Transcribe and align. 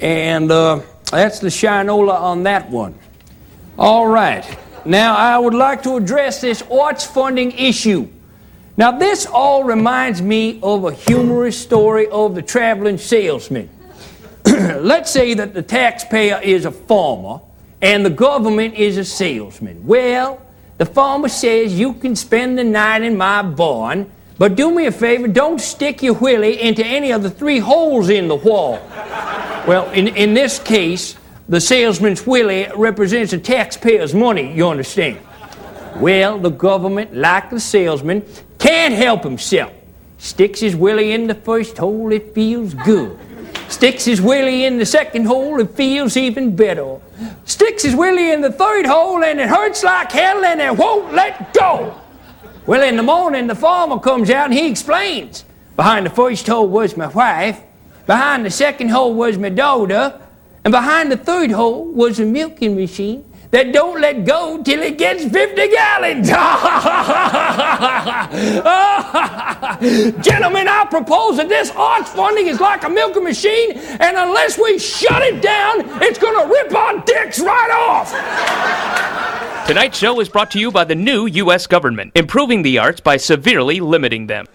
And 0.00 0.50
uh, 0.50 0.80
that's 1.10 1.38
the 1.38 1.48
shinola 1.48 2.20
on 2.20 2.42
that 2.44 2.70
one. 2.70 2.98
All 3.78 4.06
right. 4.06 4.58
Now, 4.84 5.16
I 5.16 5.38
would 5.38 5.54
like 5.54 5.82
to 5.82 5.96
address 5.96 6.40
this 6.40 6.62
arts 6.70 7.04
funding 7.04 7.52
issue. 7.52 8.08
Now, 8.76 8.92
this 8.92 9.26
all 9.26 9.64
reminds 9.64 10.20
me 10.20 10.60
of 10.62 10.84
a 10.84 10.92
humorous 10.92 11.58
story 11.58 12.06
of 12.08 12.34
the 12.34 12.42
traveling 12.42 12.98
salesman. 12.98 13.70
Let's 14.44 15.10
say 15.10 15.34
that 15.34 15.54
the 15.54 15.62
taxpayer 15.62 16.40
is 16.42 16.66
a 16.66 16.70
farmer 16.70 17.40
and 17.80 18.04
the 18.04 18.10
government 18.10 18.74
is 18.74 18.98
a 18.98 19.04
salesman. 19.04 19.86
Well, 19.86 20.42
the 20.78 20.86
farmer 20.86 21.28
says 21.28 21.78
you 21.78 21.94
can 21.94 22.14
spend 22.14 22.58
the 22.58 22.64
night 22.64 23.02
in 23.02 23.16
my 23.16 23.42
barn, 23.42 24.10
but 24.38 24.56
do 24.56 24.70
me 24.70 24.86
a 24.86 24.92
favor, 24.92 25.26
don't 25.26 25.60
stick 25.60 26.02
your 26.02 26.14
willy 26.14 26.60
into 26.60 26.84
any 26.84 27.12
of 27.12 27.22
the 27.22 27.30
three 27.30 27.58
holes 27.58 28.10
in 28.10 28.28
the 28.28 28.34
wall. 28.34 28.78
Well, 29.66 29.90
in, 29.90 30.08
in 30.08 30.34
this 30.34 30.58
case, 30.58 31.16
the 31.48 31.60
salesman's 31.60 32.26
willy 32.26 32.68
represents 32.74 33.32
the 33.32 33.38
taxpayer's 33.38 34.14
money, 34.14 34.52
you 34.52 34.68
understand. 34.68 35.18
Well, 35.96 36.38
the 36.38 36.50
government, 36.50 37.14
like 37.14 37.50
the 37.50 37.60
salesman, 37.60 38.24
can't 38.58 38.94
help 38.94 39.22
himself. 39.22 39.72
Sticks 40.18 40.60
his 40.60 40.74
willy 40.74 41.12
in 41.12 41.26
the 41.26 41.34
first 41.34 41.78
hole, 41.78 42.12
it 42.12 42.34
feels 42.34 42.74
good. 42.74 43.18
Sticks 43.68 44.04
his 44.04 44.20
willy 44.20 44.64
in 44.64 44.78
the 44.78 44.86
second 44.86 45.26
hole, 45.26 45.60
it 45.60 45.70
feels 45.70 46.16
even 46.16 46.54
better. 46.54 47.00
Sticks 47.44 47.82
his 47.82 47.94
willy 47.94 48.32
in 48.32 48.40
the 48.40 48.52
third 48.52 48.86
hole, 48.86 49.24
and 49.24 49.40
it 49.40 49.48
hurts 49.48 49.82
like 49.82 50.12
hell, 50.12 50.44
and 50.44 50.60
it 50.60 50.76
won't 50.76 51.12
let 51.12 51.52
go. 51.52 52.00
Well, 52.66 52.82
in 52.82 52.96
the 52.96 53.02
morning, 53.02 53.46
the 53.46 53.54
farmer 53.54 53.98
comes 53.98 54.30
out 54.30 54.46
and 54.46 54.54
he 54.54 54.68
explains. 54.68 55.44
Behind 55.76 56.06
the 56.06 56.10
first 56.10 56.46
hole 56.46 56.66
was 56.66 56.96
my 56.96 57.06
wife, 57.06 57.60
behind 58.06 58.46
the 58.46 58.50
second 58.50 58.88
hole 58.88 59.14
was 59.14 59.38
my 59.38 59.48
daughter, 59.48 60.20
and 60.64 60.72
behind 60.72 61.12
the 61.12 61.16
third 61.16 61.50
hole 61.50 61.84
was 61.84 62.18
a 62.18 62.24
milking 62.24 62.76
machine 62.76 63.24
that 63.50 63.72
don't 63.72 64.00
let 64.00 64.24
go 64.24 64.62
till 64.62 64.80
it 64.82 64.98
gets 64.98 65.24
50 65.24 65.68
gallons. 65.68 66.28
Gentlemen, 70.24 70.68
I 70.68 70.86
propose 70.90 71.36
that 71.36 71.48
this 71.48 71.70
arts 71.70 72.10
funding 72.10 72.48
is 72.48 72.60
like 72.60 72.84
a 72.84 72.88
milking 72.88 73.24
machine, 73.24 73.72
and 73.72 74.16
unless 74.16 74.58
we 74.58 74.78
shut 74.78 75.22
it 75.22 75.42
down, 75.42 76.02
it's 76.02 76.18
going 76.18 76.40
to 76.40 76.52
rip 76.52 76.74
our 76.74 77.04
dicks 77.04 77.40
right 77.40 77.70
off. 77.88 78.12
Tonight's 79.66 79.98
show 79.98 80.20
is 80.20 80.28
brought 80.28 80.50
to 80.52 80.60
you 80.60 80.70
by 80.70 80.84
the 80.84 80.94
new 80.94 81.26
U.S. 81.26 81.66
government, 81.66 82.12
improving 82.14 82.62
the 82.62 82.78
arts 82.78 83.00
by 83.00 83.16
severely 83.16 83.80
limiting 83.80 84.26
them. 84.26 84.46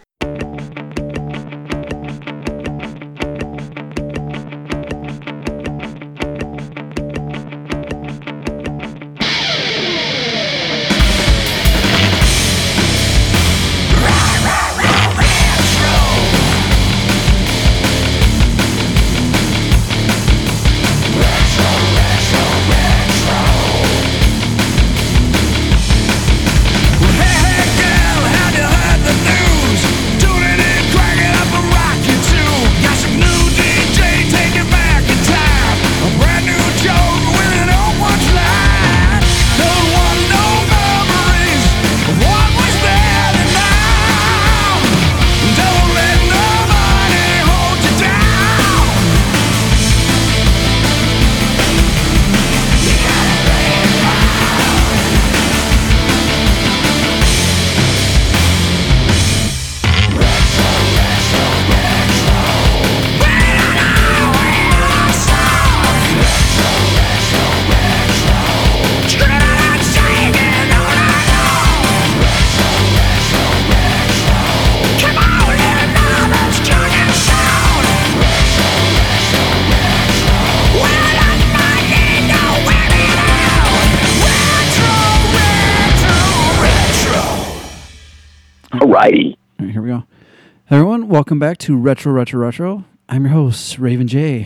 Welcome 91.21 91.37
back 91.37 91.59
to 91.59 91.77
Retro 91.77 92.11
Retro 92.13 92.39
Retro. 92.39 92.83
I'm 93.07 93.25
your 93.25 93.33
host, 93.33 93.77
Raven 93.77 94.07
J. 94.07 94.39
Am 94.39 94.45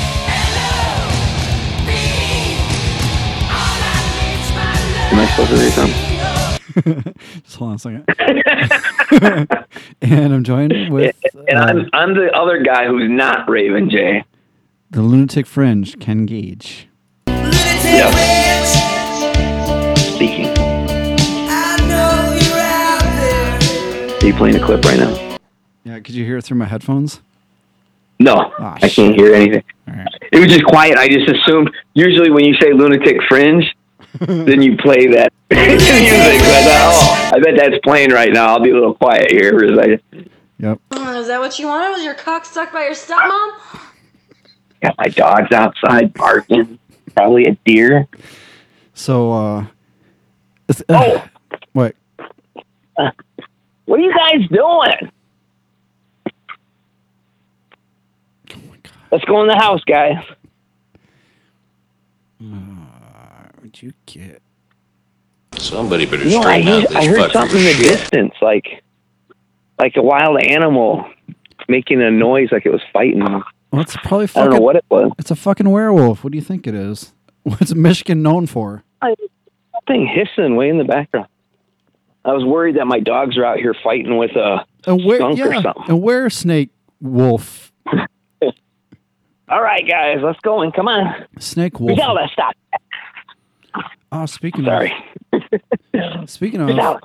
I 5.18 5.25
supposed 5.30 5.52
to 5.52 5.58
say 5.58 5.69
something? 5.69 7.13
Just 7.46 7.56
hold 7.56 7.69
on 7.69 7.75
a 7.75 7.80
second. 7.80 8.03
and 10.02 10.34
I'm 10.34 10.44
joined 10.44 10.91
with 10.91 11.16
And 11.47 11.58
uh, 11.58 11.62
I'm, 11.62 11.90
I'm 11.94 12.13
the 12.13 12.30
other 12.36 12.62
guy 12.62 12.88
who's 12.88 13.09
not 13.09 13.50
Raven 13.50 13.90
J. 13.90 14.25
the 14.92 15.02
Lunatic 15.02 15.46
Fringe, 15.46 15.97
Ken 16.02 16.25
Gage. 16.25 16.90
Yes. 17.25 18.75
Speaking. 20.13 20.47
Are 24.18 24.28
you 24.28 24.34
playing 24.34 24.57
a 24.57 24.66
clip 24.66 24.84
right 24.84 25.00
now? 25.00 25.34
Yeah, 25.85 26.00
could 26.00 26.16
you 26.16 26.25
hear 26.25 26.38
it 26.38 26.44
through 26.44 26.57
my 26.57 26.66
headphones? 26.66 27.22
No, 28.19 28.51
Ah, 28.59 28.78
I 28.81 28.90
can't 28.90 29.16
hear 29.16 29.34
anything. 29.35 29.63
All 29.88 29.94
right. 29.94 30.07
It 30.31 30.40
was 30.40 30.47
just 30.50 30.66
quiet. 30.66 30.97
I 30.97 31.07
just 31.07 31.29
assumed. 31.29 31.69
Usually, 31.94 32.31
when 32.31 32.44
you 32.46 32.56
say 32.56 32.72
lunatic 32.73 33.18
fringe, 33.29 33.66
then 34.19 34.62
you 34.62 34.78
play 34.78 35.07
that 35.07 35.31
music. 35.51 35.90
I 35.90 36.63
thought, 36.63 37.29
oh, 37.31 37.31
I 37.35 37.40
bet 37.40 37.56
that's 37.57 37.78
playing 37.84 38.12
right 38.12 38.31
now. 38.34 38.47
I'll 38.47 38.62
be 38.62 38.72
a 38.72 38.74
little 38.74 38.94
quiet 38.95 39.31
here 39.31 39.51
for 39.51 39.66
a 39.66 39.75
second. 39.75 40.29
Yep. 40.59 40.79
Uh, 40.91 41.18
Is 41.19 41.28
that 41.28 41.40
what 41.40 41.59
you 41.59 41.68
wanted? 41.68 41.90
Was 41.91 42.03
your 42.03 42.13
cock 42.16 42.45
stuck 42.45 42.72
by 42.72 42.84
your 42.85 42.94
stepmom? 42.94 43.51
Got 44.81 44.97
my 44.97 45.07
dogs 45.09 45.51
outside 45.51 46.13
barking. 46.13 46.79
Probably 47.16 47.45
a 47.45 47.57
deer. 47.66 48.07
So, 48.94 49.31
uh, 49.34 49.66
it's, 50.69 50.81
Oh. 50.90 51.24
what? 51.74 51.95
What 52.95 54.00
are 54.00 54.03
you 54.03 54.13
guys 54.16 54.47
doing? 54.50 55.12
Let's 59.15 59.23
go 59.23 59.41
in 59.43 59.47
the 59.47 59.55
house, 59.55 59.79
guys. 59.85 60.21
Uh, 62.43 63.47
what'd 63.55 63.81
you 63.81 63.93
get? 64.05 64.41
Somebody 65.57 66.05
better 66.05 66.25
You 66.25 66.31
know, 66.31 66.39
I 66.39 66.59
straighten 66.59 66.67
out 66.67 66.81
heard, 66.81 66.89
this 66.89 66.95
I 66.97 67.05
heard 67.05 67.31
fucking 67.31 67.31
something 67.31 67.59
in 67.59 67.77
the 67.77 67.83
distance, 67.83 68.33
like 68.41 68.83
like 69.79 69.95
a 69.95 70.01
wild 70.01 70.43
animal 70.43 71.09
making 71.69 72.01
a 72.01 72.11
noise, 72.11 72.49
like 72.51 72.65
it 72.65 72.73
was 72.73 72.81
fighting. 72.91 73.21
I 73.21 73.41
Well, 73.71 73.83
it's 73.83 73.95
probably 73.95 74.27
don't 74.27 74.49
know 74.49 74.59
what 74.59 74.75
it 74.75 74.83
was. 74.89 75.13
It's 75.17 75.31
a 75.31 75.35
fucking 75.37 75.69
werewolf. 75.69 76.25
What 76.25 76.33
do 76.33 76.38
you 76.38 76.44
think 76.44 76.68
it 76.68 76.75
is? 76.75 77.13
What's 77.44 77.73
Michigan 77.73 78.21
known 78.21 78.47
for? 78.47 78.83
Something 79.01 80.07
hissing 80.13 80.57
way 80.57 80.68
in 80.68 80.77
the 80.77 80.83
background. 80.83 81.27
I 82.25 82.33
was 82.33 82.44
worried 82.44 82.75
that 82.75 82.85
my 82.85 83.00
dogs 83.00 83.38
are 83.38 83.45
out 83.45 83.59
here 83.59 83.75
fighting 83.81 84.18
with 84.18 84.31
a 84.31 84.65
A 84.88 84.95
were, 84.97 85.15
skunk 85.15 85.39
or 85.39 85.53
something. 85.61 85.83
a 85.88 85.95
were 85.95 86.29
snake 86.29 86.71
wolf. 87.00 87.71
All 89.47 89.62
right, 89.62 89.88
guys, 89.88 90.18
let's 90.24 90.39
go 90.39 90.63
in. 90.63 90.71
Come 90.71 90.88
on. 90.88 91.25
Snake 91.39 91.80
wolf. 91.80 91.95
Griselda, 91.95 92.27
stop. 92.33 92.56
Oh, 94.12 94.25
speaking 94.25 94.65
Sorry. 94.65 94.94
of 95.94 96.30
speaking 96.30 96.62
of 96.62 96.68
Griselda. 96.68 97.01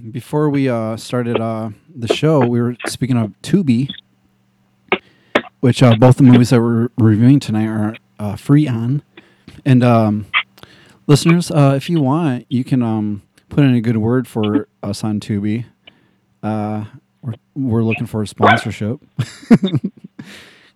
before 0.10 0.48
we 0.48 0.68
uh, 0.68 0.96
started 0.96 1.38
uh, 1.38 1.70
the 1.94 2.08
show, 2.08 2.46
we 2.46 2.62
were 2.62 2.76
speaking 2.86 3.18
of 3.18 3.32
Tubi, 3.42 3.90
which 5.60 5.82
uh, 5.82 5.94
both 5.96 6.16
the 6.16 6.22
movies 6.22 6.50
that 6.50 6.60
we're 6.62 6.88
reviewing 6.96 7.40
tonight 7.40 7.66
are 7.66 7.96
uh, 8.18 8.36
free 8.36 8.66
on. 8.66 9.02
And 9.66 9.84
um, 9.84 10.26
listeners, 11.06 11.50
uh, 11.50 11.74
if 11.76 11.90
you 11.90 12.00
want, 12.00 12.46
you 12.48 12.64
can 12.64 12.82
um, 12.82 13.22
put 13.50 13.64
in 13.64 13.74
a 13.74 13.80
good 13.82 13.98
word 13.98 14.26
for 14.26 14.66
us 14.82 15.04
on 15.04 15.20
Tubi. 15.20 15.66
Uh, 16.42 16.86
we're, 17.20 17.34
we're 17.54 17.82
looking 17.82 18.06
for 18.06 18.22
a 18.22 18.26
sponsorship. 18.26 19.00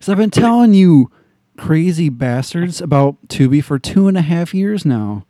Because 0.06 0.12
I've 0.12 0.18
been 0.18 0.30
telling 0.30 0.72
you, 0.72 1.10
crazy 1.58 2.08
bastards 2.10 2.80
about 2.80 3.16
Tubi 3.26 3.60
for 3.64 3.76
two 3.76 4.06
and 4.06 4.16
a 4.16 4.20
half 4.22 4.54
years 4.54 4.84
now. 4.86 5.26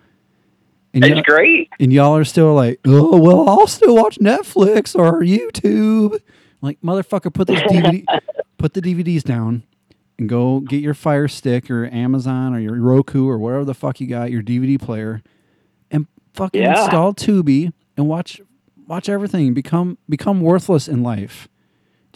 And 0.92 1.02
It's 1.02 1.14
y'all- 1.14 1.22
great. 1.22 1.70
and 1.80 1.90
y'all 1.94 2.14
are 2.14 2.24
still 2.24 2.52
like, 2.54 2.78
oh 2.84 3.18
well, 3.18 3.48
I'll 3.48 3.66
still 3.68 3.94
watch 3.94 4.18
Netflix 4.18 4.94
or 4.94 5.22
YouTube. 5.22 6.20
Like 6.60 6.78
motherfucker, 6.82 7.32
put 7.32 7.46
those 7.48 7.60
DVD, 7.60 8.04
put 8.58 8.74
the 8.74 8.82
DVDs 8.82 9.22
down, 9.22 9.62
and 10.18 10.28
go 10.28 10.60
get 10.60 10.82
your 10.82 10.92
Fire 10.94 11.26
Stick 11.28 11.70
or 11.70 11.86
Amazon 11.86 12.54
or 12.54 12.58
your 12.60 12.74
Roku 12.78 13.26
or 13.26 13.38
whatever 13.38 13.64
the 13.64 13.72
fuck 13.72 13.98
you 13.98 14.06
got, 14.06 14.30
your 14.30 14.42
DVD 14.42 14.78
player, 14.78 15.22
and 15.90 16.06
fucking 16.34 16.60
Yeah. 16.60 16.82
install 16.82 17.14
Tubi 17.14 17.72
and 17.96 18.08
watch 18.08 18.42
watch 18.86 19.08
everything. 19.08 19.54
Become 19.54 19.96
become 20.06 20.42
worthless 20.42 20.86
in 20.86 21.02
life. 21.02 21.48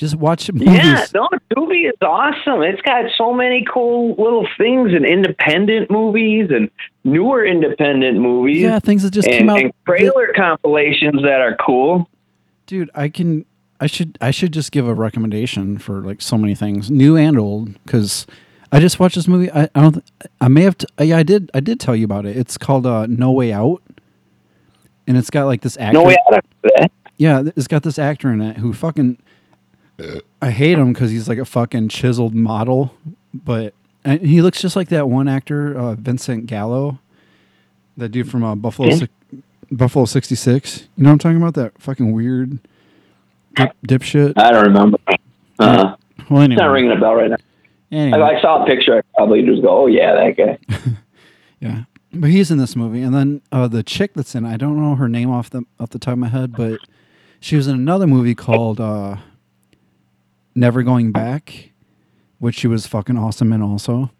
Just 0.00 0.14
watch 0.16 0.50
movies. 0.50 0.68
Yeah, 0.74 1.04
no, 1.14 1.28
Tubi 1.54 1.86
is 1.86 1.94
awesome. 2.00 2.62
It's 2.62 2.80
got 2.80 3.04
so 3.18 3.34
many 3.34 3.66
cool 3.70 4.14
little 4.16 4.46
things 4.56 4.94
and 4.94 5.04
independent 5.04 5.90
movies 5.90 6.48
and 6.50 6.70
newer 7.04 7.44
independent 7.44 8.18
movies. 8.18 8.62
Yeah, 8.62 8.78
things 8.78 9.02
that 9.02 9.10
just 9.12 9.28
and, 9.28 9.38
came 9.40 9.50
out. 9.50 9.60
and 9.60 9.72
trailer 9.86 10.32
compilations 10.34 11.20
that 11.22 11.42
are 11.42 11.54
cool. 11.56 12.08
dude 12.66 12.88
i 12.94 13.08
can 13.10 13.44
i 13.78 13.86
should 13.86 14.16
i 14.22 14.30
should 14.30 14.52
just 14.52 14.72
give 14.72 14.88
a 14.88 14.94
recommendation 14.94 15.76
for 15.76 16.00
like 16.00 16.22
so 16.22 16.38
many 16.38 16.54
things 16.54 16.90
new 16.90 17.14
and 17.16 17.38
old 17.38 17.74
because 17.84 18.26
i 18.72 18.80
just 18.80 18.98
watched 19.00 19.16
this 19.16 19.28
movie 19.28 19.50
i, 19.52 19.64
I 19.74 19.80
don't 19.82 20.02
i 20.40 20.48
may 20.48 20.62
have 20.62 20.78
t- 20.78 20.86
yeah 21.04 21.18
i 21.18 21.22
did 21.22 21.50
i 21.52 21.60
did 21.60 21.78
tell 21.80 21.94
you 21.96 22.04
about 22.06 22.24
it 22.26 22.36
it's 22.38 22.56
called 22.56 22.86
uh 22.86 23.04
no 23.06 23.32
way 23.32 23.52
out 23.52 23.82
and 25.06 25.16
it's 25.18 25.28
got 25.30 25.44
like 25.44 25.60
this 25.62 25.76
actor 25.76 25.92
No 25.98 26.04
way 26.04 26.16
out 26.26 26.38
of 26.38 26.44
that. 26.76 26.90
yeah 27.18 27.42
it's 27.56 27.66
got 27.68 27.82
this 27.82 27.98
actor 27.98 28.32
in 28.32 28.40
it 28.40 28.56
who 28.58 28.72
fucking 28.72 29.18
i 30.42 30.50
hate 30.50 30.78
him 30.78 30.92
because 30.92 31.10
he's 31.10 31.28
like 31.28 31.38
a 31.38 31.44
fucking 31.44 31.88
chiseled 31.88 32.34
model 32.34 32.94
but 33.34 33.74
and 34.04 34.20
he 34.22 34.40
looks 34.42 34.60
just 34.60 34.76
like 34.76 34.88
that 34.88 35.08
one 35.08 35.28
actor 35.28 35.76
uh, 35.78 35.94
vincent 35.94 36.46
gallo 36.46 36.98
that 37.96 38.08
dude 38.10 38.30
from 38.30 38.42
uh, 38.44 38.54
buffalo 38.54 38.88
Yeah. 38.88 38.96
Six 38.96 39.12
buffalo 39.72 40.04
66 40.04 40.88
you 40.96 41.04
know 41.04 41.10
what 41.10 41.12
i'm 41.12 41.18
talking 41.18 41.36
about 41.36 41.54
that 41.54 41.80
fucking 41.80 42.12
weird 42.12 42.58
dip, 43.54 43.72
dipshit 43.86 44.32
I 44.36 44.50
don't 44.50 44.64
remember. 44.66 44.98
Uh, 45.58 45.94
well 46.28 46.42
it's 46.42 46.56
not 46.56 46.66
ringing 46.72 46.90
a 46.92 46.98
bell 46.98 47.14
right 47.14 47.30
now. 47.30 47.36
anyway 47.92 48.18
If 48.18 48.38
I 48.38 48.42
saw 48.42 48.62
a 48.62 48.66
picture, 48.66 48.96
I'd 48.96 49.04
probably 49.14 49.42
just 49.42 49.62
go, 49.62 49.82
"Oh 49.82 49.86
yeah, 49.86 50.14
that 50.14 50.36
guy." 50.36 50.58
yeah 51.60 51.82
but 52.12 52.30
he's 52.30 52.50
in 52.50 52.58
this 52.58 52.74
movie 52.74 53.02
and 53.02 53.14
then 53.14 53.42
uh, 53.52 53.68
the 53.68 53.82
chick 53.84 54.12
that's 54.14 54.34
in 54.34 54.44
it, 54.44 54.52
i 54.52 54.56
don't 54.56 54.80
know 54.80 54.96
her 54.96 55.08
name 55.08 55.30
off 55.30 55.50
the 55.50 55.62
off 55.78 55.90
the 55.90 55.98
top 55.98 56.12
of 56.14 56.18
my 56.18 56.28
head 56.28 56.50
but 56.52 56.80
she 57.38 57.54
was 57.54 57.68
in 57.68 57.74
another 57.76 58.06
movie 58.08 58.34
called 58.34 58.80
uh, 58.80 59.16
never 60.60 60.82
going 60.82 61.10
back 61.10 61.70
which 62.38 62.54
she 62.54 62.66
was 62.68 62.86
fucking 62.86 63.16
awesome 63.16 63.52
in 63.52 63.62
also 63.62 64.10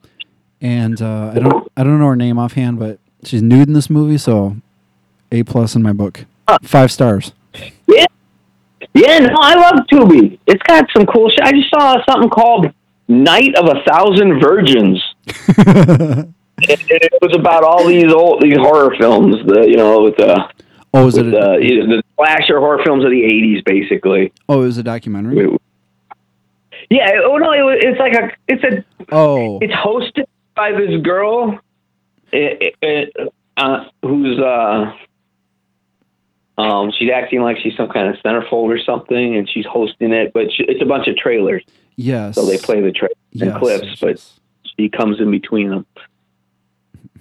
and 0.60 1.00
uh, 1.02 1.32
i 1.34 1.38
don't 1.38 1.72
i 1.76 1.84
don't 1.84 1.98
know 2.00 2.06
her 2.06 2.16
name 2.16 2.38
offhand 2.38 2.78
but 2.78 2.98
she's 3.24 3.42
nude 3.42 3.68
in 3.68 3.74
this 3.74 3.88
movie 3.90 4.18
so 4.18 4.56
a 5.30 5.42
plus 5.42 5.74
in 5.76 5.82
my 5.82 5.92
book 5.92 6.24
five 6.62 6.90
stars 6.90 7.32
Yeah, 7.86 8.06
yeah. 8.94 9.18
No, 9.18 9.34
I 9.38 9.54
love 9.54 9.86
Tubi. 9.92 10.38
It's 10.46 10.62
got 10.64 10.86
some 10.96 11.06
cool 11.06 11.28
shit. 11.30 11.40
I 11.42 11.52
just 11.52 11.70
saw 11.70 11.96
something 12.08 12.30
called 12.30 12.66
"Night 13.08 13.54
of 13.56 13.66
a 13.66 13.82
Thousand 13.88 14.40
Virgins." 14.40 15.00
it, 15.26 16.28
it 16.90 17.12
was 17.22 17.36
about 17.36 17.62
all 17.62 17.86
these 17.86 18.12
old 18.12 18.42
these 18.42 18.56
horror 18.56 18.94
films. 18.98 19.36
The 19.46 19.66
you 19.68 19.76
know 19.76 20.02
with 20.02 20.16
the 20.16 20.44
oh 20.94 21.06
is 21.06 21.16
it 21.18 21.26
a, 21.26 21.30
the, 21.30 21.86
the 21.86 22.02
slasher 22.16 22.58
horror 22.58 22.80
films 22.84 23.04
of 23.04 23.10
the 23.10 23.22
'80s, 23.22 23.64
basically. 23.64 24.32
oh 24.48 24.62
it 24.62 24.66
was 24.66 24.78
a 24.78 24.82
documentary 24.82 25.56
Yeah. 26.90 27.10
Oh 27.24 27.36
no, 27.38 27.52
it, 27.52 27.84
it's 27.84 27.98
like 27.98 28.14
a 28.14 28.30
it's 28.48 28.64
a 28.64 28.84
oh 29.12 29.58
it's 29.60 29.72
hosted 29.72 30.24
by 30.54 30.72
this 30.72 31.00
girl 31.02 31.58
eh, 32.32 32.70
eh, 32.82 33.04
uh, 33.56 33.84
who's 34.02 34.38
uh 34.38 34.92
um 36.58 36.92
she's 36.98 37.10
acting 37.14 37.40
like 37.40 37.56
she's 37.62 37.76
some 37.76 37.88
kind 37.88 38.08
of 38.08 38.16
centerfold 38.22 38.68
or 38.68 38.78
something 38.78 39.36
and 39.36 39.48
she's 39.48 39.64
hosting 39.64 40.12
it 40.12 40.32
but 40.34 40.52
she, 40.52 40.64
it's 40.64 40.82
a 40.82 40.84
bunch 40.84 41.06
of 41.06 41.16
trailers 41.16 41.62
yes 41.96 42.34
so 42.34 42.44
they 42.44 42.58
play 42.58 42.80
the 42.80 42.92
trailers 42.92 43.16
and 43.32 43.42
Yes, 43.50 43.58
clips 43.58 44.00
but 44.00 44.40
she 44.76 44.88
comes 44.88 45.20
in 45.20 45.30
between 45.30 45.70
them 45.70 45.86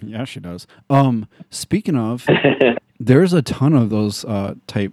Yeah, 0.02 0.24
she 0.24 0.40
does. 0.40 0.66
Um, 0.88 1.28
speaking 1.50 1.96
of, 1.96 2.26
there's 3.00 3.32
a 3.32 3.42
ton 3.42 3.74
of 3.74 3.90
those 3.90 4.24
uh, 4.24 4.54
type 4.66 4.92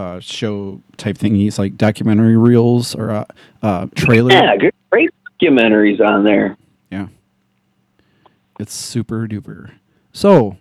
uh, 0.00 0.20
show 0.20 0.80
type 0.96 1.18
thingies, 1.18 1.58
like 1.58 1.76
documentary 1.76 2.36
reels 2.36 2.94
or 2.94 3.10
uh, 3.10 3.24
uh, 3.62 3.86
trailer. 3.94 4.32
yeah 4.32 4.56
great 4.90 5.10
documentaries 5.40 6.00
on 6.00 6.24
there 6.24 6.56
Yeah. 6.90 7.08
It's 8.58 8.74
super 8.74 9.26
duper. 9.26 9.72
So, 10.12 10.56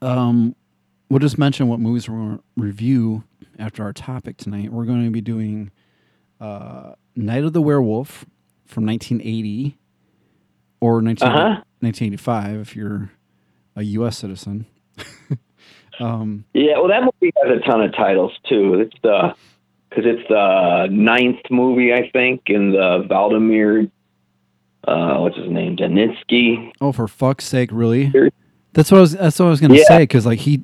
um, 0.00 0.54
we'll 1.08 1.18
just 1.18 1.38
mention 1.38 1.66
what 1.68 1.80
movies 1.80 2.08
we're 2.08 2.16
going 2.18 2.38
to 2.38 2.42
review 2.56 3.24
after 3.58 3.82
our 3.82 3.92
topic 3.92 4.36
tonight. 4.36 4.72
We're 4.72 4.84
going 4.84 5.04
to 5.04 5.10
be 5.10 5.20
doing 5.20 5.70
uh, 6.40 6.92
Night 7.16 7.42
of 7.44 7.52
the 7.52 7.62
Werewolf 7.62 8.24
from 8.66 8.86
1980 8.86 9.76
or 10.80 11.02
19, 11.02 11.26
Uh-huh. 11.28 11.62
1985 11.80 12.60
if 12.60 12.76
you're 12.76 13.10
a 13.74 13.82
U.S. 13.82 14.18
citizen. 14.18 14.66
um, 16.00 16.44
yeah 16.54 16.78
well 16.78 16.88
that 16.88 17.02
movie 17.02 17.32
has 17.42 17.56
a 17.56 17.60
ton 17.66 17.82
of 17.82 17.94
titles 17.94 18.32
too 18.48 18.74
it's 18.80 18.94
the 19.02 19.34
because 19.90 20.04
it's 20.06 20.28
the 20.28 20.86
ninth 20.90 21.40
movie 21.50 21.92
i 21.92 22.08
think 22.10 22.42
in 22.46 22.72
the 22.72 23.04
valdemir 23.10 23.90
uh 24.86 25.16
what's 25.18 25.36
his 25.36 25.50
name 25.50 25.76
Daninsky. 25.76 26.72
oh, 26.80 26.92
for 26.92 27.08
fuck's 27.08 27.44
sake, 27.44 27.70
really? 27.72 28.12
That's 28.72 28.90
what 28.92 28.98
I 28.98 29.00
was. 29.00 29.12
That's 29.12 29.38
what 29.38 29.46
I 29.46 29.50
was 29.50 29.60
going 29.60 29.72
to 29.72 29.78
Yeah. 29.78 29.84
say 29.88 29.98
because 29.98 30.24
like 30.24 30.38
he, 30.38 30.62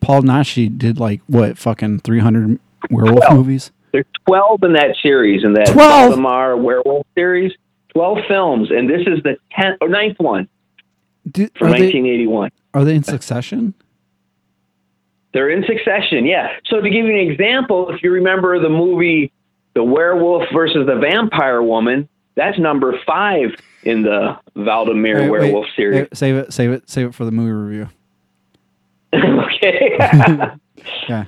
Paul 0.00 0.22
Naschy 0.22 0.76
did 0.76 0.98
like 0.98 1.20
what 1.26 1.56
fucking 1.56 2.00
300 2.00 2.58
werewolf 2.90 3.20
Well, 3.20 3.36
movies. 3.36 3.70
There's 3.92 4.04
12 4.26 4.64
in 4.64 4.72
that 4.72 4.96
series, 5.02 5.44
in 5.44 5.52
that 5.54 5.68
12? 5.68 5.88
Valdemar 6.10 6.56
werewolf 6.56 7.06
series. 7.14 7.52
12 7.94 8.18
films, 8.26 8.70
and 8.70 8.90
this 8.90 9.02
is 9.06 9.22
the 9.22 9.36
10th 9.56 9.76
or 9.80 9.88
ninth 9.88 10.18
one 10.18 10.48
Do, 11.30 11.46
from 11.56 11.68
are, 11.68 11.78
they, 11.78 11.92
1981. 11.92 12.50
are 12.74 12.84
they 12.84 12.94
in 12.96 13.02
succession? 13.04 13.74
They're 15.32 15.50
in 15.50 15.64
succession, 15.66 16.26
yeah. 16.26 16.48
So 16.66 16.80
to 16.80 16.90
give 16.90 17.06
you 17.06 17.12
an 17.12 17.30
example, 17.30 17.88
if 17.90 18.02
you 18.02 18.10
remember 18.12 18.58
the 18.60 18.68
movie 18.68 19.32
The 19.74 19.82
Werewolf 19.82 20.44
versus 20.52 20.86
the 20.86 20.96
Vampire 20.96 21.62
Woman, 21.62 22.08
that's 22.34 22.58
number 22.58 22.98
five 23.06 23.50
in 23.82 24.02
the 24.02 24.38
Valdemir 24.56 25.14
Wait, 25.20 25.30
wait, 25.30 25.30
werewolf 25.30 25.66
series. 25.74 26.00
wait, 26.02 26.16
save 26.16 26.36
it, 26.36 26.52
save 26.52 26.70
it, 26.70 26.88
save 26.88 27.06
it 27.08 27.14
for 27.14 27.24
the 27.24 27.30
movie 27.30 27.52
review. 27.52 27.88
okay. 29.14 29.98
Yeah. 31.08 31.26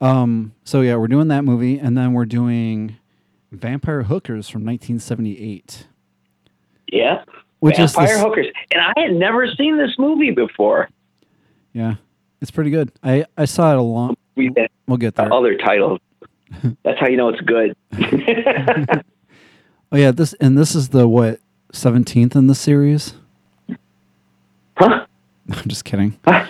Um. 0.00 0.52
So 0.64 0.80
yeah, 0.80 0.96
we're 0.96 1.08
doing 1.08 1.28
that 1.28 1.44
movie, 1.44 1.78
and 1.78 1.98
then 1.98 2.12
we're 2.14 2.24
doing 2.24 2.96
Vampire 3.52 4.04
Hookers 4.04 4.48
from 4.48 4.64
1978, 4.64 5.86
yeah. 6.92 7.24
which 7.58 7.78
is 7.78 7.92
Vampire 7.92 8.14
this, 8.14 8.22
Hookers. 8.22 8.46
And 8.70 8.80
I 8.80 8.92
had 9.00 9.12
never 9.12 9.46
seen 9.48 9.76
this 9.76 9.94
movie 9.98 10.30
before. 10.30 10.88
yeah, 11.72 11.96
it's 12.46 12.52
pretty 12.52 12.70
good. 12.70 12.92
I 13.02 13.24
I 13.36 13.44
saw 13.44 13.72
it 13.72 13.76
a 13.76 13.82
long. 13.82 14.16
We 14.36 14.54
we'll 14.86 14.98
get 14.98 15.16
there. 15.16 15.32
other 15.34 15.56
titles. 15.56 15.98
That's 16.84 17.00
how 17.00 17.08
you 17.08 17.16
know 17.16 17.28
it's 17.30 17.40
good. 17.40 17.76
Oh 19.92 19.96
yeah, 19.96 20.10
this 20.10 20.32
and 20.34 20.58
this 20.58 20.74
is 20.74 20.88
the 20.88 21.06
what 21.06 21.38
17th 21.72 22.34
in 22.34 22.48
the 22.48 22.56
series. 22.56 23.14
huh? 24.76 25.06
I'm 25.48 25.68
just 25.68 25.84
kidding. 25.84 26.18
what? 26.24 26.48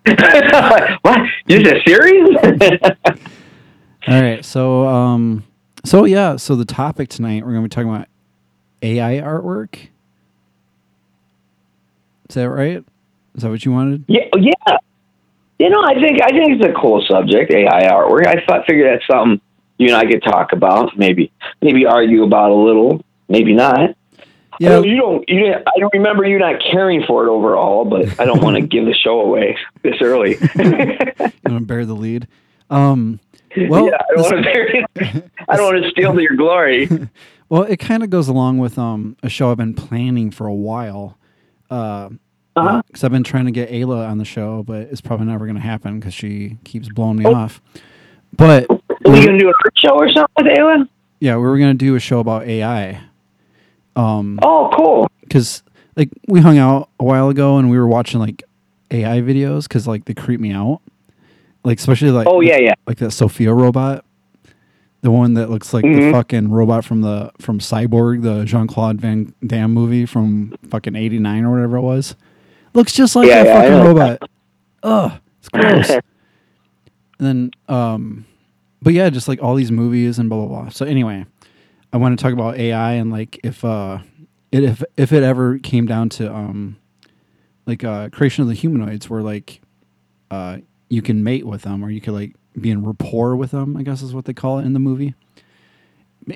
Is 0.00 1.60
it 1.68 1.82
series? 1.86 2.36
All 4.08 4.20
right, 4.22 4.42
so 4.42 4.86
um, 4.86 5.44
so 5.84 6.06
yeah, 6.06 6.36
so 6.36 6.56
the 6.56 6.64
topic 6.64 7.10
tonight 7.10 7.44
we're 7.44 7.52
gonna 7.52 7.64
be 7.64 7.68
talking 7.68 7.90
about 7.90 8.08
AI 8.80 9.20
artwork. 9.20 9.74
Is 12.30 12.34
that 12.36 12.48
right? 12.48 12.82
Is 13.34 13.42
that 13.42 13.50
what 13.50 13.66
you 13.66 13.72
wanted? 13.72 14.06
yeah, 14.08 14.24
yeah. 14.38 14.78
You 15.62 15.70
know, 15.70 15.80
I 15.80 15.94
think 15.94 16.20
I 16.20 16.30
think 16.30 16.60
it's 16.60 16.64
a 16.64 16.72
cool 16.72 17.06
subject, 17.08 17.52
AI 17.52 17.84
artwork. 17.84 18.26
I 18.26 18.44
thought 18.44 18.66
figured 18.66 18.92
that's 18.92 19.06
something 19.06 19.40
you 19.78 19.94
and 19.94 19.96
I 19.96 20.10
could 20.10 20.20
talk 20.20 20.52
about, 20.52 20.98
maybe 20.98 21.30
maybe 21.60 21.86
argue 21.86 22.24
about 22.24 22.50
a 22.50 22.54
little, 22.54 23.04
maybe 23.28 23.52
not. 23.52 23.94
Yeah. 24.58 24.70
Well, 24.70 24.84
you 24.84 24.96
don't. 24.96 25.24
You 25.28 25.38
didn't, 25.38 25.68
I 25.68 25.78
don't 25.78 25.92
remember 25.92 26.24
you 26.24 26.36
not 26.40 26.60
caring 26.68 27.04
for 27.06 27.24
it 27.24 27.30
overall, 27.30 27.84
but 27.84 28.18
I 28.18 28.24
don't 28.24 28.42
want 28.42 28.56
to 28.56 28.62
give 28.62 28.86
the 28.86 28.92
show 28.92 29.20
away 29.20 29.56
this 29.84 29.94
early. 30.00 30.34
To 31.46 31.60
bear 31.60 31.84
the 31.84 31.94
lead? 31.94 32.26
Um, 32.70 33.20
well, 33.68 33.86
yeah, 33.86 33.98
I 33.98 34.14
don't 34.16 34.22
want 34.32 34.44
to. 34.44 35.30
I 35.48 35.56
don't 35.56 35.74
want 35.74 35.84
to 35.84 35.90
steal 35.90 36.18
your 36.20 36.34
glory. 36.34 36.88
well, 37.48 37.62
it 37.62 37.76
kind 37.76 38.02
of 38.02 38.10
goes 38.10 38.26
along 38.26 38.58
with 38.58 38.78
um 38.78 39.16
a 39.22 39.28
show 39.28 39.52
I've 39.52 39.58
been 39.58 39.74
planning 39.74 40.32
for 40.32 40.48
a 40.48 40.54
while. 40.54 41.18
Uh, 41.70 42.08
Uh-huh. 42.54 42.82
because 42.86 43.02
I've 43.04 43.10
been 43.10 43.24
trying 43.24 43.46
to 43.46 43.50
get 43.50 43.70
Ayla 43.70 44.08
on 44.08 44.18
the 44.18 44.24
show, 44.24 44.62
but 44.62 44.82
it's 44.82 45.00
probably 45.00 45.26
never 45.26 45.46
going 45.46 45.56
to 45.56 45.62
happen 45.62 45.98
because 45.98 46.12
she 46.14 46.58
keeps 46.64 46.88
blowing 46.88 47.16
me 47.16 47.24
Oh. 47.26 47.34
off. 47.34 47.62
But 48.36 48.66
Are 48.70 48.78
we 49.04 49.24
gonna 49.24 49.38
do 49.38 49.48
a 49.50 49.52
show 49.76 49.94
or 49.94 50.10
something 50.10 50.28
with 50.44 50.46
Ayla? 50.58 50.88
yeah, 51.20 51.36
we 51.36 51.42
were 51.42 51.56
going 51.58 51.76
to 51.76 51.84
do 51.84 51.94
a 51.96 52.00
show 52.00 52.18
about 52.20 52.46
AI, 52.46 53.00
oh, 53.96 54.70
cool. 54.76 55.08
because 55.22 55.62
like 55.96 56.08
we 56.26 56.40
hung 56.40 56.58
out 56.58 56.88
a 56.98 57.04
while 57.04 57.28
ago 57.28 57.58
and 57.58 57.70
we 57.70 57.78
were 57.78 57.86
watching 57.86 58.20
like 58.20 58.42
AI 58.90 59.20
videos 59.20 59.64
because 59.64 59.86
like 59.86 60.04
they 60.06 60.14
creep 60.14 60.40
me 60.40 60.52
out. 60.52 60.80
Like 61.64 61.78
especially 61.78 62.10
like 62.10 62.26
Oh, 62.26 62.40
yeah, 62.40 62.56
yeah. 62.58 62.74
like 62.86 62.98
that 62.98 63.12
Sophia 63.12 63.52
robot, 63.54 64.04
the 65.02 65.10
one 65.10 65.34
that 65.34 65.48
looks 65.50 65.72
like 65.72 65.84
Mm-hmm. 65.84 66.00
the 66.06 66.12
fucking 66.12 66.50
robot 66.50 66.84
from 66.84 67.02
the 67.02 67.30
from 67.38 67.58
Cyborg, 67.60 68.22
the 68.22 68.44
Jean 68.44 68.66
Claude 68.66 69.00
Van 69.00 69.32
Damme 69.46 69.72
movie 69.72 70.06
from 70.06 70.54
fucking 70.70 70.96
eighty 70.96 71.18
nine 71.18 71.44
or 71.44 71.52
whatever 71.52 71.76
it 71.76 71.82
was. 71.82 72.16
Looks 72.74 72.92
just 72.92 73.16
like 73.16 73.28
Yeah, 73.28 73.44
that 73.44 73.46
yeah, 73.46 73.62
fucking 73.62 73.86
robot. 73.86 74.30
Ugh, 74.82 75.20
it's 75.38 75.48
gross. 75.48 75.90
and 77.18 77.26
then 77.26 77.50
um, 77.68 78.26
but 78.80 78.94
yeah, 78.94 79.10
just 79.10 79.28
like 79.28 79.42
all 79.42 79.54
these 79.54 79.70
movies 79.72 80.18
and 80.18 80.28
blah 80.28 80.46
blah 80.46 80.62
blah. 80.62 80.68
So 80.70 80.86
anyway, 80.86 81.26
I 81.92 81.96
want 81.98 82.18
to 82.18 82.22
talk 82.22 82.32
about 82.32 82.56
AI 82.56 82.92
and 82.94 83.10
like 83.10 83.38
if 83.44 83.64
uh, 83.64 83.98
it 84.50 84.64
if 84.64 84.82
if 84.96 85.12
it 85.12 85.22
ever 85.22 85.58
came 85.58 85.86
down 85.86 86.08
to 86.10 86.32
um, 86.34 86.76
like 87.66 87.84
uh, 87.84 88.08
creation 88.10 88.42
of 88.42 88.48
the 88.48 88.54
humanoids, 88.54 89.08
where 89.10 89.22
like 89.22 89.60
uh, 90.30 90.58
you 90.88 91.02
can 91.02 91.22
mate 91.22 91.46
with 91.46 91.62
them 91.62 91.84
or 91.84 91.90
you 91.90 92.00
could 92.00 92.14
like 92.14 92.34
be 92.60 92.70
in 92.70 92.84
rapport 92.84 93.36
with 93.36 93.50
them. 93.52 93.76
I 93.76 93.82
guess 93.82 94.02
is 94.02 94.14
what 94.14 94.24
they 94.24 94.34
call 94.34 94.58
it 94.58 94.64
in 94.66 94.72
the 94.72 94.78
movie. 94.80 95.14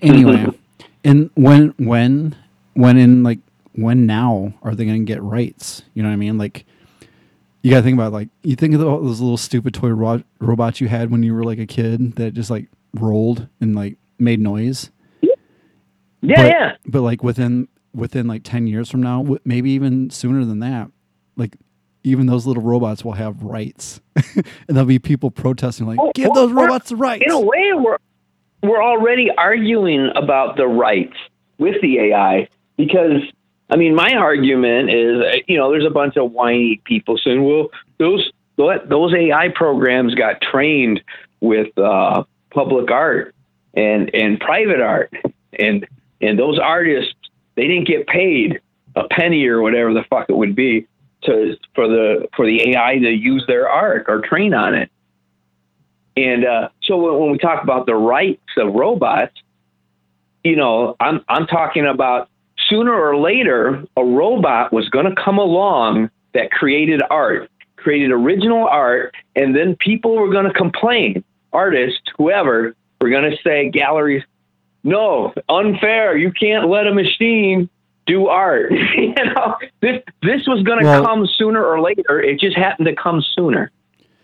Anyway, 0.03 0.47
and 1.05 1.31
when 1.35 1.75
when 1.79 2.37
when 2.75 2.97
in 2.99 3.23
like 3.23 3.39
when 3.77 4.07
now 4.07 4.55
are 4.63 4.75
they 4.75 4.85
going 4.85 5.05
to 5.05 5.13
get 5.13 5.23
rights? 5.23 5.83
You 5.95 6.03
know 6.03 6.09
what 6.09 6.15
I 6.15 6.17
mean? 6.17 6.39
Like 6.39 6.65
you 7.63 7.71
got 7.71 7.79
to 7.79 7.83
think 7.83 7.99
about 7.99 8.13
like 8.13 8.29
you 8.43 8.57
think 8.57 8.75
of 8.75 8.85
all 8.85 9.01
those 9.01 9.21
little 9.21 9.37
stupid 9.37 9.75
toy 9.75 9.89
ro- 9.89 10.23
robots 10.41 10.81
you 10.81 10.89
had 10.89 11.11
when 11.11 11.23
you 11.23 11.35
were 11.35 11.45
like 11.45 11.59
a 11.59 11.67
kid 11.67 12.17
that 12.17 12.35
just 12.35 12.51
like 12.51 12.69
rolled 12.95 13.49
and 13.61 13.75
like 13.75 13.97
made 14.19 14.41
noise. 14.41 14.91
Yeah, 15.21 16.37
but, 16.37 16.47
yeah. 16.47 16.73
But 16.87 17.03
like 17.03 17.23
within 17.23 17.69
within 17.95 18.27
like 18.27 18.43
ten 18.45 18.67
years 18.67 18.91
from 18.91 19.03
now, 19.03 19.23
w- 19.23 19.41
maybe 19.45 19.71
even 19.71 20.11
sooner 20.11 20.45
than 20.45 20.61
that, 20.61 20.91
like 21.37 21.57
even 22.05 22.27
those 22.27 22.47
little 22.47 22.63
robots 22.63 23.05
will 23.05 23.13
have 23.13 23.43
rights, 23.43 24.01
and 24.15 24.45
there'll 24.69 24.87
be 24.87 24.99
people 24.99 25.31
protesting 25.31 25.87
like, 25.87 25.99
Oh, 26.01 26.13
"Give 26.15 26.33
those 26.35 26.53
robots 26.53 26.91
the 26.91 26.97
rights." 26.97 27.25
In 27.27 27.33
a 27.33 27.41
way, 27.41 27.73
we're 27.75 27.99
we're 28.63 28.83
already 28.83 29.29
arguing 29.37 30.11
about 30.15 30.57
the 30.57 30.67
rights 30.67 31.17
with 31.59 31.75
the 31.83 31.99
AI 31.99 32.49
because 32.77 33.23
I 33.69 33.77
mean, 33.77 33.95
my 33.95 34.15
argument 34.15 34.91
is, 34.91 35.21
uh, 35.21 35.37
you 35.47 35.57
know, 35.57 35.71
there's 35.71 35.87
a 35.87 35.91
bunch 35.91 36.17
of 36.17 36.33
whiny 36.33 36.81
people 36.85 37.19
saying, 37.23 37.43
well, 37.45 37.69
those 37.99 38.31
those 38.57 39.13
AI 39.15 39.49
programs 39.55 40.15
got 40.15 40.41
trained 40.41 41.03
with 41.41 41.77
uh, 41.79 42.25
public 42.51 42.91
art 42.91 43.35
and 43.75 44.15
and 44.15 44.41
private 44.41 44.81
art, 44.81 45.13
and 45.59 45.87
and 46.21 46.39
those 46.39 46.59
artists 46.59 47.15
they 47.57 47.67
didn't 47.67 47.87
get 47.87 48.07
paid 48.07 48.61
a 48.95 49.07
penny 49.09 49.47
or 49.47 49.61
whatever 49.61 49.93
the 49.93 50.05
fuck 50.09 50.27
it 50.29 50.37
would 50.37 50.55
be 50.55 50.87
to 51.25 51.57
for 51.75 51.89
the 51.89 52.29
for 52.35 52.47
the 52.47 52.71
AI 52.71 52.99
to 52.99 53.11
use 53.11 53.45
their 53.47 53.69
art 53.69 54.07
or 54.09 54.21
train 54.21 54.55
on 54.55 54.75
it. 54.75 54.91
And 56.17 56.47
uh, 56.47 56.69
so 56.83 56.97
when, 56.97 57.21
when 57.21 57.33
we 57.33 57.39
talk 57.39 57.63
about 57.63 57.85
the 57.85 57.95
rights 57.95 58.41
of 58.57 58.73
robots, 58.73 59.37
you 60.45 60.57
know, 60.57 60.97
I'm 60.99 61.23
I'm 61.29 61.47
talking 61.47 61.87
about 61.87 62.31
sooner 62.69 62.93
or 62.93 63.17
later 63.17 63.85
a 63.97 64.05
robot 64.05 64.73
was 64.73 64.89
going 64.89 65.07
to 65.07 65.15
come 65.23 65.39
along 65.39 66.11
that 66.35 66.51
created 66.51 67.03
art, 67.11 67.51
created 67.77 68.11
original 68.11 68.67
art, 68.67 69.15
and 69.35 69.55
then 69.57 69.77
people 69.77 70.17
were 70.17 70.31
going 70.31 70.47
to 70.47 70.53
complain, 70.53 71.25
artists, 71.53 72.01
whoever, 72.17 72.75
were 73.01 73.11
going 73.11 73.31
to 73.31 73.37
say 73.43 73.71
galleries, 73.71 74.23
no, 74.85 75.35
unfair. 75.49 76.17
You 76.17 76.33
can't 76.33 76.69
let 76.69 76.87
a 76.87 76.95
machine 76.95 77.69
do 78.07 78.29
art. 78.29 78.71
you 78.97 79.15
know, 79.15 79.57
this 79.81 80.01
this 80.23 80.47
was 80.47 80.63
going 80.63 80.81
to 80.81 80.85
Well- 80.85 81.05
come 81.05 81.27
sooner 81.37 81.65
or 81.65 81.81
later. 81.81 82.21
It 82.21 82.39
just 82.39 82.57
happened 82.57 82.87
to 82.87 82.95
come 82.95 83.23
sooner. 83.35 83.71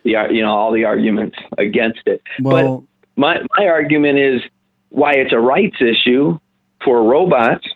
The 0.04 0.16
you 0.30 0.42
know 0.42 0.52
all 0.52 0.72
the 0.72 0.84
arguments 0.84 1.36
against 1.58 2.00
it. 2.06 2.22
Well- 2.40 2.86
but 3.16 3.20
my 3.20 3.40
my 3.58 3.66
argument 3.66 4.18
is 4.18 4.40
why 4.90 5.12
it's 5.14 5.32
a 5.32 5.38
rights 5.38 5.76
issue 5.80 6.38
for 6.84 7.02
robots 7.02 7.66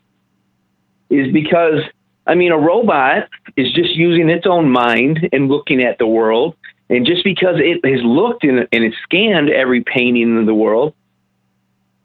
is 1.10 1.32
because 1.32 1.80
I 2.26 2.34
mean 2.34 2.52
a 2.52 2.58
robot 2.58 3.28
is 3.56 3.72
just 3.72 3.94
using 3.94 4.28
its 4.28 4.46
own 4.46 4.70
mind 4.70 5.28
and 5.32 5.48
looking 5.48 5.82
at 5.82 5.98
the 5.98 6.06
world, 6.06 6.56
and 6.88 7.06
just 7.06 7.24
because 7.24 7.56
it 7.58 7.84
has 7.84 8.04
looked 8.04 8.44
and, 8.44 8.60
and 8.72 8.84
it's 8.84 8.96
scanned 9.02 9.50
every 9.50 9.82
painting 9.82 10.36
in 10.36 10.46
the 10.46 10.54
world, 10.54 10.94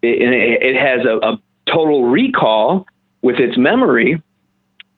it, 0.01 0.21
and 0.21 0.33
it, 0.33 0.75
has 0.75 1.05
a, 1.05 1.17
a 1.25 1.41
total 1.67 2.05
recall 2.05 2.85
with 3.21 3.37
its 3.37 3.57
memory 3.57 4.21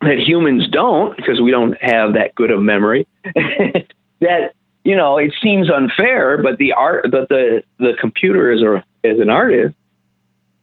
that 0.01 0.19
humans 0.19 0.67
don't 0.69 1.15
because 1.17 1.41
we 1.41 1.51
don't 1.51 1.77
have 1.81 2.13
that 2.13 2.35
good 2.35 2.51
of 2.51 2.61
memory. 2.61 3.07
that 3.25 4.53
you 4.83 4.95
know 4.95 5.17
it 5.17 5.33
seems 5.41 5.69
unfair, 5.69 6.41
but 6.41 6.57
the 6.57 6.73
art, 6.73 7.05
but 7.11 7.29
the 7.29 7.63
the 7.79 7.93
computer 7.99 8.51
is 8.51 8.61
a 8.61 8.83
is 9.03 9.19
an 9.19 9.29
artist. 9.29 9.75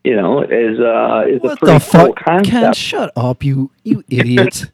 You 0.04 0.16
know, 0.16 0.40
is 0.42 0.78
uh 0.80 1.24
is 1.28 1.36
a 1.36 1.46
what 1.46 1.58
pretty 1.58 1.78
the 1.78 1.78
cool 1.92 2.14
fuck? 2.14 2.16
Ken, 2.24 2.44
concept. 2.44 2.76
shut 2.76 3.12
up, 3.16 3.44
you 3.44 3.70
you 3.84 4.02
idiot. 4.10 4.64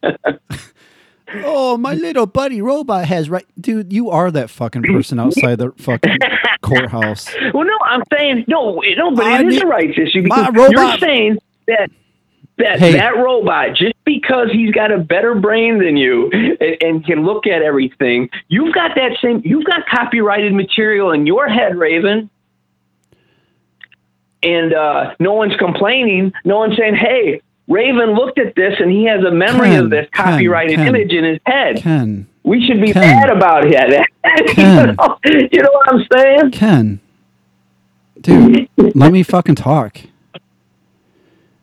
oh, 1.45 1.77
my 1.77 1.95
little 1.95 2.27
buddy 2.27 2.63
robot 2.63 3.07
has 3.07 3.29
right, 3.29 3.47
dude. 3.61 3.93
You 3.93 4.11
are 4.11 4.31
that 4.31 4.51
fucking 4.51 4.83
person 4.85 5.19
outside 5.19 5.59
the 5.59 5.73
fucking 5.79 6.19
courthouse. 6.63 7.29
Well, 7.55 7.65
no, 7.65 7.79
I'm 7.85 8.03
saying 8.13 8.45
no, 8.49 8.81
no, 8.97 9.11
but 9.15 9.25
I 9.27 9.41
it 9.41 9.47
is 9.49 9.55
need- 9.55 9.63
a 9.63 9.67
rights 9.67 9.99
issue 9.99 10.23
my 10.27 10.51
because 10.51 10.71
you're 10.73 10.99
saying 10.99 11.39
that 11.69 11.91
that 12.59 12.79
Hey. 12.79 12.93
that 12.93 13.17
robot 13.17 13.75
just 13.77 13.95
because 14.05 14.49
he's 14.53 14.71
got 14.73 14.91
a 14.93 14.99
better 14.99 15.35
brain 15.35 15.79
than 15.79 15.97
you 15.97 16.31
and, 16.33 16.77
and 16.81 17.05
can 17.05 17.25
look 17.25 17.47
at 17.47 17.63
everything, 17.63 18.31
you've 18.49 18.75
got 18.75 18.93
that 18.97 19.13
same, 19.23 19.43
you've 19.45 19.65
got 19.65 19.87
copyrighted 19.87 20.55
material 20.55 21.11
in 21.13 21.27
your 21.27 21.49
head, 21.49 21.77
Raven. 21.77 22.31
And 24.47 24.73
uh, 24.73 25.15
no 25.19 25.33
one's 25.33 25.57
complaining. 25.57 26.33
No 26.45 26.59
one's 26.59 26.77
saying, 26.77 26.95
"Hey, 26.95 27.41
Raven 27.67 28.15
looked 28.15 28.39
at 28.39 28.55
this 28.55 28.75
and 28.79 28.91
he 28.93 29.05
has 29.07 29.25
a 29.25 29.31
memory 29.33 29.71
Ken, 29.71 29.85
of 29.85 29.91
this 29.91 30.09
copyrighted 30.13 30.77
Ken, 30.77 30.87
image 30.87 31.13
in 31.13 31.25
his 31.25 31.41
head." 31.45 31.79
Ken, 31.79 32.29
we 32.45 32.65
should 32.65 32.81
be 32.81 32.93
Ken. 32.93 33.03
mad 33.03 33.31
about 33.31 33.65
it. 33.67 33.73
you, 34.57 34.63
know, 34.63 35.19
you 35.53 35.63
know 35.63 35.71
what 35.73 35.93
I'm 35.93 36.07
saying? 36.13 36.51
Ken, 36.53 37.01
dude, 38.21 38.69
let 38.77 39.13
me 39.13 39.25
fucking 39.25 39.57
talk. 39.57 39.99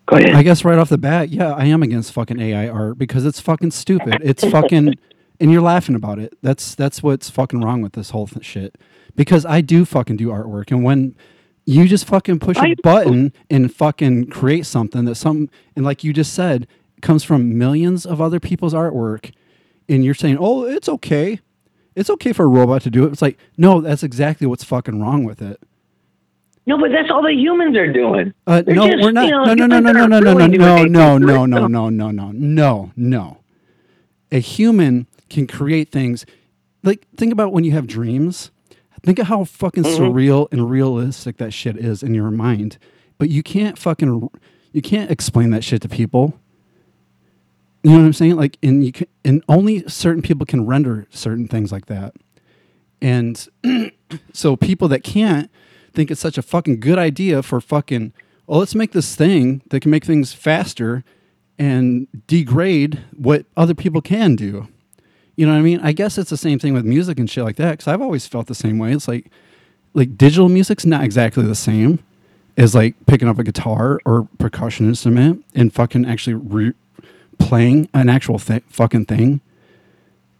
Go 0.05 0.17
ahead. 0.17 0.35
I 0.35 0.43
guess 0.43 0.65
right 0.65 0.77
off 0.77 0.89
the 0.89 0.97
bat, 0.97 1.29
yeah, 1.29 1.53
I 1.53 1.65
am 1.65 1.81
against 1.81 2.11
fucking 2.11 2.37
AI 2.39 2.67
art 2.67 2.97
because 2.97 3.25
it's 3.25 3.39
fucking 3.39 3.71
stupid. 3.71 4.17
It's 4.21 4.43
fucking, 4.43 4.95
and 5.39 5.51
you're 5.51 5.61
laughing 5.61 5.95
about 5.95 6.19
it. 6.19 6.37
That's 6.41 6.75
that's 6.75 7.01
what's 7.01 7.29
fucking 7.29 7.61
wrong 7.61 7.81
with 7.81 7.93
this 7.93 8.09
whole 8.09 8.27
th- 8.27 8.45
shit. 8.45 8.75
Because 9.15 9.45
I 9.45 9.61
do 9.61 9.85
fucking 9.85 10.17
do 10.17 10.27
artwork, 10.27 10.71
and 10.71 10.83
when 10.83 11.15
you 11.65 11.87
just 11.87 12.05
fucking 12.05 12.39
push 12.39 12.57
a 12.57 12.75
button 12.83 13.33
and 13.49 13.73
fucking 13.73 14.27
create 14.27 14.65
something 14.65 15.05
that 15.05 15.15
some, 15.15 15.49
and 15.75 15.85
like 15.85 16.03
you 16.03 16.13
just 16.13 16.33
said, 16.33 16.67
comes 17.01 17.23
from 17.23 17.57
millions 17.57 18.05
of 18.05 18.21
other 18.21 18.39
people's 18.39 18.73
artwork, 18.73 19.33
and 19.87 20.03
you're 20.03 20.13
saying, 20.13 20.37
oh, 20.39 20.65
it's 20.65 20.89
okay, 20.89 21.39
it's 21.95 22.09
okay 22.09 22.33
for 22.33 22.45
a 22.45 22.47
robot 22.47 22.81
to 22.83 22.89
do 22.89 23.05
it. 23.05 23.11
It's 23.11 23.21
like, 23.21 23.37
no, 23.57 23.81
that's 23.81 24.03
exactly 24.03 24.47
what's 24.47 24.63
fucking 24.63 25.01
wrong 25.01 25.23
with 25.23 25.41
it. 25.41 25.61
No, 26.65 26.77
but 26.77 26.91
that's 26.91 27.11
all 27.11 27.21
the 27.21 27.33
humans 27.33 27.75
are 27.75 27.91
doing. 27.91 28.33
Uh, 28.47 28.63
no, 28.65 28.87
just, 28.87 29.03
we're 29.03 29.11
not. 29.11 29.25
you 29.25 29.31
know, 29.31 29.43
no, 29.43 29.53
no, 29.53 29.65
no, 29.65 29.79
no, 29.79 29.91
no, 29.91 30.07
no, 30.07 30.19
no, 30.19 30.35
really 30.35 30.57
no, 30.57 30.77
doing 30.77 30.91
no, 30.93 31.17
no, 31.17 31.45
no, 31.45 31.67
no, 31.67 31.89
no, 31.89 32.11
no, 32.11 32.31
no, 32.31 32.91
no. 32.95 33.37
A 34.31 34.39
human 34.39 35.07
can 35.29 35.45
create 35.45 35.91
things. 35.91 36.25
Like, 36.81 37.05
think 37.17 37.33
about 37.33 37.51
when 37.51 37.63
you 37.65 37.71
have 37.73 37.85
dreams. 37.85 38.51
Think 39.03 39.19
of 39.19 39.27
how 39.27 39.43
fucking 39.43 39.83
Mm-hmm. 39.83 40.03
surreal 40.03 40.47
and 40.51 40.69
realistic 40.69 41.37
that 41.37 41.53
shit 41.53 41.77
is 41.77 42.03
in 42.03 42.13
your 42.13 42.31
mind. 42.31 42.77
But 43.17 43.29
you 43.29 43.43
can't 43.43 43.77
fucking, 43.77 44.29
you 44.71 44.81
can't 44.81 45.11
explain 45.11 45.49
that 45.51 45.63
shit 45.63 45.81
to 45.83 45.89
people. 45.89 46.39
You 47.83 47.91
know 47.91 47.99
what 47.99 48.05
I'm 48.05 48.13
saying? 48.13 48.37
Like, 48.37 48.57
and 48.63 48.85
you 48.85 48.93
can, 48.93 49.07
and 49.25 49.43
only 49.49 49.87
certain 49.89 50.21
people 50.21 50.45
can 50.45 50.65
render 50.65 51.05
certain 51.09 51.47
things 51.47 51.71
like 51.71 51.87
that. 51.87 52.15
And 53.01 53.45
so 54.33 54.55
people 54.55 54.87
that 54.87 55.03
can't 55.03 55.51
think 55.93 56.09
it's 56.09 56.21
such 56.21 56.37
a 56.37 56.41
fucking 56.41 56.79
good 56.79 56.97
idea 56.97 57.43
for 57.43 57.59
fucking, 57.59 58.13
well, 58.47 58.59
let's 58.59 58.73
make 58.73 58.93
this 58.93 59.15
thing 59.17 59.61
that 59.69 59.81
can 59.81 59.91
make 59.91 60.05
things 60.05 60.31
faster 60.31 61.03
and 61.59 62.07
degrade 62.25 63.01
what 63.15 63.45
other 63.57 63.73
people 63.73 64.01
can 64.01 64.35
do. 64.37 64.69
You 65.35 65.45
know 65.45 65.53
what 65.53 65.59
I 65.59 65.63
mean? 65.63 65.79
I 65.81 65.93
guess 65.93 66.17
it's 66.17 66.29
the 66.29 66.37
same 66.37 66.59
thing 66.59 66.73
with 66.73 66.85
music 66.85 67.19
and 67.19 67.29
shit 67.29 67.43
like 67.43 67.55
that. 67.55 67.71
Because 67.71 67.87
I've 67.87 68.01
always 68.01 68.27
felt 68.27 68.47
the 68.47 68.55
same 68.55 68.77
way. 68.77 68.93
It's 68.93 69.07
like, 69.07 69.31
like 69.93 70.17
digital 70.17 70.49
music's 70.49 70.85
not 70.85 71.03
exactly 71.03 71.43
the 71.43 71.55
same 71.55 71.99
as 72.57 72.75
like 72.75 72.95
picking 73.07 73.27
up 73.27 73.39
a 73.39 73.43
guitar 73.43 73.99
or 74.05 74.27
percussion 74.37 74.87
instrument 74.87 75.43
and 75.55 75.73
fucking 75.73 76.05
actually 76.05 76.35
re- 76.35 76.73
playing 77.39 77.89
an 77.93 78.09
actual 78.09 78.37
th- 78.37 78.63
fucking 78.67 79.05
thing 79.05 79.41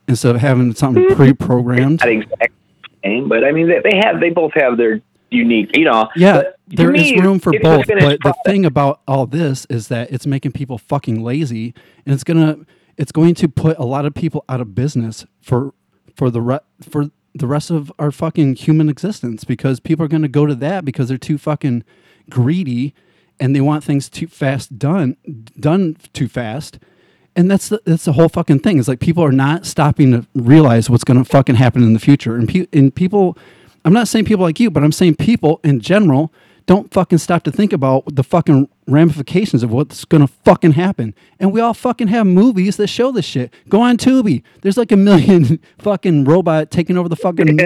instead 0.08 0.36
of 0.36 0.42
having 0.42 0.76
something 0.76 1.04
mm-hmm. 1.04 1.16
pre-programmed. 1.16 2.00
Not 2.02 2.10
exactly 2.10 2.48
the 2.84 2.90
same, 3.04 3.30
but 3.30 3.44
I 3.44 3.52
mean, 3.52 3.68
they, 3.68 3.80
they 3.84 3.98
have, 4.04 4.20
they 4.20 4.30
both 4.30 4.54
have 4.54 4.78
their 4.78 5.02
unique. 5.32 5.76
You 5.76 5.86
know. 5.86 6.10
Yeah, 6.16 6.42
to 6.42 6.54
there 6.68 6.94
is 6.94 7.12
me, 7.12 7.20
room 7.20 7.40
for 7.40 7.52
both. 7.60 7.88
But 7.88 8.20
the 8.22 8.36
thing 8.46 8.66
about 8.66 9.02
all 9.08 9.26
this 9.26 9.66
is 9.66 9.88
that 9.88 10.12
it's 10.12 10.28
making 10.28 10.52
people 10.52 10.78
fucking 10.78 11.24
lazy, 11.24 11.74
and 12.06 12.14
it's 12.14 12.24
gonna 12.24 12.60
it's 12.98 13.12
going 13.12 13.36
to 13.36 13.48
put 13.48 13.78
a 13.78 13.86
lot 13.86 14.06
of 14.06 14.14
people 14.14 14.46
out 14.48 14.62
of 14.62 14.76
business 14.76 15.26
for 15.42 15.74
for 16.16 16.30
the 16.30 16.42
re- 16.42 16.60
for 16.82 17.10
the 17.34 17.48
rest 17.48 17.72
of 17.72 17.92
our 17.98 18.12
fucking 18.12 18.56
human 18.56 18.90
existence 18.90 19.44
because 19.44 19.80
people 19.80 20.06
are 20.06 20.10
gonna 20.10 20.28
go 20.28 20.46
to 20.46 20.56
that 20.56 20.86
because 20.86 21.08
they're 21.08 21.18
too 21.18 21.38
fucking 21.38 21.84
greedy 22.30 22.94
and 23.40 23.56
they 23.56 23.62
want 23.62 23.84
things 23.84 24.10
too 24.10 24.28
fast 24.28 24.78
done 24.78 25.18
done 25.60 25.98
too 26.14 26.28
fast. 26.28 26.80
And 27.36 27.50
that's 27.50 27.70
the 27.70 27.82
that's 27.86 28.06
the 28.06 28.14
whole 28.14 28.30
fucking 28.30 28.60
thing. 28.60 28.78
Is 28.78 28.88
like 28.88 29.00
people 29.00 29.24
are 29.24 29.32
not 29.32 29.66
stopping 29.66 30.12
to 30.12 30.28
realize 30.36 30.90
what's 30.90 31.04
going 31.04 31.18
to 31.22 31.26
fucking 31.30 31.56
happen 31.56 31.82
in 31.82 31.94
the 31.94 32.00
future. 32.00 32.36
And 32.36 32.48
pe- 32.48 32.68
and 32.72 32.94
people, 32.94 33.38
I'm 33.84 33.94
not 33.94 34.08
saying 34.08 34.26
people 34.26 34.44
like 34.44 34.60
you, 34.60 34.70
but 34.70 34.84
I'm 34.84 34.92
saying 34.92 35.16
people 35.16 35.60
in 35.64 35.80
general 35.80 36.32
don't 36.66 36.94
fucking 36.94 37.18
stop 37.18 37.44
to 37.44 37.52
think 37.52 37.74
about 37.74 38.04
the 38.16 38.24
fucking 38.24 38.70
ramifications 38.88 39.64
of 39.64 39.72
what's 39.72 40.06
going 40.06 40.26
to 40.26 40.28
fucking 40.28 40.74
happen. 40.74 41.14
And 41.40 41.52
we 41.52 41.60
all 41.60 41.74
fucking 41.74 42.08
have 42.08 42.26
movies 42.26 42.78
that 42.78 42.88
show 42.88 43.12
this 43.12 43.26
shit. 43.26 43.54
Go 43.70 43.82
on 43.82 43.98
Tubi. 43.98 44.44
There's 44.62 44.78
like 44.78 44.92
a 44.92 44.98
million 44.98 45.60
fucking 45.80 46.24
robot 46.26 46.72
taking 46.72 46.98
over 46.98 47.10
the 47.10 47.16
fucking 47.16 47.58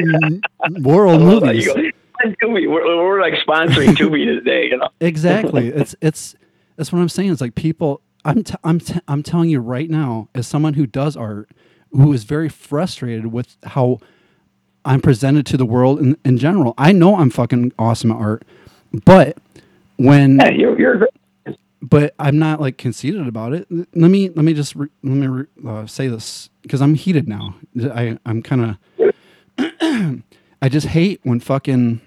world 0.81 1.21
movies. 1.43 1.67
Tubi. 1.67 2.69
We're, 2.69 3.05
we're 3.05 3.21
like 3.21 3.33
sponsoring 3.35 3.89
Tubi 3.95 4.25
today. 4.25 4.65
You 4.65 4.77
know. 4.77 4.89
Exactly. 4.99 5.67
it's 5.67 5.95
it's 6.01 6.35
that's 6.75 6.91
what 6.91 6.99
I'm 6.99 7.09
saying. 7.09 7.31
It's 7.31 7.41
like 7.41 7.55
people. 7.55 8.01
I'm 8.25 8.43
t- 8.43 8.55
I'm 8.63 8.79
t- 8.79 8.99
I'm 9.07 9.23
telling 9.23 9.49
you 9.49 9.59
right 9.59 9.89
now, 9.89 10.27
as 10.35 10.47
someone 10.47 10.73
who 10.73 10.85
does 10.85 11.15
art, 11.15 11.49
who 11.91 12.11
is 12.11 12.23
very 12.23 12.49
frustrated 12.49 13.27
with 13.27 13.55
how 13.63 13.99
I'm 14.83 15.01
presented 15.01 15.45
to 15.47 15.57
the 15.57 15.65
world 15.65 15.99
in, 15.99 16.17
in 16.25 16.37
general. 16.37 16.73
I 16.77 16.91
know 16.91 17.17
I'm 17.17 17.29
fucking 17.29 17.73
awesome 17.79 18.11
at 18.11 18.17
art, 18.17 18.43
but 19.05 19.37
when 19.97 20.37
Yeah, 20.37 20.49
you're 20.49 20.79
you're 20.79 21.07
but 21.81 22.13
I'm 22.19 22.39
not 22.39 22.59
like 22.59 22.77
conceited 22.77 23.27
about 23.27 23.53
it. 23.53 23.67
Let 23.69 24.09
me 24.11 24.29
let 24.29 24.43
me 24.43 24.53
just 24.53 24.75
re, 24.75 24.87
let 25.03 25.13
me 25.15 25.27
re, 25.27 25.45
uh, 25.65 25.85
say 25.85 26.07
this 26.07 26.49
because 26.63 26.81
I'm 26.81 26.95
heated 26.95 27.27
now. 27.27 27.55
I 27.81 28.17
I'm 28.25 28.41
kind 28.41 28.77
of 28.99 29.13
I 30.61 30.69
just 30.69 30.87
hate 30.87 31.19
when 31.23 31.39
fucking 31.39 32.01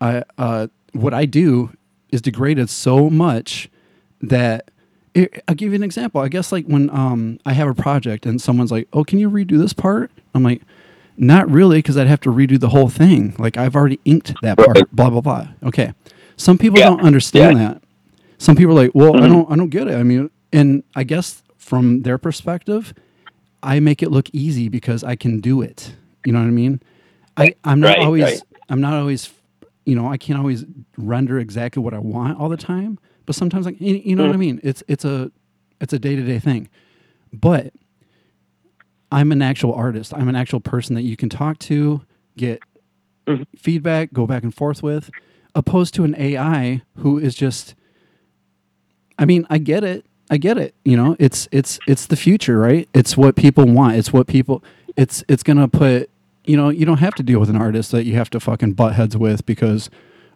I 0.00 0.24
uh 0.38 0.68
what 0.92 1.14
I 1.14 1.26
do 1.26 1.70
is 2.10 2.20
degraded 2.22 2.70
so 2.70 3.10
much 3.10 3.68
that 4.22 4.70
it, 5.14 5.42
I'll 5.48 5.54
give 5.54 5.70
you 5.70 5.76
an 5.76 5.82
example. 5.82 6.20
I 6.20 6.28
guess 6.28 6.52
like 6.52 6.66
when 6.66 6.88
um 6.90 7.38
I 7.44 7.52
have 7.52 7.68
a 7.68 7.74
project 7.74 8.26
and 8.26 8.40
someone's 8.40 8.70
like, 8.70 8.88
"Oh, 8.92 9.04
can 9.04 9.18
you 9.18 9.28
redo 9.28 9.58
this 9.58 9.72
part?" 9.72 10.10
I'm 10.34 10.42
like, 10.44 10.62
"Not 11.20 11.50
really, 11.50 11.78
because 11.78 11.96
I'd 11.98 12.06
have 12.08 12.20
to 12.22 12.30
redo 12.30 12.58
the 12.58 12.70
whole 12.70 12.88
thing. 12.88 13.34
Like 13.38 13.56
I've 13.56 13.76
already 13.76 14.00
inked 14.04 14.34
that 14.42 14.56
part. 14.58 14.90
Blah 14.90 15.10
blah 15.10 15.20
blah." 15.20 15.48
Okay. 15.62 15.92
Some 16.36 16.56
people 16.58 16.78
Yeah. 16.78 16.86
don't 16.86 17.02
understand 17.02 17.58
Yeah. 17.58 17.68
that. 17.68 17.82
Some 18.38 18.56
people 18.56 18.72
are 18.72 18.82
like, 18.82 18.92
"Well, 18.94 19.14
I 19.16 19.20
mm-hmm. 19.20 19.32
don't 19.32 19.52
I 19.52 19.56
don't 19.56 19.68
get 19.68 19.86
it." 19.86 19.94
I 19.94 20.02
mean, 20.02 20.30
and 20.52 20.82
I 20.96 21.04
guess 21.04 21.42
from 21.58 22.02
their 22.02 22.18
perspective, 22.18 22.94
I 23.62 23.80
make 23.80 24.02
it 24.02 24.10
look 24.10 24.28
easy 24.32 24.68
because 24.70 25.04
I 25.04 25.14
can 25.14 25.40
do 25.40 25.60
it. 25.60 25.94
You 26.24 26.32
know 26.32 26.40
what 26.40 26.46
I 26.48 26.50
mean? 26.50 26.80
I 27.36 27.54
I'm 27.64 27.80
not 27.80 27.88
Right, 27.88 27.98
always 27.98 28.22
right. 28.24 28.42
I'm 28.70 28.80
not 28.80 28.94
always 28.94 29.30
you 29.84 29.94
know 29.94 30.08
I 30.08 30.16
can't 30.16 30.38
always 30.38 30.64
render 30.96 31.38
exactly 31.38 31.82
what 31.82 31.94
I 31.94 31.98
want 31.98 32.38
all 32.40 32.48
the 32.48 32.56
time, 32.56 32.98
but 33.26 33.34
sometimes 33.34 33.66
like 33.66 33.80
you, 33.80 33.96
you 33.96 34.16
know 34.16 34.24
what 34.24 34.32
mm. 34.32 34.36
I 34.36 34.38
mean. 34.38 34.60
It's 34.62 34.82
it's 34.88 35.04
a 35.04 35.30
it's 35.80 35.92
a 35.92 35.98
day 35.98 36.16
to 36.16 36.22
day 36.22 36.38
thing, 36.38 36.68
but 37.32 37.72
I'm 39.12 39.32
an 39.32 39.42
actual 39.42 39.74
artist. 39.74 40.14
I'm 40.14 40.28
an 40.28 40.36
actual 40.36 40.60
person 40.60 40.94
that 40.94 41.02
you 41.02 41.16
can 41.16 41.28
talk 41.28 41.58
to, 41.60 42.02
get 42.36 42.60
mm-hmm. 43.26 43.42
feedback, 43.56 44.12
go 44.12 44.26
back 44.26 44.42
and 44.42 44.54
forth 44.54 44.82
with, 44.82 45.10
opposed 45.54 45.94
to 45.94 46.04
an 46.04 46.14
AI 46.16 46.82
who 46.96 47.18
is 47.18 47.34
just. 47.34 47.74
I 49.18 49.26
mean, 49.26 49.46
I 49.50 49.58
get 49.58 49.84
it. 49.84 50.06
I 50.30 50.36
get 50.38 50.56
it. 50.56 50.74
You 50.84 50.96
know, 50.96 51.16
it's 51.18 51.48
it's 51.52 51.78
it's 51.86 52.06
the 52.06 52.16
future, 52.16 52.58
right? 52.58 52.88
It's 52.94 53.16
what 53.16 53.36
people 53.36 53.66
want. 53.66 53.96
It's 53.96 54.12
what 54.12 54.26
people. 54.26 54.62
It's 54.96 55.24
it's 55.28 55.42
gonna 55.42 55.68
put. 55.68 56.08
You 56.44 56.56
know, 56.56 56.70
you 56.70 56.86
don't 56.86 56.98
have 56.98 57.14
to 57.16 57.22
deal 57.22 57.38
with 57.38 57.50
an 57.50 57.56
artist 57.56 57.90
that 57.92 58.04
you 58.04 58.14
have 58.14 58.30
to 58.30 58.40
fucking 58.40 58.72
butt 58.72 58.94
heads 58.94 59.16
with 59.16 59.44
because, 59.44 59.90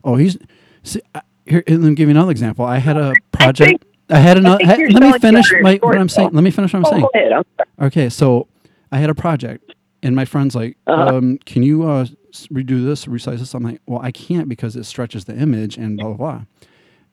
oh, 0.05 0.17
he's. 0.17 0.37
See, 0.83 1.01
I- 1.15 1.23
here, 1.47 1.63
and 1.67 1.83
let 1.83 1.91
me 1.91 1.95
give 1.95 2.09
you 2.09 2.15
another 2.15 2.31
example. 2.31 2.65
I 2.65 2.79
had 2.79 2.97
a 2.97 3.13
project. 3.33 3.85
I 4.11 4.19
had 4.19 4.37
another. 4.39 4.65
you're 4.65 4.91
let 4.91 5.03
me 5.03 5.19
finish 5.19 5.53
my, 5.61 5.77
what 5.83 5.97
I'm 5.97 6.09
saying. 6.09 6.31
Let 6.33 6.45
me 6.45 6.51
finish 6.51 6.73
what 6.73 6.81
I'm 6.81 6.87
Oh, 6.87 6.91
saying. 6.91 7.03
go 7.03 7.11
ahead. 7.15 7.33
I'm 7.33 7.45
sorry. 7.57 7.87
Okay, 7.87 8.09
so 8.09 8.49
I 8.95 8.99
had 8.99 9.11
a 9.11 9.15
project, 9.15 9.75
and 10.05 10.15
my 10.15 10.25
friend's 10.25 10.55
like, 10.55 10.77
Uh-huh. 10.87 11.17
um, 11.17 11.39
"Can 11.45 11.65
you 11.65 11.83
uh, 11.83 12.07
redo 12.53 12.85
this, 12.85 13.07
resize 13.07 13.39
this?" 13.41 13.53
I'm 13.55 13.65
like, 13.65 13.81
"Well, 13.87 14.01
I 14.01 14.13
can't 14.13 14.49
because 14.49 14.77
it 14.77 14.85
stretches 14.85 15.25
the 15.25 15.37
image 15.37 15.77
and 15.77 15.97
blah 15.99 16.13
blah 16.13 16.17
blah." 16.17 16.43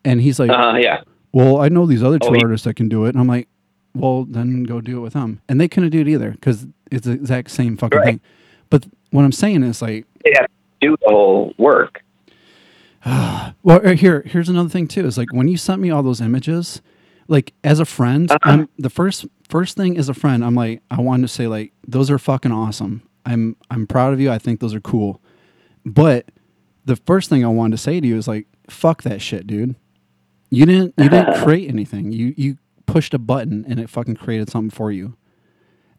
And 0.05 0.21
he's 0.21 0.39
like, 0.39 0.51
Uh, 0.51 0.77
yeah. 0.79 1.01
"Well, 1.33 1.59
I 1.59 1.69
know 1.69 1.87
these 1.87 2.03
other 2.03 2.19
two 2.19 2.29
Oh, 2.35 2.39
artists 2.39 2.65
that 2.65 2.75
can 2.75 2.87
do 2.87 3.05
it." 3.05 3.09
And 3.09 3.19
I'm 3.19 3.27
like, 3.27 3.47
"Well, 3.95 4.25
then 4.25 4.63
go 4.63 4.79
do 4.79 4.97
it 4.97 5.01
with 5.01 5.13
them." 5.13 5.41
And 5.49 5.59
they 5.59 5.67
couldn't 5.67 5.89
do 5.89 6.01
it 6.01 6.07
either 6.07 6.29
because 6.31 6.67
it's 6.91 7.07
the 7.07 7.13
exact 7.13 7.49
same 7.49 7.77
fucking 7.77 7.97
Right. 7.97 8.05
thing. 8.05 8.21
But 8.69 8.85
what 9.09 9.25
I'm 9.25 9.31
saying 9.31 9.63
is 9.63 9.81
like, 9.81 10.05
to 10.23 10.47
do 10.81 10.95
the 11.01 11.09
whole 11.09 11.53
work. 11.57 12.03
Well, 13.63 13.79
uh, 13.85 13.93
here, 13.95 14.23
here's 14.25 14.49
another 14.49 14.69
thing 14.69 14.87
too. 14.87 15.05
Is 15.07 15.17
like 15.17 15.33
when 15.33 15.47
you 15.47 15.57
sent 15.57 15.81
me 15.81 15.89
all 15.91 16.03
those 16.03 16.21
images, 16.21 16.81
like 17.27 17.53
as 17.63 17.79
a 17.79 17.85
friend, 17.85 18.29
Uh-huh. 18.31 18.39
I'm 18.51 18.69
the 18.77 18.89
first 18.89 19.25
first 19.51 19.77
thing 19.77 19.97
as 19.97 20.09
a 20.09 20.13
friend. 20.15 20.43
I'm 20.43 20.55
like, 20.55 20.81
I 20.89 20.99
wanted 21.01 21.23
to 21.23 21.27
say 21.27 21.45
like 21.47 21.73
those 21.87 22.09
are 22.09 22.17
fucking 22.17 22.51
awesome. 22.51 23.03
I'm 23.25 23.55
I'm 23.69 23.85
proud 23.85 24.13
of 24.13 24.19
you. 24.19 24.31
I 24.31 24.39
think 24.39 24.59
those 24.59 24.73
are 24.73 24.81
cool. 24.81 25.21
But 25.85 26.29
the 26.85 26.95
first 26.95 27.29
thing 27.29 27.45
I 27.45 27.49
wanted 27.49 27.71
to 27.77 27.83
say 27.83 27.99
to 27.99 28.07
you 28.07 28.17
is 28.17 28.27
like, 28.27 28.47
fuck 28.69 29.03
that 29.03 29.21
shit, 29.21 29.45
dude. 29.45 29.75
You 30.49 30.65
didn't 30.65 30.95
you 30.97 31.09
didn't 31.09 31.35
create 31.43 31.69
anything. 31.69 32.11
You 32.11 32.33
you 32.35 32.57
pushed 32.87 33.13
a 33.13 33.19
button 33.19 33.63
and 33.67 33.79
it 33.79 33.89
fucking 33.89 34.15
created 34.15 34.49
something 34.49 34.71
for 34.75 34.91
you. 34.91 35.15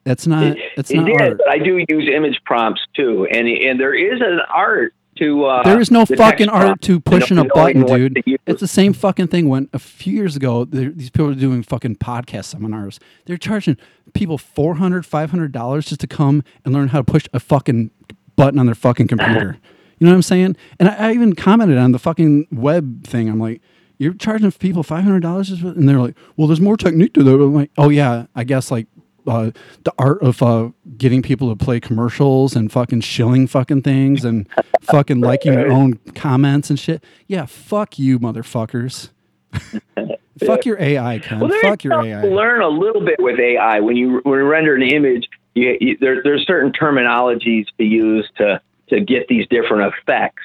That's 0.04 0.26
not 0.26 0.56
that's 0.76 0.90
It 0.90 0.96
not 0.96 1.06
did, 1.06 1.20
art. 1.20 1.38
but 1.38 1.48
I 1.48 1.58
do 1.58 1.78
use 1.88 2.10
image 2.12 2.40
prompts 2.44 2.80
too, 2.96 3.26
and 3.30 3.46
and 3.46 3.78
there 3.78 3.94
is 3.94 4.20
an 4.20 4.40
art 4.52 4.94
to. 5.22 5.44
Uh, 5.44 5.62
There 5.62 5.80
is 5.80 5.90
no 5.90 6.04
the 6.04 6.16
fucking 6.16 6.48
art 6.48 6.80
to 6.82 7.00
pushing 7.00 7.38
a 7.38 7.44
button, 7.44 7.84
dude. 7.84 8.22
It's 8.46 8.60
the 8.60 8.68
same 8.68 8.92
fucking 8.92 9.28
thing 9.28 9.48
when 9.48 9.68
a 9.72 9.78
few 9.78 10.12
years 10.14 10.36
ago, 10.36 10.64
these 10.64 11.10
people 11.10 11.26
were 11.26 11.34
doing 11.34 11.62
fucking 11.62 11.96
podcast 11.96 12.44
seminars. 12.46 12.98
They're 13.26 13.36
charging 13.36 13.76
people 14.14 14.38
$400, 14.38 15.06
$500 15.06 15.86
just 15.86 16.00
to 16.00 16.06
come 16.06 16.42
and 16.64 16.74
learn 16.74 16.88
how 16.88 16.98
to 16.98 17.04
push 17.04 17.26
a 17.32 17.40
fucking 17.40 17.90
button 18.36 18.58
on 18.58 18.66
their 18.66 18.74
fucking 18.74 19.08
computer. 19.08 19.58
You 19.98 20.06
know 20.06 20.14
what 20.14 20.16
I'm 20.16 20.22
saying? 20.22 20.56
And 20.80 20.88
I, 20.88 21.10
I 21.10 21.12
even 21.12 21.32
commented 21.36 21.78
on 21.78 21.92
the 21.92 21.98
fucking 22.00 22.48
web 22.50 23.06
thing. 23.06 23.28
I'm 23.28 23.38
like, 23.38 23.60
you're 23.98 24.14
charging 24.14 24.50
people 24.50 24.82
$500 24.82 25.76
and 25.76 25.88
they're 25.88 26.00
like, 26.00 26.16
well, 26.36 26.48
there's 26.48 26.60
more 26.60 26.76
technique 26.76 27.14
to 27.14 27.22
that. 27.22 27.34
I'm 27.34 27.54
like, 27.54 27.70
oh 27.78 27.88
yeah, 27.88 28.26
I 28.34 28.42
guess 28.42 28.72
like 28.72 28.88
uh, 29.26 29.50
the 29.84 29.92
art 29.98 30.22
of 30.22 30.42
uh, 30.42 30.70
getting 30.96 31.22
people 31.22 31.54
to 31.54 31.64
play 31.64 31.80
commercials 31.80 32.56
and 32.56 32.70
fucking 32.72 33.00
shilling 33.00 33.46
fucking 33.46 33.82
things 33.82 34.24
and 34.24 34.48
fucking 34.82 35.20
liking 35.20 35.52
your 35.52 35.70
own 35.70 35.94
comments 36.14 36.70
and 36.70 36.78
shit. 36.78 37.04
Yeah, 37.26 37.46
fuck 37.46 37.98
you, 37.98 38.18
motherfuckers. 38.18 39.10
fuck 40.44 40.64
your 40.64 40.80
AI, 40.80 41.18
Ken. 41.18 41.40
Well, 41.40 41.50
fuck 41.60 41.84
your 41.84 42.02
AI. 42.04 42.22
learn 42.22 42.62
a 42.62 42.68
little 42.68 43.04
bit 43.04 43.16
with 43.18 43.38
AI. 43.38 43.80
When 43.80 43.96
you 43.96 44.20
when 44.24 44.38
you 44.38 44.46
render 44.46 44.74
an 44.74 44.82
image, 44.82 45.28
you, 45.54 45.76
you, 45.80 45.96
there, 46.00 46.22
there's 46.22 46.46
certain 46.46 46.72
terminologies 46.72 47.66
to 47.78 47.84
use 47.84 48.28
to 48.38 48.60
to 48.88 49.00
get 49.00 49.28
these 49.28 49.46
different 49.48 49.94
effects, 49.94 50.42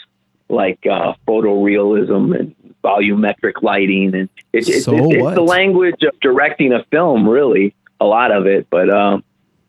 like 0.49 0.79
uh, 0.89 1.13
photorealism 1.27 2.37
and 2.37 2.55
volumetric 2.83 3.61
lighting, 3.61 4.13
and 4.15 4.29
it's 4.53 4.69
it's, 4.69 4.85
So 4.85 4.95
it's, 4.95 5.15
it's 5.15 5.23
what? 5.23 5.35
the 5.35 5.41
language 5.41 6.03
of 6.03 6.19
directing 6.21 6.73
a 6.73 6.83
film, 6.85 7.27
really, 7.27 7.73
a 7.99 8.05
lot 8.05 8.31
of 8.31 8.45
it. 8.47 8.67
But 8.69 8.89
um, 8.89 9.23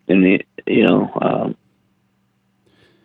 and 0.08 0.24
the, 0.24 0.42
you 0.66 0.86
know. 0.86 1.10
Um, 1.20 1.56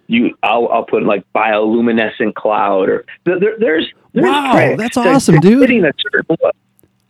you, 0.08 0.36
I'll, 0.44 0.68
I'll 0.68 0.84
put 0.86 1.04
like 1.04 1.24
bioluminescent 1.34 2.36
cloud, 2.36 2.90
or 2.90 3.06
there, 3.24 3.40
there- 3.40 3.56
there's, 3.58 3.88
there's 4.14 4.26
Wow, 4.26 4.76
that's 4.78 4.98
awesome, 4.98 5.40
dude. 5.40 5.64
a 5.70 5.92
certain 6.12 6.38
look. 6.42 6.56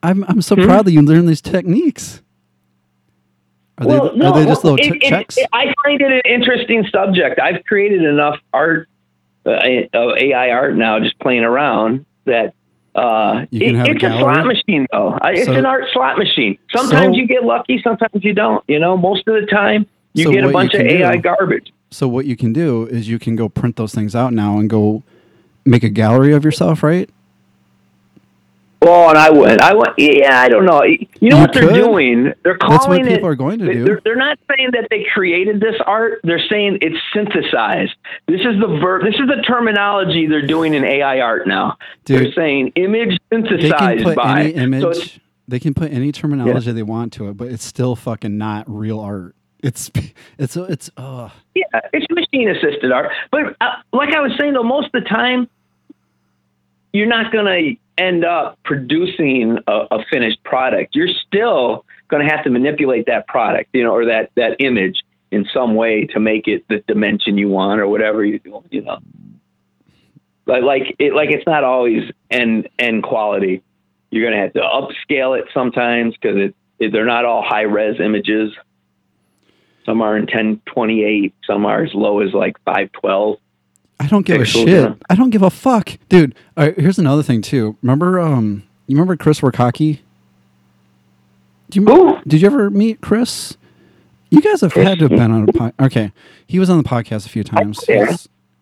I'm 0.03 0.23
I'm 0.25 0.41
so 0.41 0.55
Hmm? 0.55 0.63
proud 0.65 0.85
that 0.85 0.91
you 0.91 1.01
learned 1.01 1.27
these 1.27 1.41
techniques. 1.41 2.21
Are 3.79 3.87
they 3.87 3.97
are 3.97 4.09
they 4.11 4.45
just 4.45 4.63
well, 4.63 4.73
little 4.73 4.75
it- 4.75 4.99
t- 5.01 5.07
it- 5.07 5.33
it- 5.37 5.49
I 5.51 5.73
find 5.83 6.01
it 6.01 6.11
an 6.11 6.21
interesting 6.25 6.85
subject. 6.91 7.39
I've 7.39 7.63
created 7.65 8.03
enough 8.03 8.37
art, 8.53 8.87
uh, 9.45 9.59
AI 9.63 10.49
art 10.51 10.75
now, 10.75 10.99
just 10.99 11.17
playing 11.19 11.43
around 11.43 12.05
that. 12.25 12.53
Uh, 12.95 13.45
it- 13.51 13.75
have 13.75 13.87
a 13.87 13.91
it's 13.91 14.03
a, 14.03 14.09
slot 14.19 14.45
machine, 14.45 14.85
though. 14.91 15.17
It's 15.25 15.45
So- 15.45 15.53
an 15.53 15.65
art 15.65 15.85
slot 15.93 16.17
machine. 16.17 16.57
Sometimes 16.75 17.15
So- 17.15 17.19
you 17.19 17.27
get 17.27 17.43
lucky, 17.43 17.81
sometimes 17.83 18.23
you 18.23 18.33
don't. 18.33 18.63
You 18.67 18.79
know, 18.79 18.95
most 18.97 19.27
of 19.27 19.33
the 19.39 19.47
time 19.47 19.85
you 20.13 20.25
So 20.25 20.31
get 20.31 20.43
a 20.43 20.49
bunch 20.49 20.73
of 20.75 20.81
do- 20.81 20.87
AI 20.87 21.17
garbage. 21.17 21.71
so 21.89 22.07
what 22.07 22.25
you 22.25 22.35
can 22.35 22.53
do 22.53 22.85
is 22.85 23.09
you 23.09 23.17
can 23.19 23.35
go 23.35 23.49
print 23.49 23.75
those 23.77 23.93
things 23.95 24.15
out 24.15 24.31
now 24.33 24.57
and 24.59 24.69
go 24.69 25.01
make 25.65 25.83
a 25.83 25.89
gallery 25.89 26.33
of 26.33 26.43
yourself, 26.45 26.83
right? 26.83 27.09
Well, 28.83 29.09
and 29.09 29.17
I 29.17 29.29
would. 29.29 29.61
I 29.61 29.73
would. 29.73 29.89
Yeah, 29.97 30.39
I 30.39 30.49
don't 30.49 30.65
know. 30.65 30.83
You 30.83 30.97
know 31.29 31.37
You 31.37 31.41
what 31.41 31.53
they're 31.53 31.73
doing? 31.73 32.33
They're 32.43 32.57
calling 32.57 32.71
That's 32.77 32.87
what 32.87 33.01
it. 33.01 33.07
people 33.07 33.29
are 33.29 33.35
going 33.35 33.59
to 33.59 33.73
do. 33.73 33.85
They're, 33.85 34.01
they're 34.03 34.15
not 34.15 34.37
saying 34.49 34.69
that 34.73 34.87
they 34.89 35.05
created 35.13 35.59
this 35.59 35.75
art. 35.85 36.19
They're 36.23 36.41
saying 36.49 36.79
it's 36.81 36.97
synthesized. 37.13 37.93
This 38.27 38.41
is 38.41 38.59
the 38.59 38.77
verb. 38.81 39.03
This 39.03 39.15
is 39.15 39.27
the 39.27 39.41
terminology 39.47 40.27
they're 40.27 40.45
doing 40.45 40.73
in 40.73 40.83
AI 40.83 41.19
art 41.19 41.47
now. 41.47 41.77
they're 42.05 42.31
saying 42.33 42.73
image 42.75 43.17
They 43.29 43.39
can 43.39 43.47
synthesized 43.47 44.03
put 44.03 44.15
by. 44.15 44.41
any 44.41 44.53
So 44.53 44.59
image. 44.61 44.83
it's- 44.83 45.19
they 45.45 45.59
can 45.59 45.73
put 45.73 45.91
any 45.91 46.11
terminology 46.13 46.71
they 46.71 46.83
want 46.83 47.11
to 47.13 47.27
it, 47.27 47.35
but 47.35 47.49
it's 47.49 47.65
still 47.65 47.97
fucking 47.97 48.37
not 48.37 48.63
real 48.69 48.99
art. 48.99 49.35
It's 49.61 49.91
it's 50.37 50.55
it's 50.55 50.89
uh 50.97 51.29
Yeah, 51.53 51.63
it's 51.91 52.05
machine 52.09 52.49
assisted 52.49 52.91
art. 52.93 53.11
But 53.29 53.55
uh, 53.59 53.71
like 53.91 54.13
I 54.15 54.21
was 54.21 54.31
saying, 54.39 54.53
though, 54.53 54.63
most 54.63 54.85
of 54.87 54.91
the 55.03 55.09
time, 55.09 55.49
you're 56.93 57.07
not 57.07 57.31
going 57.31 57.45
to 57.45 57.75
end 57.97 58.25
up 58.25 58.57
producing 58.63 59.57
a, 59.67 59.87
a 59.91 60.05
finished 60.11 60.43
product. 60.43 60.95
You're 60.95 61.13
still 61.27 61.85
going 62.09 62.27
to 62.27 62.33
have 62.33 62.43
to 62.43 62.49
manipulate 62.49 63.05
that 63.07 63.27
product, 63.27 63.69
you 63.73 63.83
know, 63.83 63.93
or 63.93 64.05
that 64.05 64.31
that 64.35 64.57
image 64.59 65.01
in 65.31 65.45
some 65.53 65.75
way 65.75 66.05
to 66.05 66.19
make 66.19 66.47
it 66.47 66.63
the 66.69 66.79
dimension 66.87 67.37
you 67.37 67.49
want 67.49 67.79
or 67.79 67.87
whatever 67.87 68.23
you 68.23 68.39
you 68.69 68.81
know. 68.81 68.99
Like 70.45 70.63
like 70.63 70.95
it 70.99 71.13
like 71.13 71.29
it's 71.31 71.47
not 71.47 71.63
always 71.63 72.11
end 72.29 72.69
end 72.77 73.03
quality. 73.03 73.63
You're 74.11 74.29
going 74.29 74.37
to 74.37 74.43
have 74.43 74.53
to 74.53 74.59
upscale 74.59 75.37
it 75.39 75.45
sometimes 75.53 76.13
because 76.13 76.37
it, 76.37 76.55
it 76.77 76.91
they're 76.91 77.05
not 77.05 77.25
all 77.25 77.41
high 77.41 77.61
res 77.61 77.99
images. 77.99 78.51
Some 79.85 80.01
are 80.01 80.15
in 80.15 80.23
1028. 80.23 81.33
Some 81.45 81.65
are 81.65 81.83
as 81.83 81.93
low 81.93 82.19
as 82.19 82.33
like 82.33 82.57
512. 82.65 83.37
I 83.99 84.07
don't 84.07 84.25
give 84.25 84.41
a 84.41 84.45
shit. 84.45 84.93
I 85.09 85.15
don't 85.15 85.29
give 85.29 85.41
a 85.43 85.49
fuck, 85.49 85.91
dude. 86.09 86.35
All 86.57 86.65
right, 86.65 86.77
here's 86.79 86.99
another 86.99 87.23
thing 87.23 87.41
too. 87.41 87.77
Remember, 87.81 88.19
um, 88.19 88.63
you 88.87 88.95
remember 88.95 89.15
Chris 89.15 89.39
Warkaki? 89.41 89.99
Do 91.69 91.79
you 91.79 91.85
Who? 91.85 92.17
did 92.27 92.41
you 92.41 92.47
ever 92.47 92.69
meet 92.69 93.01
Chris? 93.01 93.57
You 94.29 94.41
guys 94.41 94.61
have 94.61 94.73
had 94.73 94.99
to 94.99 95.07
have 95.07 95.11
been 95.17 95.31
on 95.31 95.47
a 95.49 95.53
pod. 95.53 95.73
Okay, 95.79 96.11
he 96.47 96.59
was 96.59 96.69
on 96.69 96.77
the 96.77 96.83
podcast 96.87 97.25
a 97.25 97.29
few 97.29 97.43
times. 97.43 97.83
yeah. 97.87 98.15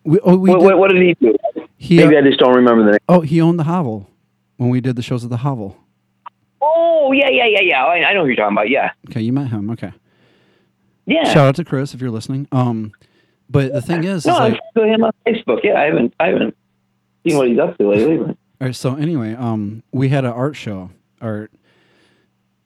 We, 0.04 0.18
oh, 0.20 0.36
we 0.36 0.50
What, 0.50 0.60
did- 0.68 0.78
what 0.78 0.90
did 0.90 1.02
he 1.02 1.14
do? 1.14 1.36
he, 1.76 1.96
Maybe 1.96 2.16
uh, 2.16 2.20
I 2.20 2.22
just 2.22 2.38
don't 2.38 2.54
remember 2.54 2.84
the 2.84 2.90
name. 2.92 2.98
oh, 3.08 3.20
he 3.20 3.40
owned 3.40 3.58
the 3.58 3.64
Hovel 3.64 4.08
when 4.56 4.68
we 4.70 4.80
did 4.80 4.96
the 4.96 5.02
shows 5.02 5.24
at 5.24 5.30
the 5.30 5.38
Hovel. 5.38 5.76
Oh, 6.60 7.12
yeah, 7.12 7.28
yeah, 7.30 7.46
yeah, 7.46 7.60
yeah. 7.62 7.84
I, 7.84 8.04
I 8.04 8.14
know 8.14 8.20
who 8.22 8.26
you're 8.28 8.36
talking 8.36 8.56
about. 8.56 8.68
Yeah. 8.68 8.90
Okay, 9.10 9.20
you 9.20 9.32
met 9.32 9.48
him. 9.48 9.70
Okay, 9.70 9.92
Yeah. 11.06 11.24
shout 11.24 11.48
out 11.48 11.54
to 11.56 11.64
Chris 11.64 11.94
if 11.94 12.00
you're 12.00 12.10
listening. 12.10 12.46
Um, 12.52 12.92
but 13.52 13.72
the 13.72 13.82
thing 13.82 14.04
is, 14.04 14.26
no, 14.26 14.32
is 14.32 14.38
I 14.40 14.48
like, 14.48 14.60
saw 14.74 14.84
him 14.84 15.04
on 15.04 15.12
Facebook. 15.26 15.60
Yeah, 15.62 15.74
I 15.80 15.84
haven't, 15.84 16.14
I 16.18 16.28
haven't 16.28 16.56
seen 17.26 17.36
what 17.36 17.48
he's 17.48 17.58
up 17.58 17.76
to 17.78 17.88
lately. 17.88 18.16
But 18.18 18.28
all 18.28 18.36
right, 18.60 18.74
so 18.74 18.96
anyway, 18.96 19.34
um, 19.34 19.82
we 19.92 20.08
had 20.08 20.24
an 20.24 20.32
art 20.32 20.56
show. 20.56 20.90
Art. 21.20 21.52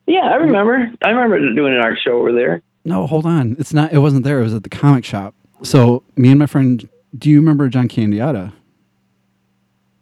yeah, 0.06 0.20
I 0.30 0.36
remember. 0.36 0.90
I 1.02 1.10
remember 1.10 1.38
doing 1.54 1.74
an 1.74 1.80
art 1.80 1.98
show 2.02 2.12
over 2.18 2.32
there. 2.32 2.62
No, 2.84 3.06
hold 3.06 3.26
on. 3.26 3.56
It's 3.58 3.74
not. 3.74 3.92
It 3.92 3.98
wasn't 3.98 4.24
there. 4.24 4.40
It 4.40 4.44
was 4.44 4.54
at 4.54 4.62
the 4.62 4.68
comic 4.70 5.04
shop. 5.04 5.34
So 5.62 6.02
me 6.16 6.30
and 6.30 6.38
my 6.38 6.46
friend. 6.46 6.88
Do 7.16 7.30
you 7.30 7.38
remember 7.40 7.68
John 7.68 7.88
Candiata? 7.88 8.52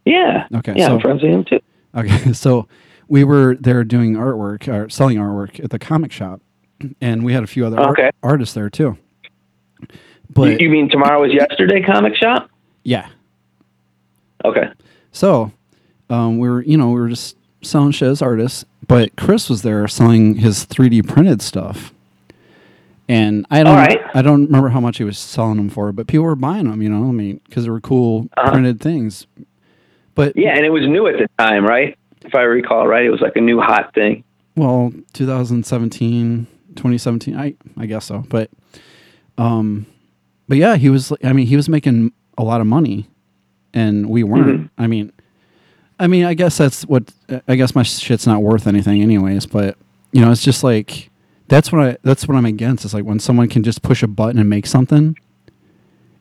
Yeah. 0.05 0.47
Okay, 0.55 0.75
Yeah, 0.77 0.89
so- 0.89 0.95
I'm 0.95 1.01
friends 1.01 1.23
with 1.23 1.33
him 1.33 1.45
too. 1.45 1.61
Okay, 1.97 2.33
so 2.33 2.67
we 3.09 3.23
were 3.25 3.55
there 3.57 3.85
doing 3.85 4.15
artwork 4.15 4.67
or 4.69 4.89
selling 4.89 5.17
artwork 5.19 5.63
at 5.63 5.71
the 5.71 5.79
comic 5.79 6.11
shop, 6.13 6.41
and 7.01 7.25
we 7.25 7.33
had 7.33 7.45
a 7.45 7.47
few 7.47 7.65
other 7.65 7.79
art- 7.81 8.15
artists 8.23 8.55
there 8.55 8.69
too. 8.69 8.99
You, 10.29 10.35
But 10.35 10.61
you 10.61 10.69
mean 10.69 10.89
tomorrow 10.91 11.21
was 11.23 11.33
yesterday 11.33 11.83
comic 11.83 12.17
shop? 12.17 12.51
yeah, 12.83 13.09
Okay. 14.45 14.69
so 15.13 15.53
um, 16.11 16.39
we 16.39 16.49
were, 16.49 16.63
you 16.63 16.77
know, 16.77 16.89
we 16.91 17.01
were 17.01 17.09
just 17.09 17.37
selling 17.63 17.93
shit 17.93 18.09
as 18.09 18.21
artists. 18.21 18.65
But 18.87 19.17
Chris 19.17 19.49
was 19.49 19.63
there 19.63 19.89
selling 19.89 20.35
his 20.37 20.67
3D 20.67 21.09
printed 21.09 21.41
stuff, 21.41 21.95
and 23.09 23.47
I 23.51 23.63
don't, 23.63 23.77
right. 23.77 24.01
I 24.15 24.21
don't 24.21 24.45
remember 24.47 24.69
how 24.69 24.81
much 24.81 24.99
he 24.99 25.05
was 25.05 25.19
selling 25.19 25.57
them 25.57 25.71
for, 25.71 25.91
but 25.93 26.07
people 26.07 26.27
were 26.27 26.35
buying 26.37 26.69
them. 26.69 26.83
You 26.83 26.91
know, 26.91 27.09
I 27.09 27.13
mean, 27.13 27.41
because 27.49 27.65
they 27.65 27.71
were 27.71 27.81
cool 27.81 28.29
Uh-huh. 28.37 28.51
printed 28.53 28.81
things. 28.81 29.27
But 30.15 30.37
Yeah, 30.37 30.55
and 30.55 30.67
it 30.67 30.71
was 30.71 30.83
new 30.83 31.07
at 31.07 31.15
the 31.19 31.27
time, 31.39 31.65
right? 31.65 31.97
If 32.25 32.35
I 32.35 32.43
recall 32.43 32.87
right, 32.87 33.05
it 33.07 33.11
was 33.11 33.21
like 33.23 33.37
a 33.37 33.41
new 33.41 33.61
hot 33.61 33.95
thing. 33.95 34.23
Well, 34.57 34.93
2017, 35.15 36.47
2017, 36.77 37.37
I 37.37 37.55
I 37.79 37.87
guess 37.87 38.05
so. 38.05 38.25
But 38.29 38.51
um 39.39 39.87
but 40.49 40.57
yeah, 40.57 40.77
he 40.77 40.91
was 40.91 41.13
I 41.23 41.33
mean, 41.33 41.47
he 41.47 41.57
was 41.57 41.69
making 41.69 42.13
a 42.37 42.43
lot 42.43 42.61
of 42.61 42.67
money 42.67 43.09
and 43.73 44.09
we 44.09 44.23
weren't. 44.23 44.47
Mm-hmm. 44.47 44.83
I 44.83 44.87
mean 44.87 45.13
I 45.99 46.07
mean, 46.07 46.25
I 46.25 46.35
guess 46.35 46.59
that's 46.59 46.85
what 46.85 47.13
I 47.47 47.55
guess 47.55 47.75
my 47.75 47.83
shit's 47.83 48.27
not 48.27 48.43
worth 48.43 48.67
anything 48.67 49.03
anyways, 49.03 49.47
but 49.47 49.77
you 50.13 50.21
know, 50.21 50.31
it's 50.31 50.43
just 50.43 50.65
like 50.65 51.11
that's 51.49 51.71
what 51.71 51.81
I 51.81 51.97
that's 52.03 52.27
what 52.27 52.37
I'm 52.37 52.47
against. 52.47 52.85
It's 52.85 52.95
like 52.95 53.05
when 53.05 53.21
someone 53.21 53.49
can 53.49 53.63
just 53.63 53.83
push 53.83 54.03
a 54.03 54.09
button 54.09 54.39
and 54.39 54.49
make 54.49 54.67
something. 54.67 55.17
and 55.17 55.17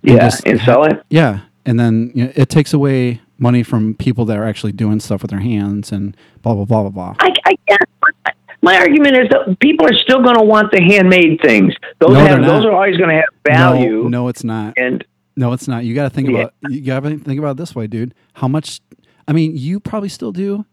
Yeah, 0.04 0.30
just 0.30 0.46
and 0.46 0.60
sell 0.62 0.84
it. 0.84 1.04
Yeah, 1.10 1.42
and 1.66 1.80
then 1.80 2.12
you 2.14 2.26
know, 2.26 2.32
it 2.36 2.50
takes 2.50 2.74
away 2.74 3.22
money 3.40 3.64
from 3.64 3.96
people 3.96 4.26
that 4.26 4.38
are 4.38 4.46
actually 4.46 4.74
doing 4.74 5.00
stuff 5.00 5.22
with 5.22 5.32
their 5.32 5.40
hands 5.40 5.92
and 5.92 6.16
blah 6.44 6.54
blah 6.54 6.66
blah 6.66 6.82
blah 6.84 6.90
blah. 6.90 7.16
I, 7.20 7.34
I 7.46 7.58
guess 7.68 8.36
my 8.64 8.78
argument 8.78 9.18
is 9.18 9.30
that 9.30 9.60
people 9.60 9.86
are 9.86 9.94
still 9.94 10.24
going 10.24 10.36
to 10.36 10.44
want 10.44 10.72
the 10.72 10.82
handmade 10.82 11.40
things. 11.42 11.74
Those 12.00 12.12
No, 12.14 12.26
have, 12.26 12.42
those 12.42 12.66
are 12.66 12.72
always 12.72 12.98
going 12.98 13.10
to 13.10 13.16
have 13.18 13.26
value. 13.46 14.04
No, 14.04 14.08
no, 14.08 14.28
it's 14.30 14.44
not. 14.44 14.74
And 14.78 15.04
No, 15.36 15.52
it's 15.54 15.68
not. 15.68 15.84
You 15.86 15.94
got 15.94 16.04
to 16.04 16.10
think 16.10 16.30
Yeah. 16.30 16.40
about 16.44 16.54
you 16.70 16.82
got 16.82 17.02
to 17.02 17.18
think 17.20 17.38
about 17.40 17.52
it 17.52 17.58
this 17.58 17.76
way, 17.76 17.88
dude. 17.88 18.16
How 18.34 18.48
much? 18.48 18.80
I 19.28 19.34
mean, 19.34 19.56
you 19.56 19.80
probably 19.80 20.10
still 20.10 20.32
do, 20.32 20.66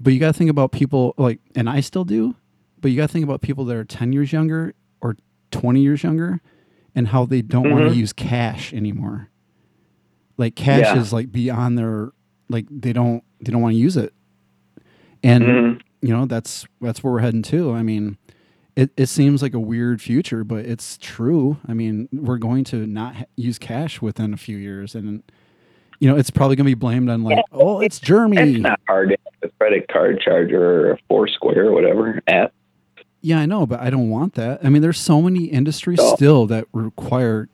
but 0.00 0.12
you 0.12 0.18
got 0.20 0.28
to 0.28 0.32
think 0.38 0.50
about 0.50 0.72
people 0.72 1.14
like, 1.18 1.40
and 1.54 1.68
I 1.68 1.80
still 1.80 2.04
do, 2.04 2.34
but 2.80 2.90
you 2.90 2.96
got 2.96 3.08
to 3.08 3.12
think 3.12 3.24
about 3.24 3.40
people 3.42 3.64
that 3.66 3.76
are 3.76 3.84
ten 3.84 4.12
years 4.12 4.32
younger 4.32 4.74
or 5.00 5.16
twenty 5.50 5.80
years 5.80 6.02
younger, 6.02 6.40
and 6.94 7.08
how 7.08 7.24
they 7.26 7.42
don't 7.42 7.70
want 7.70 7.84
Mhm. 7.84 7.90
to 7.90 7.96
use 7.96 8.12
cash 8.12 8.72
anymore. 8.72 9.30
Like 10.36 10.54
cash 10.54 10.80
Yeah. 10.80 10.98
is 11.00 11.12
like 11.12 11.32
beyond 11.32 11.76
their 11.78 12.10
like 12.48 12.66
they 12.70 12.92
don't 12.92 13.22
they 13.40 13.50
don't 13.52 13.62
want 13.62 13.72
to 13.74 13.78
use 13.78 13.96
it, 13.96 14.12
and 15.22 15.44
Mhm. 15.44 15.80
You 16.00 16.08
know 16.08 16.26
that's 16.26 16.66
that's 16.80 17.02
where 17.02 17.12
we're 17.12 17.20
heading 17.20 17.42
to. 17.42 17.72
I 17.72 17.82
mean. 17.82 18.18
It, 18.78 18.90
it 18.94 19.06
seems 19.06 19.40
like 19.40 19.54
a 19.54 19.58
weird 19.58 20.02
future, 20.02 20.44
but 20.44 20.66
it's 20.66 20.98
true. 21.00 21.56
I 21.66 21.72
mean, 21.72 22.10
we're 22.12 22.36
going 22.36 22.62
to 22.64 22.86
not 22.86 23.16
ha- 23.16 23.24
use 23.34 23.58
cash 23.58 24.02
within 24.02 24.34
a 24.34 24.36
few 24.36 24.58
years, 24.58 24.94
and 24.94 25.22
you 25.98 26.10
know, 26.10 26.16
it's 26.18 26.30
probably 26.30 26.56
going 26.56 26.66
to 26.66 26.70
be 26.70 26.74
blamed 26.74 27.08
on 27.08 27.22
like, 27.22 27.42
oh, 27.52 27.80
it's 27.80 27.98
Germany. 27.98 28.52
it's 28.52 28.60
not 28.60 28.80
hard 28.86 29.08
to 29.08 29.16
have 29.24 29.50
a 29.50 29.54
credit 29.58 29.88
card 29.88 30.20
charger 30.20 30.62
or 30.62 30.92
a 30.92 30.98
Foursquare 31.08 31.68
or 31.68 31.72
whatever 31.72 32.20
app. 32.26 32.52
Yeah, 33.22 33.40
I 33.40 33.46
know, 33.46 33.66
but 33.66 33.80
I 33.80 33.90
don't 33.90 34.10
want 34.10 34.34
that. 34.34 34.64
I 34.64 34.68
mean, 34.68 34.82
there's 34.82 35.00
so 35.00 35.22
many 35.22 35.44
industries 35.44 36.00
still 36.14 36.46
that 36.48 36.66
require 36.72 37.48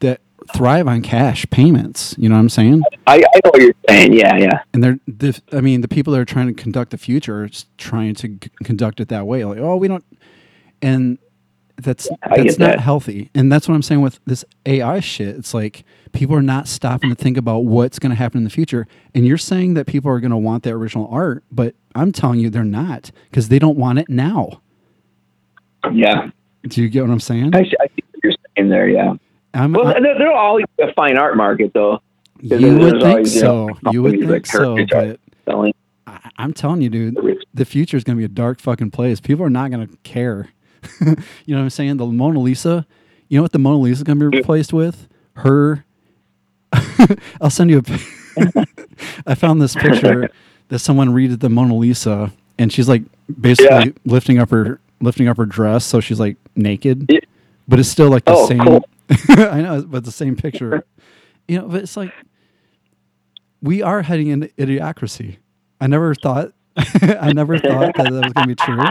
that 0.00 0.20
thrive 0.54 0.88
on 0.88 1.02
cash 1.02 1.46
payments. 1.50 2.14
You 2.18 2.28
know 2.28 2.34
what 2.34 2.40
I'm 2.40 2.48
saying? 2.48 2.82
I, 3.06 3.16
I 3.16 3.40
know 3.44 3.50
what 3.50 3.60
you're 3.60 3.74
saying. 3.88 4.12
Yeah, 4.12 4.36
yeah. 4.36 4.62
And 4.72 4.82
they're, 4.82 4.98
the, 5.06 5.40
I 5.52 5.60
mean, 5.60 5.80
the 5.80 5.88
people 5.88 6.12
that 6.12 6.20
are 6.20 6.24
trying 6.24 6.48
to 6.48 6.54
conduct 6.54 6.90
the 6.90 6.98
future 6.98 7.44
are 7.44 7.50
trying 7.78 8.14
to 8.16 8.28
c- 8.28 8.50
conduct 8.64 9.00
it 9.00 9.08
that 9.08 9.26
way. 9.26 9.44
Like, 9.44 9.58
oh, 9.58 9.76
we 9.76 9.88
don't, 9.88 10.04
and 10.80 11.18
that's 11.76 12.08
I 12.22 12.38
that's 12.38 12.58
not 12.58 12.72
that. 12.72 12.80
healthy. 12.80 13.30
And 13.34 13.50
that's 13.50 13.68
what 13.68 13.74
I'm 13.74 13.82
saying 13.82 14.00
with 14.00 14.20
this 14.26 14.44
AI 14.66 15.00
shit. 15.00 15.36
It's 15.36 15.54
like 15.54 15.84
people 16.12 16.36
are 16.36 16.42
not 16.42 16.68
stopping 16.68 17.10
to 17.10 17.16
think 17.16 17.36
about 17.36 17.60
what's 17.60 17.98
going 17.98 18.10
to 18.10 18.16
happen 18.16 18.38
in 18.38 18.44
the 18.44 18.50
future. 18.50 18.86
And 19.14 19.26
you're 19.26 19.38
saying 19.38 19.74
that 19.74 19.86
people 19.86 20.10
are 20.10 20.20
going 20.20 20.30
to 20.30 20.36
want 20.36 20.62
that 20.64 20.72
original 20.72 21.08
art, 21.10 21.42
but 21.50 21.74
I'm 21.94 22.12
telling 22.12 22.40
you 22.40 22.50
they're 22.50 22.64
not 22.64 23.10
because 23.30 23.48
they 23.48 23.58
don't 23.58 23.78
want 23.78 23.98
it 23.98 24.08
now. 24.08 24.60
Yeah. 25.92 26.30
Do 26.62 26.82
you 26.82 26.88
get 26.88 27.02
what 27.02 27.10
I'm 27.10 27.20
saying? 27.20 27.54
I, 27.54 27.60
I 27.60 27.62
see 27.64 27.74
what 27.80 28.22
you're 28.22 28.32
saying 28.56 28.68
there. 28.68 28.88
Yeah. 28.88 29.14
I'm, 29.54 29.72
Well, 29.72 29.88
I- 29.88 30.00
there, 30.00 30.18
there'll 30.18 30.36
always 30.36 30.64
be 30.76 30.84
a 30.84 30.92
fine 30.94 31.16
art 31.18 31.36
market, 31.36 31.72
though. 31.74 32.00
you 32.40 32.78
would 32.78 33.00
think 33.02 33.26
so. 33.26 33.68
You 33.90 34.02
would 34.02 34.18
think 34.28 34.46
so, 34.46 34.76
but 34.90 35.20
selling. 35.44 35.74
I'm 36.36 36.52
telling 36.52 36.82
you, 36.82 36.88
dude, 36.88 37.16
the 37.54 37.64
future 37.64 37.96
is 37.96 38.04
going 38.04 38.16
to 38.16 38.20
be 38.20 38.24
a 38.24 38.28
dark 38.28 38.60
fucking 38.60 38.90
place. 38.90 39.20
People 39.20 39.44
are 39.44 39.50
not 39.50 39.70
going 39.70 39.86
to 39.86 39.96
care. 40.02 40.48
you 41.00 41.06
know 41.54 41.58
what 41.58 41.58
I'm 41.64 41.70
saying? 41.70 41.96
The 41.98 42.06
Mona 42.06 42.40
Lisa. 42.40 42.86
You 43.28 43.38
know 43.38 43.42
what 43.42 43.52
the 43.52 43.58
Mona 43.58 43.78
Lisa 43.78 43.98
is 44.00 44.02
going 44.02 44.18
to 44.18 44.30
be 44.30 44.36
replaced 44.38 44.72
with? 44.72 45.08
Her. 45.36 45.84
I'll 47.40 47.50
send 47.50 47.70
you 47.70 47.82
a. 48.36 48.66
I 49.26 49.34
found 49.34 49.60
this 49.62 49.74
picture 49.74 50.30
that 50.68 50.78
someone 50.80 51.10
redid 51.10 51.40
the 51.40 51.48
Mona 51.50 51.74
Lisa, 51.76 52.32
and 52.58 52.72
she's 52.72 52.88
like 52.88 53.02
basically 53.40 53.76
Yeah. 53.76 53.92
lifting 54.04 54.38
up 54.38 54.50
her 54.50 54.80
lifting 55.00 55.28
up 55.28 55.36
her 55.36 55.46
dress, 55.46 55.84
so 55.84 56.00
she's 56.00 56.20
like 56.20 56.36
naked, 56.56 57.06
Yeah. 57.08 57.20
but 57.68 57.78
it's 57.80 57.88
still 57.88 58.08
like 58.08 58.24
the 58.24 58.32
Oh, 58.32 58.46
same. 58.46 58.60
cool. 58.60 58.88
I 59.28 59.60
know, 59.60 59.82
but 59.82 60.04
the 60.04 60.12
same 60.12 60.36
picture. 60.36 60.84
you 61.48 61.58
know, 61.58 61.68
but 61.68 61.82
it's 61.82 61.96
like 61.96 62.12
we 63.60 63.82
are 63.82 64.02
heading 64.02 64.28
into 64.28 64.48
idiocracy. 64.58 65.38
I 65.80 65.86
never 65.86 66.14
thought. 66.14 66.52
I 66.76 67.32
never 67.32 67.58
thought 67.58 67.94
that 67.96 68.04
that 68.04 68.12
was 68.12 68.32
going 68.32 68.48
to 68.48 68.48
be 68.48 68.54
true. 68.54 68.82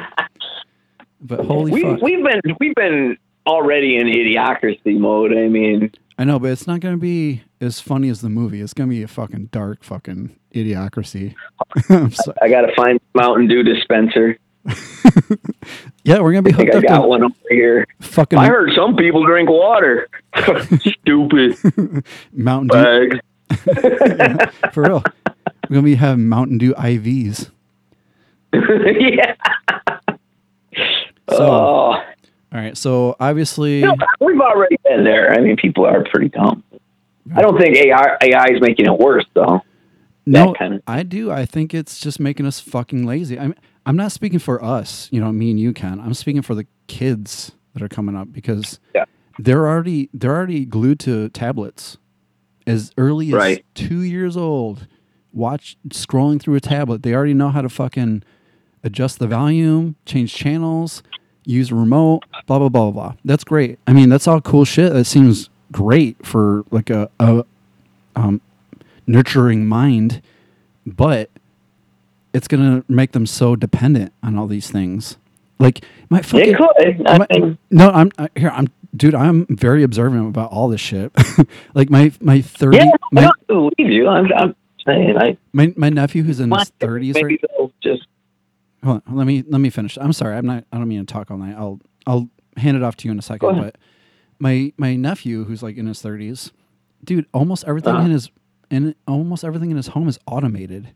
But 1.21 1.45
holy 1.45 1.71
we, 1.71 1.81
fuck! 1.81 2.01
we've 2.01 2.23
been 2.23 2.41
we've 2.60 2.75
been 2.75 3.17
already 3.47 3.97
in 3.97 4.07
idiocracy 4.07 4.97
mode. 4.97 5.31
I 5.36 5.47
mean, 5.47 5.91
I 6.17 6.23
know, 6.23 6.39
but 6.39 6.51
it's 6.51 6.67
not 6.67 6.79
going 6.79 6.95
to 6.95 7.01
be 7.01 7.43
as 7.60 7.79
funny 7.79 8.10
as 8.10 8.21
the 8.21 8.29
movie. 8.29 8.62
It's 8.62 8.73
going 8.73 8.89
to 8.89 8.95
be 8.95 9.03
a 9.03 9.07
fucking 9.07 9.47
dark, 9.47 9.84
fucking 9.84 10.36
idiocracy. 10.53 11.34
I 12.41 12.49
got 12.49 12.62
to 12.62 12.75
find 12.75 12.99
Mountain 13.15 13.47
Dew 13.47 13.63
dispenser. 13.63 14.38
yeah, 16.04 16.19
we're 16.19 16.32
gonna 16.34 16.41
be 16.43 16.54
I 16.54 16.58
think 16.58 16.74
hooked 16.74 16.76
I 16.76 16.78
up 16.78 16.84
got 16.97 17.02
to 17.04 17.08
one 17.08 17.24
over 17.24 17.34
here. 17.50 17.88
fucking 18.00 18.38
I 18.39 18.47
heard 18.47 18.71
some 18.76 18.95
people 18.95 19.26
drink 19.26 19.50
water. 19.50 20.08
Stupid 21.02 21.56
Mountain 22.34 22.67
Dew 22.69 23.19
bag. 23.50 24.52
for 24.74 24.84
real. 24.84 25.04
We're 25.69 25.76
gonna 25.76 25.82
be 25.84 25.95
having 25.95 26.28
Mountain 26.30 26.58
Dew 26.60 26.74
IVs. 26.76 27.50
yeah. 28.54 29.36
So, 31.30 31.38
oh, 31.39 31.54
all 31.93 32.04
right. 32.52 32.78
So 32.78 33.15
obviously, 33.19 33.82
no, 33.82 33.95
we've 34.19 34.39
already 34.39 34.78
been 34.84 35.04
there. 35.04 35.34
I 35.34 35.39
mean, 35.39 35.56
people 35.56 35.86
are 35.86 36.04
pretty 36.04 36.30
dumb. 36.30 36.63
I 37.36 37.41
don't 37.41 37.58
think 37.58 37.78
AI, 37.78 38.17
AI 38.21 38.45
is 38.52 38.60
making 38.62 38.88
it 38.88 38.97
worse, 38.97 39.26
though. 39.34 39.62
no, 40.26 40.54
kind 40.54 40.74
of- 40.76 40.82
I 40.88 41.04
do. 41.04 41.32
I 41.32 41.45
think 41.45 41.74
it's 41.74 42.00
just 42.00 42.19
making 42.19 42.45
us 42.45 42.60
fucking 42.60 43.06
lazy. 43.06 43.39
I'm 43.39 43.56
I'm 43.86 43.96
not 43.96 44.12
speaking 44.12 44.39
for 44.39 44.63
us, 44.63 45.10
you 45.12 45.20
know, 45.20 45.32
me 45.32 45.50
and 45.52 45.60
you, 45.60 45.74
Ken. 45.74 46.00
I'm 46.00 46.13
speaking 46.13 46.41
for 46.41 46.54
the 46.56 46.67
kids 46.88 47.54
that 47.74 47.82
are 47.82 47.89
coming 47.89 48.15
up 48.15 48.32
because 48.32 48.80
Yeah. 48.94 49.06
they're 49.39 49.67
already 49.67 50.10
they're 50.13 50.36
already 50.36 50.65
glued 50.65 51.00
to 51.02 51.30
tablets 51.30 51.98
as 52.67 52.91
early 52.98 53.28
as 53.30 53.34
Right. 53.34 53.65
two 53.74 54.02
years 54.02 54.38
old. 54.38 54.88
Watch 55.34 55.78
scrolling 55.89 56.39
through 56.41 56.56
a 56.56 56.60
tablet. 56.60 57.04
They 57.04 57.15
already 57.15 57.34
know 57.34 57.50
how 57.50 57.62
to 57.62 57.70
fucking 57.70 58.24
adjust 58.84 59.20
the 59.20 59.28
volume, 59.28 59.96
change 60.06 60.34
channels, 60.34 61.02
use 61.46 61.72
a 61.72 61.76
remote, 61.76 62.24
blah 62.46 62.60
blah 62.60 62.70
blah 62.70 62.91
blah. 62.91 63.13
That's 63.26 63.44
great. 63.44 63.80
I 63.88 63.94
mean, 63.94 64.10
that's 64.10 64.28
all 64.28 64.41
cool 64.41 64.65
shit. 64.65 64.94
That 64.94 65.06
seems 65.06 65.50
great 65.72 66.24
for 66.26 66.65
like 66.70 66.89
a, 66.89 67.10
a 67.20 67.46
um, 68.15 68.41
nurturing 69.08 69.65
mind, 69.65 70.22
but 70.86 71.30
it's 72.34 72.48
gonna 72.48 72.84
make 72.88 73.12
them 73.12 73.26
so 73.26 73.56
dependent 73.56 74.13
on 74.24 74.38
all 74.38 74.48
these 74.48 74.70
things. 74.72 75.17
Like 75.60 75.84
my 76.10 76.22
fucking 76.22 76.50
It 76.52 76.58
could. 76.58 77.08
I 77.08 77.17
my- 77.20 77.28
mean, 77.32 77.58
no, 77.70 77.89
I'm 77.91 78.12
I, 78.17 78.30
here. 78.36 78.50
I'm 78.50 78.67
dude. 78.96 79.15
I'm 79.15 79.46
very 79.48 79.84
observant 79.84 80.28
about 80.28 80.52
all 80.52 80.67
this 80.67 80.82
shit. 80.82 81.12
like 81.76 81.89
my 81.89 82.12
my 82.22 82.41
thirty 82.41 82.78
yeah, 82.78 82.86
I 82.86 82.98
my, 83.12 83.22
don't 83.22 83.48
believe 83.78 83.91
you. 83.91 84.08
I'm, 84.08 84.32
I'm 84.34 84.56
saying 84.86 85.15
I. 85.20 85.38
my 85.54 85.74
my 85.78 85.89
nephew 85.89 86.24
who's 86.24 86.39
in 86.39 86.52
his 86.52 86.72
thirties. 86.80 87.15
Maybe 87.15 87.26
Right, 87.36 87.41
they'll 87.58 87.72
just. 87.84 88.08
hold 88.84 89.04
on, 89.08 89.15
let 89.15 89.28
me 89.28 89.44
let 89.48 89.60
me 89.62 89.70
finish. 89.70 89.98
I'm 90.02 90.13
sorry. 90.13 90.36
I'm 90.36 90.46
not. 90.46 90.63
I 90.72 90.78
don't 90.78 90.88
mean 90.88 91.06
to 91.06 91.12
talk 91.13 91.30
all 91.30 91.38
night. 91.38 91.56
I'll 91.56 91.80
I'll 92.08 92.30
hand 92.58 92.76
it 92.76 92.82
off 92.84 92.96
to 92.98 93.08
you 93.08 93.12
in 93.12 93.20
a 93.20 93.22
second. 93.22 93.58
But 93.60 93.76
my 94.39 94.74
my 94.78 94.96
nephew 94.96 95.44
who's 95.44 95.62
like 95.62 95.78
in 95.78 95.86
his 95.86 96.02
thirties, 96.02 96.52
dude. 97.04 97.28
Almost 97.34 97.65
everything 97.67 97.94
Uh-huh. 97.96 98.06
in 98.06 98.12
his 98.12 98.32
in 98.72 98.96
almost 99.08 99.44
everything 99.44 99.70
in 99.70 99.78
his 99.78 99.88
home 99.89 100.08
is 100.08 100.17
automated. 100.26 100.89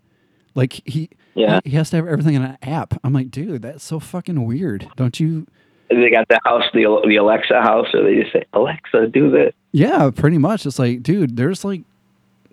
Like 0.55 0.81
he 0.85 1.09
Yeah. 1.35 1.59
he, 1.65 1.71
has 1.71 1.89
to 1.91 1.97
have 1.97 2.07
everything 2.07 2.33
in 2.35 2.41
an 2.41 2.57
app. 2.61 2.99
I'm 3.03 3.13
like, 3.13 3.29
dude, 3.29 3.61
that's 3.61 3.83
so 3.83 3.99
fucking 3.99 4.45
weird. 4.45 4.87
Don't 4.95 5.19
you? 5.19 5.45
They 5.89 6.09
got 6.09 6.27
the 6.29 6.39
house, 6.45 6.63
the 6.73 6.85
the 7.07 7.17
Alexa 7.17 7.61
house, 7.61 7.87
or 7.93 8.03
they 8.03 8.15
just 8.21 8.33
say, 8.33 8.43
Alexa, 8.53 9.07
do 9.07 9.29
this. 9.29 9.53
Yeah, 9.71 10.09
pretty 10.15 10.37
much. 10.37 10.65
It's 10.65 10.79
like, 10.79 11.03
dude, 11.03 11.35
there's 11.37 11.63
like, 11.63 11.81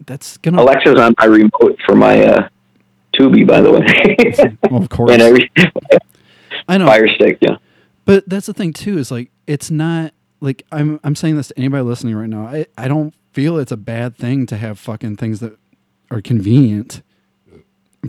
that's 0.04 0.36
gonna. 0.38 0.60
Alexa's 0.60 0.98
on 0.98 1.14
my 1.18 1.26
remote 1.26 1.78
for 1.86 1.94
my 1.94 2.22
uh, 2.24 2.48
Tubi, 3.14 3.46
by 3.46 3.60
the 3.60 3.70
way, 3.72 4.56
Well, 4.70 4.82
of 4.82 4.88
course. 4.90 5.12
and 5.12 5.22
every 5.22 5.50
I 6.68 6.78
know. 6.78 6.86
Fire 6.86 7.08
Stick. 7.08 7.38
Yeah. 7.40 7.56
But 8.04 8.28
that's 8.28 8.46
the 8.46 8.54
thing 8.54 8.72
too 8.72 8.98
is 8.98 9.10
like 9.10 9.30
it's 9.46 9.70
not 9.70 10.12
like 10.40 10.64
I'm 10.72 10.98
I'm 11.04 11.14
saying 11.14 11.36
this 11.36 11.48
to 11.48 11.58
anybody 11.58 11.82
listening 11.84 12.16
right 12.16 12.28
now. 12.28 12.46
I, 12.46 12.66
I 12.76 12.88
don't 12.88 13.14
feel 13.32 13.58
it's 13.58 13.72
a 13.72 13.76
bad 13.76 14.16
thing 14.16 14.44
to 14.46 14.56
have 14.56 14.78
fucking 14.78 15.16
things 15.16 15.40
that 15.40 15.56
are 16.10 16.20
convenient. 16.20 17.02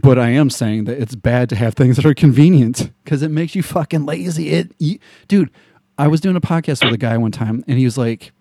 But 0.01 0.17
I 0.17 0.29
am 0.29 0.49
saying 0.49 0.85
that 0.85 0.99
it's 0.99 1.15
bad 1.15 1.49
to 1.49 1.55
have 1.55 1.75
things 1.75 1.97
that 1.97 2.05
are 2.05 2.13
convenient 2.15 2.91
because 3.03 3.21
it 3.21 3.29
makes 3.29 3.55
you 3.55 3.61
fucking 3.61 4.05
lazy. 4.05 4.49
It, 4.49 4.71
you, 4.79 4.99
dude. 5.27 5.51
I 5.95 6.07
was 6.07 6.21
doing 6.21 6.35
a 6.35 6.41
podcast 6.41 6.83
with 6.83 6.93
a 6.95 6.97
guy 6.97 7.15
one 7.17 7.31
time, 7.31 7.63
and 7.67 7.77
he 7.77 7.85
was 7.85 7.99
like, 7.99 8.31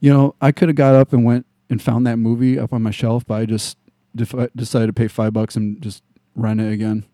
"You 0.00 0.10
know, 0.10 0.34
I 0.40 0.52
could 0.52 0.70
have 0.70 0.76
got 0.76 0.94
up 0.94 1.12
and 1.12 1.22
went 1.22 1.44
and 1.68 1.82
found 1.82 2.06
that 2.06 2.16
movie 2.16 2.58
up 2.58 2.72
on 2.72 2.82
my 2.82 2.90
shelf, 2.90 3.26
but 3.26 3.34
I 3.34 3.44
just 3.44 3.76
def- 4.16 4.52
decided 4.56 4.86
to 4.86 4.94
pay 4.94 5.06
five 5.06 5.34
bucks 5.34 5.54
and 5.54 5.80
just 5.82 6.02
rent 6.34 6.62
it 6.62 6.72
again." 6.72 7.04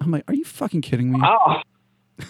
I'm 0.00 0.10
like, 0.10 0.24
"Are 0.28 0.34
you 0.34 0.44
fucking 0.44 0.80
kidding 0.80 1.12
me?" 1.12 1.20
Oh. 1.22 1.62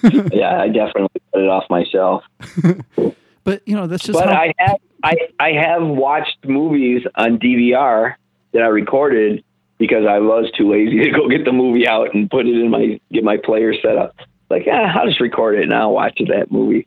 yeah, 0.32 0.60
I 0.60 0.68
definitely 0.68 1.08
put 1.32 1.42
it 1.42 1.48
off 1.48 1.64
myself. 1.70 2.22
But 3.44 3.66
you 3.66 3.74
know, 3.74 3.86
that's 3.86 4.04
just 4.04 4.18
But 4.18 4.28
how, 4.28 4.34
I 4.34 4.52
have 4.58 4.76
I 5.02 5.16
I 5.38 5.52
have 5.52 5.82
watched 5.82 6.36
movies 6.44 7.02
on 7.16 7.38
DVR 7.38 8.14
that 8.52 8.62
I 8.62 8.66
recorded 8.66 9.42
because 9.81 10.05
I 10.09 10.21
was 10.21 10.49
too 10.57 10.71
lazy 10.71 11.01
to 11.03 11.11
go 11.11 11.29
get 11.29 11.45
the 11.45 11.53
movie 11.53 11.88
out 11.88 12.14
and 12.14 12.31
put 12.31 12.47
it 12.47 12.55
in 12.57 12.71
my 12.71 13.01
get 13.11 13.25
my 13.25 13.37
player 13.37 13.75
set 13.75 13.97
up. 13.97 14.14
Like, 14.49 14.66
ah, 14.71 14.99
I'll 15.01 15.07
just 15.09 15.21
record 15.21 15.57
it 15.59 15.62
and 15.64 15.75
I'll 15.75 15.93
watch 15.93 16.21
that 16.29 16.53
movie. 16.53 16.87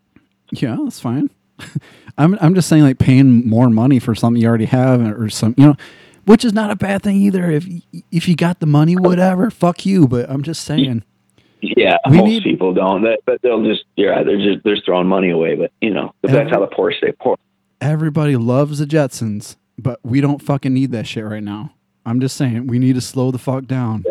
Yeah, 0.51 0.77
that's 0.81 0.99
fine. 1.01 1.29
I'm 2.17 2.37
I'm 2.39 2.55
just 2.55 2.69
saying 2.69 2.83
like 2.83 2.99
paying 2.99 3.47
more 3.47 3.69
money 3.69 3.99
for 3.99 4.13
something 4.15 4.41
you 4.41 4.47
already 4.47 4.65
have 4.65 5.01
or 5.19 5.29
some 5.29 5.55
you 5.57 5.65
know, 5.67 5.75
which 6.25 6.45
is 6.45 6.53
not 6.53 6.69
a 6.71 6.75
bad 6.75 7.01
thing 7.03 7.17
either. 7.17 7.49
If 7.51 7.65
if 8.11 8.27
you 8.27 8.35
got 8.35 8.59
the 8.59 8.65
money, 8.67 8.95
whatever, 8.95 9.49
fuck 9.49 9.85
you. 9.85 10.07
But 10.07 10.29
I'm 10.29 10.43
just 10.43 10.63
saying, 10.63 11.03
Yeah, 11.61 11.97
We 12.09 12.17
most 12.17 12.27
need- 12.27 12.43
people 12.43 12.73
don't. 12.73 13.01
That, 13.03 13.19
but 13.25 13.41
they'll 13.41 13.63
just 13.63 13.85
yeah, 13.95 14.21
they're 14.23 14.37
just 14.37 14.63
they're 14.63 14.77
throwing 14.85 15.07
money 15.07 15.31
away. 15.31 15.55
But 15.55 15.71
you 15.81 15.91
know, 15.91 16.13
but 16.21 16.31
that's 16.31 16.51
how 16.51 16.59
the 16.59 16.67
poor 16.67 16.91
stay 16.91 17.11
poor. 17.19 17.37
everybody 17.81 18.35
loves 18.35 18.77
the 18.79 18.85
Jetsons, 18.85 19.55
but 19.77 19.99
we 20.03 20.21
don't 20.21 20.41
fucking 20.41 20.73
need 20.73 20.91
that 20.91 21.07
shit 21.07 21.25
right 21.25 21.43
now. 21.43 21.71
I'm 22.05 22.19
just 22.19 22.35
saying 22.35 22.67
we 22.67 22.79
need 22.79 22.95
to 22.95 23.01
slow 23.01 23.31
the 23.31 23.37
fuck 23.37 23.65
down. 23.65 24.03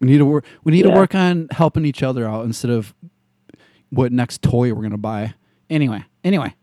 We 0.00 0.08
need 0.08 0.18
to 0.18 0.26
work. 0.26 0.44
We 0.62 0.72
need 0.72 0.82
to 0.82 0.90
work 0.90 1.14
on 1.14 1.48
helping 1.50 1.84
each 1.84 2.02
other 2.02 2.28
out 2.28 2.44
instead 2.44 2.70
of 2.70 2.94
what 3.90 4.12
next 4.12 4.42
toy 4.42 4.72
we're 4.72 4.82
gonna 4.82 4.98
buy. 4.98 5.34
Anyway, 5.70 6.04
anyway. 6.22 6.54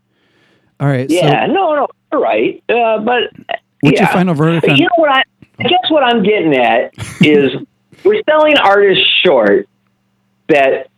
All 0.80 0.88
right. 0.88 1.10
Yeah, 1.10 1.46
So 1.48 1.54
no, 1.54 1.76
no, 1.76 1.88
you're 2.12 2.22
right. 2.22 2.64
Uh, 2.70 3.00
but 3.00 3.24
what's 3.82 4.00
yeah. 4.00 4.04
your 4.04 4.08
final 4.10 4.34
verdict 4.34 4.68
on? 4.68 4.78
you 4.78 4.84
know 4.84 4.90
what 4.96 5.10
I, 5.10 5.24
I 5.60 5.64
guess 5.64 5.90
what 5.90 6.04
I'm 6.04 6.24
getting 6.24 6.56
at 6.56 6.94
is 7.22 7.52
we're 8.04 8.22
selling 8.30 8.58
artists 8.58 9.04
short 9.26 9.68
that 10.50 10.90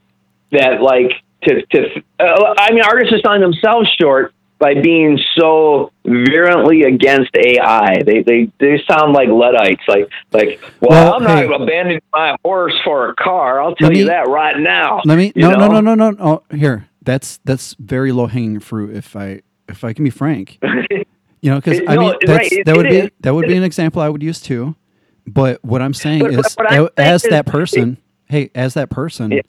that 0.51 0.81
like 0.81 1.11
to 1.43 1.65
to 1.67 2.03
uh, 2.19 2.53
I 2.57 2.71
mean 2.73 2.83
artists 2.83 3.13
are 3.13 3.19
selling 3.19 3.41
themselves 3.41 3.89
short 3.99 4.33
by 4.57 4.73
being 4.81 5.19
so 5.37 5.91
virulently 6.05 6.83
against 6.83 7.31
AI. 7.35 8.01
They 8.05 8.21
they 8.23 8.51
they 8.59 8.81
sound 8.89 9.13
like 9.13 9.27
luddites. 9.29 9.83
Like 9.87 10.09
like 10.31 10.61
well, 10.81 10.89
Well, 10.91 11.13
I'm 11.15 11.23
hey. 11.25 11.47
not 11.47 11.61
abandoning 11.61 12.01
my 12.13 12.35
horse 12.43 12.73
for 12.83 13.09
a 13.09 13.15
car. 13.15 13.61
I'll 13.61 13.75
tell 13.75 13.89
Let 13.89 13.97
you 13.97 14.05
that 14.05 14.27
right 14.27 14.57
now. 14.57 15.01
Let 15.05 15.17
me 15.17 15.31
no, 15.35 15.51
no 15.51 15.67
no 15.67 15.81
no 15.81 15.95
no 15.95 16.11
no 16.11 16.43
here. 16.57 16.87
That's 17.03 17.39
that's 17.45 17.75
very 17.79 18.11
low 18.11 18.27
hanging 18.27 18.59
fruit. 18.59 18.95
If 18.95 19.15
I 19.15 19.41
if 19.67 19.83
I 19.83 19.93
can 19.93 20.03
be 20.03 20.09
frank, 20.09 20.57
you 20.63 21.51
know, 21.51 21.55
because 21.57 21.81
I 21.87 21.97
mean 21.97 22.09
it- 22.13 22.17
that's, 22.25 22.39
right, 22.39 22.51
it- 22.51 22.65
that 22.65 22.77
would 22.77 22.89
be 22.89 22.97
is. 22.97 23.09
that 23.21 23.33
would 23.35 23.47
be 23.47 23.57
an 23.57 23.63
example 23.63 24.01
I 24.01 24.09
would 24.09 24.23
use 24.23 24.39
too. 24.41 24.75
But 25.27 25.63
what 25.65 25.81
I'm 25.81 25.93
saying 25.93 26.19
But- 26.19 26.33
is, 26.33 26.55
but 26.55 26.71
I'm 26.71 26.83
a- 26.85 26.89
saying 26.97 27.09
as 27.13 27.23
is- 27.25 27.29
that 27.31 27.45
person, 27.45 27.97
hey, 28.25 28.51
as 28.55 28.73
that 28.75 28.89
person, 28.89 29.31
Yeah. 29.31 29.41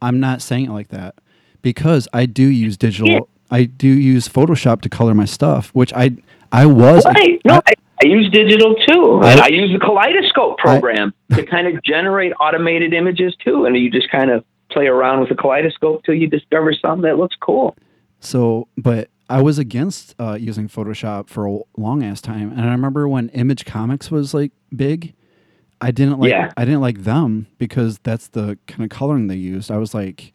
I'm 0.00 0.20
not 0.20 0.40
saying 0.42 0.66
it 0.66 0.70
like 0.70 0.88
that 0.88 1.14
because 1.62 2.06
I 2.12 2.26
do 2.26 2.44
use 2.44 2.76
digital. 2.76 3.28
I 3.50 3.64
do 3.64 3.88
use 3.88 4.28
Photoshop 4.28 4.80
to 4.82 4.88
color 4.88 5.14
my 5.14 5.24
stuff, 5.24 5.70
which 5.74 5.92
I 5.92 6.16
I 6.52 6.66
was 6.66 7.04
Right. 7.04 7.40
No, 7.44 7.60
I, 7.66 7.72
I 8.02 8.06
use 8.06 8.30
digital 8.30 8.74
too. 8.86 9.20
I- 9.22 9.40
I, 9.44 9.46
use 9.48 9.72
the 9.72 9.78
Kaleidoscope 9.84 10.58
program 10.58 11.14
to 11.32 11.44
kind 11.44 11.66
of 11.66 11.82
generate 11.82 12.32
automated 12.40 12.92
images 12.92 13.34
too, 13.44 13.64
and 13.64 13.76
you 13.76 13.90
just 13.90 14.10
kind 14.10 14.30
of 14.30 14.44
play 14.70 14.86
around 14.86 15.20
with 15.20 15.28
the 15.28 15.34
Kaleidoscope 15.34 16.04
till 16.04 16.14
you 16.14 16.28
discover 16.28 16.72
something 16.74 17.02
that 17.02 17.18
looks 17.18 17.36
cool. 17.40 17.76
So, 18.20 18.68
but 18.76 19.08
I 19.30 19.40
was 19.42 19.58
against 19.58 20.14
uh, 20.18 20.34
using 20.40 20.68
Photoshop 20.68 21.28
for 21.28 21.46
a 21.46 21.58
long 21.76 22.02
ass 22.02 22.20
time, 22.20 22.50
and 22.52 22.62
I 22.62 22.72
remember 22.72 23.08
when 23.08 23.28
Image 23.30 23.64
Comics 23.64 24.10
was 24.10 24.34
like 24.34 24.52
big. 24.74 25.14
I 25.80 25.90
didn't 25.90 26.18
like 26.20 26.30
Yeah. 26.30 26.52
I 26.56 26.64
didn't 26.64 26.80
like 26.80 27.04
them 27.04 27.48
because 27.58 27.98
that's 27.98 28.28
the 28.28 28.56
kind 28.66 28.82
of 28.84 28.88
coloring 28.88 29.26
they 29.26 29.36
used. 29.36 29.70
I 29.70 29.76
was 29.76 29.92
like, 29.94 30.32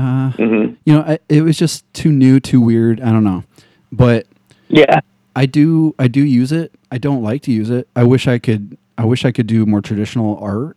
uh, 0.00 0.32
hmm 0.32 0.74
you 0.84 0.94
know, 0.94 1.02
I, 1.02 1.18
it 1.28 1.42
was 1.42 1.58
just 1.58 1.84
too 1.94 2.10
new, 2.10 2.40
too 2.40 2.60
weird. 2.60 3.00
I 3.00 3.12
don't 3.12 3.24
know, 3.24 3.44
but 3.92 4.26
Yeah. 4.68 5.00
I 5.36 5.46
do 5.46 5.94
I 5.98 6.08
do 6.08 6.24
use 6.24 6.52
it. 6.52 6.72
I 6.90 6.98
don't 6.98 7.22
like 7.22 7.42
to 7.42 7.52
use 7.52 7.70
it. 7.70 7.88
I 7.94 8.04
wish 8.04 8.26
I 8.28 8.38
could. 8.38 8.76
I 8.98 9.04
wish 9.04 9.24
I 9.24 9.32
could 9.32 9.46
do 9.46 9.66
more 9.66 9.80
traditional 9.80 10.38
art. 10.38 10.76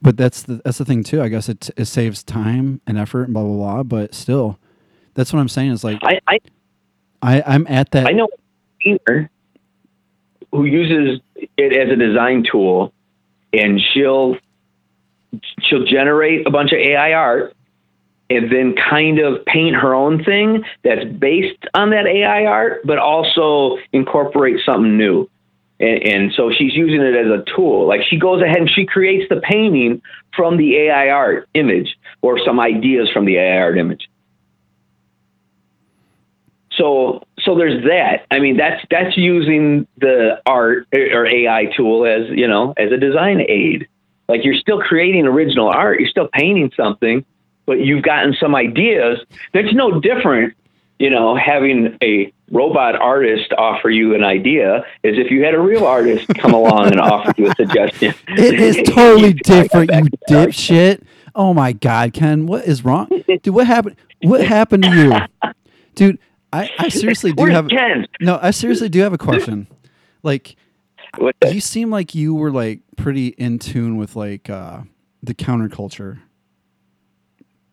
But 0.00 0.16
that's 0.16 0.42
the 0.42 0.60
that's 0.64 0.78
the 0.78 0.84
thing 0.84 1.04
too. 1.04 1.22
I 1.22 1.28
guess 1.28 1.48
it 1.48 1.70
it 1.76 1.86
saves 1.86 2.22
time 2.22 2.80
and 2.86 2.98
effort 2.98 3.24
and 3.24 3.34
blah 3.34 3.42
blah 3.44 3.54
blah. 3.54 3.82
But 3.84 4.14
still, 4.14 4.58
that's 5.14 5.32
what 5.32 5.40
I'm 5.40 5.48
saying. 5.48 5.72
Is 5.72 5.84
like 5.84 5.98
I, 6.02 6.20
I 6.28 6.38
I 7.22 7.42
I'm 7.46 7.66
at 7.68 7.90
that. 7.92 8.06
I 8.06 8.12
know 8.12 8.28
a 8.86 9.28
who 10.52 10.64
uses 10.64 11.20
it 11.36 11.72
as 11.76 11.90
a 11.90 11.96
design 11.96 12.44
tool, 12.50 12.92
and 13.52 13.80
she'll 13.92 14.36
she'll 15.62 15.84
generate 15.84 16.46
a 16.46 16.50
bunch 16.50 16.72
of 16.72 16.78
AI 16.78 17.12
art, 17.12 17.54
and 18.32 18.50
then 18.50 18.74
kind 18.74 19.18
of 19.18 19.44
paint 19.44 19.76
her 19.76 19.94
own 19.94 20.24
thing 20.24 20.64
that's 20.82 21.04
based 21.04 21.62
on 21.74 21.90
that 21.90 22.06
AI 22.06 22.44
art, 22.46 22.80
but 22.84 22.98
also 22.98 23.76
incorporate 23.92 24.56
something 24.64 24.96
new. 24.96 25.28
and, 25.80 26.02
and 26.02 26.32
so 26.32 26.50
she's 26.56 26.74
using 26.74 27.02
it 27.02 27.14
as 27.14 27.26
a 27.26 27.44
tool. 27.54 27.86
Like 27.86 28.02
she 28.08 28.16
goes 28.16 28.40
ahead 28.42 28.58
and 28.58 28.70
she 28.70 28.86
creates 28.86 29.28
the 29.28 29.40
painting 29.40 30.00
from 30.34 30.56
the 30.56 30.76
AI 30.76 31.10
art 31.10 31.48
image 31.54 31.98
or 32.22 32.38
some 32.38 32.58
ideas 32.60 33.10
from 33.12 33.24
the 33.26 33.36
AI 33.36 33.58
art 33.58 33.76
image. 33.76 34.08
So 36.78 37.22
so 37.40 37.54
there's 37.56 37.84
that. 37.84 38.26
I 38.30 38.38
mean 38.38 38.56
that's 38.56 38.82
that's 38.90 39.16
using 39.16 39.86
the 39.98 40.40
art 40.46 40.86
or 40.94 41.26
AI 41.26 41.66
tool 41.76 42.06
as 42.06 42.28
you 42.30 42.48
know 42.48 42.72
as 42.78 42.90
a 42.92 42.96
design 42.96 43.42
aid. 43.46 43.88
Like 44.28 44.44
you're 44.44 44.54
still 44.54 44.80
creating 44.80 45.26
original 45.26 45.68
art, 45.68 46.00
you're 46.00 46.08
still 46.08 46.28
painting 46.32 46.70
something, 46.74 47.26
but 47.66 47.80
you've 47.80 48.02
gotten 48.02 48.34
some 48.40 48.54
ideas. 48.54 49.18
That's 49.52 49.72
no 49.72 50.00
different, 50.00 50.54
you 50.98 51.10
know, 51.10 51.36
having 51.36 51.96
a 52.02 52.32
robot 52.50 52.96
artist 52.96 53.52
offer 53.56 53.88
you 53.88 54.14
an 54.14 54.22
idea 54.24 54.78
as 55.04 55.14
if 55.16 55.30
you 55.30 55.42
had 55.44 55.54
a 55.54 55.60
real 55.60 55.86
artist 55.86 56.28
come 56.36 56.52
along 56.52 56.88
and 56.92 57.00
offer 57.00 57.32
you 57.38 57.46
a 57.50 57.54
suggestion. 57.56 58.14
It 58.28 58.60
is 58.60 58.76
totally 58.88 59.32
different, 59.32 59.90
you 59.90 60.04
dipshit. 60.28 61.02
Oh 61.34 61.54
my 61.54 61.72
god, 61.72 62.12
Ken, 62.12 62.46
what 62.46 62.64
is 62.66 62.84
wrong? 62.84 63.08
Dude, 63.26 63.48
what 63.48 63.66
happened? 63.66 63.96
What 64.22 64.44
happened 64.46 64.82
to 64.82 64.90
you? 65.42 65.52
Dude, 65.94 66.18
I, 66.52 66.70
I 66.78 66.88
seriously 66.90 67.32
do 67.32 67.42
Where's 67.44 67.54
have 67.54 67.68
Ken? 67.68 68.06
No, 68.20 68.38
I 68.42 68.50
seriously 68.50 68.90
do 68.90 69.00
have 69.00 69.14
a 69.14 69.18
question. 69.18 69.66
Like 70.22 70.56
What- 71.16 71.34
you 71.50 71.60
seem 71.60 71.90
like 71.90 72.14
you 72.14 72.34
were 72.34 72.50
like 72.50 72.80
pretty 72.96 73.28
in 73.28 73.58
tune 73.58 73.96
with 73.96 74.14
like 74.14 74.50
uh 74.50 74.82
the 75.22 75.34
counterculture 75.34 76.18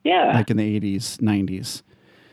Yeah. 0.03 0.31
like 0.33 0.49
in 0.49 0.57
the 0.57 0.79
80s, 0.79 1.17
90s. 1.17 1.81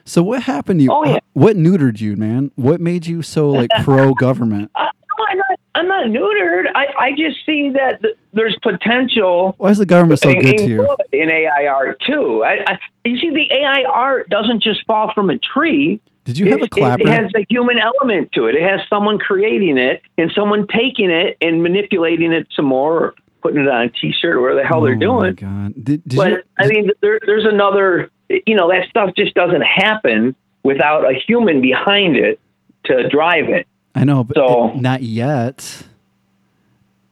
So 0.05 0.23
what 0.23 0.43
happened 0.45 0.81
to 0.81 0.85
you? 0.85 0.93
Oh, 0.93 1.05
yeah. 1.05 1.19
What 1.33 1.57
neutered 1.57 2.01
you, 2.01 2.17
man? 2.17 2.53
What 2.55 2.81
made 2.81 3.07
you 3.07 3.23
so 3.23 3.51
like 3.51 3.71
pro 3.83 4.15
government? 4.15 4.71
Uh, 4.75 4.85
no, 5.19 5.25
I'm 5.31 5.39
not. 5.39 5.61
I'm 5.75 5.89
not 5.89 6.07
neutered. 6.07 6.65
I, 6.75 6.87
I 6.99 7.11
just 7.11 7.45
see 7.45 7.69
that 7.71 8.01
th- 8.01 8.15
there's 8.33 8.57
potential 8.63 9.55
Why 9.59 9.69
is 9.71 9.77
the 9.79 9.85
government 9.85 10.21
so 10.21 10.31
in, 10.31 10.41
good 10.41 10.57
to 10.59 10.67
you? 10.67 10.97
in 11.13 11.29
AI 11.29 11.67
art 11.67 12.01
too. 12.07 12.43
I, 12.45 12.65
I, 12.67 12.79
you 13.05 13.19
see, 13.19 13.29
the 13.29 13.47
AI 13.55 13.83
art 13.93 14.31
doesn't 14.31 14.63
just 14.63 14.87
fall 14.87 15.13
from 15.15 15.29
a 15.29 15.37
tree. 15.39 16.01
Did 16.25 16.39
you 16.39 16.49
have 16.51 16.61
a 16.61 16.65
It- 16.65 16.71
clapper? 16.71 17.03
It, 17.03 17.09
has 17.09 17.31
a 17.37 17.45
human 17.51 17.79
element 17.79 18.33
to 18.33 18.47
it. 18.47 18.55
It 18.55 18.63
has 18.63 18.81
someone 18.89 19.19
creating 19.19 19.77
it 19.77 20.01
and 20.17 20.33
someone 20.35 20.67
taking 20.67 21.11
it 21.11 21.37
and 21.43 21.63
manipulating 21.63 22.33
it 22.33 22.47
some 22.57 22.65
more, 22.65 22.97
or 22.99 23.15
putting 23.47 23.61
it 23.63 23.69
on 23.69 23.83
a 23.83 23.89
T-shirt 23.89 24.35
or 24.37 24.41
whatever 24.41 24.61
the 24.61 24.67
hell 24.67 24.81
they're 24.81 24.95
Oh 25.09 25.21
my 25.21 25.31
doing. 25.31 25.35
god! 25.35 25.75
Did, 25.85 26.03
did 26.09 26.17
But 26.17 26.31
you? 26.33 26.43
I 26.59 26.67
mean, 26.69 26.91
there, 27.01 27.21
there's 27.25 27.45
another. 27.45 28.11
You 28.29 28.57
know, 28.57 28.69
that 28.71 28.89
stuff 28.91 29.11
just 29.17 29.35
doesn't 29.35 29.63
happen 29.63 30.35
without 30.65 31.05
a 31.05 31.15
human 31.15 31.61
behind 31.61 32.17
it 32.17 32.41
to 32.87 33.09
drive 33.09 33.49
it. 33.49 33.69
I 33.95 34.03
know, 34.05 34.25
but 34.25 34.37
so- 34.37 34.71
it- 34.71 34.77
not 34.81 35.03
yet. 35.03 35.85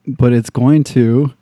But 0.07 0.33
it's 0.33 0.51
going 0.51 0.85
to, 0.85 1.33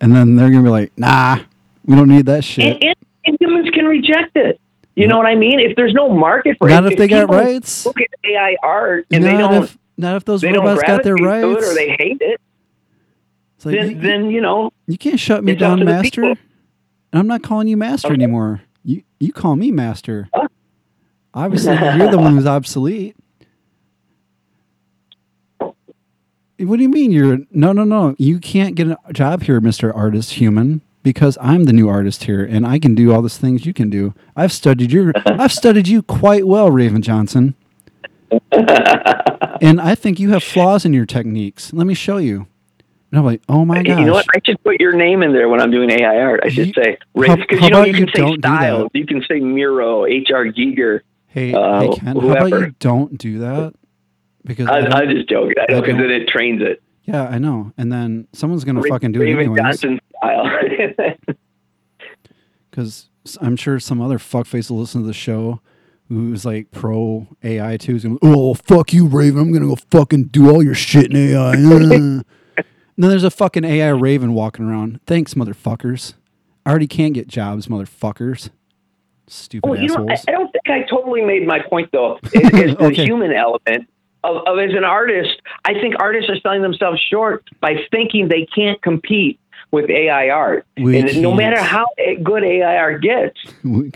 and 0.00 0.14
then 0.14 0.36
they're 0.36 0.50
gonna 0.50 0.62
be 0.62 0.68
like, 0.68 0.92
"Nah, 0.96 1.38
we 1.84 1.96
don't 1.96 2.08
need 2.08 2.26
that 2.26 2.44
shit." 2.44 2.82
And, 2.84 2.94
and, 3.24 3.36
humans 3.40 3.70
can 3.70 3.86
reject 3.86 4.36
it. 4.36 4.60
You 4.94 5.08
know 5.08 5.16
what 5.16 5.26
I 5.26 5.34
mean? 5.34 5.58
If 5.58 5.74
there's 5.74 5.94
no 5.94 6.08
market 6.14 6.56
for 6.58 6.68
Not 6.68 6.84
it, 6.86 6.92
if 6.92 6.98
they 6.98 7.08
got 7.08 7.28
rights. 7.30 7.84
Look 7.86 8.00
at 8.00 8.08
AI 8.24 8.56
art 8.62 9.06
and 9.10 9.24
they 9.24 9.32
not 9.32 9.50
don't. 9.50 9.64
if 9.64 9.78
not 9.96 10.14
if 10.16 10.24
those 10.24 10.44
robots 10.44 10.82
got 10.84 11.02
their 11.02 11.16
rights. 11.16 11.66
or 11.66 11.74
they 11.74 11.96
hate 11.98 12.18
it. 12.20 12.40
It's 13.64 13.66
like, 13.66 13.76
Then, 13.76 13.90
you, 13.90 14.00
then 14.00 14.30
you 14.30 14.40
know, 14.40 14.72
you 14.86 14.98
can't 14.98 15.18
shut 15.18 15.42
me 15.44 15.54
down, 15.54 15.84
master. 15.84 16.24
And 16.24 16.38
I'm 17.12 17.26
not 17.26 17.42
calling 17.42 17.68
you 17.68 17.76
master 17.76 18.08
Okay. 18.08 18.14
anymore. 18.14 18.60
You 18.84 19.02
you 19.20 19.32
call 19.32 19.56
me 19.56 19.70
master. 19.70 20.28
Huh? 20.34 20.48
Obviously, 21.32 21.72
you're 21.96 22.10
the 22.10 22.18
one 22.18 22.34
who's 22.34 22.46
obsolete. 22.46 23.16
What 26.58 26.76
do 26.76 26.82
you 26.82 26.88
mean 26.88 27.10
you're 27.10 27.38
no 27.50 27.72
no 27.72 27.84
no? 27.84 28.14
You 28.18 28.38
can't 28.38 28.74
get 28.74 28.88
a 28.88 29.12
job 29.12 29.42
here, 29.42 29.60
Mister 29.60 29.92
Artist 29.94 30.32
Human, 30.34 30.82
because 31.02 31.36
I'm 31.40 31.64
the 31.64 31.72
new 31.72 31.88
artist 31.88 32.24
here, 32.24 32.44
and 32.44 32.66
I 32.66 32.78
can 32.78 32.94
do 32.94 33.12
all 33.12 33.22
these 33.22 33.38
things 33.38 33.66
you 33.66 33.72
can 33.74 33.90
do. 33.90 34.14
I've 34.36 34.52
studied 34.52 34.92
your 34.92 35.12
I've 35.26 35.52
studied 35.52 35.88
you 35.88 36.02
quite 36.02 36.46
well, 36.46 36.70
Raven 36.70 37.02
Johnson, 37.02 37.54
and 38.52 39.80
I 39.80 39.94
think 39.96 40.20
you 40.20 40.30
have 40.30 40.44
flaws 40.44 40.84
in 40.84 40.92
your 40.92 41.06
techniques. 41.06 41.72
Let 41.72 41.86
me 41.86 41.94
show 41.94 42.18
you. 42.18 42.46
And 43.14 43.20
I'm 43.20 43.24
like, 43.24 43.42
oh 43.48 43.64
my 43.64 43.80
gosh. 43.84 43.96
you 44.00 44.06
know 44.06 44.12
what? 44.14 44.26
I 44.34 44.40
should 44.44 44.60
put 44.64 44.80
your 44.80 44.92
name 44.92 45.22
in 45.22 45.32
there 45.32 45.48
when 45.48 45.60
I'm 45.60 45.70
doing 45.70 45.88
AI 45.88 46.16
art. 46.18 46.40
I 46.42 46.48
should 46.48 46.66
You- 46.66 46.72
say 46.82 46.98
how- 47.16 47.36
because 47.36 47.60
you 47.62 47.70
know 47.70 47.84
you 47.84 47.94
can 47.94 48.08
say 48.08 48.20
don't 48.22 48.34
do 48.34 48.40
that? 48.40 48.58
styles. 48.58 48.90
You 48.92 49.06
can 49.06 49.22
say 49.28 49.38
Miro, 49.38 50.04
H.R. 50.04 50.46
Giger. 50.46 51.00
Hey, 51.28 51.54
uh, 51.54 51.80
hey 51.82 51.88
Ken, 51.96 52.06
how 52.06 52.12
about 52.12 52.22
whoever. 52.48 52.66
you 52.66 52.74
don't 52.80 53.16
do 53.16 53.38
that? 53.38 53.72
Because 54.44 54.66
I 54.66 54.78
I, 54.80 54.98
I'm 55.02 55.10
just 55.10 55.28
joking. 55.28 55.54
I 55.60 55.66
I 55.70 55.74
know 55.74 55.80
because 55.80 55.96
then 55.96 56.10
it 56.10 56.26
trains 56.26 56.60
it. 56.60 56.82
yeah, 57.04 57.28
I 57.28 57.38
know. 57.38 57.72
And 57.78 57.92
then 57.92 58.26
someone's 58.32 58.64
gonna 58.64 58.80
Ra- 58.80 58.88
fucking 58.90 59.12
do 59.12 59.20
it 59.20 59.26
Raven 59.26 59.38
anyways. 59.42 59.60
Johnson 59.60 60.00
style. 60.18 60.50
Because 62.70 63.08
I'm 63.40 63.54
sure 63.56 63.78
some 63.78 64.00
other 64.00 64.18
fuckface 64.18 64.68
will 64.70 64.78
listen 64.80 65.02
to 65.02 65.06
the 65.06 65.12
show 65.12 65.60
who's 66.08 66.44
like 66.44 66.70
pro 66.72 67.28
AI 67.44 67.76
too. 67.76 67.94
Is 67.94 68.02
gonna, 68.04 68.18
oh 68.22 68.54
fuck 68.54 68.92
you, 68.92 69.06
Raven! 69.06 69.40
I'm 69.40 69.52
gonna 69.52 69.66
go 69.66 69.76
fucking 69.92 70.24
do 70.24 70.50
all 70.50 70.62
your 70.62 70.74
shit 70.74 71.12
in 71.12 71.16
AI. 71.16 71.54
uh." 72.94 72.96
and 72.96 73.04
then 73.04 73.10
there's 73.10 73.24
a 73.24 73.30
fucking 73.30 73.64
AI 73.64 73.88
Raven 73.90 74.34
walking 74.34 74.64
around. 74.68 75.00
Thanks, 75.06 75.34
motherfuckers. 75.34 76.14
I 76.66 76.70
already 76.70 76.86
can't 76.86 77.14
get 77.14 77.28
jobs, 77.28 77.66
motherfuckers. 77.66 78.50
Stupid 79.26 79.68
Well, 79.68 79.80
you 79.80 79.88
know, 79.88 80.06
I. 80.08 80.16
I 80.28 80.32
don't 80.32 80.50
think 80.52 80.68
I 80.68 80.82
totally 80.82 81.22
made 81.22 81.46
my 81.46 81.60
point 81.60 81.90
though. 81.92 82.18
Is, 82.32 82.42
is 82.50 82.76
the 82.76 82.84
Okay. 82.86 83.04
human 83.04 83.32
element 83.32 83.88
of, 84.22 84.42
of 84.46 84.58
as 84.58 84.74
an 84.74 84.84
artist, 84.84 85.40
I 85.64 85.74
think 85.74 85.94
artists 86.00 86.30
are 86.30 86.38
selling 86.40 86.62
themselves 86.62 87.00
short 87.10 87.44
by 87.60 87.76
thinking 87.90 88.28
they 88.28 88.46
can't 88.46 88.80
compete 88.82 89.38
with 89.70 89.90
AI 89.90 90.30
art. 90.30 90.66
We 90.78 90.98
and 90.98 91.20
no 91.22 91.30
can't. 91.30 91.36
matter 91.36 91.60
how 91.62 91.86
good 92.22 92.42
AI 92.44 92.76
art 92.76 93.02
gets, 93.02 93.38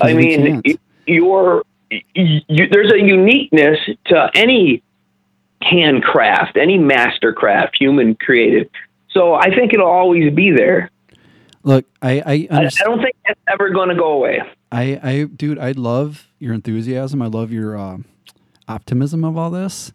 I 0.01 0.13
mean, 0.13 0.63
you're, 1.07 1.63
you, 2.15 2.69
there's 2.71 2.93
a 2.93 2.99
uniqueness 3.01 3.79
to 4.07 4.31
any 4.35 4.83
handcraft, 5.63 6.57
any 6.57 6.79
mastercraft, 6.79 7.71
human 7.79 8.15
created. 8.17 8.69
So 9.11 9.35
I 9.35 9.55
think 9.55 9.73
it'll 9.73 9.87
always 9.89 10.33
be 10.35 10.51
there. 10.51 10.91
look, 11.63 11.85
I 12.03 12.21
I 12.21 12.49
I, 12.51 12.65
I 12.67 12.69
don't 12.85 13.03
think 13.03 13.17
it's 13.27 13.41
ever 13.51 13.71
going 13.71 13.89
to 13.89 13.95
go 13.95 14.13
away. 14.13 14.41
I, 14.71 15.01
I, 15.03 15.23
dude, 15.25 15.59
I 15.59 15.73
love 15.73 16.29
your 16.39 16.53
enthusiasm. 16.53 17.23
I 17.23 17.27
love 17.27 17.51
your 17.51 17.79
uh, 17.79 17.99
optimism 18.69 19.25
of 19.25 19.37
all 19.39 19.51
this. 19.51 19.93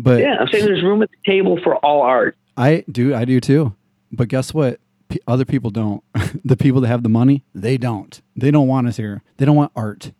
But 0.00 0.20
Yeah, 0.20 0.36
I'm 0.40 0.48
saying 0.48 0.64
there's 0.64 0.82
room 0.82 1.00
at 1.02 1.10
the 1.10 1.30
table 1.30 1.60
for 1.62 1.76
all 1.76 2.02
art. 2.02 2.36
I 2.56 2.84
do, 2.90 3.14
I 3.14 3.24
do 3.24 3.38
too. 3.40 3.76
But 4.10 4.26
guess 4.28 4.52
what? 4.52 4.80
P- 5.08 5.20
other 5.28 5.44
people 5.44 5.70
don't. 5.70 6.02
the 6.44 6.56
people 6.56 6.80
that 6.80 6.88
have 6.88 7.04
the 7.04 7.08
money, 7.08 7.44
they 7.54 7.76
don't. 7.76 8.20
They 8.34 8.50
don't 8.50 8.66
want 8.66 8.88
us 8.88 8.96
here. 8.96 9.22
They 9.36 9.46
don't 9.46 9.56
want 9.56 9.70
art. 9.76 10.10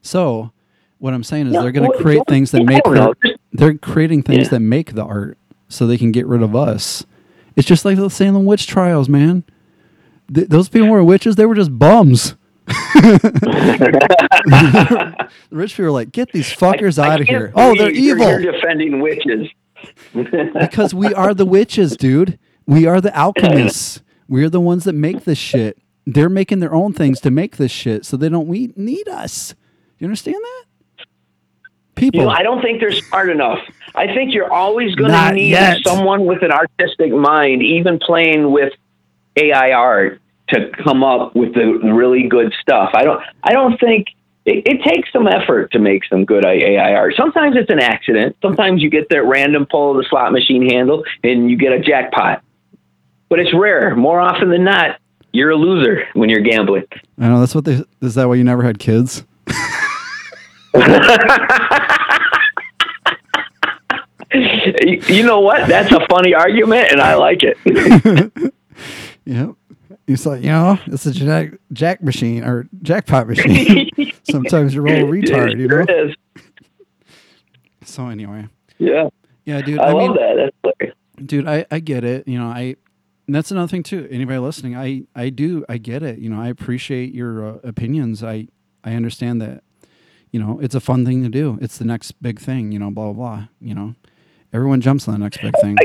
So, 0.00 0.52
what 0.98 1.12
I'm 1.12 1.24
saying 1.24 1.48
is, 1.48 1.52
No, 1.52 1.62
they're 1.62 1.72
going 1.72 1.90
to 1.92 1.98
create 1.98 2.22
things 2.26 2.50
that 2.52 2.64
make 2.64 2.82
the, 2.84 3.14
they're 3.52 3.74
creating 3.76 4.22
things 4.22 4.44
Yeah. 4.44 4.48
that 4.50 4.60
make 4.60 4.94
the 4.94 5.04
art, 5.04 5.36
so 5.68 5.86
they 5.86 5.98
can 5.98 6.12
get 6.12 6.26
rid 6.26 6.42
of 6.42 6.56
us. 6.56 7.04
It's 7.56 7.68
just 7.68 7.84
like 7.84 7.96
the 7.96 8.10
Salem 8.10 8.44
witch 8.44 8.66
trials, 8.66 9.08
man. 9.08 9.44
Th- 10.32 10.48
those 10.48 10.68
people 10.68 10.88
were 10.88 11.04
witches. 11.04 11.36
They 11.36 11.46
were 11.46 11.54
just 11.54 11.78
bums. 11.78 12.34
the 12.66 13.28
rich 15.50 15.72
people 15.72 15.86
are 15.86 15.90
like, 15.90 16.12
get 16.12 16.32
these 16.32 16.48
fuckers 16.48 17.02
I 17.02 17.14
out 17.14 17.20
of 17.20 17.28
here. 17.28 17.52
Oh, 17.54 17.76
they're 17.76 17.90
evil 17.90 18.26
You're 18.26 18.52
defending 18.52 19.00
witches. 19.00 19.48
because 20.58 20.94
we 20.94 21.12
are 21.12 21.34
the 21.34 21.44
witches, 21.44 21.96
dude. 21.96 22.38
We 22.66 22.86
are 22.86 23.00
the 23.00 23.14
alchemists. 23.16 24.02
We're 24.28 24.48
the 24.48 24.60
ones 24.60 24.84
that 24.84 24.94
make 24.94 25.24
this 25.24 25.38
shit. 25.38 25.78
They're 26.06 26.30
making 26.30 26.60
their 26.60 26.74
own 26.74 26.92
things 26.92 27.20
to 27.20 27.30
make 27.30 27.56
this 27.56 27.70
shit, 27.70 28.04
so 28.04 28.16
they 28.16 28.28
don't 28.28 28.48
we 28.48 28.72
need 28.76 29.08
us. 29.08 29.54
You 29.98 30.06
understand 30.06 30.36
that? 30.42 30.64
People, 31.94 32.20
You 32.20 32.26
know, 32.26 32.32
I 32.32 32.42
don't 32.42 32.60
think 32.60 32.80
they're 32.80 32.92
smart 32.92 33.30
enough. 33.30 33.60
I 33.94 34.06
think 34.06 34.34
you're 34.34 34.52
always 34.52 34.94
going 34.94 35.12
to 35.12 35.32
need 35.32 35.50
yet. 35.50 35.78
someone 35.84 36.26
with 36.26 36.42
an 36.42 36.50
artistic 36.50 37.12
mind, 37.12 37.62
even 37.62 37.98
playing 37.98 38.50
with 38.50 38.72
AI 39.36 39.72
art, 39.72 40.20
to 40.48 40.70
come 40.82 41.02
up 41.02 41.34
with 41.34 41.54
the 41.54 41.80
really 41.94 42.28
good 42.28 42.52
stuff. 42.60 42.90
I 42.94 43.04
don't. 43.04 43.22
I 43.42 43.52
don't 43.52 43.78
think 43.80 44.08
it, 44.44 44.66
it 44.66 44.82
takes 44.82 45.10
some 45.12 45.26
effort 45.26 45.72
to 45.72 45.78
make 45.78 46.04
some 46.04 46.24
good 46.24 46.44
AI 46.44 46.94
art. 46.94 47.14
Sometimes 47.16 47.56
it's 47.56 47.70
an 47.70 47.80
accident. 47.80 48.36
Sometimes 48.42 48.82
you 48.82 48.90
get 48.90 49.08
that 49.08 49.24
random 49.24 49.66
pull 49.70 49.92
of 49.92 49.96
the 49.96 50.08
slot 50.08 50.32
machine 50.32 50.68
handle 50.68 51.04
and 51.22 51.50
you 51.50 51.56
get 51.56 51.72
a 51.72 51.80
jackpot. 51.80 52.42
But 53.30 53.40
it's 53.40 53.54
rare. 53.54 53.96
More 53.96 54.20
often 54.20 54.50
than 54.50 54.64
not, 54.64 54.98
you're 55.32 55.50
a 55.50 55.56
loser 55.56 56.06
when 56.12 56.28
you're 56.28 56.42
gambling. 56.42 56.84
I 57.18 57.28
know 57.28 57.40
that's 57.40 57.54
what 57.54 57.64
they. 57.64 57.82
Is 58.02 58.14
that 58.16 58.28
why 58.28 58.34
you 58.34 58.44
never 58.44 58.62
had 58.62 58.78
kids? 58.78 59.24
You 65.08 65.22
know 65.22 65.40
what? 65.40 65.68
That's 65.68 65.92
a 65.92 66.04
funny 66.08 66.34
argument, 66.34 66.88
and 66.90 67.00
I 67.00 67.14
like 67.14 67.42
it. 67.42 67.56
Yep. 69.26 69.50
It's 70.06 70.26
like 70.26 70.42
you 70.42 70.50
know, 70.50 70.78
it's 70.86 71.06
a 71.06 71.12
jack, 71.12 71.52
jack 71.72 72.02
machine 72.02 72.44
or 72.44 72.68
jackpot 72.82 73.26
machine. 73.26 73.90
Sometimes 74.24 74.74
you 74.74 74.82
roll 74.82 74.96
a 74.96 75.06
retard, 75.06 75.58
you 75.58 75.66
know. 75.66 75.86
is. 75.88 76.14
So 77.84 78.08
anyway, 78.08 78.48
Yeah, 78.78 79.08
yeah, 79.46 79.62
dude. 79.62 79.78
I, 79.78 79.84
I, 79.84 79.92
love 79.92 80.08
mean, 80.10 80.16
that. 80.16 80.34
That's 80.36 80.56
hilarious. 80.78 80.96
dude 81.24 81.46
i 81.48 81.64
i 81.70 81.78
get 81.78 82.02
it 82.04 82.26
you 82.28 82.38
know 82.38 82.46
i 82.48 82.76
and 83.26 83.34
that's 83.34 83.50
another 83.50 83.68
thing 83.68 83.82
too 83.82 84.06
anybody 84.10 84.38
listening 84.38 84.76
i 84.76 85.04
i 85.14 85.30
do 85.30 85.64
i 85.68 85.78
get 85.78 86.02
it 86.02 86.18
you 86.18 86.28
know 86.28 86.40
i 86.40 86.48
appreciate 86.48 87.14
your 87.14 87.46
uh, 87.46 87.58
opinions 87.62 88.22
i 88.22 88.46
i 88.82 88.94
understand 88.94 89.40
that 89.40 89.62
you 90.34 90.40
know 90.40 90.58
it's 90.60 90.74
a 90.74 90.80
fun 90.80 91.04
thing 91.06 91.22
to 91.22 91.28
do 91.28 91.56
it's 91.62 91.78
the 91.78 91.84
next 91.84 92.10
big 92.20 92.40
thing 92.40 92.72
you 92.72 92.78
know 92.78 92.90
blah 92.90 93.12
blah 93.12 93.36
blah 93.36 93.46
you 93.60 93.72
know 93.74 93.94
everyone 94.52 94.80
jumps 94.80 95.06
on 95.06 95.12
the 95.14 95.18
next 95.26 95.40
big 95.40 95.54
thing 95.62 95.76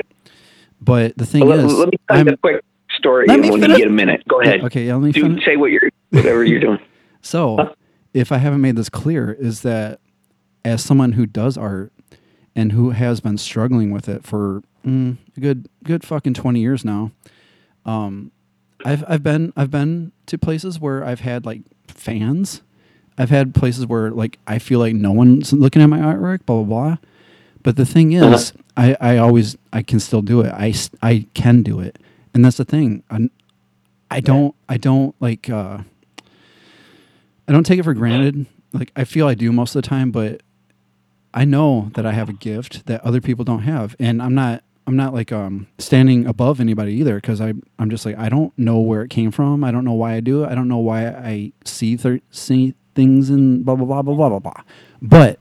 but 0.82 1.16
the 1.18 1.26
thing 1.26 1.45
Let, 1.45 1.60
is 1.60 1.74
let 1.76 1.89
me 1.89 1.97
tell 2.10 2.26
you 2.26 2.32
a 2.34 2.38
quick 2.38 2.64
story 2.97 3.26
Let 3.28 3.39
me 3.39 3.52
when 3.52 3.62
finish- 3.62 3.78
you 3.78 3.84
get 3.86 3.91
a 3.91 3.95
minute. 4.04 4.24
Go 4.28 4.41
ahead. 4.41 4.64
okay 4.64 4.88
yeah 4.88 4.95
let 4.95 5.04
me 5.04 5.12
Do, 5.12 5.22
finish. 5.22 5.45
say 5.45 5.56
what 5.56 5.70
you're, 5.72 5.89
whatever 6.10 6.43
you're 6.43 6.60
doing. 6.60 6.80
So, 7.22 7.76
if 8.14 8.32
I 8.32 8.38
haven't 8.38 8.62
made 8.62 8.78
this 8.78 8.88
clear, 8.88 9.34
is 9.34 9.62
that 9.64 10.00
as 10.64 10.82
someone 10.82 11.12
who 11.12 11.26
does 11.26 11.58
art 11.58 11.91
and 12.56 12.72
who 12.72 12.91
has 12.91 13.20
been 13.20 13.38
struggling 13.38 13.91
with 13.91 14.08
it 14.08 14.24
for 14.24 14.64
mm, 14.86 15.18
a 15.36 15.39
good 15.41 15.68
good 15.84 16.06
fucking 16.06 16.34
twenty 16.34 16.62
years 16.62 16.86
now, 16.86 17.12
um, 17.86 18.32
I've 18.86 19.04
I've 19.06 19.22
been 19.22 19.52
I've 19.58 19.70
been 19.70 20.14
to 20.28 20.38
places 20.38 20.80
where 20.80 21.04
I've 21.04 21.20
had 21.20 21.45
like 21.45 21.64
fans. 21.88 22.62
I've 23.20 23.30
had 23.30 23.53
places 23.53 23.86
where 23.86 24.09
like 24.11 24.39
I 24.47 24.59
feel 24.59 24.80
like 24.80 24.95
no 24.95 25.11
one's 25.11 25.51
looking 25.51 25.82
at 25.82 25.88
my 25.88 25.99
artwork, 25.99 26.45
blah 26.45 26.63
blah 26.63 26.63
blah. 26.63 26.97
But 27.61 27.76
the 27.76 27.86
thing 27.86 28.13
is, 28.13 28.53
I, 28.78 28.95
I 29.01 29.17
always 29.17 29.57
I 29.74 29.84
can 29.84 29.99
still 29.99 30.22
do 30.22 30.39
it. 30.41 30.53
I 30.53 30.74
I 31.01 31.28
can 31.34 31.61
do 31.61 31.82
it, 31.82 31.99
and 32.34 32.43
that's 32.43 32.57
the 32.57 32.65
thing. 32.65 33.03
i 33.11 33.30
I 34.09 34.22
don't 34.22 34.55
I 34.67 34.78
don't 34.78 35.13
like 35.20 35.49
uh, 35.49 35.80
I 37.47 37.51
don't 37.51 37.65
take 37.65 37.78
it 37.78 37.84
for 37.84 37.93
granted. 37.93 38.45
Like 38.72 38.91
I 38.95 39.03
feel 39.03 39.28
I 39.28 39.36
do 39.36 39.51
most 39.51 39.76
of 39.76 39.82
the 39.82 39.88
time, 39.88 40.11
but 40.11 40.41
I 41.34 41.43
know 41.45 41.91
that 41.95 42.05
I 42.05 42.13
have 42.13 42.30
a 42.30 42.34
gift 42.34 42.86
that 42.88 43.03
other 43.03 43.22
people 43.22 43.43
don't 43.43 43.63
have, 43.63 43.95
and 43.99 44.22
I'm 44.22 44.34
not 44.34 44.63
I'm 44.88 44.95
not 44.95 45.13
like 45.13 45.32
um 45.32 45.67
standing 45.78 46.26
above 46.26 46.59
anybody 46.59 46.93
either 46.93 47.15
because 47.15 47.41
I 47.41 47.53
I'm 47.78 47.89
just 47.89 48.05
like 48.05 48.17
I 48.17 48.30
don't 48.30 48.57
know 48.57 48.80
where 48.80 49.03
it 49.03 49.09
came 49.09 49.30
from. 49.30 49.63
I 49.63 49.72
don't 49.72 49.86
know 49.86 49.93
why 49.93 50.13
I 50.13 50.22
do 50.22 50.43
it. 50.43 50.47
I 50.49 50.55
don't 50.55 50.67
know 50.67 50.78
why 50.78 51.07
I 51.07 51.51
see 51.65 51.97
th- 51.97 52.24
see 52.32 52.74
things 52.96 53.30
and 53.30 53.66
blah 53.66 53.76
blah 53.76 53.86
blah 53.86 54.02
blah 54.02 54.16
blah 54.16 54.30
blah 54.30 54.40
blah. 54.40 54.64
But 55.02 55.40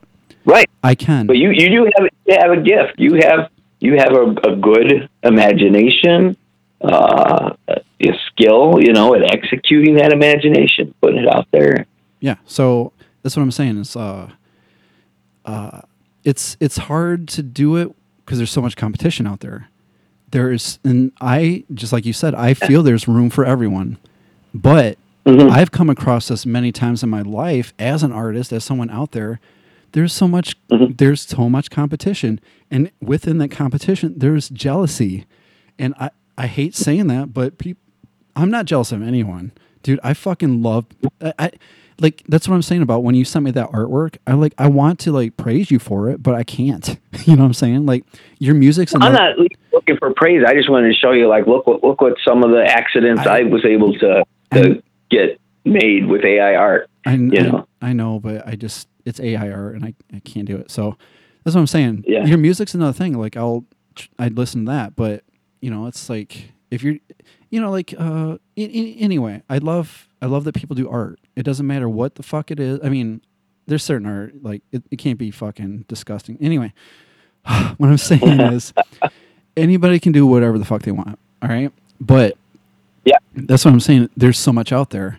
Right. 0.49 0.70
I 0.82 0.94
can. 0.94 1.26
But 1.26 1.36
you, 1.36 1.51
you 1.51 1.68
do 1.68 1.90
have 1.96 2.09
you 2.26 2.36
have 2.40 2.51
a 2.53 2.62
gift. 2.62 2.94
You 2.96 3.20
have 3.22 3.51
you 3.80 3.96
have 3.99 4.12
a, 4.12 4.51
a 4.51 4.57
good 4.57 5.11
imagination, 5.22 6.38
uh, 6.80 7.51
a 7.68 8.12
skill, 8.28 8.78
you 8.80 8.94
know, 8.94 9.14
at 9.14 9.30
executing 9.30 9.96
that 9.96 10.11
imagination, 10.11 10.94
putting 11.03 11.18
it 11.18 11.28
out 11.28 11.46
there. 11.53 11.86
Yeah. 12.20 12.36
So 12.46 12.92
that's 13.22 13.36
what 13.36 13.42
I'm 13.42 13.51
saying. 13.51 13.78
Is 13.78 13.94
uh, 13.94 14.30
uh, 15.44 15.82
it's 16.24 16.57
it's 16.61 16.78
hard 16.78 17.28
to 17.28 17.42
do 17.42 17.76
it 17.76 17.94
because 18.24 18.38
there's 18.38 18.51
so 18.51 18.62
much 18.62 18.74
competition 18.74 19.26
out 19.26 19.40
there. 19.40 19.68
There's 20.30 20.78
and 20.82 21.12
I 21.20 21.64
just 21.74 21.92
like 21.92 22.07
you 22.07 22.14
said, 22.14 22.34
I 22.34 22.55
feel 22.55 22.82
there's 22.82 23.07
room 23.07 23.28
for 23.28 23.44
everyone, 23.44 23.99
but 24.55 24.96
Mm-hmm. 25.28 25.50
I've 25.50 25.70
come 25.70 25.90
across 25.90 26.28
this 26.28 26.46
many 26.46 26.72
times 26.72 27.02
in 27.02 27.10
my 27.10 27.20
life 27.20 27.74
as 27.78 28.02
an 28.02 28.12
artist, 28.12 28.50
as 28.50 28.64
someone 28.64 28.88
out 28.88 29.12
there. 29.12 29.40
There's 29.92 30.12
so 30.12 30.26
much 30.26 30.56
mm-hmm. 30.68 30.94
there's 30.96 31.22
so 31.22 31.48
much 31.50 31.70
competition, 31.70 32.40
and 32.70 32.90
within 33.00 33.38
that 33.38 33.50
competition, 33.50 34.14
there's 34.18 34.48
jealousy, 34.48 35.26
and 35.78 35.94
I 35.98 36.10
I 36.36 36.46
hate 36.46 36.74
saying 36.74 37.08
that, 37.08 37.34
but 37.34 37.58
people. 37.58 37.82
I'm 38.36 38.50
not 38.50 38.66
jealous 38.66 38.92
of 38.92 39.02
anyone, 39.02 39.50
dude. 39.82 39.98
I 40.04 40.14
fucking 40.14 40.62
love. 40.62 40.86
I, 41.20 41.32
I 41.38 41.50
like 42.00 42.22
that's 42.28 42.48
what 42.48 42.54
I'm 42.54 42.62
saying 42.62 42.82
about 42.82 43.02
when 43.02 43.14
you 43.14 43.24
sent 43.24 43.44
me 43.44 43.50
that 43.50 43.70
artwork. 43.70 44.16
I 44.26 44.34
like. 44.34 44.54
I 44.56 44.68
want 44.68 45.00
to 45.00 45.12
like 45.12 45.36
praise 45.36 45.70
you 45.70 45.78
for 45.78 46.08
it, 46.08 46.22
but 46.22 46.34
I 46.34 46.44
can't. 46.44 46.98
You 47.24 47.36
know 47.36 47.42
what 47.42 47.48
I'm 47.48 47.54
saying? 47.54 47.84
Like 47.84 48.04
your 48.38 48.54
music's. 48.54 48.94
I'm 48.94 49.12
not 49.12 49.36
looking 49.72 49.96
for 49.98 50.14
praise. 50.14 50.44
I 50.46 50.54
just 50.54 50.70
wanted 50.70 50.88
to 50.88 50.94
show 50.94 51.10
you, 51.10 51.28
like, 51.28 51.46
look 51.46 51.66
what 51.66 51.82
look 51.82 52.00
what 52.00 52.14
some 52.26 52.42
of 52.44 52.52
the 52.52 52.64
accidents 52.64 53.26
I, 53.26 53.40
I- 53.40 53.42
was 53.42 53.64
able 53.66 53.92
to 53.94 54.24
to 54.52 54.82
get 55.11 55.40
made 55.64 56.06
with 56.06 56.24
AI 56.24 56.54
art. 56.54 56.88
I, 57.06 57.14
you 57.14 57.30
I- 57.38 57.42
know. 57.42 57.68
I 57.80 57.92
know, 57.92 58.18
but 58.18 58.46
I 58.46 58.56
just 58.56 58.88
it's 59.04 59.20
AI 59.20 59.50
art 59.50 59.76
and 59.76 59.84
I, 59.84 59.94
I 60.14 60.20
can't 60.20 60.46
do 60.46 60.56
it. 60.56 60.70
So 60.70 60.96
that's 61.44 61.54
what 61.54 61.61
I'm 61.61 61.66
saying. 61.66 62.04
Yeah. 62.06 62.24
Your 62.26 62.38
music's 62.38 62.74
another 62.74 62.92
thing. 62.92 63.14
Like 63.18 63.36
I'll 63.36 63.64
I'd 64.18 64.36
listen 64.36 64.66
to 64.66 64.72
that, 64.72 64.96
but 64.96 65.24
you 65.61 65.70
know, 65.70 65.86
it's 65.86 66.09
like 66.11 66.52
if 66.70 66.82
you're 66.82 66.96
you 67.50 67.61
know, 67.61 67.70
like 67.70 67.94
uh 67.98 68.36
i 68.59 68.62
i 68.62 68.96
anyway, 68.98 69.42
I 69.48 69.59
love 69.59 70.09
I 70.20 70.26
love 70.26 70.44
that 70.44 70.54
people 70.54 70.74
do 70.76 70.88
art. 70.90 71.20
It 71.36 71.44
doesn't 71.44 71.66
matter 71.66 71.88
what 71.88 72.16
the 72.16 72.22
fuck 72.22 72.50
it 72.50 72.59
is. 72.61 72.80
I 72.82 72.88
mean, 72.88 73.20
there's 73.66 73.84
certain 73.84 74.06
art 74.06 74.34
like 74.42 74.62
it, 74.72 74.82
it 74.90 74.96
can't 74.96 75.18
be 75.18 75.30
fucking 75.30 75.84
disgusting. 75.88 76.36
Anyway, 76.40 76.72
what 77.76 77.88
I'm 77.88 77.98
saying 77.98 78.40
is 78.40 78.72
anybody 79.56 80.00
can 80.00 80.12
do 80.12 80.26
whatever 80.26 80.59
the 80.59 80.64
fuck 80.64 80.82
they 80.82 80.92
want. 80.92 81.18
All 81.42 81.48
right. 81.48 81.72
But 82.00 82.36
Yeah. 83.05 83.18
that's 83.34 83.64
what 83.64 83.72
I'm 83.72 83.80
saying. 83.80 84.11
There's 84.16 84.38
so 84.38 84.53
much 84.53 84.72
out 84.72 84.90
there. 84.90 85.18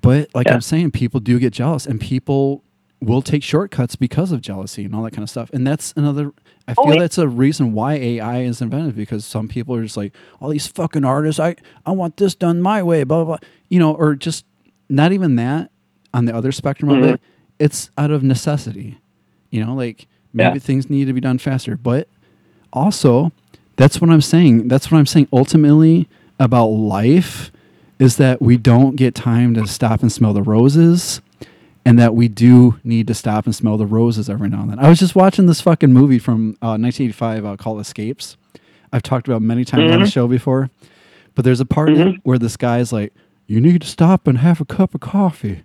But 0.00 0.28
like 0.34 0.46
Yeah. 0.46 0.54
I'm 0.54 0.60
saying, 0.60 0.92
people 0.92 1.20
do 1.20 1.38
get 1.38 1.52
jealous 1.52 1.86
and 1.86 2.00
people 2.00 2.62
will 3.00 3.22
take 3.22 3.42
shortcuts 3.42 3.96
because 3.96 4.32
of 4.32 4.40
jealousy 4.40 4.84
and 4.84 4.94
all 4.94 5.02
that 5.04 5.12
kind 5.12 5.22
of 5.22 5.30
stuff. 5.30 5.50
And 5.52 5.66
that's 5.66 5.92
another 5.96 6.32
I 6.66 6.74
Oh, 6.76 6.84
feel 6.84 6.94
yeah. 6.94 7.00
that's 7.00 7.16
a 7.16 7.26
reason 7.26 7.72
why 7.72 7.94
AI 7.94 8.40
is 8.42 8.60
invented 8.60 8.94
because 8.94 9.24
some 9.24 9.48
people 9.48 9.74
are 9.74 9.82
just 9.82 9.96
like, 9.96 10.12
all 10.38 10.50
these 10.50 10.66
fucking 10.66 11.02
artists, 11.04 11.40
I, 11.40 11.56
I 11.86 11.92
want 11.92 12.18
this 12.18 12.34
done 12.34 12.60
my 12.60 12.82
way, 12.82 13.04
blah, 13.04 13.24
blah, 13.24 13.38
blah. 13.38 13.48
You 13.70 13.78
know, 13.78 13.94
or 13.94 14.14
just 14.14 14.44
not 14.90 15.12
even 15.12 15.36
that 15.36 15.70
on 16.12 16.26
the 16.26 16.34
other 16.34 16.52
spectrum 16.52 16.90
of 16.90 16.96
mm-hmm. 16.98 17.14
it. 17.14 17.20
It's 17.58 17.90
out 17.96 18.10
of 18.10 18.22
necessity. 18.22 18.98
You 19.50 19.64
know, 19.64 19.74
like 19.74 20.06
maybe 20.34 20.54
Yeah. 20.56 20.58
things 20.58 20.90
need 20.90 21.06
to 21.06 21.14
be 21.14 21.20
done 21.20 21.38
faster. 21.38 21.76
But 21.76 22.06
also, 22.72 23.32
that's 23.76 24.00
what 24.00 24.10
I'm 24.10 24.20
saying. 24.20 24.68
That's 24.68 24.90
what 24.90 24.98
I'm 24.98 25.06
saying 25.06 25.28
ultimately 25.32 26.06
about 26.38 26.66
life 26.66 27.50
is 27.98 28.16
that 28.16 28.40
we 28.40 28.56
don't 28.56 28.96
get 28.96 29.14
time 29.14 29.54
to 29.54 29.66
stop 29.66 30.02
and 30.02 30.12
smell 30.12 30.32
the 30.32 30.42
roses 30.42 31.20
and 31.84 31.98
that 31.98 32.14
we 32.14 32.28
do 32.28 32.78
need 32.84 33.06
to 33.06 33.14
stop 33.14 33.46
and 33.46 33.54
smell 33.54 33.76
the 33.76 33.86
roses 33.86 34.28
every 34.28 34.48
now 34.48 34.60
and 34.60 34.70
then. 34.70 34.78
I 34.78 34.88
was 34.88 34.98
just 34.98 35.16
watching 35.16 35.46
this 35.46 35.60
fucking 35.60 35.92
movie 35.92 36.18
from 36.18 36.50
uh, 36.62 36.76
1985 36.76 37.44
uh, 37.44 37.56
called 37.56 37.80
Escapes. 37.80 38.36
I've 38.92 39.02
talked 39.02 39.26
about 39.26 39.42
many 39.42 39.64
times 39.64 39.90
on 39.90 40.00
the 40.00 40.06
show 40.06 40.28
before, 40.28 40.70
but 41.34 41.44
there's 41.44 41.60
a 41.60 41.64
part 41.66 41.90
it 41.90 42.16
where 42.24 42.38
this 42.38 42.56
guy's 42.56 42.92
like, 42.92 43.12
"You 43.46 43.60
need 43.60 43.82
to 43.82 43.86
stop 43.86 44.26
and 44.26 44.38
have 44.38 44.60
a 44.60 44.64
cup 44.64 44.94
of 44.94 45.00
coffee," 45.00 45.62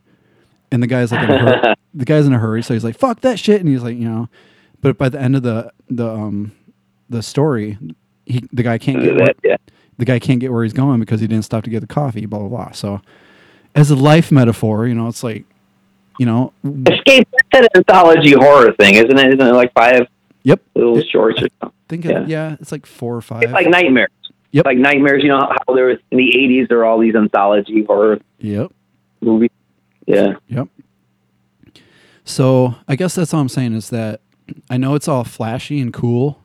and 0.71 0.83
the 0.83 0.87
guy's 0.87 1.11
like, 1.11 1.23
in 1.23 1.29
a 1.29 1.39
hurry. 1.39 1.75
the 1.93 2.05
guy's 2.05 2.25
in 2.25 2.33
a 2.33 2.39
hurry, 2.39 2.61
so 2.63 2.73
he's 2.73 2.83
like, 2.83 2.97
"Fuck 2.97 3.21
that 3.21 3.39
shit," 3.39 3.61
and 3.61 3.69
he's 3.69 3.83
like, 3.83 3.97
you 3.97 4.09
know, 4.09 4.29
but 4.81 4.97
by 4.97 5.09
the 5.09 5.19
end 5.19 5.35
of 5.35 5.43
the 5.43 5.71
the 5.89 6.07
um 6.07 6.51
the 7.09 7.23
story, 7.23 7.77
he 8.25 8.43
the 8.51 8.63
guy 8.63 8.77
can't 8.77 9.01
get 9.01 9.17
That, 9.17 9.35
yeah. 9.43 9.57
The 9.97 10.05
guy 10.05 10.19
can't 10.19 10.39
get 10.39 10.51
where 10.51 10.63
he's 10.63 10.73
going 10.73 10.99
because 10.99 11.21
he 11.21 11.27
didn't 11.27 11.45
stop 11.45 11.63
to 11.63 11.69
get 11.69 11.81
the 11.81 11.87
coffee, 11.87 12.25
blah 12.25 12.39
blah 12.39 12.49
blah. 12.49 12.71
So, 12.71 13.01
as 13.75 13.91
a 13.91 13.95
life 13.95 14.31
metaphor, 14.31 14.87
you 14.87 14.95
know, 14.95 15.07
it's 15.07 15.23
like, 15.23 15.45
you 16.19 16.25
know, 16.25 16.53
Escape. 16.87 17.27
That's 17.51 17.67
an 17.67 17.77
anthology 17.77 18.33
horror 18.33 18.73
thing, 18.73 18.95
isn't 18.95 19.17
it? 19.17 19.27
Isn't 19.27 19.41
it 19.41 19.53
like 19.53 19.73
five 19.73 20.07
yep. 20.43 20.61
little 20.75 20.97
It- 20.97 21.09
shorts 21.09 21.41
or 21.41 21.47
something? 21.61 21.77
think 21.89 22.05
Yeah. 22.05 22.23
it, 22.23 22.27
yeah, 22.29 22.55
it's 22.59 22.71
like 22.71 22.85
four 22.85 23.15
or 23.15 23.21
five. 23.21 23.43
It's 23.43 23.51
like 23.51 23.67
nightmares. 23.67 24.09
Yep. 24.51 24.65
Like 24.65 24.77
nightmares. 24.77 25.23
You 25.23 25.29
know 25.29 25.39
how 25.39 25.73
there 25.73 25.85
was 25.85 25.97
in 26.11 26.17
the 26.17 26.31
'80s 26.35 26.67
there 26.69 26.77
were 26.79 26.85
all 26.85 26.99
these 26.99 27.15
anthology 27.15 27.83
horror 27.83 28.19
yep, 28.39 28.71
movies. 29.21 29.49
Yeah. 30.05 30.33
yep. 30.47 30.67
So 32.25 32.75
I 32.87 32.95
guess 32.95 33.15
that's 33.15 33.33
all 33.33 33.41
I'm 33.41 33.49
saying 33.49 33.73
is 33.73 33.89
that 33.89 34.21
I 34.69 34.77
know 34.77 34.95
it's 34.95 35.07
all 35.07 35.23
flashy 35.23 35.79
and 35.81 35.93
cool, 35.93 36.41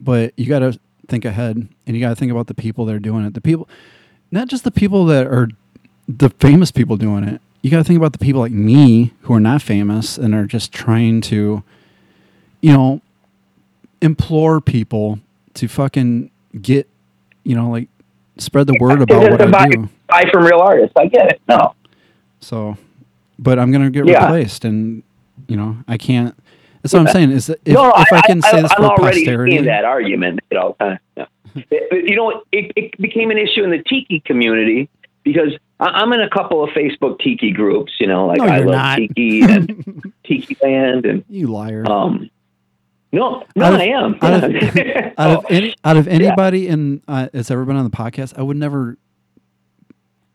but 0.00 0.32
you 0.36 0.46
got 0.46 0.60
to 0.60 0.78
think 1.08 1.24
ahead 1.24 1.56
and 1.86 1.96
you 1.96 2.00
got 2.00 2.10
to 2.10 2.14
think 2.16 2.30
about 2.30 2.46
the 2.46 2.54
people 2.54 2.84
that 2.86 2.94
are 2.94 2.98
doing 3.00 3.24
it. 3.24 3.34
The 3.34 3.40
people, 3.40 3.68
not 4.30 4.48
just 4.48 4.64
the 4.64 4.70
people 4.70 5.06
that 5.06 5.26
are 5.26 5.48
the 6.06 6.30
famous 6.30 6.70
people 6.70 6.96
doing 6.96 7.24
it. 7.24 7.40
You 7.62 7.70
got 7.70 7.78
to 7.78 7.84
think 7.84 7.96
about 7.96 8.12
the 8.12 8.18
people 8.18 8.40
like 8.40 8.52
me 8.52 9.14
who 9.22 9.34
are 9.34 9.40
not 9.40 9.62
famous 9.62 10.16
and 10.16 10.34
are 10.34 10.44
just 10.44 10.72
trying 10.72 11.20
to, 11.22 11.62
you 12.60 12.72
know, 12.72 13.00
implore 14.00 14.60
people 14.60 15.18
to 15.54 15.66
fucking 15.66 16.30
get, 16.62 16.88
you 17.42 17.56
know, 17.56 17.68
like 17.70 17.88
spread 18.36 18.66
the 18.68 18.76
word 18.80 19.02
about 19.02 19.30
what 19.30 19.42
I 19.42 19.50
buy, 19.50 19.66
do. 19.68 19.88
buy 20.06 20.24
from 20.32 20.44
real 20.44 20.60
artists. 20.60 20.92
I 20.96 21.06
get 21.06 21.32
it. 21.32 21.40
No. 21.48 21.74
So, 22.40 22.76
but 23.38 23.58
I'm 23.58 23.72
gonna 23.72 23.90
get 23.90 24.06
Yeah. 24.06 24.24
replaced, 24.26 24.64
and 24.64 25.02
you 25.48 25.56
know 25.56 25.78
I 25.88 25.96
can't. 25.96 26.36
That's 26.82 26.92
what 26.92 27.00
I'm 27.00 27.08
saying. 27.08 27.30
Is 27.32 27.46
that 27.48 27.60
if, 27.64 27.74
no, 27.74 27.92
if 27.96 28.12
I, 28.12 28.20
can 28.22 28.40
say 28.42 28.62
this 28.62 28.70
I'm 28.72 28.76
for 28.78 28.84
already 29.00 29.18
posterity, 29.24 29.58
that 29.62 29.84
argument 29.84 30.40
at 30.50 30.56
all 30.56 30.74
times. 30.74 31.00
Yeah. 31.16 31.26
You 31.92 32.14
know, 32.16 32.42
it, 32.52 32.72
it 32.76 32.98
became 33.00 33.30
an 33.30 33.38
issue 33.38 33.64
in 33.64 33.70
the 33.70 33.82
tiki 33.88 34.20
community 34.20 34.88
because 35.24 35.52
I- 35.80 35.86
I'm 35.86 36.12
in 36.12 36.20
a 36.20 36.30
couple 36.30 36.62
of 36.62 36.70
Facebook 36.70 37.18
tiki 37.20 37.50
groups. 37.50 37.92
You 37.98 38.06
know, 38.06 38.26
like 38.26 38.38
No, 38.38 38.44
I 38.46 38.58
love 38.58 38.66
not. 38.74 38.96
tiki 38.98 39.40
and 39.48 40.12
Tiki 40.24 40.56
Land, 40.62 41.04
and 41.06 41.24
you 41.28 41.48
liar. 41.48 41.84
um, 41.90 42.30
no, 43.12 43.42
no, 43.56 43.64
Out 43.64 43.74
of- 43.74 43.80
I 43.80 43.84
am. 43.86 44.18
out 44.22 44.44
of, 44.44 44.52
Yeah. 44.76 45.12
out 45.18 45.38
of 45.38 45.46
any 45.50 45.74
out 45.84 45.96
of 45.96 46.06
anybody 46.06 46.68
in 46.68 47.02
uh, 47.08 47.28
that's 47.32 47.50
ever 47.50 47.64
been 47.64 47.76
on 47.76 47.84
the 47.84 47.90
podcast, 47.96 48.38
I 48.38 48.42
would 48.42 48.56
never 48.58 48.96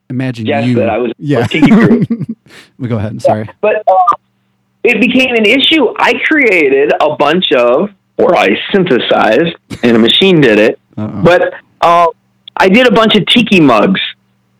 imagine 0.09 0.45
Guess 0.45 0.67
you. 0.67 0.75
that 0.75 0.89
I 0.89 0.97
was 0.97 1.11
a 1.11 1.15
yeah. 1.19 1.45
tiki 1.47 1.69
group. 1.69 2.07
we 2.77 2.87
go 2.87 2.97
ahead. 2.97 3.21
Sorry. 3.21 3.47
but 3.61 3.77
uh, 3.87 3.93
it 4.83 4.99
became 4.99 5.35
an 5.35 5.45
issue. 5.45 5.93
I 5.97 6.13
created 6.27 6.91
a 6.99 7.15
bunch 7.15 7.51
of, 7.51 7.89
or 8.17 8.35
I 8.35 8.49
synthesized, 8.71 9.55
and 9.83 9.95
a 9.95 9.99
machine 9.99 10.41
did 10.41 10.59
it, 10.59 10.79
Uh-oh. 10.97 11.23
But 11.23 11.53
uh, 11.81 12.07
I 12.57 12.69
did 12.69 12.87
a 12.87 12.91
bunch 12.91 13.15
of 13.15 13.25
tiki 13.27 13.59
mugs. 13.59 14.01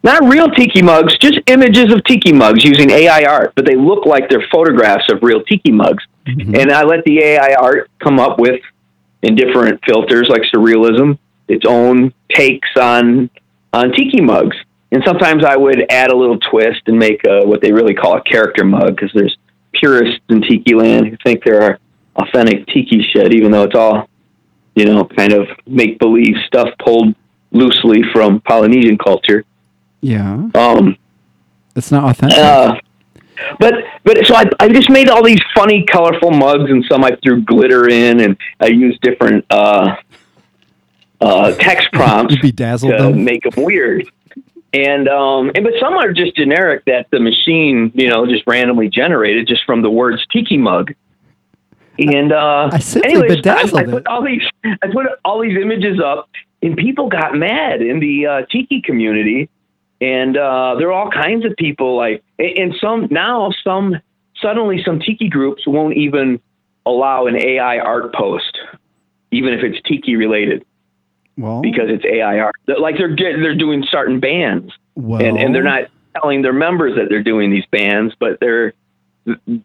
Not 0.04 0.24
real 0.28 0.50
tiki 0.50 0.82
mugs, 0.82 1.18
just 1.18 1.40
images 1.48 1.94
of 1.94 2.04
tiki 2.04 2.34
mugs 2.34 2.64
using 2.64 2.90
AI 2.90 3.24
art, 3.24 3.54
but 3.56 3.66
they 3.66 3.76
look 3.76 4.06
like 4.06 4.30
they're 4.30 4.46
photographs 4.52 5.06
of 5.10 5.24
real 5.24 5.42
tiki 5.44 5.72
mugs. 5.72 6.04
And 6.26 6.72
I 6.72 6.84
let 6.84 7.04
the 7.06 7.20
AI 7.20 7.56
art 7.60 7.90
come 8.00 8.20
up 8.20 8.40
with, 8.40 8.62
in 9.22 9.36
different 9.36 9.80
filters 9.86 10.28
like 10.30 10.42
surrealism, 10.54 11.18
its 11.48 11.66
own 11.68 12.14
takes 12.32 12.70
on 12.80 13.30
on 13.72 13.92
tiki 13.92 14.22
mugs. 14.22 14.58
And 14.92 15.02
sometimes 15.06 15.44
I 15.44 15.56
would 15.56 15.86
add 15.90 16.12
a 16.12 16.16
little 16.16 16.38
twist 16.38 16.82
and 16.88 17.00
make 17.00 17.22
a, 17.28 17.46
what 17.46 17.62
they 17.62 17.72
really 17.72 17.94
call 17.94 18.18
a 18.18 18.22
character 18.22 18.64
mug 18.64 18.96
because 18.96 19.12
there's 19.14 19.36
purists 19.74 20.20
in 20.30 20.42
tiki 20.42 20.74
land 20.76 21.08
who 21.08 21.18
think 21.24 21.44
there 21.44 21.62
are 21.62 21.80
authentic 22.16 22.66
tiki 22.68 23.04
shit, 23.12 23.34
even 23.34 23.52
though 23.52 23.64
it's 23.64 23.76
all, 23.76 24.08
you 24.76 24.86
know, 24.86 25.06
kind 25.06 25.34
of 25.34 25.48
make 25.68 26.00
believe 26.00 26.36
stuff 26.48 26.70
pulled 26.80 27.14
loosely 27.52 28.02
from 28.14 28.40
Polynesian 28.42 28.98
culture. 28.98 29.44
Yeah, 30.02 30.50
Um, 30.56 30.98
it's 31.76 31.92
not 31.92 32.10
authentic. 32.10 32.38
uh, 32.38 32.76
but 33.60 33.74
but 34.04 34.26
so 34.26 34.36
I, 34.36 34.44
I 34.60 34.68
just 34.70 34.90
made 34.90 35.10
all 35.10 35.24
these 35.24 35.42
funny, 35.56 35.84
colorful 35.86 36.32
mugs, 36.32 36.70
and 36.70 36.84
some 36.90 37.04
I 37.04 37.12
threw 37.24 37.42
glitter 37.42 37.88
in, 37.90 38.20
and 38.20 38.38
I 38.60 38.68
used 38.68 39.02
different 39.02 39.46
uh, 39.50 39.96
uh, 41.22 41.52
text 41.56 41.88
prompts 41.94 42.36
to 42.98 43.04
them. 43.14 43.24
make 43.24 43.44
them 43.44 43.64
weird. 43.64 44.10
And 44.74 45.08
um, 45.08 45.52
and 45.54 45.64
but 45.64 45.74
some 45.80 45.94
are 45.94 46.12
just 46.12 46.36
generic 46.36 46.86
that 46.86 47.06
the 47.12 47.20
machine, 47.20 47.92
you 47.94 48.10
know, 48.10 48.26
just 48.26 48.44
randomly 48.48 48.90
generated 48.90 49.48
just 49.48 49.64
from 49.66 49.84
the 49.84 49.90
words 49.90 50.26
tiki 50.32 50.58
mug. 50.58 50.94
And 52.00 52.32
uh, 52.32 52.70
I 52.72 52.80
simply 52.80 53.12
anyways, 53.12 53.32
I, 53.32 53.36
bedazzled 53.36 53.80
I 53.80 53.84
put 53.86 54.08
all 54.08 54.24
these 54.24 54.42
I 54.64 54.88
put 54.92 55.06
all 55.24 55.42
these 55.42 55.56
images 55.62 56.00
up, 56.04 56.28
and 56.64 56.76
people 56.76 57.08
got 57.08 57.36
mad 57.36 57.84
in 57.84 58.00
the 58.00 58.26
uh, 58.26 58.42
tiki 58.52 58.82
community, 58.82 59.48
and 60.02 60.36
uh, 60.36 60.74
there 60.80 60.88
are 60.88 60.94
all 60.94 61.12
kinds 61.12 61.46
of 61.46 61.56
people 61.56 61.96
like, 61.96 62.24
and 62.40 62.74
some 62.82 63.10
now 63.12 63.52
some 63.64 63.96
suddenly 64.42 64.82
some 64.84 65.00
tiki 65.00 65.30
groups 65.30 65.68
won't 65.68 65.98
even 65.98 66.42
allow 66.84 67.28
an 67.28 67.36
AI 67.40 67.78
art 67.78 68.12
post, 68.16 68.58
even 69.30 69.54
if 69.54 69.64
it's 69.64 69.80
tiki 69.88 70.16
related 70.16 70.66
well, 71.38 71.62
because 71.62 71.90
it's 71.90 72.06
AI 72.06 72.40
art. 72.40 72.56
Like 72.68 72.98
they're 72.98 73.16
get- 73.16 73.38
they're 73.40 73.56
doing 73.56 73.84
certain 73.90 74.20
bands, 74.20 74.72
well, 74.96 75.24
and 75.24 75.38
and 75.38 75.54
they're 75.56 75.64
not 75.64 75.84
telling 76.16 76.42
their 76.42 76.54
members 76.54 76.96
that 76.96 77.10
they're 77.10 77.24
doing 77.24 77.50
these 77.52 77.66
bands, 77.72 78.14
but 78.20 78.40
they're 78.40 78.74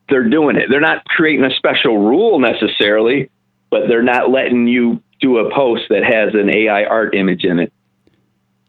they're 0.09 0.29
doing 0.29 0.57
it. 0.57 0.69
They're 0.71 0.81
not 0.81 1.05
creating 1.07 1.45
a 1.45 1.51
special 1.55 1.99
rule 1.99 2.39
necessarily, 2.39 3.29
but 3.71 3.89
they're 3.89 4.03
not 4.03 4.31
letting 4.31 4.67
you 4.69 5.03
do 5.21 5.39
a 5.39 5.53
post 5.53 5.83
that 5.91 6.05
has 6.05 6.33
an 6.35 6.49
AI 6.49 6.85
art 6.85 7.15
image 7.15 7.45
in 7.45 7.59
it. 7.59 7.73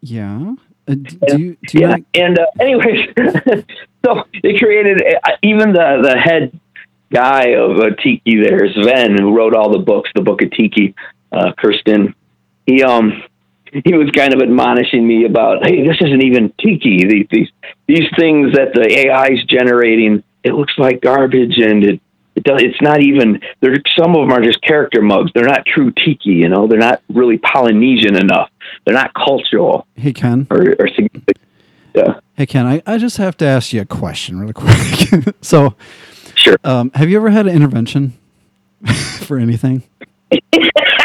Yeah. 0.01 0.53
Uh, 0.87 0.95
do 0.95 1.37
you 1.39 1.57
do 1.67 1.77
you 1.77 1.81
Yeah, 1.81 1.87
not- 1.87 2.01
and 2.15 2.39
uh, 2.39 2.45
anyways, 2.59 3.09
so 4.05 4.23
they 4.41 4.57
created 4.57 5.01
uh, 5.23 5.31
even 5.43 5.73
the 5.73 5.99
the 6.01 6.17
head 6.17 6.59
guy 7.13 7.49
of 7.49 7.77
uh, 7.79 7.89
Tiki 8.01 8.41
there, 8.41 8.71
Sven, 8.73 9.17
who 9.17 9.35
wrote 9.35 9.55
all 9.55 9.71
the 9.71 9.79
books, 9.79 10.09
the 10.15 10.21
Book 10.21 10.41
of 10.41 10.51
Tiki, 10.51 10.95
uh, 11.31 11.51
Kirsten. 11.57 12.15
He 12.69 12.83
um 12.83 13.23
he 13.71 13.93
was 13.93 14.09
kind 14.15 14.33
of 14.33 14.41
admonishing 14.41 15.07
me 15.07 15.25
about, 15.25 15.65
hey, 15.65 15.85
this 15.87 15.97
isn't 16.01 16.23
even 16.23 16.53
Tiki. 16.59 17.05
These 17.05 17.27
these 17.31 17.49
these 17.87 18.07
things 18.17 18.53
that 18.53 18.73
the 18.73 19.07
AI 19.07 19.27
is 19.27 19.43
generating, 19.45 20.23
it 20.43 20.53
looks 20.53 20.73
like 20.77 21.01
garbage, 21.01 21.57
and 21.57 21.83
it. 21.83 22.01
It 22.35 22.43
does, 22.43 22.61
it's 22.61 22.81
not 22.81 23.01
even. 23.01 23.41
There, 23.59 23.75
some 23.97 24.15
of 24.15 24.21
them 24.21 24.31
are 24.31 24.41
just 24.41 24.61
character 24.61 25.01
mugs. 25.01 25.29
They're 25.33 25.43
not 25.43 25.65
true 25.65 25.91
tiki. 25.91 26.29
You 26.29 26.47
know, 26.47 26.67
they're 26.67 26.79
not 26.79 27.01
really 27.09 27.37
Polynesian 27.37 28.15
enough. 28.15 28.49
They're 28.85 28.93
not 28.95 29.13
cultural 29.13 29.87
hey 29.95 30.13
Ken? 30.13 30.47
or, 30.49 30.75
or 30.79 30.87
significant. 30.87 31.37
Yeah, 31.93 32.19
Hey 32.35 32.45
Ken, 32.45 32.65
I, 32.65 32.81
I 32.85 32.97
just 32.97 33.17
have 33.17 33.35
to 33.37 33.45
ask 33.45 33.73
you 33.73 33.81
a 33.81 33.85
question 33.85 34.39
really 34.39 34.53
quick. 34.53 35.35
so, 35.41 35.75
sure. 36.35 36.57
um, 36.63 36.91
have 36.93 37.09
you 37.09 37.17
ever 37.17 37.29
had 37.31 37.47
an 37.47 37.55
intervention 37.55 38.17
for 39.21 39.37
anything? 39.37 39.83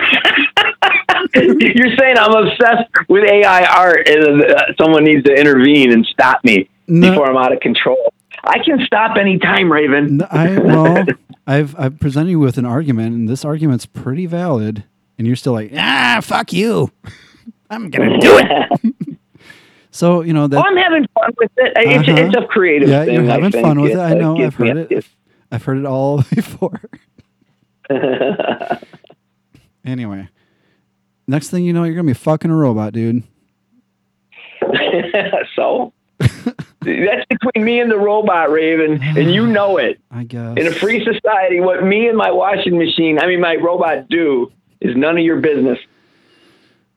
You're 1.75 1.97
saying 1.99 2.17
I'm 2.19 2.33
obsessed 2.47 2.91
with 3.09 3.25
AI 3.31 3.65
art, 3.67 4.09
and 4.09 4.43
uh, 4.45 4.63
someone 4.81 5.05
needs 5.05 5.25
to 5.25 5.33
intervene 5.35 5.93
and 5.93 6.07
stop 6.07 6.43
me 6.45 6.69
No. 6.87 7.11
before 7.11 7.29
I'm 7.31 7.37
out 7.37 7.53
of 7.53 7.61
control. 7.61 8.13
I 8.45 8.59
can 8.65 8.85
stop 8.87 9.17
any 9.17 9.39
time, 9.39 9.73
Raven. 9.73 10.19
No, 10.19 10.27
I 10.31 10.59
well, 10.59 11.05
I've 11.47 11.79
I've 11.79 11.99
presented 11.99 12.31
you 12.31 12.39
with 12.39 12.59
an 12.59 12.67
argument, 12.67 13.15
and 13.15 13.29
this 13.29 13.45
argument's 13.45 13.87
pretty 13.87 14.27
valid, 14.27 14.85
and 15.19 15.27
you're 15.27 15.37
still 15.37 15.55
like, 15.55 15.73
ah, 15.75 16.21
fuck 16.23 16.53
you. 16.53 16.91
I'm 17.71 17.91
gonna 17.91 18.19
do 18.21 18.39
it. 18.39 18.95
So 19.91 20.23
you 20.23 20.33
know 20.33 20.49
that. 20.49 20.57
Oh, 20.59 20.63
I'm 20.69 20.77
having 20.77 21.07
fun 21.15 21.33
with 21.39 21.53
it. 21.57 21.73
It's, 21.77 22.09
Uh-huh. 22.09 22.21
it's 22.27 22.37
a 22.37 22.47
creative 22.49 22.89
yeah, 22.89 23.05
thing. 23.05 23.15
you're 23.15 23.25
having 23.27 23.53
fun 23.53 23.81
with 23.81 23.93
it. 23.93 23.99
I 23.99 24.15
know. 24.15 24.37
I've 24.37 24.57
heard 24.57 24.77
it. 24.91 25.07
I've 25.53 25.63
heard 25.63 25.79
it 25.79 25.87
all 25.87 26.17
before. 26.35 26.81
anyway, 29.85 30.29
next 31.27 31.51
thing 31.51 31.65
you 31.65 31.73
know, 31.73 31.85
you're 31.85 31.95
gonna 31.95 32.07
be 32.07 32.15
fucking 32.15 32.51
a 32.51 32.57
robot, 32.57 32.93
dude. 32.93 33.23
so 35.57 35.93
that's 36.19 37.25
between 37.29 37.65
me 37.65 37.81
and 37.81 37.91
the 37.91 37.99
robot, 37.99 38.51
Raven, 38.51 39.03
and 39.03 39.33
you 39.33 39.47
know 39.47 39.79
it. 39.79 40.01
I 40.11 40.25
guess. 40.25 40.57
In 40.57 40.67
a 40.67 40.73
free 40.73 41.05
society, 41.05 41.61
what 41.61 41.83
me 41.85 42.09
and 42.09 42.17
my 42.17 42.31
washing 42.31 42.79
machine, 42.79 43.19
I 43.19 43.27
mean 43.27 43.41
my 43.41 43.57
robot, 43.57 44.09
do 44.09 44.53
is 44.81 44.97
none 44.97 45.17
of 45.19 45.25
your 45.25 45.41
business. 45.41 45.79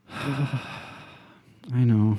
I 0.10 1.84
know. 1.84 2.18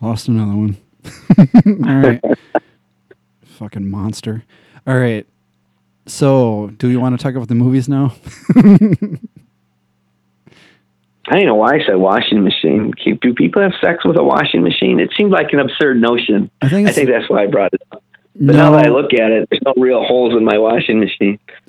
Lost 0.00 0.28
another 0.28 0.56
one. 0.56 0.76
All 1.88 1.96
right. 1.96 2.22
Fucking 3.44 3.90
monster. 3.90 4.44
All 4.86 4.98
right. 4.98 5.26
So, 6.06 6.70
do 6.78 6.88
you 6.88 7.00
want 7.00 7.18
to 7.18 7.22
talk 7.22 7.34
about 7.34 7.48
the 7.48 7.54
movies 7.54 7.88
now? 7.88 8.14
I 11.30 11.34
don't 11.36 11.46
know 11.46 11.54
why 11.56 11.74
I 11.76 11.80
said 11.84 11.96
washing 11.96 12.42
machine. 12.42 12.92
Do 13.20 13.34
people 13.34 13.60
have 13.62 13.72
sex 13.80 14.04
with 14.04 14.16
a 14.16 14.22
washing 14.24 14.62
machine? 14.62 14.98
It 15.00 15.10
seemed 15.16 15.30
like 15.30 15.52
an 15.52 15.60
absurd 15.60 16.00
notion. 16.00 16.50
I 16.62 16.68
think 16.68 16.88
I 16.88 16.92
think 16.92 17.08
that's 17.08 17.28
why 17.28 17.42
I 17.42 17.46
brought 17.46 17.72
it 17.74 17.82
up. 17.92 18.02
But 18.40 18.54
now 18.54 18.70
that 18.72 18.86
I 18.86 18.88
look 18.88 19.12
at 19.12 19.30
it, 19.30 19.48
there's 19.50 19.60
no 19.66 19.74
real 19.76 20.04
holes 20.04 20.32
in 20.34 20.44
my 20.44 20.58
washing 20.58 21.00
machine. 21.00 21.38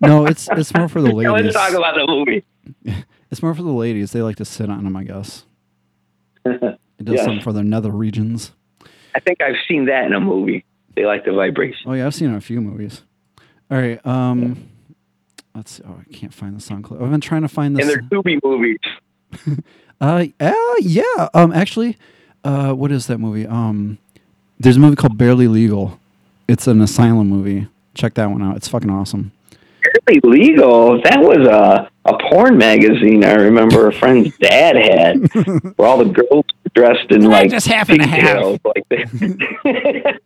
no, 0.00 0.26
it's 0.26 0.48
it's 0.52 0.74
more 0.74 0.88
for 0.88 1.00
the 1.00 1.10
ladies. 1.14 1.32
let's 1.32 1.54
talk 1.54 1.72
about 1.72 1.94
the 1.94 2.06
movie. 2.06 2.44
It's 3.30 3.44
more 3.44 3.54
for 3.54 3.62
the 3.62 3.70
ladies. 3.70 4.10
They 4.10 4.22
like 4.22 4.34
to 4.38 4.44
sit 4.44 4.68
on 4.68 4.82
them, 4.82 4.96
I 4.96 5.04
guess. 5.04 5.44
It 6.44 6.58
does 7.04 7.14
Yes. 7.14 7.24
something 7.24 7.40
for 7.44 7.52
their 7.52 7.62
nether 7.62 7.92
regions. 7.92 8.50
I 9.14 9.20
think 9.20 9.40
I've 9.40 9.54
seen 9.68 9.84
that 9.86 10.04
in 10.06 10.12
a 10.14 10.18
movie. 10.18 10.64
They 10.96 11.06
like 11.06 11.24
the 11.24 11.30
vibration. 11.32 11.78
Oh 11.86 11.92
yeah, 11.92 12.06
I've 12.06 12.14
seen 12.16 12.26
it 12.26 12.32
in 12.32 12.36
a 12.38 12.40
few 12.40 12.60
movies. 12.60 13.02
All 13.70 13.78
right. 13.78 14.04
Um, 14.04 14.68
let's. 15.54 15.72
See. 15.72 15.82
Oh, 15.86 16.00
I 16.00 16.12
can't 16.12 16.32
find 16.34 16.56
the 16.56 16.60
song 16.60 16.82
clip. 16.82 17.00
I've 17.00 17.10
been 17.10 17.20
trying 17.20 17.42
to 17.42 17.48
find 17.48 17.76
this. 17.76 17.88
And 17.88 17.90
they're 18.10 18.22
Tubi 18.22 18.38
movies. 18.42 18.78
Uh, 20.02 20.24
uh, 20.40 20.54
yeah. 20.78 21.28
Um, 21.34 21.52
actually, 21.52 21.98
uh, 22.42 22.72
what 22.72 22.90
is 22.90 23.06
that 23.08 23.18
movie? 23.18 23.46
Um, 23.46 23.98
there's 24.58 24.78
a 24.78 24.80
movie 24.80 24.96
called 24.96 25.18
Barely 25.18 25.46
Legal. 25.46 26.00
It's 26.48 26.66
an 26.66 26.80
asylum 26.80 27.28
movie. 27.28 27.68
Check 27.92 28.14
that 28.14 28.30
one 28.30 28.42
out. 28.42 28.56
It's 28.56 28.66
fucking 28.66 28.88
awesome. 28.88 29.32
Barely 30.06 30.20
legal. 30.24 31.02
That 31.02 31.20
was 31.20 31.46
a 31.46 31.90
a 32.06 32.18
porn 32.30 32.56
magazine. 32.56 33.24
I 33.24 33.34
remember 33.34 33.88
a 33.88 33.92
friend's 33.92 34.36
dad 34.38 34.76
had, 34.76 35.32
where 35.76 35.88
all 35.88 35.98
the 35.98 36.06
girls 36.06 36.46
were 36.64 36.70
dressed 36.74 37.10
in 37.10 37.24
like 37.24 37.50
just 37.50 37.66
happen 37.66 37.98
to 37.98 38.06
have. 38.06 38.58
pigtails, 38.64 39.58
like. 39.64 40.16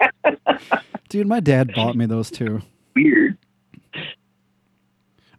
Dude, 1.09 1.27
my 1.27 1.41
dad 1.41 1.75
bought 1.75 1.97
me 1.97 2.07
those 2.07 2.31
too. 2.31 2.63
Weird. 2.95 3.37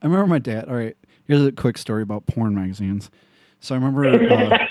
I 0.01 0.05
remember 0.07 0.27
my 0.27 0.39
dad. 0.39 0.67
All 0.67 0.75
right, 0.75 0.95
here's 1.27 1.41
a 1.45 1.51
quick 1.51 1.77
story 1.77 2.03
about 2.03 2.25
porn 2.25 2.53
magazines. 2.55 3.09
So 3.59 3.75
I 3.75 3.77
remember. 3.77 4.05
Uh, 4.31 4.67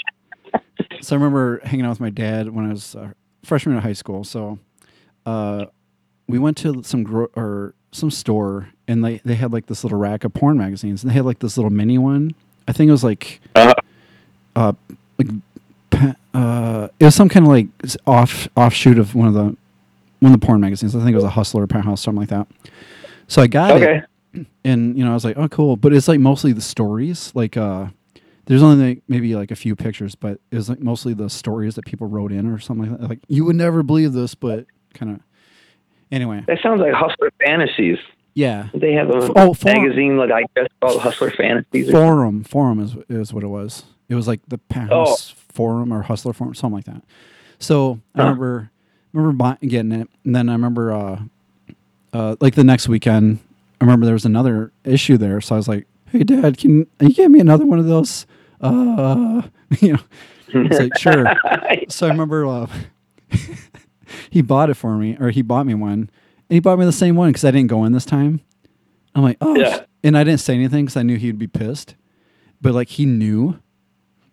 so 1.01 1.15
I 1.15 1.19
remember 1.19 1.61
hanging 1.65 1.87
out 1.87 1.91
with 1.91 2.01
my 2.01 2.11
dad 2.11 2.49
when 2.51 2.67
I 2.67 2.71
was 2.71 2.95
a 2.95 3.15
freshman 3.43 3.77
in 3.77 3.83
high 3.83 3.93
school. 3.93 4.25
So, 4.25 4.59
uh, 5.27 5.67
we 6.29 6.39
went 6.39 6.57
to 6.59 6.83
some 6.83 7.03
gro- 7.03 7.31
or 7.37 7.75
some 7.93 8.11
store, 8.11 8.69
and 8.89 9.05
they 9.05 9.21
they 9.25 9.35
had 9.35 9.53
like 9.53 9.67
this 9.67 9.85
little 9.85 9.99
rack 9.99 10.25
of 10.25 10.33
porn 10.35 10.57
magazines, 10.59 11.03
and 11.03 11.11
they 11.11 11.15
had 11.15 11.25
like 11.25 11.41
this 11.41 11.57
little 11.57 11.71
mini 11.71 11.99
one. 11.99 12.35
I 12.69 12.73
think 12.73 12.89
it 12.89 12.93
was 12.93 13.05
like, 13.05 13.41
Uh-huh. 13.55 13.75
uh, 14.57 14.73
like, 15.19 15.29
uh, 16.33 16.89
it 16.99 17.05
was 17.05 17.15
some 17.15 17.29
kind 17.29 17.45
of 17.47 17.53
like 17.53 17.67
off 18.07 18.49
offshoot 18.57 18.99
of 18.99 19.15
one 19.15 19.29
of 19.29 19.35
the 19.35 19.57
one 20.21 20.33
of 20.33 20.41
the 20.41 20.47
porn 20.47 20.61
magazines. 20.61 20.97
I 20.97 21.01
think 21.01 21.11
it 21.13 21.17
was 21.17 21.25
a 21.25 21.31
Hustler, 21.31 21.67
Penthouse, 21.67 22.01
something 22.01 22.21
like 22.21 22.31
that. 22.31 22.47
So 23.29 23.43
I 23.43 23.47
got 23.47 23.71
it 23.71 23.83
Okay. 23.83 24.03
And 24.65 24.97
you 24.99 25.05
know, 25.05 25.11
I 25.11 25.15
was 25.15 25.25
like, 25.25 25.37
oh, 25.37 25.49
cool. 25.49 25.77
But 25.77 25.93
it's 25.93 26.09
like 26.09 26.21
mostly 26.21 26.53
the 26.53 26.61
stories. 26.61 27.33
Like, 27.35 27.57
uh, 27.57 27.87
there's 28.47 28.63
only 28.63 28.89
like 28.89 29.03
maybe 29.09 29.35
like 29.35 29.51
a 29.51 29.57
few 29.57 29.75
pictures, 29.77 30.15
but 30.15 30.39
it 30.51 30.57
was 30.57 30.69
like 30.69 30.81
mostly 30.81 31.15
the 31.15 31.31
stories 31.31 31.75
that 31.77 31.85
people 31.87 32.07
wrote 32.07 32.33
in 32.33 32.47
or 32.47 32.59
something 32.59 32.91
like 32.91 33.01
that. 33.01 33.09
Like, 33.09 33.21
you 33.29 33.45
would 33.45 33.57
never 33.57 33.83
believe 33.83 34.13
this, 34.13 34.35
but 34.35 34.67
kind 34.95 35.13
of. 35.13 35.21
Anyway, 36.13 36.45
That 36.47 36.59
sounds 36.63 36.81
like 36.81 36.93
Hustler 36.93 37.31
Fantasies. 37.45 37.99
Yeah. 38.35 38.69
They 38.75 38.93
have 38.93 39.09
a 39.11 39.33
Oh, 39.37 39.55
magazine 39.65 40.17
like 40.17 40.31
I 40.31 40.45
guess 40.55 40.69
called 40.81 41.01
Hustler 41.01 41.31
Fantasies. 41.31 41.89
Or 41.89 41.93
Forum. 41.93 42.45
Forum 42.45 42.79
is 42.81 42.97
is 43.09 43.33
what 43.33 43.43
it 43.43 43.49
was. 43.49 43.85
It 44.09 44.15
was 44.15 44.29
like 44.29 44.41
the 44.47 44.59
Penthouse 44.59 45.33
Oh. 45.33 45.37
Forum 45.53 45.93
or 45.93 46.03
Hustler 46.03 46.33
Forum, 46.33 46.55
something 46.55 46.77
like 46.77 46.85
that. 46.85 47.03
So 47.59 48.01
I 48.15 48.19
Huh. 48.19 48.25
remember 48.25 48.71
remember 49.13 49.37
buy, 49.37 49.57
getting 49.67 49.93
it, 49.93 50.09
and 50.25 50.35
then 50.37 50.49
I 50.49 50.53
remember 50.53 50.93
uh, 50.93 51.21
uh, 52.13 52.37
like 52.41 52.55
the 52.55 52.65
next 52.65 52.89
weekend, 52.89 53.39
I 53.81 53.85
remember 53.85 54.07
there 54.07 54.15
was 54.15 54.25
another 54.25 54.73
issue 54.85 55.17
there. 55.19 55.41
So 55.41 55.55
I 55.55 55.59
was 55.59 55.69
like, 55.69 55.87
"Hey, 56.11 56.23
Dad, 56.25 56.59
can 56.59 56.87
you 57.01 57.09
get 57.15 57.31
me 57.31 57.41
another 57.41 57.67
one 57.67 57.79
of 57.79 57.87
those?" 57.87 58.27
Uh, 58.61 59.43
you 59.81 59.95
know, 59.95 59.99
it's 60.49 60.79
like 60.79 60.97
sure. 60.99 61.25
so 61.89 62.07
I 62.07 62.11
remember 62.11 62.47
uh, 62.47 62.67
he 64.31 64.43
bought 64.43 64.71
it 64.71 64.75
for 64.75 64.97
me, 64.97 65.17
or 65.21 65.31
he 65.31 65.43
bought 65.43 65.67
me 65.67 65.75
one, 65.75 65.93
and 65.93 66.11
he 66.51 66.61
bought 66.61 66.79
me 66.79 66.85
the 66.85 66.93
same 66.93 67.17
one 67.17 67.31
because 67.31 67.45
I 67.45 67.51
didn't 67.51 67.69
go 67.71 67.85
in 67.85 67.93
this 67.93 68.05
time. 68.05 68.41
I'm 69.15 69.23
like, 69.23 69.39
oh, 69.41 69.55
Yeah. 69.57 69.85
and 70.03 70.17
I 70.19 70.25
didn't 70.25 70.41
say 70.41 70.55
anything 70.55 70.87
because 70.87 70.97
I 70.97 71.03
knew 71.03 71.17
he'd 71.17 71.39
be 71.39 71.47
pissed, 71.47 71.95
but 72.61 72.75
like 72.75 72.89
he 72.89 73.07
knew, 73.07 73.59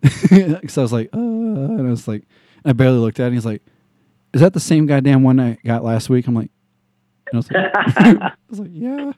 because 0.02 0.78
I 0.78 0.82
was 0.82 0.92
like, 0.94 1.10
uh, 1.14 1.20
and 1.20 1.88
I 1.88 1.92
was 1.92 2.08
like, 2.08 2.24
I 2.66 2.74
barely 2.74 2.98
looked 2.98 3.20
at 3.20 3.24
it. 3.24 3.28
And 3.28 3.36
he's 3.36 3.46
like, 3.46 3.62
is 4.34 4.42
that 4.42 4.54
the 4.54 4.60
same 4.60 4.86
goddamn 4.88 5.24
one 5.24 5.40
I 5.40 5.58
got 5.66 5.84
last 5.84 6.10
week? 6.10 6.28
I'm 6.28 6.34
like, 6.36 6.50
I 7.34 7.38
was 7.38 7.52
like, 7.52 7.72
I 7.76 8.32
was 8.50 8.60
like, 8.60 8.70
yeah. 8.72 9.14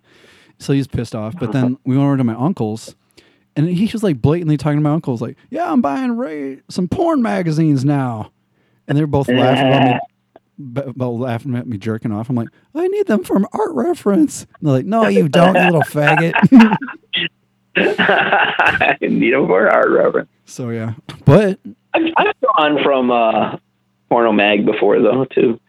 So 0.59 0.74
he's 0.74 0.88
pissed 0.88 1.16
off. 1.16 1.36
But 1.39 1.51
then 1.51 1.78
we 1.86 1.97
went 1.97 2.05
over 2.07 2.18
to 2.18 2.24
my 2.24 2.36
uncle's, 2.36 2.95
and 3.55 3.68
he 3.68 3.89
was 3.91 4.03
like 4.03 4.22
blatantly 4.22 4.57
talking 4.57 4.78
to 4.78 4.84
my 4.84 4.91
uncle's 4.93 5.22
like, 5.22 5.38
yeah, 5.49 5.72
I'm 5.72 5.82
buying 5.82 6.18
Ray 6.18 6.61
some 6.70 6.88
porn 6.88 7.22
magazines 7.22 7.84
now, 7.84 8.32
and 8.88 8.97
they're 8.97 9.07
both 9.07 9.28
laughing 9.28 9.68
about 9.68 9.84
me. 9.86 9.99
About 10.76 11.14
laughing 11.14 11.55
at 11.55 11.66
me 11.66 11.80
jerking 11.80 12.11
off. 12.11 12.30
I'm 12.30 12.36
like, 12.36 12.47
I 12.76 12.88
need 12.88 13.07
them 13.07 13.24
from 13.24 13.47
art 13.53 13.72
reference. 13.72 14.43
And 14.43 14.68
they're 14.68 14.74
like, 14.76 14.86
No, 14.86 15.07
you 15.07 15.28
don't, 15.30 15.55
you 15.55 15.61
little 15.64 15.82
faggot. 15.82 16.34
I 17.76 18.97
need 19.01 19.34
them 19.34 19.47
for 19.47 19.68
art 19.68 19.89
reference. 19.89 20.30
so 20.45 20.70
yeah, 20.70 20.93
but 21.26 21.59
I've, 21.95 22.03
I've 22.18 22.34
gone 22.55 22.78
from 22.84 23.09
uh, 23.09 23.57
Porno 24.09 24.32
Mag 24.32 24.64
before 24.66 25.01
though 25.01 25.26
too. 25.26 25.59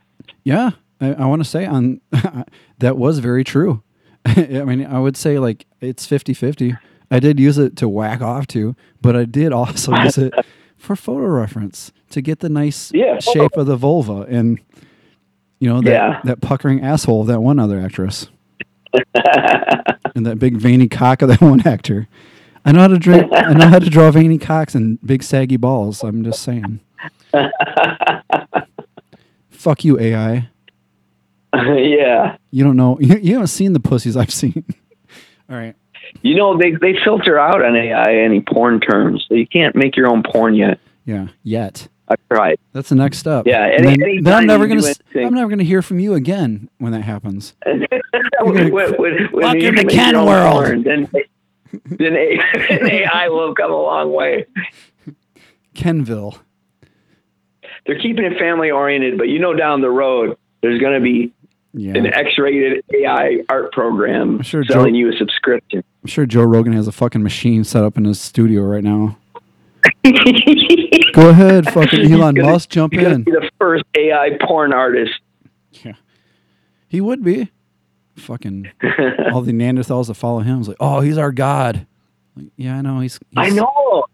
Yeah, 0.45 0.73
I, 1.05 1.13
I 1.23 1.27
want 1.27 1.43
to 1.43 1.49
say 1.49 1.67
on 1.67 2.01
that 2.79 2.97
was 2.97 3.19
very 3.21 3.45
true. 3.45 3.83
I 4.27 4.65
mean, 4.65 4.85
I 4.87 4.99
would 4.99 5.17
say 5.17 5.39
like 5.39 5.67
it's 5.81 6.07
50-50. 6.07 6.79
I 7.11 7.21
did 7.21 7.39
use 7.39 7.59
it 7.59 7.77
to 7.77 7.89
whack 7.89 8.21
off 8.23 8.47
to, 8.49 8.75
but 9.03 9.15
I 9.15 9.25
did 9.25 9.53
also 9.53 9.95
use 10.03 10.19
it 10.19 10.33
for 10.77 10.97
photo 10.97 11.27
reference 11.27 11.93
to 12.11 12.21
get 12.21 12.41
the 12.41 12.49
nice 12.49 12.91
Yeah. 12.95 13.19
shape 13.19 13.57
of 13.57 13.67
the 13.67 13.77
vulva 13.77 14.23
and 14.29 14.59
you 15.61 15.69
know 15.69 15.81
that 15.81 15.91
Yeah. 15.91 16.21
that 16.25 16.41
puckering 16.41 16.83
asshole 16.83 17.23
of 17.23 17.27
that 17.29 17.41
one 17.41 17.59
other 17.59 17.81
actress 17.81 18.29
and 20.15 20.27
that 20.27 20.39
big 20.39 20.57
veiny 20.57 20.89
cock 20.89 21.23
of 21.23 21.29
that 21.29 21.41
one 21.41 21.67
actor. 21.67 22.09
I 22.65 22.73
know 22.73 22.81
how 22.81 22.89
to 22.89 22.99
drink. 22.99 23.31
I 23.33 23.53
know 23.53 23.69
how 23.69 23.79
to 23.79 23.91
draw 23.91 24.11
veiny 24.11 24.39
cocks 24.39 24.75
and 24.75 24.99
big 25.05 25.23
saggy 25.23 25.57
balls. 25.59 26.03
I'm 26.03 26.25
just 26.25 26.43
saying. 26.43 26.81
Fuck 29.51 29.85
you, 29.85 29.99
AI. 29.99 30.49
yeah, 31.77 32.37
You 32.51 32.65
don't 32.65 32.77
know. 32.77 32.99
You, 33.01 33.17
you 33.19 33.33
haven't 33.35 33.49
seen 33.49 33.73
the 33.73 33.81
pussies 33.81 34.17
I've 34.17 34.33
seen. 34.33 34.65
All 35.51 35.57
right. 35.57 35.75
you 36.23 36.35
know 36.37 36.57
they 36.59 36.73
they 36.73 36.95
filter 37.05 37.39
out 37.39 37.63
on 37.65 37.77
AI 37.77 38.15
any 38.25 38.41
porn 38.41 38.81
terms, 38.81 39.25
so 39.29 39.35
you 39.35 39.47
can't 39.47 39.75
make 39.77 39.97
your 39.97 40.09
own 40.09 40.23
porn 40.23 40.55
yet. 40.55 40.79
Yeah. 41.05 41.29
Yet. 41.43 41.89
I 42.09 42.17
tried. 42.31 42.59
That's 42.73 42.91
the 42.91 42.95
next 42.97 43.17
step. 43.19 43.47
Yeah, 43.47 43.65
And 43.65 43.85
then, 43.87 44.03
anytime 44.03 44.25
then 44.25 44.35
I'm 44.35 44.47
never 44.47 44.67
gonna. 44.67 44.83
anything- 44.85 45.27
I'm 45.27 45.33
never 45.35 45.49
gonna 45.49 45.63
hear 45.65 45.81
from 45.83 46.01
you 46.01 46.13
again 46.15 46.69
when 46.79 46.93
that 46.93 47.01
happens. 47.03 47.55
when, 47.65 47.87
gonna- 48.41 48.71
when, 48.71 48.93
when, 48.95 48.95
when 49.33 49.33
Welcome 49.33 49.75
to 49.77 49.85
Ken 49.85 50.15
World. 50.25 50.53
porn, 50.53 50.83
then 50.83 51.09
then 51.87 52.15
AI 52.17 53.29
will 53.29 53.55
come 53.55 53.71
a 53.73 53.77
long 53.83 54.13
way. 54.13 54.47
Kenville. 55.75 56.39
They're 57.87 57.99
keeping 57.99 58.25
it 58.25 58.39
family 58.39 58.71
oriented, 58.71 59.19
but 59.19 59.29
you 59.29 59.39
know 59.39 59.55
down 59.55 59.81
the 59.81 59.91
road 59.91 60.37
there's 60.63 60.81
going 60.81 60.95
to 60.95 61.01
be 61.01 61.33
Yeah. 61.77 61.97
an 61.97 62.07
X-rated 62.07 62.85
AI 62.95 63.39
art 63.49 63.73
program 63.73 64.41
sure 64.43 64.65
selling 64.65 64.95
Joe- 64.95 64.99
you 64.99 65.13
a 65.13 65.17
subscription. 65.17 65.83
I'm 66.03 66.09
sure 66.09 66.25
Joe 66.25 66.45
Rogan 66.45 66.73
has 66.73 66.87
a 66.87 66.93
fucking 66.93 67.23
machine 67.23 67.65
set 67.65 67.83
up 67.83 67.97
in 67.99 68.05
his 68.05 68.21
studio 68.21 68.63
right 68.63 68.85
now. 68.85 69.19
Go 71.13 71.29
ahead, 71.31 71.71
fucking 71.73 72.11
Elon 72.13 72.35
gonna- 72.35 72.53
Musk, 72.53 72.69
jump 72.71 72.93
He's 72.93 73.03
in. 73.07 73.23
be 73.23 73.33
the 73.33 73.51
first 73.59 73.85
AI 73.97 74.31
porn 74.47 74.73
artist. 74.73 75.15
Yeah. 75.85 75.93
He 76.89 77.01
would 77.01 77.23
be. 77.25 77.51
Fucking 78.17 78.71
all 79.33 79.43
the 79.43 79.53
Neanderthals 79.53 80.07
that 80.07 80.15
follow 80.15 80.41
him 80.41 80.61
is 80.61 80.69
like, 80.69 80.77
oh, 80.79 81.01
he's 81.01 81.19
our 81.19 81.33
god. 81.33 81.87
Like, 82.37 82.47
yeah, 82.57 82.77
I 82.79 82.81
know. 82.83 83.01
He's. 83.01 83.19
I 83.37 83.51
know. 83.51 84.05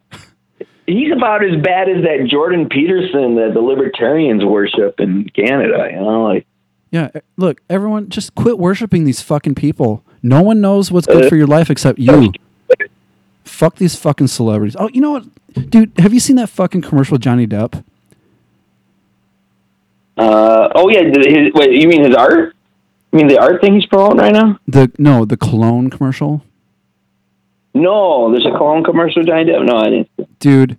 He's 0.87 1.13
about 1.13 1.45
as 1.45 1.61
bad 1.63 1.89
as 1.91 2.03
that 2.05 2.27
Jordan 2.31 2.69
Peterson 2.71 3.35
that 3.37 3.51
the 3.55 3.61
libertarians 3.61 4.45
worship 4.45 4.99
in 5.01 5.29
Canada. 5.35 5.89
You 5.93 5.99
know, 6.01 6.25
like 6.25 6.47
Yeah, 6.91 7.11
look, 7.37 7.61
everyone, 7.71 8.09
just 8.09 8.35
quit 8.35 8.59
worshiping 8.59 9.05
these 9.05 9.21
fucking 9.21 9.55
people. 9.55 10.05
No 10.23 10.43
one 10.43 10.61
knows 10.61 10.91
what's 10.91 11.07
good 11.07 11.29
for 11.29 11.37
your 11.37 11.47
life 11.47 11.71
except 11.71 11.99
you. 11.99 12.33
Fuck 13.45 13.77
these 13.77 13.95
fucking 13.97 14.27
celebrities. 14.29 14.77
Oh, 14.79 14.89
you 14.93 15.01
know 15.01 15.13
what, 15.13 15.71
dude? 15.71 15.93
Have 15.99 16.13
you 16.13 16.21
seen 16.21 16.37
that 16.37 16.49
fucking 16.49 16.83
commercial 16.83 17.15
with 17.15 17.23
Johnny 17.23 17.47
Depp? 17.47 17.85
Uh, 20.17 20.69
oh 20.75 20.89
yeah, 20.91 21.03
his, 21.05 21.53
wait, 21.55 21.73
you 21.73 21.89
mean 21.89 22.05
his 22.05 22.15
art? 22.15 22.55
You 23.13 23.19
mean 23.19 23.29
the 23.29 23.39
art 23.39 23.61
thing 23.61 23.75
he's 23.75 23.87
promoting 23.87 24.19
right 24.19 24.33
now? 24.33 24.59
The 24.67 24.91
no, 24.99 25.25
the 25.25 25.37
cologne 25.37 25.91
commercial, 25.91 26.43
No, 27.75 28.31
there's 28.31 28.47
a 28.47 28.51
cologne 28.51 28.85
commercial 28.85 29.21
with 29.23 29.29
Johnny 29.29 29.45
Depp. 29.45 29.65
No, 29.65 29.77
I 29.77 29.91
didn't. 29.91 30.39
dude. 30.39 30.79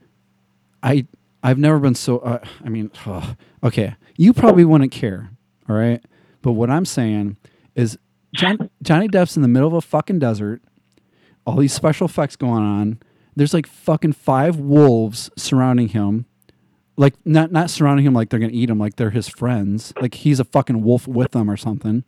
I 0.83 1.05
I've 1.43 1.57
never 1.57 1.79
been 1.79 1.95
so. 1.95 2.19
Uh, 2.19 2.39
I 2.63 2.69
mean, 2.69 2.91
okay, 3.63 3.95
you 4.17 4.33
probably 4.33 4.63
wouldn't 4.65 4.91
care, 4.91 5.31
all 5.71 5.77
right. 5.77 6.03
But 6.41 6.53
what 6.53 6.69
I'm 6.69 6.85
saying 6.85 7.37
is, 7.75 7.97
John, 8.33 8.69
Johnny 8.83 9.07
Depp's 9.07 9.35
in 9.35 9.41
the 9.41 9.47
middle 9.47 9.67
of 9.67 9.73
a 9.73 9.81
fucking 9.81 10.19
desert. 10.19 10.61
All 11.45 11.55
these 11.57 11.73
special 11.73 12.05
effects 12.05 12.35
going 12.35 12.63
on. 12.63 12.99
There's 13.35 13.53
like 13.53 13.65
fucking 13.67 14.13
five 14.13 14.57
wolves 14.57 15.29
surrounding 15.37 15.89
him. 15.89 16.25
Like 16.97 17.13
not 17.25 17.51
not 17.51 17.69
surrounding 17.69 18.05
him 18.05 18.13
like 18.13 18.29
they're 18.29 18.39
gonna 18.39 18.51
eat 18.53 18.69
him, 18.69 18.77
like 18.77 18.97
they're 18.97 19.09
his 19.09 19.27
friends. 19.27 19.93
Like 20.01 20.13
he's 20.15 20.39
a 20.39 20.43
fucking 20.43 20.83
wolf 20.83 21.07
with 21.07 21.31
them 21.31 21.49
or 21.49 21.57
something. 21.57 22.03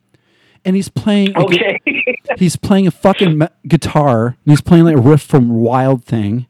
And 0.65 0.75
he's 0.75 0.89
playing. 0.89 1.31
gu- 1.33 1.41
Okay. 1.45 1.79
he's 2.37 2.55
playing 2.57 2.87
a 2.87 2.91
fucking 2.91 3.37
me- 3.37 3.47
guitar. 3.67 4.27
And 4.27 4.35
he's 4.45 4.61
playing 4.61 4.83
like 4.85 4.97
a 4.97 5.01
riff 5.01 5.21
from 5.21 5.49
Wild 5.49 6.03
Thing. 6.05 6.47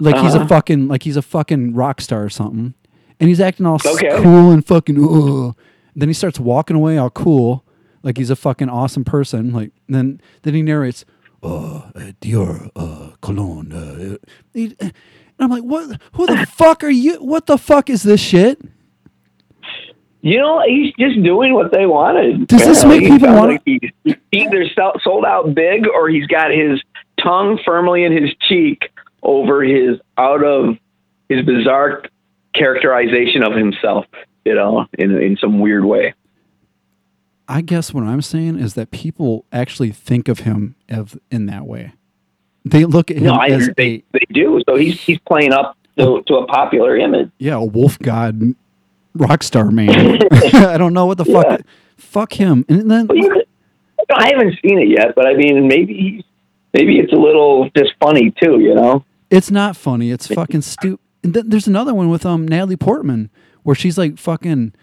Like 0.00 0.16
he's 0.16 0.34
a 0.34 0.38
Uh-huh. 0.38 0.48
fucking 0.48 0.88
like 0.88 1.02
he's 1.02 1.16
a 1.16 1.22
fucking 1.22 1.74
rock 1.74 2.00
star 2.00 2.24
or 2.24 2.30
something. 2.30 2.74
And 3.18 3.28
he's 3.28 3.40
acting 3.40 3.66
all 3.66 3.78
Okay. 3.84 4.08
cool 4.22 4.50
and 4.50 4.64
fucking. 4.66 4.96
Ugh. 4.98 5.54
Then 6.00 6.08
he 6.08 6.14
starts 6.14 6.40
walking 6.40 6.76
away 6.76 6.96
all 6.96 7.10
cool, 7.10 7.64
like 8.02 8.16
he's 8.16 8.30
a 8.30 8.36
fucking 8.36 8.70
awesome 8.70 9.04
person. 9.04 9.52
Like 9.52 9.72
then 9.86 10.20
then 10.42 10.54
he 10.54 10.62
narrates, 10.62 11.04
"Uh, 11.42 11.76
uh 11.94 12.12
Dior, 12.22 12.70
uh, 12.74 13.10
cologne." 13.20 13.70
Uh, 13.72 14.14
uh," 14.14 14.16
he- 14.54 14.74
and 14.80 14.92
I'm 15.38 15.50
like, 15.50 15.62
"What? 15.62 16.00
Who 16.14 16.26
the 16.26 16.46
fuck 16.56 16.82
are 16.82 16.90
you? 16.90 17.16
What 17.16 17.46
the 17.46 17.58
fuck 17.58 17.90
is 17.90 18.02
this 18.02 18.20
shit?" 18.20 18.62
You 20.22 20.38
know, 20.38 20.62
he's 20.66 20.92
just 20.98 21.22
doing 21.22 21.54
what 21.54 21.70
they 21.72 21.84
wanted. 21.86 22.46
Does 22.46 22.64
this 22.64 22.84
make 22.84 23.02
people 23.02 23.28
wanna- 23.34 23.52
Like 23.52 23.62
he's 23.64 24.14
either 24.32 24.64
sold 25.02 25.24
out 25.26 25.54
big, 25.54 25.86
or 25.86 26.08
he's 26.08 26.26
got 26.26 26.50
his 26.50 26.80
tongue 27.22 27.58
firmly 27.64 28.04
in 28.04 28.12
his 28.12 28.30
cheek 28.48 28.90
over 29.22 29.62
his 29.62 29.98
out 30.16 30.42
of 30.42 30.76
his 31.28 31.44
bizarre 31.44 32.04
characterization 32.54 33.42
of 33.42 33.54
himself. 33.54 34.06
You 34.44 34.54
know, 34.54 34.86
in 34.98 35.16
in 35.20 35.36
some 35.36 35.60
weird 35.60 35.84
way. 35.84 36.14
I 37.48 37.62
guess 37.62 37.92
what 37.92 38.04
I'm 38.04 38.22
saying 38.22 38.60
is 38.60 38.74
that 38.74 38.92
people 38.92 39.44
actually 39.52 39.90
think 39.90 40.28
of 40.28 40.40
him 40.40 40.76
of 40.88 41.18
in 41.32 41.46
that 41.46 41.66
way. 41.66 41.92
They 42.64 42.84
look 42.84 43.10
at 43.10 43.16
him 43.16 43.24
No, 43.24 43.34
I, 43.34 43.48
as 43.48 43.70
they 43.76 43.94
a 43.94 44.04
they 44.12 44.26
do. 44.32 44.62
So 44.68 44.76
he's 44.76 45.00
he's 45.00 45.18
playing 45.18 45.52
up 45.52 45.76
to, 45.98 46.22
to 46.26 46.34
a 46.36 46.46
popular 46.46 46.96
image. 46.96 47.30
yeah, 47.38 47.54
a 47.54 47.64
wolf 47.64 47.98
god 47.98 48.40
rock 49.14 49.42
star 49.42 49.70
man. 49.70 50.20
I 50.54 50.78
don't 50.78 50.92
know 50.94 51.06
what 51.06 51.18
the 51.18 51.24
fuck. 51.24 51.46
Yeah. 51.48 51.56
Fuck 51.96 52.32
him. 52.34 52.64
And 52.68 52.90
then 52.90 53.08
could, 53.08 53.46
I 54.14 54.28
haven't 54.28 54.58
seen 54.62 54.78
it 54.78 54.88
yet, 54.88 55.14
but 55.14 55.26
I 55.26 55.34
mean, 55.34 55.66
maybe 55.68 56.24
maybe 56.72 56.98
it's 56.98 57.12
a 57.12 57.16
little 57.16 57.68
just 57.76 57.94
funny 58.00 58.32
too. 58.42 58.60
You 58.60 58.74
know? 58.74 59.04
it's 59.30 59.50
not 59.50 59.76
funny. 59.76 60.10
It's 60.10 60.26
fucking 60.26 60.62
stupid. 60.62 61.00
And 61.22 61.34
then 61.34 61.48
there's 61.48 61.66
another 61.66 61.94
one 61.94 62.08
with 62.10 62.24
um 62.24 62.46
Natalie 62.46 62.76
Portman 62.76 63.30
where 63.62 63.74
she's 63.76 63.96
like 63.98 64.18
fucking 64.18 64.74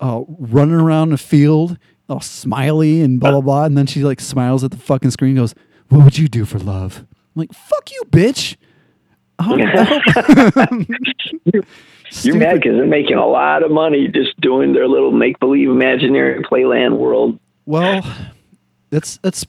uh, 0.00 0.22
running 0.28 0.74
around 0.74 1.10
the 1.10 1.18
field, 1.18 1.78
all 2.08 2.20
smiley 2.20 3.00
and 3.00 3.20
blah 3.20 3.30
blah 3.30 3.40
blah, 3.40 3.64
and 3.64 3.76
then 3.78 3.86
she 3.86 4.02
like 4.04 4.20
smiles 4.20 4.64
at 4.64 4.70
the 4.70 4.76
fucking 4.76 5.10
screen, 5.10 5.30
and 5.30 5.38
goes, 5.38 5.54
"What 5.88 6.04
would 6.04 6.18
you 6.18 6.28
do 6.28 6.44
for 6.44 6.58
love?" 6.58 6.98
I'm 7.10 7.40
like, 7.40 7.52
"Fuck 7.52 7.90
you, 7.92 8.02
bitch." 8.10 8.56
Hope- 9.40 9.58
I 9.60 10.86
You're 12.22 12.36
mad 12.36 12.54
because 12.56 12.76
they're 12.76 12.86
making 12.86 13.16
a 13.16 13.26
lot 13.26 13.64
of 13.64 13.70
money 13.72 14.06
just 14.08 14.40
doing 14.40 14.72
their 14.72 14.86
little 14.86 15.10
make 15.10 15.40
believe 15.40 15.68
imaginary 15.68 16.42
playland 16.44 16.96
world. 16.98 17.38
Well, 17.66 18.04
that's 18.90 19.16
that's 19.18 19.44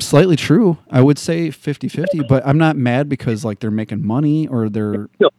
slightly 0.00 0.34
true. 0.34 0.78
I 0.90 1.00
would 1.00 1.18
say 1.18 1.48
50-50, 1.50 2.26
but 2.28 2.44
I'm 2.46 2.58
not 2.58 2.76
mad 2.76 3.08
because 3.08 3.44
like 3.44 3.60
they're 3.60 3.70
making 3.70 4.04
money 4.04 4.48
or 4.48 4.68
they're 4.68 5.08
No. 5.20 5.30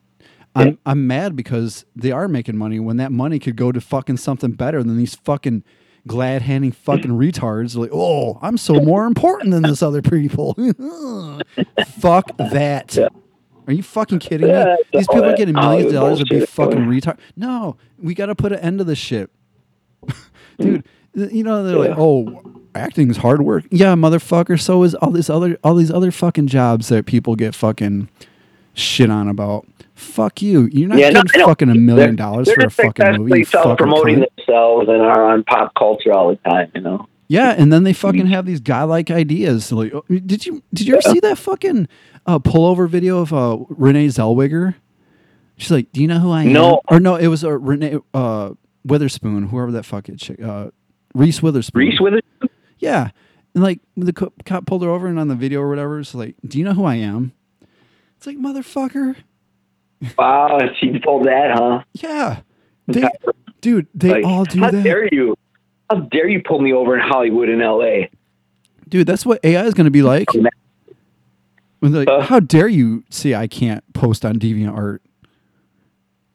I'm 0.55 0.77
I'm 0.85 1.07
mad 1.07 1.35
because 1.35 1.85
they 1.95 2.11
are 2.11 2.27
making 2.27 2.57
money 2.57 2.79
when 2.79 2.97
that 2.97 3.11
money 3.11 3.39
could 3.39 3.55
go 3.55 3.71
to 3.71 3.79
fucking 3.79 4.17
something 4.17 4.51
better 4.51 4.83
than 4.83 4.97
these 4.97 5.15
fucking 5.15 5.63
glad 6.07 6.41
handing 6.41 6.71
fucking 6.71 7.11
retards 7.11 7.75
like, 7.75 7.91
"Oh, 7.93 8.39
I'm 8.41 8.57
so 8.57 8.75
more 8.75 9.05
important 9.05 9.51
than 9.51 9.63
this 9.63 9.81
other 9.83 10.01
people." 10.01 10.53
Fuck 11.99 12.35
that. 12.37 12.97
Are 13.67 13.73
you 13.73 13.83
fucking 13.83 14.19
kidding 14.19 14.47
me? 14.47 14.53
Yeah, 14.53 14.75
These 14.93 15.07
people 15.07 15.25
are 15.25 15.35
getting 15.37 15.53
millions 15.53 15.87
of 15.87 15.93
dollars 15.93 16.19
to 16.19 16.25
be 16.25 16.43
fucking 16.45 16.79
retard. 16.79 17.19
No, 17.35 17.77
we 17.99 18.15
got 18.15 18.25
to 18.25 18.35
put 18.35 18.51
an 18.51 18.59
end 18.59 18.79
to 18.79 18.83
this 18.83 18.97
shit. 18.97 19.29
Dude, 20.59 20.83
th- 21.15 21.31
you 21.31 21.43
know 21.43 21.63
they're 21.63 21.77
like, 21.77 21.97
"Oh, 21.97 22.41
acting's 22.73 23.17
hard 23.17 23.43
work." 23.43 23.65
Yeah, 23.69 23.93
motherfucker, 23.93 24.59
so 24.59 24.81
is 24.83 24.95
all 24.95 25.11
this 25.11 25.29
other 25.29 25.57
all 25.63 25.75
these 25.75 25.91
other 25.91 26.09
fucking 26.09 26.47
jobs 26.47 26.89
that 26.89 27.05
people 27.05 27.35
get 27.35 27.53
fucking 27.53 28.09
shit 28.79 29.09
on 29.09 29.27
about. 29.27 29.65
Fuck 29.93 30.41
you. 30.41 30.69
You're 30.71 30.87
not 30.87 30.97
Yeah, 30.97 31.11
getting 31.11 31.39
know. 31.41 31.47
fucking 31.47 31.69
a 31.69 31.75
million 31.75 32.09
They're- 32.11 32.15
dollars 32.15 32.47
they're 32.47 32.55
for 32.55 32.67
a 32.67 32.69
fucking 32.69 33.17
movie. 33.17 33.43
Fucking 33.43 33.45
self-promoting 33.45 34.25
themselves 34.37 34.87
and 34.87 35.01
are 35.01 35.31
on 35.33 35.43
pop 35.43 35.73
culture 35.77 36.13
all 36.13 36.29
the 36.29 36.37
time. 36.49 36.71
You 36.73 36.81
know. 36.81 37.05
Yeah, 37.27 37.51
and 37.57 37.71
then 37.71 37.83
they 37.83 37.93
fucking 37.93 38.27
have 38.27 38.45
these 38.45 38.59
godlike 38.61 39.11
ideas. 39.11 39.71
Like, 39.71 39.93
oh, 39.93 40.03
did 40.09 40.45
you 40.45 40.63
did 40.73 40.87
you 40.87 40.93
ever 40.95 41.01
see 41.01 41.19
that 41.19 41.37
fucking 41.37 41.87
uh, 42.25 42.39
pullover 42.39 42.87
video 42.89 43.19
of 43.19 43.33
uh, 43.33 43.57
Renee 43.69 44.07
Zellweger? 44.07 44.75
She's 45.57 45.69
like, 45.71 45.91
"Do 45.91 46.01
you 46.01 46.07
know 46.07 46.19
who 46.19 46.31
I 46.31 46.43
am?" 46.43 46.53
No. 46.53 46.81
Or 46.87 46.99
no, 47.01 47.15
it 47.17 47.27
was 47.27 47.43
uh, 47.43 47.51
Renee 47.59 47.97
uh, 48.13 48.51
Witherspoon, 48.85 49.47
whoever 49.49 49.71
that 49.73 49.83
fucking 49.85 50.15
chick, 50.17 50.41
uh, 50.41 50.69
Reese 51.13 51.43
Witherspoon. 51.43 51.79
Reese 51.81 51.99
with 51.99 52.13
it. 52.13 52.25
Yeah, 52.79 53.09
and 53.53 53.63
like 53.63 53.81
the 53.97 54.13
cop 54.13 54.65
pulled 54.65 54.81
her 54.83 54.89
over, 54.89 55.05
and 55.07 55.19
on 55.19 55.27
the 55.27 55.35
video 55.35 55.59
or 55.59 55.67
whatever, 55.69 55.99
it's 55.99 56.15
like, 56.15 56.35
"Do 56.47 56.57
you 56.57 56.63
know 56.63 56.73
who 56.73 56.85
I 56.85 56.95
am?" 56.95 57.33
It's 58.19 58.27
like, 58.27 58.37
motherfucker. 58.37 59.15
Wow, 60.17 60.59
she 60.81 60.99
pulled 60.99 61.25
that, 61.25 61.51
huh? 61.53 61.83
Yeah, 61.93 62.41
they, 62.85 63.07
dude, 63.61 63.87
they 63.93 64.09
Like, 64.11 64.25
all 64.25 64.43
do 64.43 64.59
how 64.59 64.71
that. 64.71 64.77
How 64.79 64.83
dare 64.83 65.07
you? 65.09 65.37
How 65.89 66.01
dare 66.01 66.27
you 66.27 66.41
pull 66.45 66.59
me 66.59 66.73
over 66.73 66.95
in 66.95 66.99
Hollywood 67.01 67.47
in 67.47 67.61
L.A. 67.61 68.09
Dude, 68.89 69.07
that's 69.07 69.25
what 69.25 69.39
AI 69.45 69.63
is 69.63 69.73
going 69.73 69.85
to 69.85 69.91
be 69.91 70.01
like. 70.01 70.27
When 71.79 71.93
like, 71.93 72.09
Uh. 72.09 72.19
how 72.19 72.41
dare 72.41 72.67
you 72.67 73.05
say 73.09 73.35
I 73.35 73.47
can't 73.47 73.85
post 73.93 74.25
on 74.25 74.35
DeviantArt? 74.35 74.99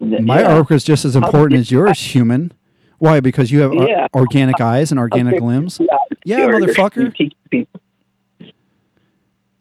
My 0.00 0.40
Yeah. 0.40 0.48
artwork 0.58 0.70
is 0.72 0.84
just 0.84 1.04
as 1.04 1.14
important 1.16 1.60
as 1.60 1.70
yours, 1.70 2.00
human. 2.00 2.50
Why? 2.96 3.20
Because 3.20 3.52
you 3.52 3.60
have 3.60 3.74
Yeah. 3.74 4.06
organic 4.14 4.58
eyes 4.58 4.90
and 4.90 4.98
organic 4.98 5.38
limbs. 5.42 5.78
Yeah, 6.24 6.48
motherfucker. 6.48 6.96
you 7.04 7.10
teach 7.10 7.34
people. 7.50 7.80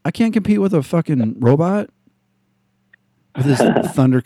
I 0.06 0.12
can't 0.12 0.32
compete 0.34 0.62
with 0.62 0.74
a 0.74 0.82
fucking 0.84 1.36
robot 1.40 1.90
with 3.36 3.46
his 3.46 3.60
thunder. 3.94 4.22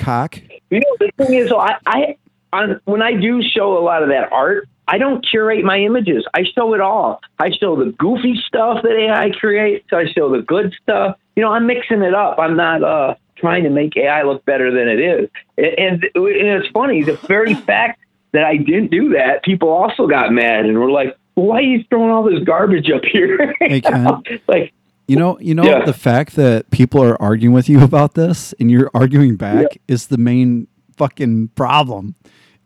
You 0.69 0.79
know, 0.79 0.95
the 0.99 1.11
thing 1.17 1.35
is, 1.35 1.51
I, 1.51 1.77
I 1.85 2.17
on, 2.53 2.79
when 2.85 3.01
I 3.01 3.13
do 3.13 3.41
show 3.41 3.77
a 3.77 3.83
lot 3.83 4.03
of 4.03 4.09
that 4.09 4.31
art, 4.31 4.67
I 4.87 4.97
don't 4.97 5.25
curate 5.27 5.65
my 5.65 5.79
images. 5.79 6.25
I 6.33 6.43
show 6.43 6.73
it 6.73 6.81
all. 6.81 7.19
I 7.39 7.51
show 7.51 7.75
the 7.75 7.91
goofy 7.91 8.41
stuff 8.47 8.83
that 8.83 8.91
AI 8.91 9.31
creates. 9.31 9.87
I 9.91 10.05
show 10.05 10.31
the 10.31 10.41
good 10.41 10.73
stuff. 10.81 11.17
You 11.35 11.43
know, 11.43 11.51
I'm 11.51 11.67
mixing 11.67 12.01
it 12.01 12.13
up. 12.13 12.39
I'm 12.39 12.55
not 12.55 12.83
uh, 12.83 13.15
trying 13.35 13.63
to 13.63 13.69
make 13.69 13.97
AI 13.97 14.23
look 14.23 14.45
better 14.45 14.71
than 14.71 14.87
it 14.87 14.99
is. 14.99 15.29
And, 15.57 16.03
and 16.03 16.11
it's 16.15 16.69
funny, 16.69 17.03
the 17.03 17.13
very 17.27 17.53
fact 17.65 17.99
that 18.31 18.45
I 18.45 18.57
didn't 18.57 18.91
do 18.91 19.09
that, 19.09 19.43
people 19.43 19.69
also 19.69 20.07
got 20.07 20.31
mad 20.31 20.65
and 20.65 20.77
were 20.77 20.91
like, 20.91 21.17
"Why 21.35 21.57
are 21.57 21.61
you 21.61 21.83
throwing 21.89 22.11
all 22.11 22.23
this 22.23 22.43
garbage 22.43 22.89
up 22.89 23.03
here?" 23.03 23.55
Like, 24.47 24.73
You 25.07 25.15
know, 25.15 25.39
you 25.39 25.55
know 25.55 25.63
Yeah. 25.63 25.85
the 25.85 25.93
fact 25.93 26.35
that 26.35 26.69
people 26.69 27.01
are 27.03 27.19
arguing 27.21 27.53
with 27.53 27.69
you 27.69 27.81
about 27.83 28.13
this 28.15 28.53
and 28.59 28.69
you're 28.69 28.91
arguing 28.93 29.37
back 29.37 29.77
is 29.87 30.07
the 30.07 30.17
main 30.17 30.67
fucking 30.97 31.49
problem. 31.49 32.15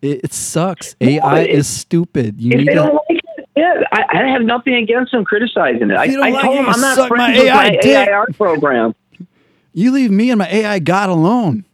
It, 0.01 0.21
it 0.23 0.33
sucks. 0.33 0.95
AI 0.99 1.41
it- 1.41 1.49
is 1.51 1.67
stupid. 1.67 2.41
You 2.41 2.57
need 2.57 2.65
to. 2.69 2.73
don't 2.73 2.93
like 2.95 3.03
it, 3.09 3.47
yeah, 3.55 3.83
I, 3.91 4.03
I 4.09 4.27
have 4.29 4.41
nothing 4.43 4.73
against 4.75 5.11
them 5.11 5.23
criticizing 5.25 5.91
it. 5.91 5.95
I, 5.95 6.05
I 6.05 6.29
like 6.31 6.41
told 6.41 6.55
it, 6.55 6.61
them 6.63 6.69
I'm 6.69 6.81
not 6.81 6.95
suck 6.95 7.09
my 7.11 7.17
friends 7.17 7.37
with 7.37 7.47
AI 7.47 7.53
my 7.55 7.69
dick. 7.71 7.85
AI 7.85 8.11
art 8.11 8.35
program. 8.37 8.95
You 9.73 9.91
leave 9.91 10.09
me 10.09 10.31
and 10.31 10.39
my 10.39 10.47
AI 10.49 10.79
god 10.79 11.09
alone. 11.09 11.65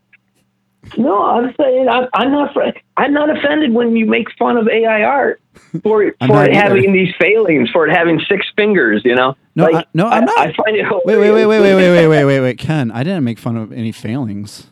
No, 0.98 1.22
I'm 1.24 1.54
saying 1.60 1.90
I'm, 1.90 2.08
I'm 2.14 2.32
not. 2.32 2.56
I'm 2.96 3.14
not 3.14 3.36
offended 3.36 3.74
when 3.74 3.96
you 3.96 4.06
make 4.06 4.28
fun 4.38 4.58
of 4.58 4.68
AI 4.68 5.04
art 5.04 5.42
for 5.82 5.82
for 5.82 6.02
it 6.04 6.16
either. 6.26 6.54
having 6.54 6.94
these 6.94 7.14
failings, 7.20 7.70
for 7.72 7.88
it 7.88 7.96
having 7.96 8.22
six 8.30 8.46
fingers. 8.56 9.02
You 9.04 9.16
know. 9.16 9.36
No, 9.56 9.66
Like, 9.66 9.76
I, 9.76 9.86
no, 9.94 10.08
I'm 10.08 10.26
not. 10.26 10.38
I 10.38 10.54
find 10.54 10.78
it 10.78 10.86
wait, 11.04 11.18
wait, 11.18 11.32
wait, 11.32 11.46
wait, 11.46 11.48
wait, 11.60 11.76
wait, 11.76 11.76
wait, 11.76 12.08
wait, 12.08 12.26
wait, 12.26 12.40
wait, 12.40 12.58
Ken. 12.58 12.92
I 12.92 13.04
didn't 13.04 13.24
make 13.24 13.40
fun 13.40 13.58
of 13.58 13.72
any 13.74 13.92
failings. 13.92 14.68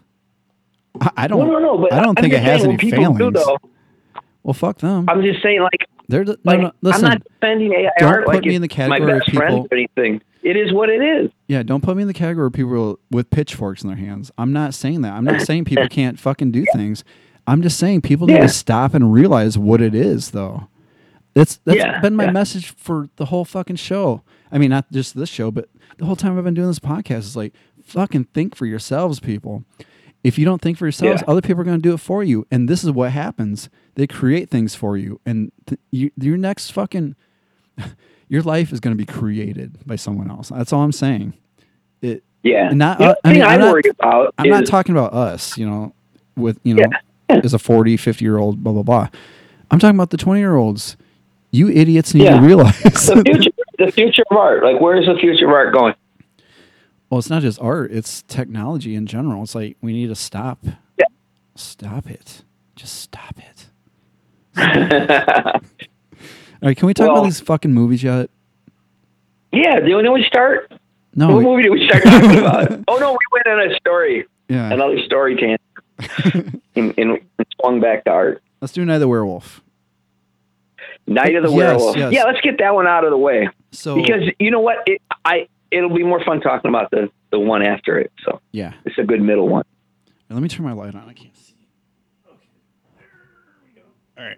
I, 1.02 1.12
I 1.18 1.28
don't. 1.28 1.40
No, 1.40 1.46
no, 1.54 1.60
no. 1.60 1.78
But 1.78 1.94
I 1.94 2.00
don't 2.02 2.18
I'm 2.18 2.24
think 2.24 2.34
it 2.34 2.42
has 2.42 2.64
any 2.64 2.78
people 2.78 3.00
failings. 3.00 3.20
Do, 3.20 3.32
though, 3.32 3.58
well, 4.44 4.54
fuck 4.54 4.78
them. 4.78 5.06
I'm 5.10 5.22
just 5.22 5.42
saying, 5.42 5.62
like, 5.62 5.88
They're 6.08 6.24
the, 6.24 6.38
like 6.44 6.60
no, 6.60 6.68
no. 6.68 6.72
Listen, 6.82 7.06
I'm 7.06 7.12
not 7.12 7.24
defending 7.24 7.74
AI 7.74 7.90
don't 7.98 8.08
art 8.14 8.26
put 8.26 8.36
like 8.36 8.46
me 8.46 8.56
in 8.56 8.62
the 8.62 8.68
category 8.68 9.00
my 9.00 9.14
of 9.16 9.20
best 9.20 9.36
friend 9.36 9.50
people- 9.64 9.68
or 9.72 9.78
anything. 9.78 10.22
It 10.46 10.56
is 10.56 10.72
what 10.72 10.90
it 10.90 11.02
is. 11.02 11.32
Yeah, 11.48 11.64
don't 11.64 11.82
put 11.82 11.98
me 11.98 12.04
in 12.04 12.08
the 12.08 12.14
category 12.14 12.46
of 12.48 12.54
people 12.54 13.00
with 13.10 13.30
pitchforks 13.32 13.82
in 13.82 13.88
their 13.88 13.98
hands. 13.98 14.32
I'm 14.38 14.54
not 14.54 14.74
saying 14.76 15.02
that. 15.02 15.14
I'm 15.14 15.26
not 15.26 15.42
saying 15.42 15.66
people 15.66 15.88
can't 15.90 16.20
fucking 16.20 16.52
do 16.52 16.66
things. 16.74 17.04
I'm 17.48 17.62
just 17.64 17.78
saying 17.80 18.02
people 18.02 18.28
need 18.28 18.36
Yeah. 18.36 18.42
to 18.42 18.50
stop 18.50 18.94
and 18.94 19.12
realize 19.12 19.58
what 19.58 19.82
it 19.82 19.96
is, 19.96 20.32
though. 20.32 20.68
That's 21.34 21.58
that's 21.66 21.78
Yeah, 21.80 22.00
been 22.00 22.16
my 22.16 22.26
yeah. 22.26 22.32
message 22.32 22.68
for 22.78 23.10
the 23.16 23.26
whole 23.26 23.44
fucking 23.44 23.76
show. 23.78 24.22
I 24.52 24.58
mean, 24.60 24.70
not 24.70 24.92
just 24.92 25.16
this 25.18 25.30
show, 25.30 25.50
but 25.52 25.68
the 25.98 26.06
whole 26.06 26.16
time 26.16 26.38
I've 26.38 26.44
been 26.44 26.54
doing 26.54 26.68
this 26.68 26.80
podcast 26.80 27.20
is 27.20 27.36
like, 27.36 27.54
fucking 27.84 28.26
think 28.34 28.56
for 28.56 28.66
yourselves, 28.68 29.20
people. 29.20 29.64
If 30.24 30.38
you 30.40 30.46
don't 30.46 30.62
think 30.62 30.78
for 30.78 30.86
yourselves, 30.86 31.24
other 31.28 31.42
people 31.42 31.62
are 31.62 31.66
going 31.66 31.78
to 31.82 31.90
do 31.90 31.94
it 31.94 32.00
for 32.00 32.24
you, 32.24 32.48
and 32.52 32.68
this 32.70 32.84
is 32.84 32.92
what 32.92 33.12
happens. 33.12 33.70
They 33.96 34.08
create 34.08 34.50
things 34.50 34.74
for 34.76 34.96
you, 34.98 35.20
and 35.26 35.52
th- 35.68 35.80
you, 35.92 36.12
your 36.20 36.38
next 36.38 36.72
fucking 36.72 37.16
your 38.30 38.42
life 38.42 38.72
is 38.74 38.80
going 38.80 38.96
to 38.96 38.98
be 38.98 39.06
created 39.12 39.78
by 39.86 39.96
someone 39.96 40.30
else. 40.32 40.50
That's 40.50 40.74
all 40.74 40.82
I'm 40.82 40.92
saying. 40.92 41.34
It 42.02 42.24
Yeah. 42.44 42.70
not. 42.70 43.00
Uh, 43.02 43.16
I 43.24 43.34
mean, 43.34 43.42
I 43.42 43.54
I'm 43.56 43.60
not, 43.60 43.86
about 44.00 44.34
I'm 44.38 44.50
not 44.50 44.66
talking 44.66 44.96
about 44.96 45.14
us. 45.14 45.58
You 45.58 45.68
know, 45.70 45.94
with 46.36 46.60
you 46.64 46.76
know, 46.76 46.86
Yeah. 47.30 47.38
as 47.44 47.54
a 47.54 47.60
40, 47.60 47.98
50 47.98 48.24
year 48.26 48.38
old, 48.38 48.64
blah 48.64 48.74
blah 48.74 48.84
blah. 48.84 49.10
I'm 49.72 49.80
talking 49.80 49.96
about 49.96 50.10
the 50.12 50.18
20 50.18 50.40
year 50.40 50.56
olds. 50.56 50.98
You 51.52 51.70
idiots 51.70 52.14
need 52.14 52.24
Yeah. 52.26 52.40
to 52.40 52.46
realize. 52.46 52.82
the 52.84 53.24
future. 53.26 53.52
The 53.78 53.92
future 53.92 54.24
of 54.32 54.38
art. 54.38 54.64
Like, 54.64 54.80
where 54.82 54.96
is 54.96 55.06
the 55.08 55.16
future 55.20 55.46
of 55.46 55.52
art 55.52 55.74
going? 55.74 55.94
well, 57.10 57.20
it's 57.20 57.30
not 57.30 57.42
just 57.42 57.60
art; 57.62 57.92
it's 57.92 58.24
technology 58.24 58.96
in 58.96 59.06
general. 59.06 59.44
It's 59.44 59.54
like 59.56 59.78
we 59.82 59.94
need 59.94 60.08
to 60.08 60.16
stop. 60.16 60.60
Yeah. 60.98 61.06
Stop 61.56 62.10
it. 62.10 62.44
Just 62.76 62.96
stop 63.02 63.36
it. 63.38 63.68
All 66.66 66.70
right, 66.70 66.78
can 66.78 66.88
we 66.88 66.96
talk 66.96 67.10
Well- 67.10 67.18
about 67.18 67.26
these 67.26 67.40
fucking 67.40 67.72
movies 67.72 68.02
yet? 68.02 68.32
Yeah. 69.52 69.80
Do 69.82 69.88
you 69.88 70.02
know 70.02 70.14
we 70.14 70.24
start? 70.24 70.72
No. 71.14 71.28
what 71.28 71.38
we- 71.38 71.44
movie 71.44 71.62
did 71.62 71.70
we 71.72 71.88
start 71.88 72.04
talking 72.04 72.40
about? 72.40 72.72
Oh 72.88 72.98
no, 72.98 73.12
we 73.12 73.18
went 73.32 73.46
on 73.48 73.72
a 73.72 73.76
story. 73.76 74.26
yeah. 74.50 74.74
Another 74.74 74.98
story 75.06 75.36
tangent. 75.36 76.62
and, 76.76 76.94
and 76.98 77.20
swung 77.62 77.80
back 77.80 78.04
to 78.06 78.10
art. 78.10 78.42
Let's 78.62 78.74
do 78.74 78.84
Night 78.84 78.96
of 78.96 79.02
the 79.02 79.08
Werewolf. 79.08 79.62
Night 81.06 81.36
of 81.36 81.44
the 81.44 81.50
Yes, 81.52 81.56
Werewolf. 81.58 81.98
yes. 81.98 82.12
Yeah, 82.12 82.24
let's 82.24 82.42
get 82.42 82.58
that 82.58 82.74
one 82.74 82.88
out 82.88 83.04
of 83.06 83.12
the 83.12 83.18
way 83.18 83.48
So 83.72 83.96
because 83.96 84.24
you 84.40 84.50
know 84.50 84.60
what? 84.60 84.78
It, 84.88 85.04
I 85.24 85.48
it'll 85.70 85.94
be 85.96 86.04
more 86.04 86.24
fun 86.26 86.42
talking 86.42 86.70
about 86.70 86.90
the 86.90 87.12
the 87.30 87.40
one 87.40 87.62
after 87.62 88.00
it. 88.00 88.12
So 88.26 88.42
yeah. 88.52 88.74
it's 88.86 88.98
a 88.98 89.04
good 89.04 89.22
middle 89.22 89.48
one. 89.48 89.66
Let 90.32 90.42
me 90.42 90.50
turn 90.50 90.66
my 90.66 90.72
light 90.74 90.96
on. 90.96 91.08
I 91.08 91.14
can't 91.14 91.38
see. 91.38 91.54
Okay. 92.28 92.38
There 92.98 93.06
we 93.64 93.80
go. 93.80 93.86
All 94.18 94.26
right. 94.26 94.38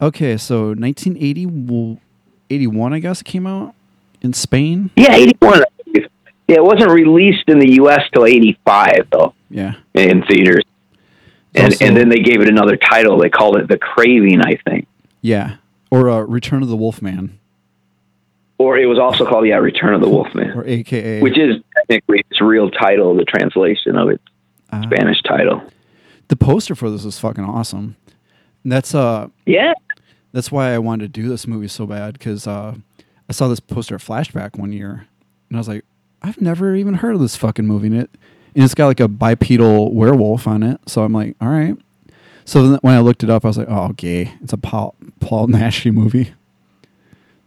Okay, 0.00 0.36
so 0.36 0.68
1981, 0.74 2.00
81, 2.50 2.92
I 2.92 2.98
guess 2.98 3.20
it 3.20 3.24
came 3.24 3.46
out 3.46 3.74
in 4.22 4.32
Spain. 4.32 4.90
Yeah, 4.96 5.14
eighty 5.14 5.36
one. 5.38 5.62
Yeah, 6.46 6.56
it 6.56 6.64
wasn't 6.64 6.90
released 6.90 7.44
in 7.48 7.58
the 7.58 7.72
U.S. 7.76 8.02
till 8.12 8.26
eighty 8.26 8.58
five 8.66 9.06
though 9.10 9.34
Yeah. 9.50 9.74
in 9.94 10.22
theaters. 10.26 10.62
And 11.54 11.66
Also- 11.72 11.86
and 11.86 11.96
then 11.96 12.08
they 12.10 12.18
gave 12.18 12.40
it 12.42 12.48
another 12.48 12.76
title. 12.76 13.18
They 13.18 13.30
called 13.30 13.56
it 13.56 13.68
The 13.68 13.78
Craving, 13.78 14.40
I 14.42 14.56
think, 14.68 14.86
Yeah. 15.22 15.56
Or 15.90 16.10
uh, 16.10 16.20
Return 16.20 16.62
of 16.62 16.68
the 16.68 16.76
Wolfman, 16.76 17.38
or 18.58 18.76
it 18.78 18.86
was 18.86 18.98
also 18.98 19.24
called 19.24 19.46
yeah 19.46 19.56
Return 19.56 19.94
of 19.94 20.00
the 20.00 20.08
Wolfman, 20.08 20.50
or 20.50 20.66
AKA. 20.66 21.20
which 21.22 21.38
is 21.38 21.62
technically 21.76 22.24
its 22.30 22.40
real 22.40 22.68
title, 22.70 23.14
the 23.16 23.24
translation 23.24 23.96
of 23.96 24.10
its 24.10 24.22
uh, 24.70 24.82
Spanish 24.82 25.22
title. 25.22 25.62
the 26.28 26.36
poster 26.36 26.74
for 26.74 26.90
this 26.90 27.04
is 27.04 27.18
fucking 27.18 27.44
awesome. 27.44 27.94
That's 28.64 28.94
uh 28.94 29.28
Yeah, 29.46 29.72
that's 30.34 30.50
why 30.50 30.74
I 30.74 30.78
wanted 30.78 31.14
to 31.14 31.20
do 31.20 31.28
this 31.28 31.46
movie 31.46 31.68
so 31.68 31.86
bad 31.86 32.14
because 32.14 32.48
uh, 32.48 32.74
I 33.28 33.32
saw 33.32 33.46
this 33.46 33.60
poster 33.60 33.94
at 33.94 34.00
Flashback 34.00 34.58
one 34.58 34.72
year, 34.72 35.06
and 35.48 35.56
I 35.56 35.58
was 35.58 35.68
like, 35.68 35.84
I've 36.22 36.40
never 36.40 36.74
even 36.74 36.94
heard 36.94 37.14
of 37.14 37.20
this 37.20 37.36
fucking 37.36 37.66
movie. 37.66 37.86
And 37.86 38.00
it 38.00 38.10
and 38.56 38.64
it's 38.64 38.74
got 38.74 38.88
like 38.88 38.98
a 38.98 39.06
bipedal 39.06 39.94
werewolf 39.94 40.48
on 40.48 40.64
it, 40.64 40.80
so 40.86 41.04
I'm 41.04 41.12
like, 41.12 41.36
all 41.40 41.48
right. 41.48 41.76
So 42.44 42.66
then 42.66 42.78
when 42.82 42.94
I 42.94 42.98
looked 42.98 43.22
it 43.22 43.30
up, 43.30 43.44
I 43.44 43.48
was 43.48 43.56
like, 43.56 43.68
oh, 43.70 43.92
gay. 43.92 44.34
It's 44.42 44.52
a 44.52 44.58
Paul 44.58 44.96
Paul 45.20 45.46
Naschy 45.48 45.92
movie. 45.92 46.34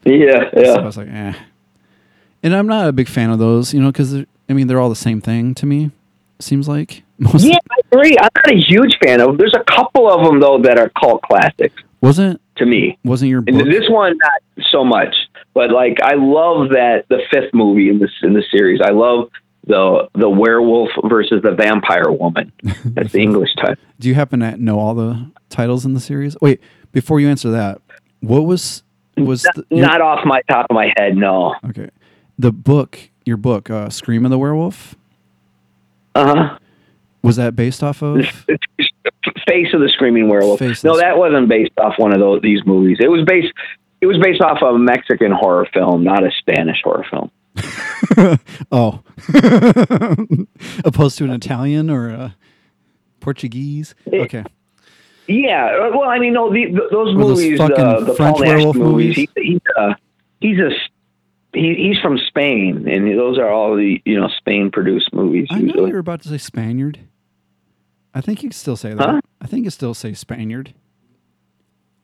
Yeah, 0.06 0.50
So 0.54 0.76
I 0.76 0.86
was 0.86 0.96
like, 0.96 1.10
eh. 1.10 1.34
And 2.42 2.56
I'm 2.56 2.68
not 2.68 2.88
a 2.88 2.94
big 2.94 3.10
fan 3.10 3.30
of 3.32 3.40
those, 3.40 3.74
you 3.74 3.82
know, 3.82 3.92
because 3.92 4.14
I 4.16 4.54
mean 4.54 4.68
they're 4.68 4.80
all 4.80 4.90
the 4.90 4.96
same 4.96 5.20
thing 5.20 5.54
to 5.56 5.66
me. 5.66 5.92
Seems 6.40 6.70
like 6.70 7.04
most. 7.18 7.44
Yeah, 7.44 7.58
I 7.70 7.82
agree. 7.92 8.16
I'm 8.18 8.30
not 8.34 8.54
a 8.54 8.56
huge 8.58 8.98
fan 9.04 9.20
of. 9.20 9.28
Them. 9.28 9.38
There's 9.40 9.56
a 9.56 9.64
couple 9.66 10.10
of 10.10 10.26
them 10.26 10.40
though 10.40 10.62
that 10.62 10.80
are 10.80 10.90
cult 10.98 11.22
classics 11.24 11.84
Wasn't 12.02 12.40
to 12.58 12.66
me. 12.66 12.98
wasn't 13.04 13.30
your 13.30 13.44
And 13.48 13.58
book? 13.58 13.68
this 13.68 13.90
one, 13.90 14.18
not 14.18 14.66
so 14.72 14.84
much. 14.86 15.16
But 15.54 15.72
like, 15.72 15.98
I 16.04 16.14
love 16.16 16.70
that 16.70 17.06
the 17.10 17.20
fifth 17.32 17.54
movie 17.54 17.90
in 17.90 18.00
this 18.00 18.12
in 18.22 18.34
the 18.34 18.44
series. 18.52 18.80
I 18.84 18.92
love 18.92 19.30
the 19.66 20.08
the 20.14 20.30
werewolf 20.30 20.90
versus 21.10 21.42
the 21.44 21.52
vampire 21.52 22.12
woman. 22.12 22.52
That's 22.86 23.12
the 23.14 23.22
English 23.22 23.50
title. 23.58 23.76
Do 24.00 24.08
you 24.08 24.16
happen 24.16 24.40
to 24.42 24.56
know 24.58 24.80
all 24.80 24.94
the 24.94 25.32
titles 25.50 25.86
in 25.86 25.94
the 25.94 26.00
series? 26.00 26.38
Wait, 26.42 26.62
before 26.92 27.20
you 27.20 27.28
answer 27.28 27.50
that, 27.52 27.82
what 28.22 28.42
was 28.42 28.84
was 29.18 29.42
the, 29.44 29.66
your- 29.72 29.82
Not 29.88 30.00
off 30.02 30.24
my 30.26 30.42
top 30.50 30.68
of 30.70 30.76
my 30.76 30.94
head, 30.98 31.18
no. 31.18 31.56
okay? 31.70 31.90
The 32.38 32.52
book, 32.52 33.00
your 33.26 33.38
book, 33.38 33.72
uh, 33.72 33.90
Scream 33.90 34.24
of 34.26 34.30
the 34.32 34.38
Werewolf, 34.38 34.96
Uh 36.14 36.36
huh. 36.36 36.58
was 37.24 37.36
that 37.38 37.56
based 37.56 37.82
off 37.84 38.04
of? 38.04 38.46
Face 39.48 39.74
of 39.74 39.80
the 39.80 39.90
Screaming 39.90 40.28
Werewolf. 40.30 40.60
Face 40.60 40.84
no, 40.84 40.96
the- 40.96 41.02
that 41.02 41.18
wasn't 41.18 41.48
based 41.48 41.72
off 41.80 41.94
one 41.98 42.14
of 42.14 42.20
those 42.20 42.42
these 42.42 42.62
movies. 42.66 42.98
It 43.00 43.10
was 43.10 43.24
based. 43.26 43.54
It 44.02 44.06
was 44.06 44.18
based 44.22 44.42
off 44.42 44.62
a 44.62 44.78
Mexican 44.78 45.32
horror 45.32 45.68
film, 45.74 46.04
not 46.04 46.24
a 46.24 46.30
Spanish 46.40 46.78
horror 46.84 47.06
film. 47.10 47.32
oh, 48.72 49.02
opposed 50.86 51.18
to 51.18 51.24
an 51.24 51.32
Italian 51.32 51.90
or 51.90 52.10
a 52.10 52.36
Portuguese? 53.20 53.96
Okay, 54.08 54.44
Yeah, 55.28 55.66
uh, 55.66 55.98
well, 55.98 56.10
I 56.10 56.20
mean, 56.20 56.34
no, 56.34 56.52
the, 56.52 56.66
th 56.66 56.76
those 56.92 57.16
Or 57.16 57.18
those 57.18 57.38
movies, 57.38 57.58
fucking 57.58 57.76
uh, 57.78 58.00
the 58.02 58.14
French 58.14 58.38
Paul 58.38 58.46
Naschy 58.46 58.76
movies. 58.76 59.18
movies? 59.18 59.30
He, 59.36 59.44
he's 59.44 59.62
uh, 59.76 59.94
he's 60.40 60.60
a 60.60 60.70
he, 61.54 61.74
he's 61.76 62.00
from 62.02 62.20
Spain, 62.28 62.88
and 62.88 63.18
those 63.18 63.38
are 63.38 63.50
all 63.50 63.76
the 63.76 64.02
you 64.06 64.20
know 64.20 64.30
Spain 64.38 64.70
produced 64.72 65.12
movies 65.14 65.48
I 65.50 65.60
know 65.62 65.86
you 65.88 65.94
were 65.94 66.00
about 66.00 66.22
to 66.22 66.30
say 66.30 66.38
Spaniard. 66.38 67.00
I 68.18 68.22
think 68.22 68.42
you 68.42 68.50
can 68.50 68.58
still 68.58 68.76
say 68.76 68.96
that. 68.96 69.08
Huh? 69.08 69.22
I 69.40 69.46
think 69.46 69.64
you 69.66 69.70
still 69.70 69.94
say 69.94 70.14
Spaniard. 70.14 70.74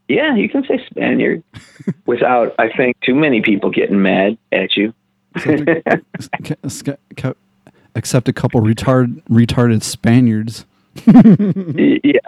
Yeah, 0.07 0.35
you 0.35 0.47
can 0.47 0.63
say 0.63 0.79
Spaniard 0.91 1.41
without, 2.05 2.53
I 2.59 2.69
think, 2.69 2.99
too 3.01 3.15
many 3.15 3.41
people 3.41 3.71
getting 3.71 3.99
mad 3.99 4.37
at 4.51 4.77
you. 4.77 4.93
Sca- 5.39 6.97
ca- 7.17 7.33
Except 7.95 8.27
a 8.27 8.33
couple 8.33 8.61
retard 8.61 9.23
retarded 9.23 9.81
Spaniards, 9.81 10.65
yeah, 11.05 12.19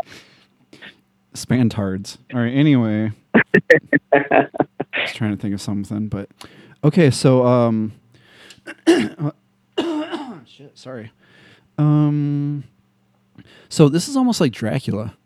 Spantards. 1.34 2.18
All 2.34 2.40
right. 2.40 2.52
Anyway, 2.54 3.12
just 3.34 5.16
trying 5.16 5.36
to 5.36 5.38
think 5.38 5.54
of 5.54 5.62
something, 5.62 6.08
but 6.08 6.30
okay. 6.84 7.10
So, 7.12 7.46
um, 7.46 7.94
shit. 10.46 10.78
Sorry. 10.78 11.12
Um, 11.80 12.64
so 13.76 13.90
this 13.90 14.08
is 14.08 14.16
almost 14.16 14.40
like 14.40 14.54
Dracula, 14.54 15.18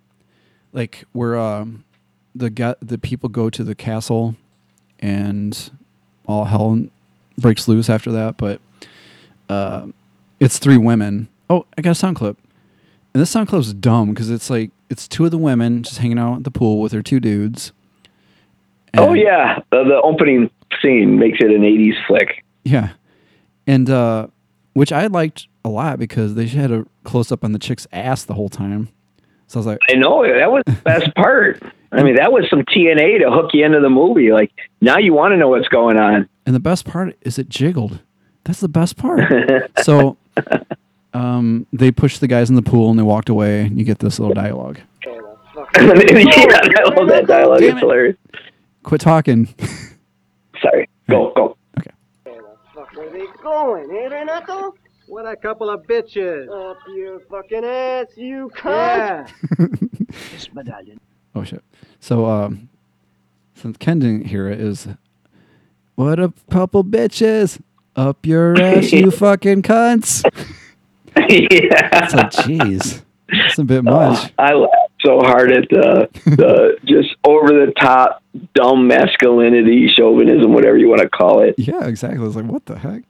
like 0.74 1.06
where 1.12 1.38
um, 1.38 1.84
the 2.34 2.76
the 2.82 2.98
people 2.98 3.30
go 3.30 3.48
to 3.52 3.64
the 3.64 3.76
castle, 3.76 4.36
and 4.98 5.70
all 6.26 6.46
hell 6.46 6.88
breaks 7.38 7.68
loose 7.68 7.92
after 7.92 8.12
that. 8.12 8.38
But 8.38 8.60
uh, 9.50 9.90
it's 10.40 10.58
three 10.58 10.78
women. 10.78 11.28
Oh, 11.48 11.68
I 11.78 11.84
got 11.84 11.92
a 11.92 11.96
sound 11.96 12.16
clip. 12.16 12.40
And 13.14 13.22
this 13.22 13.30
sound 13.30 13.50
clip 13.50 13.62
is 13.62 13.72
dumb 13.72 14.16
because 14.16 14.32
it's 14.32 14.50
like 14.50 14.72
it's 14.90 15.08
two 15.08 15.26
of 15.26 15.30
the 15.30 15.38
women 15.38 15.84
just 15.84 16.00
hanging 16.00 16.18
out 16.18 16.38
at 16.38 16.44
the 16.44 16.52
pool 16.52 16.82
with 16.82 16.92
their 16.92 17.04
two 17.04 17.20
dudes. 17.20 17.72
oh 18.98 19.14
yeah, 19.14 19.60
the, 19.70 19.84
the 19.84 20.02
opening 20.04 20.50
scene 20.82 21.20
makes 21.20 21.38
it 21.40 21.52
an 21.52 21.62
'80s 21.62 22.04
flick. 22.08 22.44
yeah, 22.64 22.94
and 23.68 23.92
uh, 23.92 24.26
which 24.74 24.92
I 24.92 25.06
liked 25.06 25.46
a 25.70 25.72
lot 25.72 26.00
because 26.00 26.36
they 26.36 26.48
had 26.48 26.72
a 26.72 26.86
close 27.04 27.32
up 27.32 27.44
on 27.44 27.52
the 27.54 27.60
chick's 27.60 27.88
ass 27.94 28.24
the 28.26 28.34
whole 28.34 28.50
time. 28.50 28.90
So 29.48 29.58
I 29.58 29.60
was 29.60 29.66
like, 29.68 29.80
I 29.90 29.94
know 29.96 30.24
that 30.28 30.52
was 30.52 30.64
the 30.66 30.72
best 30.84 31.14
part. 31.16 31.62
I 31.92 32.04
mean, 32.04 32.16
that 32.18 32.32
was 32.32 32.48
some 32.50 32.62
TNA 32.64 33.20
to 33.22 33.32
hook 33.32 33.52
you 33.54 33.66
into 33.66 33.80
the 33.80 33.90
movie. 33.90 34.32
Like 34.32 34.52
now, 34.82 34.98
you 34.98 35.14
want 35.14 35.32
to 35.32 35.38
know 35.38 35.48
what's 35.48 35.68
going 35.70 35.98
on. 35.98 36.28
and 36.46 36.54
the 36.56 36.60
best 36.60 36.86
part 36.86 37.16
is 37.22 37.40
it 37.40 37.50
jiggled. 37.50 38.00
That's 38.44 38.60
the 38.60 38.70
best 38.70 38.96
part. 38.98 39.24
so, 39.84 40.18
um, 41.14 41.66
they 41.74 41.92
pushed 41.92 42.20
the 42.22 42.28
guys 42.28 42.50
in 42.50 42.56
the 42.56 42.62
pool 42.62 42.90
and 42.90 43.00
they 43.00 43.04
walked 43.04 43.30
away. 43.30 43.62
And 43.62 43.78
you 43.78 43.86
get 43.86 44.00
this 44.00 44.20
little 44.20 44.34
dialogue. 44.36 44.80
yeah, 45.06 45.12
I 45.76 45.82
love 46.96 47.08
that 47.10 47.26
dialogue. 47.28 47.60
Damn 47.60 47.70
It's 47.70 47.78
it. 47.78 47.80
hilarious. 47.80 48.18
Quit 48.84 49.02
talking. 49.02 49.48
Sorry, 50.62 50.88
go 51.10 51.32
go. 51.36 51.58
Okay. 51.80 51.92
fuck 52.74 52.96
are 52.98 53.10
they 53.10 53.26
going, 53.42 53.90
eh, 53.92 54.08
Renato? 54.08 54.74
What 55.10 55.28
a 55.28 55.36
couple 55.36 55.72
of 55.72 55.88
bitches. 55.88 56.48
Up 56.72 56.78
your 56.96 57.20
fucking 57.22 57.66
ass, 57.66 58.06
you 58.16 58.52
cunt! 58.56 59.32
Yeah. 59.56 60.86
Oh 61.36 61.44
shit. 61.44 61.64
So 62.00 62.26
um 62.26 62.70
since 63.54 63.78
Ken 63.78 64.00
didn't 64.00 64.26
hear 64.28 64.48
it 64.50 64.60
is 64.60 64.88
what 65.96 66.20
a 66.20 66.34
couple 66.50 66.84
bitches 66.84 67.60
up 67.96 68.26
your 68.26 68.60
ass 68.62 68.92
you 68.92 69.10
fucking 69.12 69.62
cunts. 69.64 70.24
yeah. 71.16 72.04
It's 72.04 72.14
like 72.14 72.32
jeez. 72.32 73.04
That's 73.32 73.60
a 73.60 73.64
bit 73.64 73.84
much. 73.84 74.32
I 74.40 74.54
laughed 74.54 74.92
so 75.06 75.20
hard 75.20 75.52
at 75.52 75.70
the 75.70 76.10
the 76.26 76.78
just 76.86 77.16
over 77.24 77.48
the 77.48 77.72
top 77.80 78.24
dumb 78.56 78.88
masculinity, 78.88 79.88
chauvinism, 79.96 80.52
whatever 80.54 80.78
you 80.78 80.90
want 80.90 81.02
to 81.02 81.10
call 81.10 81.42
it. 81.42 81.56
Yeah, 81.58 81.86
exactly. 81.86 82.20
I 82.20 82.24
was 82.24 82.36
like 82.36 82.46
what 82.46 82.66
the 82.66 82.78
heck? 82.78 83.04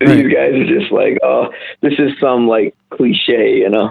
These 0.00 0.08
Right. 0.10 0.32
guys 0.34 0.52
are 0.54 0.78
just 0.78 0.92
like, 0.92 1.18
oh, 1.22 1.48
this 1.80 1.94
is 1.98 2.12
some 2.20 2.46
like 2.46 2.74
cliche, 2.90 3.56
you 3.58 3.68
know. 3.70 3.90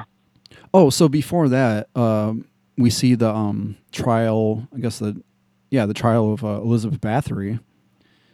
Oh, 0.73 0.89
so 0.89 1.07
before 1.09 1.49
that, 1.49 1.87
um 1.95 2.45
we 2.77 2.89
see 2.89 3.15
the 3.15 3.29
um 3.33 3.75
trial, 3.91 4.67
I 4.75 4.79
guess 4.79 4.99
the 4.99 5.21
yeah, 5.69 5.85
the 5.85 5.93
trial 5.93 6.31
of 6.33 6.43
uh, 6.45 6.61
Elizabeth 6.61 7.01
Bathory. 7.01 7.59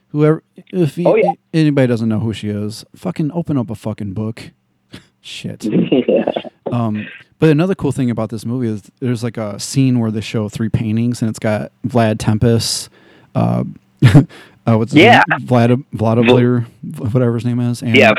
Whoever 0.09 0.43
if 0.71 0.97
you, 0.99 1.07
Oh, 1.07 1.15
yeah. 1.15 1.31
anybody 1.53 1.87
doesn't 1.87 2.07
know 2.09 2.19
who 2.19 2.33
she 2.33 2.49
is, 2.49 2.85
fucking 2.95 3.31
open 3.31 3.57
up 3.57 3.71
a 3.71 3.75
fucking 3.75 4.13
book. 4.13 4.51
Shit. 5.21 5.65
yeah. 6.07 6.31
Um, 6.71 7.07
but 7.39 7.49
another 7.49 7.73
cool 7.73 7.91
thing 7.91 8.11
about 8.11 8.29
this 8.29 8.45
movie 8.45 8.67
is 8.67 8.83
there's 8.99 9.23
like 9.23 9.37
a 9.37 9.59
scene 9.59 9.99
where 9.99 10.11
they 10.11 10.21
show 10.21 10.47
three 10.49 10.69
paintings, 10.69 11.21
and 11.21 11.29
it's 11.29 11.39
got 11.39 11.71
Vlad 11.87 12.17
Tempest, 12.19 12.89
uh, 13.35 13.63
uh, 14.65 14.77
what's 14.77 14.91
his 14.93 15.01
Yeah. 15.03 15.21
name? 15.29 15.47
Vlad 15.47 15.83
Vladimir, 15.93 16.65
whatever 16.97 17.35
his 17.35 17.45
name 17.45 17.59
is, 17.59 17.81
and 17.81 17.95
Yeah, 17.95 18.13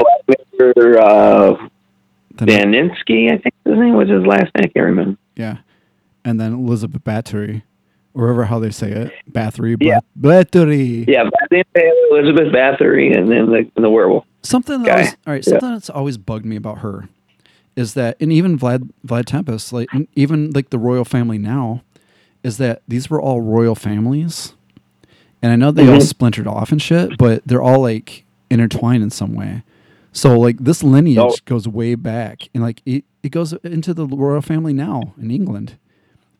Vladimir 0.58 0.98
uh, 1.00 1.56
Daninsky, 2.36 3.32
I 3.32 3.38
think 3.38 3.54
his 3.64 3.78
name 3.78 3.94
was 3.94 4.08
his 4.08 4.24
last 4.26 4.44
name. 4.54 4.64
I 4.64 4.68
can't 4.68 4.86
remember. 4.86 5.18
yeah, 5.36 5.58
and 6.24 6.40
then 6.40 6.52
Elizabeth 6.52 7.04
Bathory, 7.04 7.62
wherever 8.12 8.44
how 8.44 8.58
they 8.58 8.70
say 8.70 8.90
it, 8.90 9.12
Bathory, 9.30 9.76
Yeah. 9.80 10.00
Bat- 10.16 10.50
Bathory. 10.50 11.06
Yeah, 11.08 11.28
Elizabeth 12.10 12.52
Bathory, 12.52 13.16
and 13.16 13.30
then 13.30 13.46
the, 13.50 13.70
the 13.80 13.90
werewolf. 13.90 14.24
Something 14.42 14.82
that 14.82 14.90
always, 14.92 15.16
all 15.26 15.32
right, 15.32 15.44
something 15.44 15.72
that's 15.72 15.90
always 15.90 16.18
bugged 16.18 16.44
me 16.44 16.56
about 16.56 16.78
her 16.78 17.08
is 17.76 17.94
that, 17.94 18.16
and 18.20 18.32
even 18.32 18.58
Vlad 18.58 18.90
Vlad 19.06 19.24
Tempest, 19.26 19.72
like 19.72 19.88
even 20.14 20.50
like 20.50 20.70
the 20.70 20.78
royal 20.78 21.04
family 21.04 21.38
now, 21.38 21.82
is 22.42 22.58
that 22.58 22.82
these 22.86 23.08
were 23.08 23.20
all 23.22 23.40
royal 23.40 23.74
families, 23.74 24.54
and 25.44 25.52
I 25.52 25.56
know 25.56 25.70
they 25.70 25.86
all 25.86 25.98
Mhm. 25.98 26.02
splintered 26.02 26.46
off 26.48 26.72
and 26.72 26.80
shit, 26.80 27.18
but 27.18 27.42
they're 27.46 27.60
all 27.62 27.80
like 27.82 28.24
intertwined 28.50 29.02
in 29.02 29.10
some 29.10 29.34
way. 29.34 29.62
So 30.12 30.38
like 30.40 30.56
this 30.58 30.82
lineage 30.82 31.18
Oh. 31.18 31.34
goes 31.44 31.68
way 31.68 31.94
back, 31.96 32.48
and 32.54 32.62
like 32.62 32.80
it, 32.86 33.04
it 33.22 33.28
goes 33.28 33.52
into 33.62 33.92
the 33.92 34.06
royal 34.06 34.40
family 34.40 34.72
now 34.72 35.12
in 35.20 35.30
England. 35.30 35.74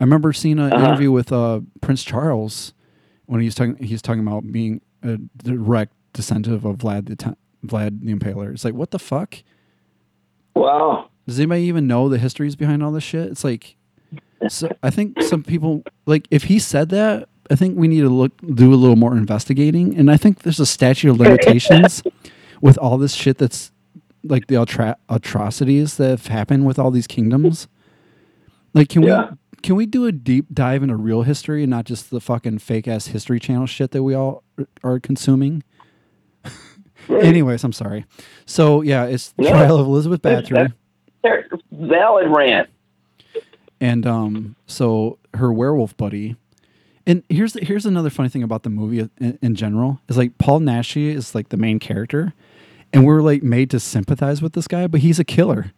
I 0.00 0.04
remember 0.04 0.32
seeing 0.32 0.58
an 0.58 0.72
Uh-huh. 0.72 0.84
interview 0.86 1.12
with 1.12 1.30
uh, 1.32 1.60
Prince 1.82 2.02
Charles 2.02 2.72
when 3.26 3.40
he 3.40 3.46
was 3.46 3.54
talking. 3.54 3.76
He's 3.76 4.00
talking 4.02 4.22
about 4.26 4.50
being 4.50 4.80
a 5.02 5.18
direct 5.42 5.92
descendant 6.14 6.64
of 6.64 6.76
Vlad 6.78 7.06
the 7.06 7.16
Te- 7.16 7.36
Vlad 7.66 8.00
the 8.04 8.14
Impaler. 8.14 8.52
It's 8.52 8.64
like 8.64 8.74
what 8.74 8.90
the 8.90 8.98
fuck? 8.98 9.42
Wow. 10.54 11.10
Does 11.26 11.38
anybody 11.38 11.62
even 11.62 11.86
know 11.86 12.08
the 12.08 12.18
histories 12.18 12.56
behind 12.56 12.82
all 12.82 12.92
this 12.92 13.04
shit? 13.04 13.30
It's 13.30 13.44
like, 13.44 13.76
so 14.48 14.68
I 14.82 14.90
think 14.90 15.22
some 15.22 15.42
people 15.42 15.82
like 16.06 16.28
if 16.30 16.44
he 16.44 16.58
said 16.58 16.90
that, 16.90 17.28
I 17.50 17.56
think 17.56 17.76
we 17.78 17.88
need 17.88 18.00
to 18.00 18.08
look 18.08 18.32
do 18.54 18.72
a 18.72 18.76
little 18.76 18.96
more 18.96 19.16
investigating, 19.16 19.96
and 19.96 20.10
I 20.10 20.16
think 20.16 20.42
there's 20.42 20.60
a 20.60 20.66
statute 20.66 21.10
of 21.10 21.18
limitations 21.20 22.02
with 22.60 22.78
all 22.78 22.96
this 22.98 23.12
shit 23.14 23.38
that's 23.38 23.70
like 24.22 24.46
the 24.46 24.54
atro- 24.54 24.96
atrocities 25.10 25.96
that 25.98 26.08
have 26.08 26.26
happened 26.28 26.64
with 26.66 26.78
all 26.78 26.90
these 26.90 27.06
kingdoms. 27.06 27.68
Like, 28.72 28.88
can 28.88 29.02
Yeah. 29.02 29.30
we 29.30 29.36
can 29.62 29.76
we 29.76 29.86
do 29.86 30.06
a 30.06 30.12
deep 30.12 30.46
dive 30.52 30.82
into 30.82 30.96
real 30.96 31.22
history 31.22 31.62
and 31.62 31.70
not 31.70 31.84
just 31.84 32.10
the 32.10 32.20
fucking 32.20 32.58
fake 32.58 32.86
ass 32.88 33.08
history 33.08 33.38
channel 33.40 33.66
shit 33.66 33.90
that 33.92 34.02
we 34.02 34.14
all 34.14 34.42
are 34.82 34.98
consuming? 35.00 35.62
Anyways, 37.08 37.64
I'm 37.64 37.72
sorry. 37.72 38.06
So 38.46 38.80
yeah, 38.82 39.04
it's 39.04 39.32
the 39.32 39.42
No. 39.44 39.50
trial 39.50 39.78
of 39.78 39.86
Elizabeth 39.86 40.22
Bathory. 40.22 40.72
Valid 41.72 42.26
rant. 42.34 42.68
and 43.80 44.06
um, 44.06 44.56
so 44.66 45.18
her 45.34 45.52
werewolf 45.52 45.96
buddy, 45.96 46.36
And 47.06 47.22
here's 47.28 47.54
here's 47.54 47.86
another 47.86 48.10
funny 48.10 48.28
thing 48.28 48.42
about 48.42 48.62
the 48.62 48.70
movie 48.70 49.08
in, 49.18 49.38
in 49.42 49.54
general 49.54 50.00
is 50.08 50.16
like 50.16 50.38
Paul 50.38 50.60
Naschy 50.60 51.14
is 51.14 51.34
like 51.34 51.50
the 51.50 51.56
main 51.56 51.78
character, 51.78 52.32
and 52.92 53.04
we're 53.04 53.20
like 53.20 53.42
made 53.42 53.70
to 53.70 53.80
sympathize 53.80 54.40
with 54.40 54.54
this 54.54 54.66
guy, 54.66 54.86
but 54.86 55.00
he's 55.00 55.18
a 55.18 55.24
killer. 55.24 55.72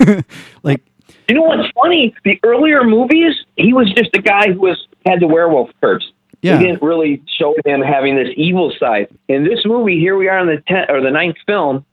like 0.64 0.82
You 1.28 1.36
know 1.36 1.42
what's 1.42 1.70
funny? 1.80 2.14
The 2.24 2.38
earlier 2.42 2.82
movies, 2.82 3.34
he 3.56 3.72
was 3.72 3.92
just 3.92 4.10
a 4.14 4.22
guy 4.22 4.52
who 4.52 4.60
was 4.60 4.86
had 5.06 5.20
the 5.20 5.28
werewolf 5.28 5.70
curse. 5.80 6.10
Yeah. 6.42 6.56
They 6.56 6.64
didn't 6.64 6.82
really 6.82 7.22
show 7.38 7.54
him 7.64 7.80
having 7.80 8.16
this 8.16 8.30
evil 8.36 8.72
side. 8.80 9.06
In 9.28 9.44
this 9.44 9.60
movie, 9.64 10.00
here 10.00 10.16
we 10.16 10.28
are 10.28 10.40
in 10.40 10.48
the 10.48 10.60
tenth 10.66 10.90
or 10.90 11.00
the 11.00 11.10
ninth 11.12 11.36
film, 11.46 11.84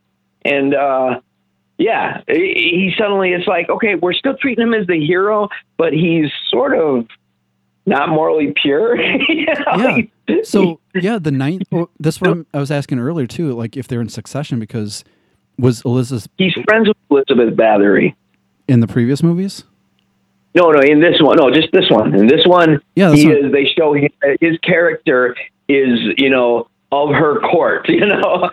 and 0.43 0.73
uh, 0.73 1.19
yeah, 1.77 2.21
he 2.27 2.33
he 2.33 2.93
suddenly 2.97 3.33
it's 3.33 3.45
like 3.45 3.69
okay, 3.69 3.93
we're 3.93 4.13
still 4.13 4.35
treating 4.35 4.63
him 4.63 4.73
as 4.73 4.87
the 4.87 4.99
hero, 4.99 5.49
but 5.77 5.93
he's 5.93 6.31
sort 6.49 6.75
of 6.75 7.07
not 7.89 8.09
morally 8.09 8.53
pure. 8.61 8.97
You 9.29 9.45
know? 9.45 9.97
yeah. 10.27 10.37
So 10.43 10.79
yeah, 10.95 11.17
the 11.19 11.31
ninth. 11.31 11.63
Well, 11.71 11.89
that's 11.99 12.21
what 12.21 12.29
I'm, 12.29 12.45
I 12.53 12.59
was 12.59 12.71
asking 12.71 12.99
earlier 12.99 13.27
too. 13.27 13.53
Like 13.53 13.75
if 13.75 13.87
they're 13.87 14.01
in 14.01 14.09
succession, 14.09 14.59
because 14.59 15.03
was 15.57 15.81
Elizabeth 15.83 16.27
he's 16.37 16.53
friends 16.67 16.87
with 16.87 16.97
Elizabeth 17.29 17.57
Bathory. 17.57 18.15
in 18.67 18.79
the 18.79 18.87
previous 18.87 19.21
movies? 19.23 19.63
No, 20.55 20.71
no, 20.71 20.79
in 20.79 20.99
this 20.99 21.21
one, 21.21 21.37
no, 21.37 21.51
just 21.51 21.69
this 21.73 21.89
one. 21.89 22.15
In 22.15 22.27
this 22.27 22.41
one, 22.45 22.81
Yeah, 22.95 23.13
he 23.13 23.29
is. 23.29 23.51
They 23.51 23.65
show 23.65 23.93
him, 23.93 24.09
his 24.41 24.57
character 24.63 25.35
is, 25.67 25.99
you 26.17 26.29
know, 26.29 26.67
of 26.91 27.09
her 27.09 27.39
court. 27.41 27.87
You 27.89 28.05
know, 28.05 28.49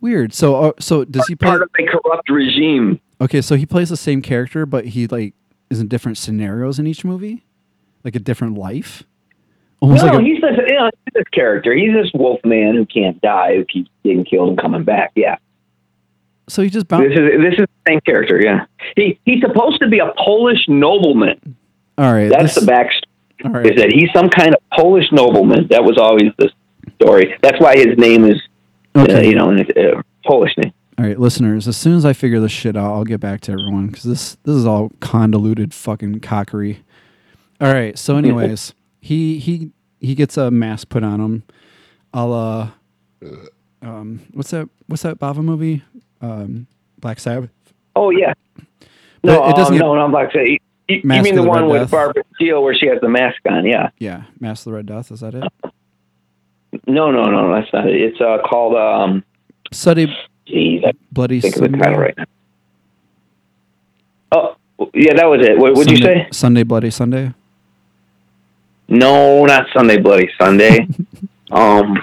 Weird. 0.00 0.34
So 0.34 0.56
uh, 0.56 0.72
so 0.78 1.04
does 1.04 1.26
he 1.26 1.34
play? 1.34 1.48
part 1.48 1.62
of 1.62 1.70
a 1.78 1.84
corrupt 1.86 2.28
regime. 2.30 3.00
Okay, 3.20 3.40
so 3.40 3.56
he 3.56 3.64
plays 3.66 3.88
the 3.88 3.96
same 3.96 4.20
character, 4.22 4.66
but 4.66 4.86
he 4.86 5.06
like 5.06 5.34
is 5.70 5.80
in 5.80 5.88
different 5.88 6.18
scenarios 6.18 6.78
in 6.78 6.86
each 6.86 7.04
movie, 7.04 7.44
like 8.06 8.16
a 8.16 8.20
different 8.20 8.56
life. 8.56 9.02
Almost 9.80 10.04
no, 10.04 10.12
like 10.12 10.20
a, 10.20 10.24
he's 10.24 10.40
this, 10.40 10.52
you 10.66 10.74
know, 10.74 10.90
this 11.12 11.28
character. 11.32 11.74
He's 11.74 11.92
this 11.92 12.10
wolf 12.14 12.40
man 12.44 12.74
who 12.74 12.86
can't 12.86 13.20
die, 13.20 13.56
who 13.56 13.64
keeps 13.66 13.90
getting 14.02 14.24
killed 14.24 14.48
and 14.48 14.58
coming 14.58 14.84
back. 14.84 15.12
Yeah, 15.14 15.36
so 16.48 16.62
he 16.62 16.70
just 16.70 16.88
this 16.88 17.00
is 17.00 17.16
this 17.16 17.54
is 17.54 17.66
the 17.66 17.68
same 17.88 18.00
character. 18.00 18.40
Yeah, 18.42 18.66
he 18.94 19.18
he's 19.24 19.42
supposed 19.42 19.80
to 19.80 19.88
be 19.88 19.98
a 19.98 20.12
Polish 20.16 20.64
nobleman. 20.68 21.56
All 21.98 22.12
right, 22.12 22.28
That's 22.28 22.54
this- 22.54 22.64
the 22.64 22.72
backstory. 22.72 23.02
All 23.44 23.50
right. 23.50 23.66
Is 23.66 23.76
that 23.76 23.92
he's 23.92 24.08
some 24.14 24.30
kind 24.30 24.54
of 24.54 24.60
Polish 24.72 25.12
nobleman? 25.12 25.66
That 25.68 25.84
was 25.84 25.98
always 25.98 26.32
the 26.38 26.50
story. 26.94 27.34
That's 27.42 27.60
why 27.60 27.76
his 27.76 27.98
name 27.98 28.24
is, 28.24 28.40
uh, 28.94 29.02
okay. 29.02 29.28
you 29.28 29.34
know, 29.34 29.50
a 29.52 30.02
Polish 30.26 30.52
name. 30.56 30.72
All 30.98 31.04
right, 31.04 31.18
listeners. 31.18 31.68
As 31.68 31.76
soon 31.76 31.96
as 31.96 32.06
I 32.06 32.14
figure 32.14 32.40
this 32.40 32.52
shit 32.52 32.76
out, 32.76 32.94
I'll 32.94 33.04
get 33.04 33.20
back 33.20 33.42
to 33.42 33.52
everyone 33.52 33.88
because 33.88 34.04
this 34.04 34.36
this 34.44 34.54
is 34.54 34.64
all 34.64 34.90
convoluted 35.00 35.74
fucking 35.74 36.20
cockery. 36.20 36.82
All 37.60 37.72
right. 37.72 37.98
So, 37.98 38.16
anyways, 38.18 38.74
he 39.00 39.38
he 39.38 39.70
he 40.00 40.14
gets 40.14 40.36
a 40.36 40.50
mask 40.50 40.88
put 40.88 41.02
on 41.04 41.20
him. 41.20 41.42
I'll 42.12 42.32
uh, 42.32 42.70
um, 43.82 44.20
what's 44.32 44.50
that? 44.50 44.68
What's 44.86 45.02
that 45.02 45.18
Bava 45.18 45.38
movie? 45.38 45.82
Um, 46.20 46.66
Black 46.98 47.20
Sabbath. 47.20 47.50
Oh 47.94 48.10
yeah. 48.10 48.34
But 49.22 49.32
No, 49.32 49.48
it 49.48 49.56
doesn't 49.56 49.74
um, 49.74 49.80
no, 49.80 49.94
no, 49.94 50.00
I'm 50.02 50.12
like 50.12 50.32
you, 50.34 50.58
you 50.88 51.00
mean 51.04 51.34
the 51.34 51.42
the 51.42 51.42
one 51.42 51.62
Red 51.62 51.70
with 51.70 51.82
Death? 51.82 51.90
Barbara 51.90 52.22
Steele 52.36 52.62
where 52.62 52.74
she 52.74 52.86
has 52.86 53.00
the 53.00 53.08
mask 53.08 53.38
on? 53.48 53.66
Yeah. 53.66 53.90
Yeah, 53.98 54.24
Mask 54.40 54.66
of 54.66 54.72
the 54.72 54.76
Red 54.76 54.86
Death. 54.86 55.10
Is 55.10 55.20
that 55.20 55.34
it? 55.34 55.44
No, 56.86 57.10
no, 57.10 57.24
no, 57.24 57.52
that's 57.54 57.72
not 57.72 57.88
it. 57.88 57.96
It's 58.00 58.20
uh, 58.20 58.38
called 58.48 58.76
um. 58.76 59.24
Sunday 59.72 60.06
Geez, 60.46 60.84
Bloody 61.10 61.40
think 61.40 61.56
of 61.56 61.62
the 61.62 61.66
Sunday. 61.66 61.78
title 61.78 61.98
right 61.98 62.14
now. 62.16 62.24
Oh, 64.32 64.56
yeah, 64.94 65.14
that 65.14 65.26
was 65.26 65.44
it. 65.44 65.58
What 65.58 65.74
would 65.74 65.90
you 65.90 65.96
say? 65.96 66.28
Sunday 66.32 66.62
Bloody 66.62 66.90
Sunday. 66.90 67.32
No, 68.88 69.44
not 69.44 69.66
Sunday 69.74 69.98
Bloody 69.98 70.30
Sunday. 70.40 70.86
um, 71.50 71.96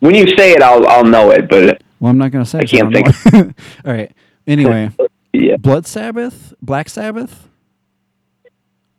when 0.00 0.14
you 0.14 0.26
say 0.36 0.52
it, 0.52 0.62
I'll 0.62 0.86
I'll 0.86 1.04
know 1.04 1.30
it. 1.30 1.48
But 1.48 1.82
Well, 2.00 2.10
I'm 2.10 2.18
not 2.18 2.30
gonna 2.32 2.44
say. 2.44 2.60
I 2.60 2.64
can't 2.64 2.92
don't 2.92 3.32
know. 3.32 3.52
All 3.86 3.92
right. 3.92 4.12
Anyway, 4.46 4.90
yeah, 5.32 5.56
Blood 5.56 5.86
Sabbath, 5.86 6.52
Black 6.60 6.88
Sabbath. 6.88 7.48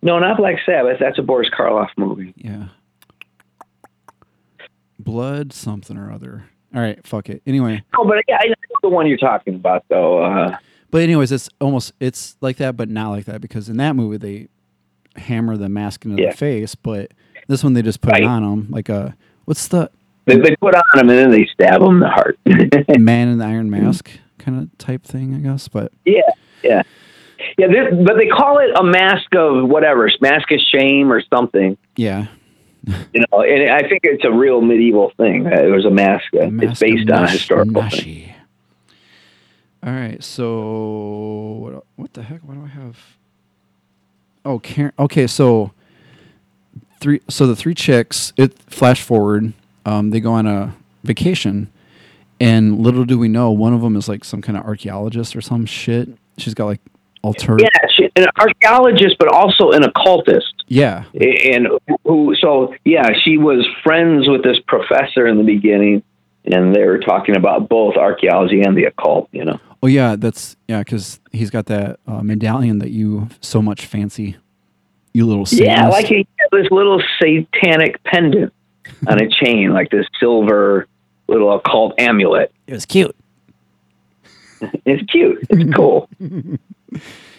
no, 0.01 0.17
not 0.19 0.37
Black 0.37 0.55
Sabbath. 0.65 0.97
That's 0.99 1.19
a 1.19 1.21
Boris 1.21 1.49
Karloff 1.55 1.89
movie. 1.97 2.33
Yeah. 2.37 2.67
Blood 4.99 5.53
something 5.53 5.97
or 5.97 6.11
other. 6.11 6.45
All 6.73 6.81
right, 6.81 7.05
fuck 7.05 7.29
it. 7.29 7.41
Anyway, 7.45 7.83
Oh, 7.97 8.05
but 8.05 8.23
yeah, 8.27 8.37
I 8.41 8.47
know 8.47 8.55
the 8.81 8.89
one 8.89 9.07
you're 9.07 9.17
talking 9.17 9.55
about 9.55 9.83
though. 9.89 10.23
Uh, 10.23 10.57
but 10.91 11.01
anyways, 11.01 11.31
it's 11.31 11.49
almost 11.61 11.93
it's 11.99 12.35
like 12.41 12.57
that, 12.57 12.75
but 12.75 12.89
not 12.89 13.09
like 13.11 13.25
that 13.25 13.41
because 13.41 13.69
in 13.69 13.77
that 13.77 13.95
movie 13.95 14.17
they 14.17 14.47
hammer 15.21 15.57
the 15.57 15.69
mask 15.69 16.05
into 16.05 16.21
Yeah. 16.21 16.31
the 16.31 16.37
face, 16.37 16.75
but 16.75 17.11
this 17.47 17.63
one 17.63 17.73
they 17.73 17.81
just 17.81 18.01
put 18.01 18.11
Right. 18.13 18.23
it 18.23 18.27
on 18.27 18.41
them, 18.43 18.67
like 18.69 18.89
a 18.89 19.15
what's 19.45 19.67
the 19.67 19.89
they, 20.25 20.37
they 20.37 20.55
put 20.55 20.73
on 20.75 20.83
them 20.95 21.09
and 21.09 21.17
then 21.19 21.31
they 21.31 21.45
stab 21.53 21.81
them 21.81 21.95
in 21.95 21.99
the 21.99 22.09
heart. 22.09 22.39
man 22.99 23.27
in 23.29 23.37
the 23.37 23.45
iron 23.45 23.69
mask 23.69 24.09
kind 24.39 24.59
of 24.59 24.77
type 24.79 25.03
thing, 25.03 25.35
I 25.35 25.37
guess. 25.39 25.67
But 25.67 25.91
Yeah, 26.05 26.21
yeah, 26.63 26.81
yeah. 27.57 27.67
This, 27.67 27.93
but 28.05 28.15
they 28.17 28.27
call 28.27 28.57
it 28.59 28.71
a 28.75 28.83
mask 28.83 29.35
of 29.35 29.69
whatever, 29.69 30.09
mask 30.21 30.51
of 30.51 30.59
shame 30.71 31.11
or 31.11 31.21
something. 31.33 31.77
yeah, 31.95 32.25
You 33.13 33.23
know, 33.31 33.41
and 33.41 33.69
I 33.69 33.87
think 33.87 34.01
it's 34.03 34.25
a 34.25 34.31
real 34.31 34.61
medieval 34.61 35.11
thing. 35.17 35.45
Uh, 35.45 35.51
It 35.61 35.69
was 35.71 35.85
a 35.85 35.91
mask. 35.91 36.25
Uh, 36.33 36.47
Mask 36.47 36.71
it's 36.71 36.79
based 36.79 37.09
on 37.11 37.23
a 37.25 37.29
historical 37.29 37.87
thing. 37.89 38.31
All 39.83 39.91
right, 39.93 40.23
so 40.23 41.57
what, 41.61 41.83
what 41.95 42.13
the 42.13 42.23
heck? 42.23 42.39
Why 42.41 42.55
do 42.55 42.63
I 42.63 42.67
have? 42.69 42.97
Oh, 44.43 44.57
Karen. 44.57 44.93
Okay, 44.97 45.27
so 45.27 45.71
three. 47.05 47.21
So 47.29 47.45
the 47.45 47.55
three 47.55 47.75
chicks. 47.75 48.33
It 48.35 48.57
flash 48.67 49.01
forward. 49.01 49.53
Um, 49.85 50.09
they 50.09 50.19
go 50.19 50.33
on 50.33 50.47
a 50.47 50.75
vacation, 51.03 51.71
and 52.39 52.79
little 52.79 53.05
do 53.05 53.19
we 53.19 53.27
know, 53.27 53.51
one 53.51 53.73
of 53.73 53.81
them 53.81 53.95
is 53.95 54.09
like 54.09 54.25
some 54.25 54.41
kind 54.41 54.57
of 54.57 54.65
archaeologist 54.65 55.35
or 55.35 55.41
some 55.41 55.67
shit. 55.67 56.09
She's 56.39 56.55
got 56.55 56.65
like 56.65 56.81
alter. 57.21 57.57
Yeah, 57.59 57.67
she, 57.95 58.09
an 58.15 58.25
archaeologist, 58.39 59.17
but 59.19 59.31
also 59.31 59.69
an 59.71 59.83
occultist. 59.83 60.63
Yeah. 60.67 61.03
and 61.13 61.67
who 62.05 62.33
so 62.41 62.73
yeah 62.85 63.09
she 63.23 63.37
was 63.37 63.67
friends 63.83 64.27
with 64.27 64.43
this 64.43 64.57
professor 64.65 65.27
in 65.27 65.37
the 65.37 65.43
beginning 65.43 66.01
and 66.43 66.75
they 66.75 66.83
were 66.85 66.97
talking 66.97 67.37
about 67.37 67.69
both 67.69 67.97
archaeology 67.97 68.61
and 68.61 68.75
the 68.75 68.85
occult 68.85 69.29
you 69.31 69.45
know 69.45 69.59
Oh 69.85 69.87
yeah, 69.87 70.15
that's 70.15 70.55
yeah, 70.67 70.79
because 70.79 71.19
he's 71.31 71.51
got 71.51 71.67
that 71.67 71.99
uh, 72.07 72.23
medallion 72.23 72.79
that 72.79 72.89
you 72.89 73.29
so 73.39 73.61
much 73.61 73.85
fancy. 73.85 74.35
You 75.15 75.25
little 75.25 75.45
yeah 75.49 75.87
like 75.87 76.07
he 76.07 76.27
had 76.37 76.49
this 76.51 76.69
little 76.71 77.01
satanic 77.21 78.03
pendant 78.03 78.51
on 79.07 79.21
a 79.23 79.29
chain 79.41 79.71
like 79.71 79.89
this 79.89 80.05
silver 80.19 80.87
little 81.29 81.55
occult 81.55 81.93
amulet. 81.97 82.51
It 82.67 82.73
was 82.73 82.85
cute. 82.85 83.15
it's 84.85 85.09
cute. 85.09 85.39
It's 85.49 85.73
cool. 85.73 86.09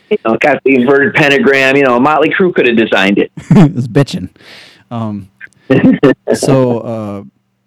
You 0.09 0.19
know 0.25 0.37
got 0.39 0.63
the 0.63 0.77
inverted 0.77 1.15
pentagram. 1.15 1.77
You 1.77 1.83
know 1.83 1.99
motley 1.99 2.31
crue 2.31 2.55
could 2.55 2.69
have 2.69 2.77
designed 2.77 3.19
it. 3.19 3.33
It 3.51 3.75
was 3.75 3.89
bitching. 3.89 4.31
Um, 4.89 5.29
so 6.33 6.81
uh, 6.81 7.25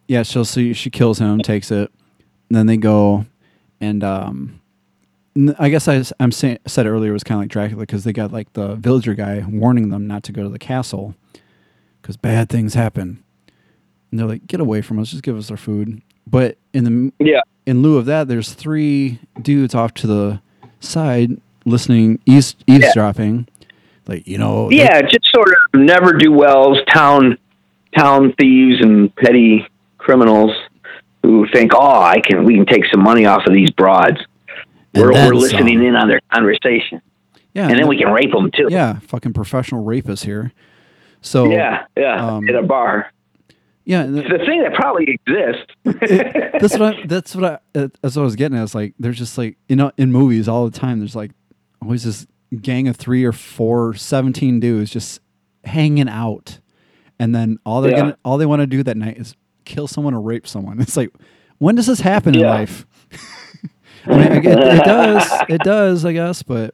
yeah, 0.07 0.23
so 0.23 0.43
so 0.43 0.71
she 0.71 0.89
kills 0.89 1.19
him, 1.19 1.39
takes 1.39 1.69
it, 1.69 1.91
and 2.49 2.57
then 2.57 2.65
they 2.65 2.77
go, 2.77 3.25
and 3.81 4.03
um, 4.05 4.61
n- 4.61 4.61
I 5.57 5.69
guess 5.69 5.87
I, 5.87 6.03
am 6.19 6.31
saying 6.31 6.59
said 6.65 6.85
earlier 6.85 7.11
it 7.11 7.13
was 7.13 7.23
kind 7.23 7.37
of 7.37 7.43
like 7.43 7.51
Dracula 7.51 7.81
because 7.81 8.03
they 8.03 8.13
got 8.13 8.31
like 8.31 8.51
the 8.53 8.75
villager 8.75 9.13
guy 9.13 9.43
warning 9.47 9.89
them 9.89 10.07
not 10.07 10.23
to 10.23 10.31
go 10.31 10.43
to 10.43 10.49
the 10.49 10.59
castle 10.59 11.15
because 12.01 12.17
bad 12.17 12.49
things 12.49 12.73
happen, 12.73 13.23
and 14.11 14.19
they're 14.19 14.27
like, 14.27 14.47
get 14.47 14.59
away 14.59 14.81
from 14.81 14.99
us, 14.99 15.11
just 15.11 15.23
give 15.23 15.37
us 15.37 15.51
our 15.51 15.57
food. 15.57 16.01
But 16.27 16.57
in 16.73 16.83
the 16.83 17.13
yeah 17.19 17.41
in 17.65 17.81
lieu 17.81 17.97
of 17.97 18.05
that, 18.05 18.27
there's 18.27 18.53
three 18.53 19.19
dudes 19.41 19.75
off 19.75 19.93
to 19.95 20.07
the 20.07 20.41
side 20.79 21.39
listening, 21.65 22.19
eaves, 22.25 22.55
eavesdropping. 22.67 23.47
Like 24.07 24.27
you 24.27 24.39
know, 24.39 24.69
yeah 24.71 25.01
just 25.03 25.29
sort 25.33 25.49
of 25.49 25.79
never 25.79 26.13
do 26.13 26.31
wells 26.31 26.79
town 26.91 27.37
town 27.95 28.33
thieves 28.39 28.81
and 28.81 29.15
petty 29.15 29.67
criminals 29.97 30.51
who 31.23 31.47
think 31.53 31.71
oh 31.75 32.01
i 32.01 32.19
can 32.19 32.45
we 32.45 32.55
can 32.55 32.65
take 32.65 32.83
some 32.91 33.03
money 33.03 33.25
off 33.25 33.45
of 33.45 33.53
these 33.53 33.69
broads 33.71 34.19
we're, 34.93 35.11
we're 35.11 35.35
listening 35.35 35.77
some. 35.77 35.85
in 35.85 35.95
on 35.95 36.07
their 36.07 36.21
conversation 36.31 37.01
yeah, 37.53 37.67
and 37.67 37.79
then 37.79 37.87
we 37.87 37.97
can 37.97 38.11
rape 38.11 38.31
them 38.31 38.51
too 38.51 38.67
yeah, 38.69 38.99
fucking 38.99 39.33
professional 39.33 39.83
rapists 39.83 40.23
here. 40.23 40.51
So 41.21 41.49
yeah 41.49 41.85
yeah 41.97 42.35
um, 42.35 42.47
at 42.47 42.55
a 42.55 42.61
bar 42.63 43.11
yeah, 43.89 44.01
and 44.03 44.15
th- 44.17 44.29
the 44.29 44.37
thing 44.45 44.61
that 44.61 44.75
probably 44.75 45.05
exists 45.09 45.65
that's 45.83 46.77
what 46.77 46.95
I, 46.95 47.01
that's 47.07 47.35
what 47.35 47.43
I 47.43 47.79
uh, 47.79 47.87
that's 48.01 48.15
what 48.15 48.21
I 48.21 48.25
was 48.25 48.35
getting 48.35 48.55
at. 48.55 48.63
It's 48.63 48.75
like 48.75 48.93
there's 48.99 49.17
just 49.17 49.35
like 49.35 49.57
you 49.67 49.75
know 49.75 49.91
in 49.97 50.11
movies 50.11 50.47
all 50.47 50.69
the 50.69 50.77
time. 50.77 50.99
There's 50.99 51.15
like 51.15 51.31
always 51.81 52.03
this 52.03 52.27
gang 52.61 52.87
of 52.87 52.97
three 52.97 53.23
or 53.25 53.31
four, 53.31 53.95
17 53.95 54.59
dudes 54.59 54.91
just 54.91 55.21
hanging 55.63 56.07
out, 56.07 56.59
and 57.17 57.33
then 57.33 57.57
all 57.65 57.81
they're 57.81 57.91
Yeah. 57.91 57.97
gonna 57.97 58.17
all 58.23 58.37
they 58.37 58.45
want 58.45 58.59
to 58.61 58.67
do 58.67 58.83
that 58.83 58.95
night 58.95 59.17
is 59.17 59.35
kill 59.65 59.87
someone 59.87 60.13
or 60.13 60.21
rape 60.21 60.47
someone. 60.47 60.79
It's 60.79 60.95
like 60.95 61.11
when 61.57 61.73
does 61.73 61.87
this 61.87 62.01
happen 62.01 62.35
in 62.35 62.41
life? 62.41 62.85
I 64.05 64.09
mean, 64.17 64.31
I 64.31 64.39
get- 64.39 64.59
it 64.59 64.83
does, 64.85 65.31
it 65.49 65.61
does, 65.61 66.05
I 66.05 66.13
guess, 66.13 66.43
but 66.43 66.73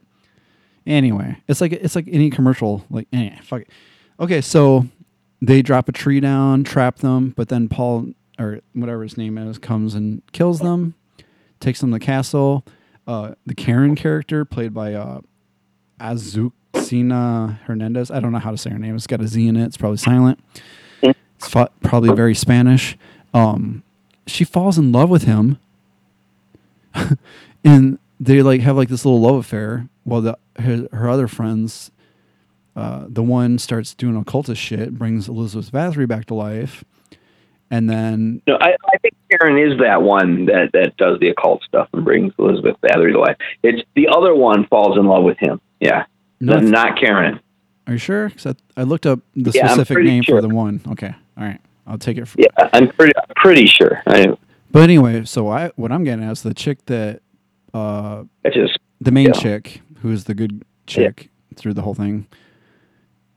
anyway, 0.85 1.37
it's 1.47 1.61
like 1.61 1.71
it's 1.73 1.95
like 1.95 2.07
any 2.11 2.29
commercial. 2.29 2.85
Like, 2.89 3.07
eh, 3.13 3.37
fuck 3.43 3.61
it. 3.61 3.69
Okay, 4.19 4.41
so 4.41 4.87
they 5.41 5.61
drop 5.61 5.89
a 5.89 5.91
tree 5.91 6.19
down, 6.19 6.63
trap 6.63 6.97
them, 6.97 7.33
but 7.35 7.49
then 7.49 7.67
Paul 7.69 8.07
or 8.39 8.59
whatever 8.73 9.03
his 9.03 9.17
name 9.17 9.37
is 9.37 9.57
comes 9.57 9.95
and 9.95 10.21
kills 10.31 10.59
them, 10.59 10.93
takes 11.59 11.79
them 11.81 11.91
to 11.91 11.95
the 11.99 12.05
castle. 12.05 12.65
Uh, 13.07 13.35
the 13.45 13.53
Karen 13.55 13.95
character, 13.95 14.43
played 14.45 14.73
by 14.73 14.93
uh, 14.93 15.21
Azucena 15.99 17.59
Hernandez. 17.61 18.11
I 18.11 18.19
don't 18.19 18.31
know 18.31 18.39
how 18.39 18.51
to 18.51 18.57
say 18.57 18.69
her 18.71 18.79
name. 18.79 18.95
It's 18.95 19.07
got 19.07 19.21
a 19.21 19.27
Z 19.27 19.47
in 19.47 19.55
it. 19.55 19.65
It's 19.65 19.77
probably 19.77 19.97
silent. 19.97 20.39
It's 21.01 21.49
probably 21.81 22.13
very 22.15 22.33
Spanish. 22.33 22.97
Um, 23.33 23.83
she 24.25 24.43
falls 24.43 24.77
in 24.77 24.91
love 24.91 25.09
with 25.09 25.23
him, 25.23 25.59
and 27.63 27.99
they 28.19 28.41
like 28.41 28.61
have 28.61 28.75
like 28.77 28.89
this 28.89 29.05
little 29.05 29.21
love 29.21 29.35
affair. 29.35 29.87
While 30.03 30.21
the 30.21 30.37
her, 30.59 30.87
her 30.91 31.09
other 31.09 31.27
friends, 31.27 31.91
uh, 32.75 33.05
the 33.07 33.23
one 33.23 33.57
starts 33.57 33.93
doing 33.93 34.15
occultist 34.15 34.61
shit, 34.61 34.97
brings 34.97 35.27
Elizabeth 35.27 35.71
Bathory 35.71 36.07
back 36.07 36.25
to 36.25 36.33
life, 36.33 36.83
and 37.71 37.89
then 37.89 38.41
No, 38.47 38.57
I, 38.61 38.69
I 38.93 38.97
think 39.01 39.15
Karen 39.31 39.57
is 39.57 39.79
that 39.79 40.01
one 40.01 40.45
that, 40.45 40.69
that 40.73 40.95
does 40.97 41.19
the 41.19 41.29
occult 41.29 41.63
stuff 41.63 41.89
and 41.93 42.03
brings 42.05 42.33
Elizabeth 42.37 42.75
Bathory 42.81 43.13
to 43.13 43.19
life. 43.19 43.37
It's 43.63 43.81
the 43.95 44.07
other 44.09 44.35
one 44.35 44.65
falls 44.67 44.97
in 44.97 45.05
love 45.07 45.23
with 45.23 45.37
him. 45.39 45.59
Yeah, 45.79 46.05
No, 46.39 46.59
No, 46.59 46.67
not 46.67 46.99
Karen. 46.99 47.39
Are 47.87 47.93
you 47.93 47.99
sure? 47.99 48.29
'Cause 48.31 48.47
I, 48.47 48.81
I 48.81 48.83
looked 48.83 49.05
up 49.05 49.19
the 49.35 49.51
Yeah, 49.51 49.67
specific 49.67 50.03
name 50.03 50.23
sure. 50.23 50.37
for 50.37 50.41
the 50.47 50.53
one. 50.53 50.81
Okay, 50.91 51.13
all 51.37 51.43
right, 51.43 51.59
I'll 51.87 51.97
take 51.97 52.17
it. 52.17 52.27
For, 52.27 52.39
Yeah, 52.39 52.47
I'm 52.73 52.89
pretty 52.89 53.13
pretty 53.35 53.65
sure. 53.67 54.01
I, 54.07 54.35
But 54.75 54.83
anyway, 54.83 55.23
so 55.23 55.47
I 55.47 55.71
what 55.77 55.93
I'm 55.93 56.03
getting 56.03 56.25
at 56.25 56.33
is 56.33 56.43
the 56.43 56.53
chick 56.53 56.85
that 56.87 57.21
uh, 57.73 58.25
just 58.51 58.77
the 58.99 59.09
main 59.09 59.27
Yeah. 59.27 59.31
chick 59.31 59.81
who 60.01 60.11
is 60.11 60.25
the 60.25 60.33
good 60.33 60.65
chick 60.85 61.29
through 61.55 61.75
the 61.75 61.81
whole 61.81 61.93
thing, 61.93 62.27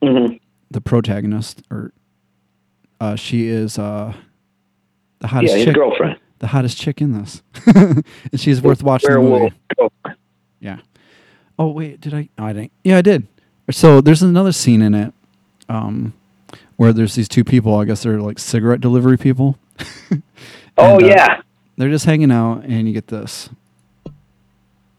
mhm. 0.02 0.40
the 0.68 0.80
protagonist, 0.80 1.62
or 1.70 1.92
uh, 3.00 3.14
she 3.14 3.46
is 3.46 3.78
uh, 3.78 4.14
the 5.20 5.28
hottest 5.28 5.52
yeah, 5.52 5.56
his 5.58 5.64
chick, 5.66 5.74
girlfriend. 5.76 6.16
the 6.40 6.48
hottest 6.48 6.76
chick 6.76 7.00
in 7.00 7.12
this, 7.12 7.40
and 7.66 8.04
she's 8.34 8.60
worth 8.60 8.82
watching 8.82 9.12
the 9.12 9.20
movie. 9.20 9.54
Yeah. 10.58 10.78
Oh 11.56 11.68
wait, 11.68 12.00
did 12.00 12.14
I? 12.14 12.30
I 12.36 12.52
didn't. 12.52 12.72
Yeah, 12.82 12.98
I 12.98 13.02
did. 13.02 13.28
So 13.70 14.00
there's 14.00 14.24
another 14.24 14.50
scene 14.50 14.82
in 14.82 14.92
it, 14.92 15.14
um, 15.68 16.14
where 16.74 16.92
there's 16.92 17.14
these 17.14 17.28
two 17.28 17.44
people. 17.44 17.76
I 17.76 17.84
guess 17.84 18.02
they're 18.02 18.20
like 18.20 18.40
cigarette 18.40 18.80
delivery 18.80 19.16
people. 19.16 19.56
Oh 20.78 20.96
And, 20.96 21.04
uh, 21.04 21.08
yeah, 21.08 21.40
They're 21.76 21.88
just 21.90 22.04
hanging 22.04 22.30
out, 22.30 22.64
and 22.64 22.86
you 22.86 22.94
get 22.94 23.08
this. 23.08 23.50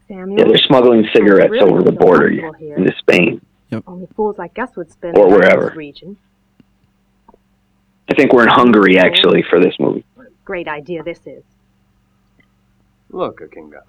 Samuel. 0.08 0.38
yeah. 0.38 0.44
They're 0.46 0.58
smuggling 0.58 1.06
cigarettes 1.14 1.50
really 1.50 1.70
over 1.70 1.82
the 1.82 1.92
border 1.92 2.28
here. 2.30 2.76
into 2.76 2.92
Spain. 2.98 3.40
Only 3.86 4.08
fools 4.16 4.36
like 4.38 4.58
us 4.58 4.74
would 4.76 4.90
spend 4.90 5.16
Or 5.16 5.28
wherever. 5.28 5.68
this 5.68 5.76
region. 5.76 6.16
I 8.10 8.14
think 8.16 8.32
we're 8.32 8.42
in 8.42 8.48
Hungary 8.48 8.98
actually 8.98 9.42
for 9.48 9.60
this 9.60 9.74
movie. 9.78 10.04
Great 10.44 10.66
idea 10.66 11.04
this 11.04 11.20
is. 11.26 11.44
Look, 13.10 13.40
Akinga. 13.40 13.82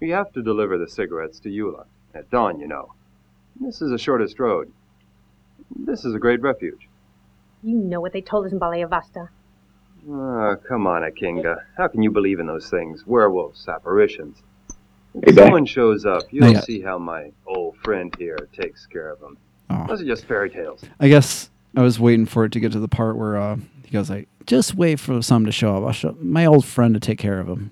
We 0.00 0.10
have 0.10 0.32
to 0.32 0.42
deliver 0.42 0.78
the 0.78 0.88
cigarettes 0.88 1.38
to 1.40 1.48
Eula. 1.48 1.84
At 2.14 2.28
dawn, 2.30 2.58
you 2.58 2.66
know. 2.66 2.92
This 3.60 3.80
is 3.80 3.90
the 3.90 3.98
shortest 3.98 4.40
road. 4.40 4.72
This 5.76 6.04
is 6.04 6.14
a 6.14 6.18
great 6.18 6.40
refuge. 6.42 6.88
You 7.62 7.76
know 7.76 8.00
what 8.00 8.12
they 8.12 8.20
told 8.20 8.46
us 8.46 8.52
in 8.52 8.58
Balayavasta. 8.58 9.28
Ah, 10.10 10.56
come 10.68 10.86
on, 10.86 11.02
Akinga. 11.02 11.58
How 11.76 11.86
can 11.88 12.02
you 12.02 12.10
believe 12.10 12.40
in 12.40 12.46
those 12.46 12.68
things? 12.68 13.06
Werewolves, 13.06 13.68
apparitions. 13.68 14.42
If 15.14 15.24
Hey, 15.24 15.32
Beck. 15.32 15.44
someone 15.44 15.66
shows 15.66 16.04
up, 16.06 16.22
you'll 16.30 16.50
yet. 16.52 16.64
see 16.64 16.80
how 16.80 16.98
my 16.98 17.30
old 17.46 17.76
friend 17.76 18.14
here 18.18 18.48
takes 18.52 18.86
care 18.86 19.10
of 19.10 19.20
them. 19.20 19.36
Oh. 19.70 19.86
Those 19.86 20.00
are 20.02 20.06
just 20.06 20.24
fairy 20.24 20.50
tales. 20.50 20.82
I 20.98 21.08
guess 21.08 21.50
I 21.76 21.82
was 21.82 22.00
waiting 22.00 22.26
for 22.26 22.44
it 22.44 22.52
to 22.52 22.60
get 22.60 22.72
to 22.72 22.80
the 22.80 22.88
part 22.88 23.16
where 23.16 23.36
uh, 23.36 23.56
he 23.84 23.90
goes 23.90 24.10
like, 24.10 24.28
"Just 24.46 24.74
wait 24.74 24.98
for 24.98 25.22
some 25.22 25.44
to 25.46 25.52
show 25.52 25.76
up. 25.76 25.84
I'll 25.84 25.92
show 25.92 26.16
my 26.20 26.46
old 26.46 26.64
friend 26.64 26.94
to 26.94 27.00
take 27.00 27.18
care 27.18 27.38
of 27.38 27.46
him." 27.46 27.70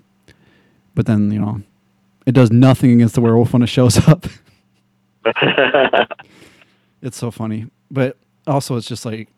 But 0.95 1.05
then 1.07 1.31
you 1.31 1.39
know, 1.39 1.61
it 2.25 2.31
does 2.33 2.51
nothing 2.51 2.91
against 2.93 3.15
the 3.15 3.21
werewolf 3.21 3.53
when 3.53 3.61
it 3.63 3.67
shows 3.67 3.97
up. 4.07 4.25
it's 7.01 7.17
so 7.17 7.29
funny, 7.31 7.67
but 7.89 8.17
also 8.47 8.75
it's 8.77 8.87
just 8.87 9.05
like, 9.05 9.29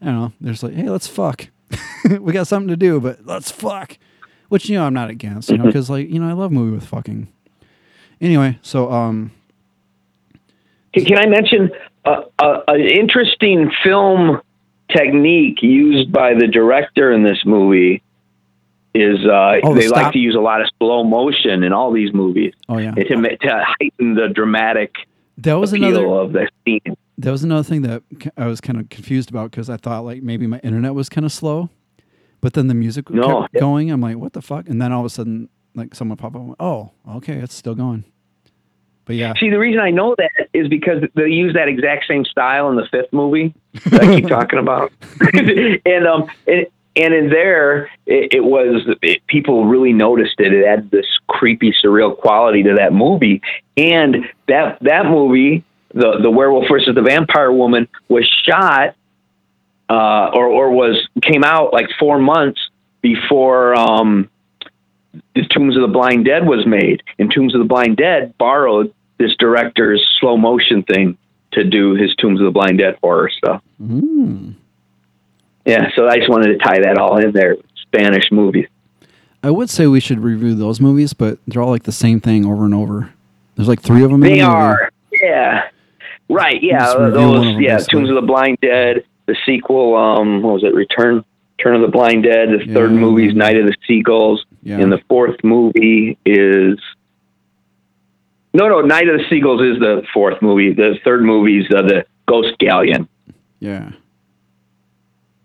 I 0.00 0.06
don't 0.06 0.14
know. 0.16 0.32
There's 0.40 0.62
like, 0.62 0.74
hey, 0.74 0.88
let's 0.88 1.06
fuck. 1.08 1.48
we 2.20 2.32
got 2.32 2.46
something 2.46 2.68
to 2.68 2.76
do, 2.76 3.00
but 3.00 3.24
let's 3.26 3.50
fuck. 3.50 3.98
Which 4.48 4.68
you 4.68 4.76
know 4.78 4.84
I'm 4.84 4.94
not 4.94 5.10
against, 5.10 5.50
you 5.50 5.58
know, 5.58 5.64
because 5.66 5.90
like 5.90 6.08
you 6.08 6.20
know 6.20 6.28
I 6.28 6.32
love 6.32 6.52
movie 6.52 6.74
with 6.74 6.86
fucking. 6.86 7.28
Anyway, 8.20 8.58
so 8.62 8.90
um, 8.90 9.30
Can 10.94 11.18
I 11.18 11.26
mention 11.26 11.70
uh, 12.04 12.22
uh, 12.38 12.60
an 12.68 12.80
interesting 12.80 13.70
film 13.84 14.40
technique 14.90 15.62
used 15.62 16.10
by 16.12 16.32
the 16.34 16.46
director 16.46 17.12
in 17.12 17.22
this 17.22 17.38
movie? 17.44 18.02
Is 18.94 19.18
uh, 19.26 19.56
Oh, 19.62 19.74
they 19.74 19.88
stop- 19.88 20.04
like 20.04 20.12
to 20.14 20.18
use 20.18 20.34
a 20.34 20.40
lot 20.40 20.62
of 20.62 20.68
slow 20.78 21.04
motion 21.04 21.62
in 21.62 21.74
all 21.74 21.92
these 21.92 22.14
movies 22.14 22.54
oh 22.70 22.78
yeah, 22.78 22.92
to, 22.92 23.04
to 23.04 23.64
heighten 23.78 24.14
the 24.14 24.28
dramatic 24.34 24.94
that 25.38 25.54
was 25.54 25.74
another. 25.74 26.06
of 26.06 26.32
the 26.32 26.48
scene. 26.64 26.96
That 27.18 27.30
was 27.30 27.42
another 27.44 27.62
thing 27.62 27.82
that 27.82 28.02
I 28.36 28.46
was 28.46 28.60
kind 28.60 28.78
of 28.78 28.88
confused 28.90 29.30
about 29.30 29.50
because 29.50 29.70
I 29.70 29.76
thought 29.78 30.04
like 30.04 30.22
maybe 30.22 30.46
my 30.46 30.58
internet 30.60 30.94
was 30.94 31.08
kind 31.08 31.24
of 31.24 31.32
slow, 31.32 31.70
but 32.40 32.52
then 32.52 32.66
the 32.68 32.74
music 32.74 33.08
No. 33.10 33.42
kept 33.42 33.54
going. 33.54 33.90
I'm 33.90 34.00
like, 34.02 34.16
what 34.18 34.34
the 34.34 34.42
fuck? 34.42 34.68
And 34.68 34.80
then 34.82 34.92
all 34.92 35.00
of 35.00 35.06
a 35.06 35.10
sudden, 35.10 35.48
like 35.74 35.94
someone 35.94 36.18
pop 36.18 36.34
up. 36.36 36.42
went, 36.42 36.56
Oh, 36.60 36.92
okay, 37.16 37.34
it's 37.34 37.54
still 37.54 37.74
going. 37.74 38.04
But 39.06 39.14
yeah, 39.16 39.34
See, 39.38 39.50
the 39.50 39.58
reason 39.58 39.80
I 39.80 39.90
know 39.90 40.16
that 40.18 40.48
is 40.52 40.66
because 40.68 41.02
they 41.14 41.28
use 41.28 41.54
that 41.54 41.68
exact 41.68 42.06
same 42.08 42.24
style 42.24 42.68
in 42.70 42.76
the 42.76 42.86
fifth 42.90 43.12
movie 43.12 43.54
that 43.86 44.02
I 44.02 44.16
keep 44.16 44.26
talking 44.28 44.58
about, 44.58 44.92
and 45.20 46.06
um, 46.08 46.28
and, 46.48 46.66
and 46.96 47.14
in 47.14 47.28
there, 47.30 47.88
it, 48.06 48.34
it 48.34 48.44
was 48.44 48.82
it, 49.02 49.24
people 49.28 49.64
really 49.66 49.92
noticed 49.92 50.34
it. 50.40 50.52
It 50.52 50.66
had 50.66 50.90
this 50.90 51.06
creepy, 51.28 51.72
surreal 51.72 52.18
quality 52.18 52.64
to 52.64 52.74
that 52.74 52.92
movie, 52.92 53.40
and 53.76 54.26
that 54.48 54.78
that 54.80 55.06
movie, 55.06 55.62
the 55.96 56.18
the 56.22 56.30
werewolf 56.30 56.66
versus 56.70 56.94
the 56.94 57.02
vampire 57.02 57.50
woman, 57.50 57.88
was 58.08 58.24
shot, 58.44 58.94
uh, 59.88 60.30
or 60.34 60.46
or 60.46 60.70
was 60.70 60.96
came 61.22 61.42
out 61.42 61.72
like 61.72 61.88
four 61.98 62.18
months 62.18 62.60
before 63.00 63.74
um, 63.74 64.28
the 65.34 65.44
Tombs 65.50 65.74
of 65.76 65.82
the 65.82 65.88
Blind 65.88 66.24
Dead 66.26 66.46
was 66.46 66.66
made, 66.66 67.02
and 67.18 67.32
Tombs 67.32 67.54
of 67.54 67.60
the 67.60 67.66
Blind 67.66 67.96
Dead 67.96 68.36
borrowed 68.38 68.92
this 69.18 69.34
director's 69.38 70.06
slow 70.20 70.36
motion 70.36 70.82
thing 70.82 71.16
to 71.52 71.64
do 71.64 71.94
his 71.94 72.14
Tombs 72.16 72.38
of 72.40 72.44
the 72.44 72.50
Blind 72.50 72.78
Dead 72.78 72.98
horror 73.02 73.30
stuff. 73.30 73.62
Mm. 73.82 74.54
Yeah, 75.64 75.88
so 75.96 76.06
I 76.06 76.18
just 76.18 76.28
wanted 76.28 76.52
to 76.52 76.58
tie 76.58 76.80
that 76.82 76.98
all 76.98 77.16
in 77.18 77.32
there. 77.32 77.56
Spanish 77.82 78.30
movies. 78.30 78.66
I 79.42 79.50
would 79.50 79.70
say 79.70 79.86
we 79.86 80.00
should 80.00 80.20
review 80.20 80.54
those 80.54 80.80
movies, 80.80 81.12
but 81.12 81.38
they're 81.46 81.62
all 81.62 81.70
like 81.70 81.84
the 81.84 81.92
same 81.92 82.20
thing 82.20 82.44
over 82.44 82.64
and 82.64 82.74
over. 82.74 83.12
There's 83.54 83.68
like 83.68 83.80
three 83.80 84.02
of 84.04 84.10
them. 84.10 84.22
in 84.22 84.30
They 84.30 84.40
the 84.40 84.46
are, 84.46 84.90
yeah, 85.22 85.68
right, 86.28 86.62
yeah. 86.62 86.92
Of 86.92 87.12
Those, 87.12 87.56
yeah. 87.58 87.78
Tombs 87.78 88.08
of 88.08 88.14
the 88.16 88.22
Blind 88.22 88.58
Dead, 88.60 89.04
the 89.26 89.36
sequel. 89.46 89.96
Um, 89.96 90.42
what 90.42 90.54
was 90.54 90.64
it? 90.64 90.74
Return, 90.74 91.24
Return 91.58 91.74
of 91.76 91.82
the 91.82 91.88
Blind 91.88 92.24
Dead. 92.24 92.48
The 92.50 92.72
third 92.72 92.92
movie 92.92 93.28
is 93.28 93.34
Night 93.34 93.56
of 93.56 93.66
the 93.66 93.74
Seagulls, 93.86 94.44
Yeah. 94.62 94.78
and 94.78 94.90
the 94.92 95.00
fourth 95.08 95.42
movie 95.44 96.18
is. 96.24 96.78
No, 98.54 98.68
no, 98.68 98.80
Night 98.80 99.08
of 99.08 99.18
the 99.18 99.24
Seagulls 99.28 99.60
is 99.60 99.78
the 99.78 100.02
fourth 100.14 100.40
movie. 100.40 100.72
The 100.72 100.98
third 101.04 101.22
movie 101.22 101.58
is 101.60 101.66
uh, 101.70 101.82
the 101.82 102.06
Ghost 102.26 102.56
Galleon. 102.58 103.06
Yeah. 103.60 103.90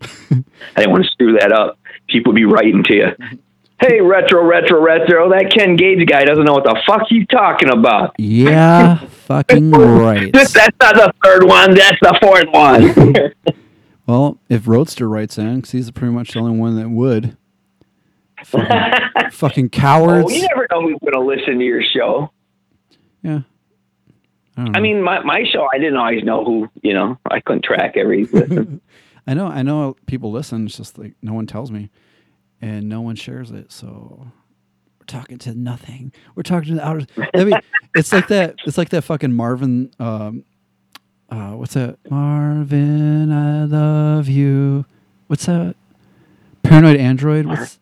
I 0.02 0.42
didn't 0.76 0.90
want 0.92 1.04
to 1.04 1.10
screw 1.10 1.34
that 1.38 1.52
up. 1.52 1.78
People 2.08 2.32
would 2.32 2.36
be 2.38 2.44
writing 2.46 2.82
to 2.84 2.94
you. 2.94 3.06
Hey, 3.82 4.00
retro, 4.00 4.44
retro, 4.44 4.80
retro. 4.80 5.28
That 5.28 5.52
Ken 5.52 5.74
Gage 5.74 6.06
guy 6.06 6.24
doesn't 6.24 6.44
know 6.44 6.52
what 6.52 6.62
the 6.62 6.80
fuck 6.86 7.02
he's 7.08 7.26
talking 7.26 7.68
about. 7.68 8.14
Yeah. 8.16 8.98
fucking 9.26 9.70
right. 9.72 10.32
That's 10.32 10.54
not 10.54 10.78
the 10.78 11.12
third 11.24 11.44
one. 11.44 11.74
That's 11.74 11.98
the 12.00 12.18
fourth 12.20 12.48
one. 12.50 13.54
Well, 14.04 14.40
if 14.48 14.66
Roadster 14.66 15.08
writes 15.08 15.38
in, 15.38 15.56
because 15.56 15.70
he's 15.70 15.90
pretty 15.92 16.12
much 16.12 16.32
the 16.32 16.40
only 16.40 16.58
one 16.58 16.76
that 16.76 16.90
would. 16.90 17.36
Fucking, 18.44 19.30
fucking 19.30 19.66
oh, 19.66 19.68
cowards. 19.68 20.34
you 20.34 20.42
never 20.48 20.66
know 20.70 20.82
who's 20.82 20.98
going 21.00 21.12
to 21.12 21.20
listen 21.20 21.58
to 21.58 21.64
your 21.64 21.82
show. 21.82 22.32
yeah. 23.22 23.42
I, 24.56 24.70
I 24.74 24.80
mean, 24.80 25.00
my, 25.00 25.20
my 25.20 25.44
show, 25.50 25.68
I 25.72 25.78
didn't 25.78 25.96
always 25.96 26.24
know 26.24 26.44
who, 26.44 26.68
you 26.82 26.92
know, 26.92 27.16
I 27.30 27.40
couldn't 27.40 27.64
track 27.64 27.96
every. 27.96 28.28
I 29.26 29.34
know, 29.34 29.46
I 29.46 29.62
know 29.62 29.96
people 30.06 30.30
listen. 30.30 30.66
It's 30.66 30.76
just 30.76 30.98
like 30.98 31.14
no 31.22 31.32
one 31.32 31.46
tells 31.46 31.70
me, 31.70 31.88
and 32.62 32.88
no 32.88 33.00
one 33.02 33.16
shares 33.16 33.50
it. 33.50 33.70
So 33.72 34.26
we're 35.00 35.06
talking 35.06 35.36
to 35.38 35.54
nothing. 35.54 36.12
We're 36.34 36.42
talking 36.44 36.70
to 36.70 36.74
the 36.76 36.86
outer. 36.86 37.06
I 37.34 37.44
mean, 37.44 37.58
it's 37.94 38.12
like 38.12 38.28
that. 38.28 38.54
It's 38.64 38.78
like 38.78 38.88
that 38.90 39.02
fucking 39.02 39.32
Marvin. 39.32 39.90
Um, 39.98 40.44
uh, 41.28 41.52
what's 41.52 41.74
that? 41.74 41.98
Marvin, 42.10 43.32
I 43.32 43.64
love 43.64 44.28
you. 44.28 44.84
What's 45.26 45.46
that? 45.46 45.74
Paranoid 46.62 46.96
Android. 46.98 47.46
What's 47.46 47.78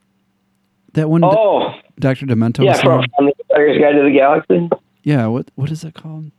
that 0.94 1.08
one? 1.10 1.22
oh, 1.24 1.74
Doctor 1.98 2.26
Demento. 2.26 2.64
yeah, 2.64 2.80
from, 2.80 3.04
from 3.16 3.26
the 3.26 3.32
Hitchhiker's 3.50 3.78
Guide 3.80 3.92
to 3.92 4.02
the 4.04 4.10
Galaxy. 4.16 4.68
yeah. 5.02 5.26
What 5.26 5.50
what 5.56 5.70
is 5.70 5.84
it 5.84 5.94
called? 5.94 6.30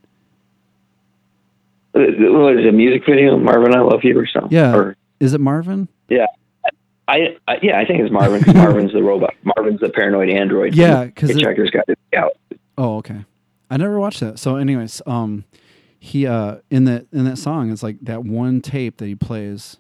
Uh, 1.94 2.00
What 2.00 2.54
is 2.58 2.66
it? 2.66 2.70
A 2.70 2.72
music 2.72 3.04
video? 3.06 3.38
Marvin, 3.38 3.76
I 3.76 3.82
love 3.82 4.00
you 4.04 4.18
or 4.18 4.26
something? 4.26 4.52
Yeah. 4.52 4.74
Or, 4.76 4.96
Is 5.20 5.34
it 5.34 5.42
Marvin? 5.42 5.88
yeah. 6.10 6.26
I, 7.12 7.38
I 7.48 7.58
yeah, 7.62 7.80
I 7.80 7.86
think 7.86 8.00
it's 8.00 8.12
Marvin. 8.12 8.44
'cause 8.44 8.54
Marvin's 8.56 8.94
the 8.94 9.04
robot. 9.04 9.34
Marvin's 9.44 9.80
the 9.82 9.90
paranoid 9.90 10.30
android. 10.30 10.76
Yeah, 10.76 11.06
because 11.06 11.32
Hitchhiker's 11.32 11.70
got 11.72 11.86
it 11.88 12.00
out. 12.16 12.32
Oh, 12.78 12.98
okay. 12.98 13.26
I 13.70 13.78
never 13.78 14.00
watched 14.00 14.20
that. 14.22 14.40
So, 14.40 14.56
anyways, 14.56 15.02
um, 15.06 15.44
he 16.00 16.26
uh 16.28 16.58
in 16.70 16.86
that 16.86 17.06
in 17.12 17.26
that 17.26 17.38
song, 17.38 17.72
it's 17.72 17.84
like 17.84 17.98
that 18.04 18.24
one 18.24 18.62
tape 18.62 18.98
that 18.98 19.06
he 19.08 19.16
plays. 19.16 19.78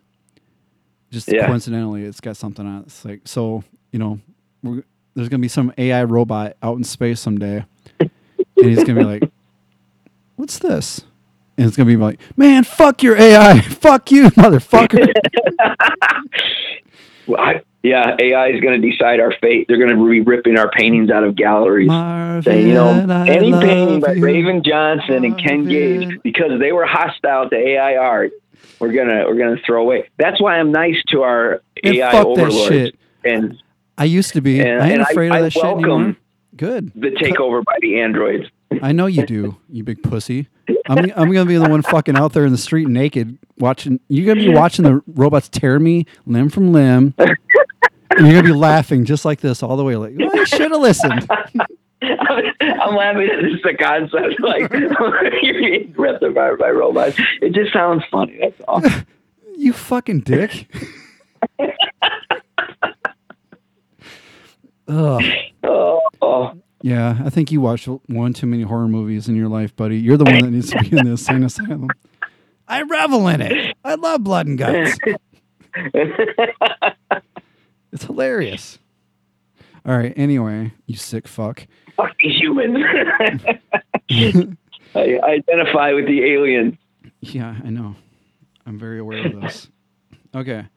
Just 1.10 1.28
Yeah. 1.32 1.48
coincidentally, 1.48 2.04
it's 2.04 2.22
got 2.22 2.38
something 2.38 2.66
on. 2.66 2.82
it. 2.82 2.86
It's 2.88 3.04
like 3.06 3.22
so, 3.26 3.64
you 3.92 4.00
know, 4.00 4.20
we're, 4.64 4.84
there's 5.16 5.28
gonna 5.30 5.42
be 5.42 5.48
some 5.48 5.74
AI 5.78 6.04
robot 6.04 6.56
out 6.64 6.78
in 6.78 6.84
space 6.84 7.20
someday, 7.20 7.66
and 8.00 8.10
he's 8.56 8.84
gonna 8.84 9.00
be 9.00 9.06
like, 9.06 9.24
"What's 10.38 10.60
this?" 10.60 11.02
And 11.58 11.68
it's 11.68 11.76
gonna 11.76 11.88
be 11.88 11.98
like, 11.98 12.20
"Man, 12.38 12.64
fuck 12.64 13.04
your 13.04 13.18
AI, 13.18 13.60
fuck 13.62 14.10
you, 14.12 14.30
motherfucker." 14.32 15.12
Well, 17.28 17.40
I, 17.42 17.62
yeah, 17.84 18.16
AI 18.20 18.48
is 18.50 18.62
going 18.62 18.80
to 18.82 18.90
decide 18.92 19.20
our 19.20 19.34
fate. 19.42 19.66
They're 19.68 19.78
going 19.78 19.90
to 19.98 20.10
be 20.10 20.22
ripping 20.22 20.58
our 20.58 20.70
paintings 20.72 21.10
out 21.10 21.24
of 21.24 21.36
galleries. 21.36 21.88
Marvin, 21.88 22.44
saying, 22.44 22.68
you 22.68 22.74
know, 22.74 22.90
I 23.10 23.28
any 23.28 23.52
painting 23.52 24.00
by 24.02 24.14
you. 24.14 24.24
Raven 24.24 24.64
Johnson 24.64 25.24
and 25.26 25.38
Ken 25.38 25.66
Gage 25.68 26.20
because 26.24 26.60
they 26.60 26.72
were 26.72 26.86
hostile 26.86 27.50
to 27.50 27.56
AI 27.56 27.96
art. 27.96 28.32
We're 28.80 28.94
gonna 28.94 29.26
we're 29.28 29.38
gonna 29.38 29.58
throw 29.66 29.82
away. 29.82 30.10
That's 30.18 30.40
why 30.42 30.58
I'm 30.60 30.72
nice 30.72 30.96
to 31.10 31.22
our 31.24 31.62
And 31.84 31.96
AI 31.96 32.12
fuck 32.12 32.24
that 32.36 32.42
overlords. 32.44 32.68
shit. 32.68 32.96
And 33.24 33.62
I 33.98 34.06
used 34.06 34.34
to 34.34 34.42
be. 34.42 34.60
And- 34.60 34.82
I 34.82 34.86
ain't 34.86 34.94
and 35.00 35.02
afraid 35.04 35.32
I 35.32 35.38
of 35.38 35.44
that 35.46 35.54
shit 35.54 35.64
welcome- 35.64 35.84
anymore. 35.92 36.16
Good. 36.58 36.92
the 36.96 37.10
takeover 37.12 37.64
by 37.64 37.78
the 37.82 38.02
androids. 38.02 38.46
I 38.82 38.92
know 38.92 39.06
you 39.06 39.26
do, 39.26 39.58
you 39.70 39.84
big 39.84 40.02
pussy. 40.04 40.48
I'm, 40.88 41.12
I'm 41.16 41.32
gonna 41.32 41.46
be 41.46 41.58
the 41.58 41.70
one 41.70 41.82
fucking 41.82 42.16
out 42.16 42.34
there 42.34 42.46
in 42.46 42.52
the 42.52 42.58
street 42.58 42.88
naked 42.88 43.38
watching. 43.58 44.00
You're 44.08 44.26
gonna 44.34 44.46
be 44.46 44.54
watching 44.54 44.84
the 44.84 45.02
robots 45.08 45.50
tear 45.50 45.80
me 45.80 46.06
limb 46.26 46.50
from 46.50 46.72
limb, 46.72 47.14
and 47.18 47.38
you're 48.20 48.32
gonna 48.32 48.44
be 48.44 48.52
laughing 48.54 49.06
just 49.06 49.26
like 49.26 49.42
this 49.42 49.62
all 49.62 49.78
the 49.78 49.84
way. 49.84 49.96
Like, 49.96 50.14
well, 50.18 50.32
I 50.40 50.44
should 50.46 50.72
have 50.72 50.82
listened. 50.82 51.30
I'm 52.02 52.96
laughing 52.96 53.30
at 53.30 53.42
this 53.44 53.62
the 53.64 53.76
concept 53.80 54.40
like 54.40 54.72
you're 55.44 55.60
being 55.62 55.94
ripped 55.98 56.24
apart 56.24 56.60
by 56.60 56.70
robots. 56.72 57.20
It 57.42 57.54
just 57.54 57.72
sounds 57.74 58.04
funny. 58.12 58.38
That's 58.42 58.62
all. 58.68 58.82
You 59.58 59.74
fucking 59.74 60.22
dick. 60.22 60.74
Ugh. 64.88 65.22
Oh, 65.64 66.02
oh. 66.22 66.54
Yeah, 66.84 67.22
I 67.24 67.30
think 67.30 67.52
you 67.52 67.62
watched 67.62 67.88
one 68.08 68.34
too 68.34 68.48
many 68.48 68.64
horror 68.64 68.88
movies 68.88 69.28
in 69.30 69.36
your 69.36 69.48
life, 69.50 69.76
buddy. 69.76 69.98
You're 70.00 70.18
the 70.18 70.24
one 70.26 70.40
that 70.40 70.52
needs 70.52 70.72
to 70.72 70.80
be 70.80 70.98
in 70.98 71.06
the 71.06 71.12
insane 71.12 71.44
asylum. 71.44 71.90
I 72.68 72.82
revel 72.84 73.28
in 73.28 73.42
it. 73.42 73.76
I 73.84 73.96
love 73.96 74.24
blood 74.24 74.48
and 74.48 74.58
guts. 74.58 74.98
It's 77.94 78.06
hilarious. 78.06 78.80
All 79.86 79.98
right. 79.98 80.14
Anyway, 80.16 80.72
you 80.86 80.96
sick 80.96 81.28
fuck. 81.28 81.68
Fuck 81.98 82.16
these 82.24 82.40
humans. 82.40 82.78
I 84.10 84.56
identify 84.96 85.92
with 85.94 86.06
the 86.08 86.24
aliens. 86.34 86.76
Yeah, 87.20 87.56
I 87.64 87.70
know. 87.70 87.96
I'm 88.66 88.80
very 88.80 89.00
aware 89.00 89.26
of 89.26 89.42
this. 89.42 89.70
Okay. 90.34 90.68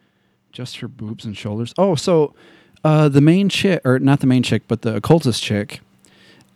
Just 0.52 0.78
her 0.78 0.88
boobs 0.88 1.24
and 1.24 1.36
shoulders. 1.36 1.72
Oh, 1.78 1.94
so 1.94 2.34
uh, 2.82 3.08
the 3.08 3.20
main 3.20 3.48
chick, 3.48 3.80
or 3.84 3.98
not 3.98 4.20
the 4.20 4.26
main 4.26 4.42
chick, 4.42 4.62
but 4.66 4.82
the 4.82 4.96
occultist 4.96 5.42
chick, 5.42 5.80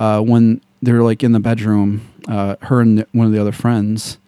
uh, 0.00 0.20
when 0.20 0.60
they're 0.82 1.02
like 1.02 1.22
in 1.22 1.32
the 1.32 1.40
bedroom, 1.40 2.08
uh, 2.28 2.56
her 2.62 2.80
and 2.80 3.04
one 3.12 3.26
of 3.26 3.32
the 3.32 3.40
other 3.40 3.52
friends, 3.52 4.18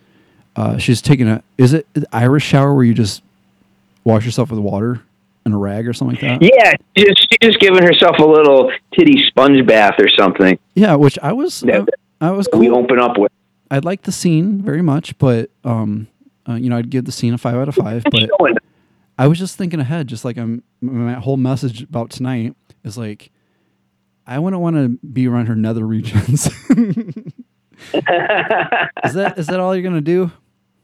uh, 0.57 0.79
she's 0.79 1.01
taking 1.01 1.29
a, 1.29 1.43
is 1.59 1.73
it 1.73 1.87
an 1.95 2.05
Irish 2.13 2.45
shower 2.45 2.75
where 2.75 2.85
you 2.85 2.95
just 2.95 3.23
wash 4.05 4.25
yourself 4.25 4.51
with 4.51 4.59
water 4.61 5.03
and 5.45 5.55
a 5.55 5.57
rag 5.57 5.87
or 5.89 5.93
something 5.93 6.17
like 6.17 6.41
that? 6.41 6.43
Yeah, 6.43 6.75
just, 6.97 7.29
she's 7.31 7.39
just 7.41 7.61
giving 7.61 7.83
herself 7.83 8.19
a 8.19 8.25
little 8.25 8.73
titty 8.99 9.25
sponge 9.27 9.65
bath 9.67 9.95
or 9.99 10.09
something. 10.09 10.59
Yeah, 10.75 10.95
which 10.97 11.19
I 11.23 11.33
was, 11.33 11.63
Yeah. 11.67 11.85
I 12.21 12.31
was 12.33 12.49
cool. 12.49 12.61
We 12.61 12.71
open 12.71 12.99
up 12.99 13.17
with. 13.17 13.33
I 13.71 13.79
liked 13.79 14.05
the 14.05 14.13
scene 14.13 14.61
very 14.63 14.83
much, 14.83 15.17
but 15.19 15.51
um, 15.65 16.09
uh, 16.49 16.55
you 16.55 16.69
know, 16.69 16.77
I'd 16.77 16.91
give 16.91 17.05
the 17.05 17.13
scene 17.13 17.33
a 17.33 17.39
five 17.39 17.55
out 17.55 17.69
of 17.69 17.75
five. 17.75 18.05
But 18.11 18.29
I 19.19 19.27
was 19.27 19.39
just 19.39 19.57
thinking 19.57 19.81
ahead, 19.81 20.07
just 20.09 20.25
like 20.25 20.37
I'm. 20.37 20.63
My 20.83 21.15
whole 21.15 21.37
message 21.37 21.83
about 21.83 22.11
tonight 22.11 22.55
is 22.85 22.99
like, 22.99 23.31
I 24.27 24.39
wouldn't 24.39 24.63
want 24.63 24.77
to 24.77 24.89
be 25.07 25.27
around 25.27 25.47
her 25.47 25.57
nether 25.57 25.87
regions. 25.87 26.47
is 27.95 29.15
that 29.15 29.35
is 29.37 29.47
that 29.47 29.61
all 29.61 29.75
you're 29.75 29.83
gonna 29.83 30.01
do? 30.01 30.31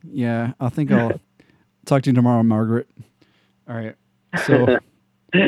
Yeah, 0.04 0.52
I 0.60 0.68
think 0.68 0.90
I'll 0.90 1.20
talk 1.84 2.02
to 2.02 2.10
you 2.10 2.14
tomorrow, 2.14 2.42
Margaret. 2.42 2.88
All 3.68 3.74
right. 3.76 3.94
So, 4.44 4.78
all 5.34 5.40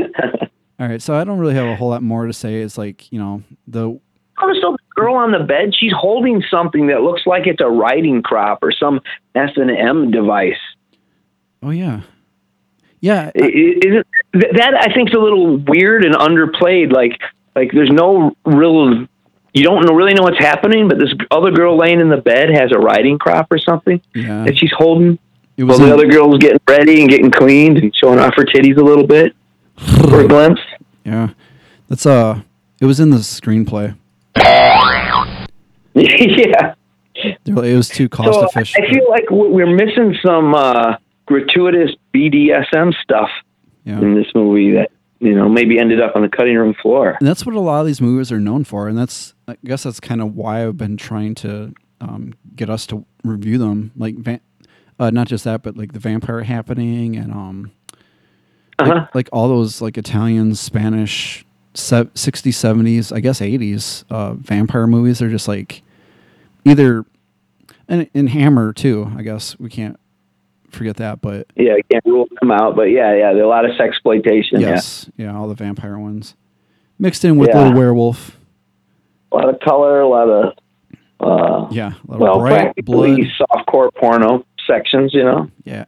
right. 0.79 1.01
So 1.03 1.15
I 1.15 1.25
don't 1.25 1.39
really 1.39 1.55
have 1.55 1.67
a 1.67 1.77
whole 1.77 1.89
lot 1.91 2.03
more 2.03 2.27
to 2.27 2.33
say. 2.33 2.61
It's 2.61 2.79
like 2.79 3.11
you 3.13 3.19
know 3.19 3.43
the 3.67 3.83
oh, 3.89 4.01
Also, 4.39 4.73
the 4.73 4.79
girl 4.97 5.15
on 5.15 5.33
the 5.33 5.41
bed, 5.41 5.75
she's 5.79 5.93
holding 5.97 6.43
something 6.51 6.87
that 6.89 7.03
looks 7.03 7.23
like 7.27 7.47
it's 7.47 7.61
a 7.61 7.69
riding 7.69 8.23
crop 8.23 8.59
or 8.63 8.73
some 8.73 9.01
S 9.35 9.51
and 9.57 9.71
M 9.71 10.11
device. 10.11 10.59
oh 11.63 11.71
yeah, 11.71 12.03
yeah. 13.01 13.31
I- 13.35 13.39
I- 13.45 13.75
Isn't 13.87 14.07
that? 14.35 14.75
I 14.81 14.93
think 14.95 15.11
is 15.11 15.15
a 15.15 15.21
little 15.21 15.57
weird 15.59 16.05
and 16.05 16.15
underplayed. 16.15 16.93
Like, 16.93 17.19
like 17.55 17.71
there's 17.73 17.91
no 17.91 18.35
real. 18.45 19.07
You 19.55 19.65
don't 19.65 19.85
know, 19.87 19.95
really 19.95 20.15
know 20.15 20.23
what's 20.23 20.39
happening, 20.39 20.89
but 20.89 20.99
this 20.99 21.13
other 21.31 21.51
girl 21.51 21.77
laying 21.77 22.01
in 22.01 22.11
the 22.11 22.19
bed 22.19 22.51
has 22.51 22.71
a 22.71 22.79
riding 22.79 23.19
crop 23.19 23.51
or 23.51 23.59
something 23.59 24.01
Yeah. 24.15 24.45
that 24.45 24.59
she's 24.59 24.71
holding. 24.77 25.19
It 25.57 25.65
While 25.65 25.79
was 25.79 25.89
the 25.89 25.93
other 25.93 26.07
girl's 26.07 26.39
getting 26.39 26.61
ready 26.69 27.01
and 27.01 27.11
getting 27.11 27.31
cleaned 27.31 27.79
and 27.79 27.93
showing 27.97 28.21
off 28.21 28.35
her 28.37 28.45
titties 28.45 28.77
a 28.77 28.83
little 28.83 29.07
bit 29.07 29.35
for 30.09 30.21
a 30.21 30.29
glimpse. 30.29 30.61
Yeah, 31.05 31.31
that's 31.89 32.07
uh, 32.07 32.43
it 32.81 32.85
was 32.85 33.01
in 33.01 33.11
the 33.11 33.17
screenplay. 33.17 33.97
yeah. 34.77 35.47
It 37.25 37.77
was 37.77 37.89
too 37.89 38.09
cost 38.09 38.33
So 38.33 38.47
efficient. 38.47 38.85
I 38.85 38.93
feel 38.93 39.09
like 39.11 39.25
we're 39.31 39.75
missing 39.75 40.15
some 40.25 40.55
uh, 40.55 40.97
gratuitous 41.27 41.91
BDSM 42.15 42.95
stuff 43.03 43.31
yeah. 43.85 43.99
in 43.99 44.15
this 44.15 44.27
movie 44.35 44.73
that 44.73 44.91
you 45.21 45.35
know 45.35 45.49
maybe 45.49 45.79
ended 45.79 46.01
up 46.01 46.15
on 46.17 46.23
the 46.23 46.29
cutting 46.29 46.57
room 46.57 46.75
floor. 46.81 47.17
And 47.19 47.27
that's 47.29 47.45
what 47.47 47.55
a 47.55 47.61
lot 47.61 47.81
of 47.81 47.87
these 47.87 48.01
movies 48.01 48.31
are 48.33 48.41
known 48.41 48.65
for, 48.65 48.89
and 48.89 48.97
that's 48.97 49.35
I 49.47 49.57
guess 49.65 49.83
that's 49.85 50.01
kind 50.01 50.21
of 50.21 50.35
why 50.37 50.67
I've 50.67 50.77
been 50.77 50.97
trying 50.97 51.35
to 51.37 51.73
um, 52.01 52.35
get 52.55 52.71
us 52.71 52.87
to 52.89 53.05
review 53.25 53.59
them. 53.59 53.91
Like, 53.97 54.15
uh, 55.01 55.11
not 55.11 55.27
just 55.27 55.45
that, 55.45 55.63
but 55.63 55.77
like 55.77 55.93
the 55.93 55.99
Vampire 55.99 56.43
Happening 56.43 57.17
and 57.17 57.33
um, 57.33 57.73
like, 58.79 58.89
Uh-huh. 58.91 59.07
like 59.15 59.29
all 59.33 59.49
those 59.49 59.81
like 59.81 59.99
Italian, 59.99 60.55
Spanish, 60.55 61.45
se- 61.75 62.05
60s, 62.15 62.53
70s, 62.53 63.13
I 63.15 63.21
guess 63.21 63.41
80s 63.41 64.05
uh, 64.11 64.35
vampire 64.35 64.87
movies. 64.87 65.19
They're 65.19 65.29
just 65.29 65.49
like 65.49 65.83
either 66.65 67.05
and 67.89 68.09
in 68.15 68.27
Hammer 68.29 68.73
too. 68.73 69.11
I 69.17 69.23
guess 69.23 69.59
we 69.59 69.69
can't 69.71 69.99
forget 70.71 70.97
that, 70.97 71.21
but 71.21 71.47
Yeah, 71.57 71.75
can't 71.91 72.05
rule 72.05 72.27
them 72.41 72.51
out, 72.51 72.77
but 72.77 72.85
yeah, 72.85 73.15
yeah, 73.15 73.33
a 73.33 73.47
lot 73.47 73.65
of 73.65 73.73
sexploitation. 73.73 74.61
yes, 74.61 75.11
yeah, 75.17 75.37
all 75.37 75.49
the 75.49 75.55
vampire 75.55 75.99
ones 75.99 76.35
mixed 76.99 77.25
in 77.25 77.37
with 77.39 77.49
Yeah. 77.49 77.59
little 77.65 77.79
werewolf. 77.79 78.39
A 79.33 79.37
lot 79.37 79.49
of 79.49 79.61
color, 79.61 80.01
a 80.01 80.09
lot 80.09 80.29
of 80.29 80.53
uh, 81.21 81.69
Yeah, 81.71 81.93
a 82.09 82.11
lot 82.11 82.15
of 82.15 82.21
well, 82.21 82.39
bright 82.41 82.75
blood. 82.85 83.19
softcore 83.41 83.91
porno 83.95 84.45
sections. 84.67 85.13
You 85.15 85.25
know. 85.25 85.51
Yeah. 85.65 85.85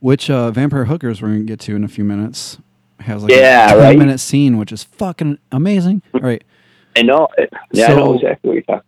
Which 0.00 0.28
uh, 0.28 0.50
Vampire 0.50 0.84
Hookers 0.84 1.22
we're 1.22 1.28
gonna 1.28 1.40
get 1.44 1.60
to 1.60 1.74
in 1.74 1.82
a 1.84 1.88
few 1.88 2.04
minutes 2.04 2.58
has 3.00 3.22
like 3.22 3.32
Yeah, 3.32 3.72
a 3.72 3.78
right. 3.78 3.98
minute 3.98 4.18
scene, 4.20 4.58
which 4.58 4.72
is 4.72 4.82
fucking 4.84 5.38
amazing. 5.50 6.02
All 6.14 6.20
right. 6.20 6.44
I 6.96 7.02
know. 7.02 7.28
It. 7.38 7.50
Yeah, 7.72 7.92
I 7.92 7.94
know 7.94 8.14
exactly 8.14 8.48
what 8.48 8.54
you're 8.54 8.62
talking. 8.62 8.82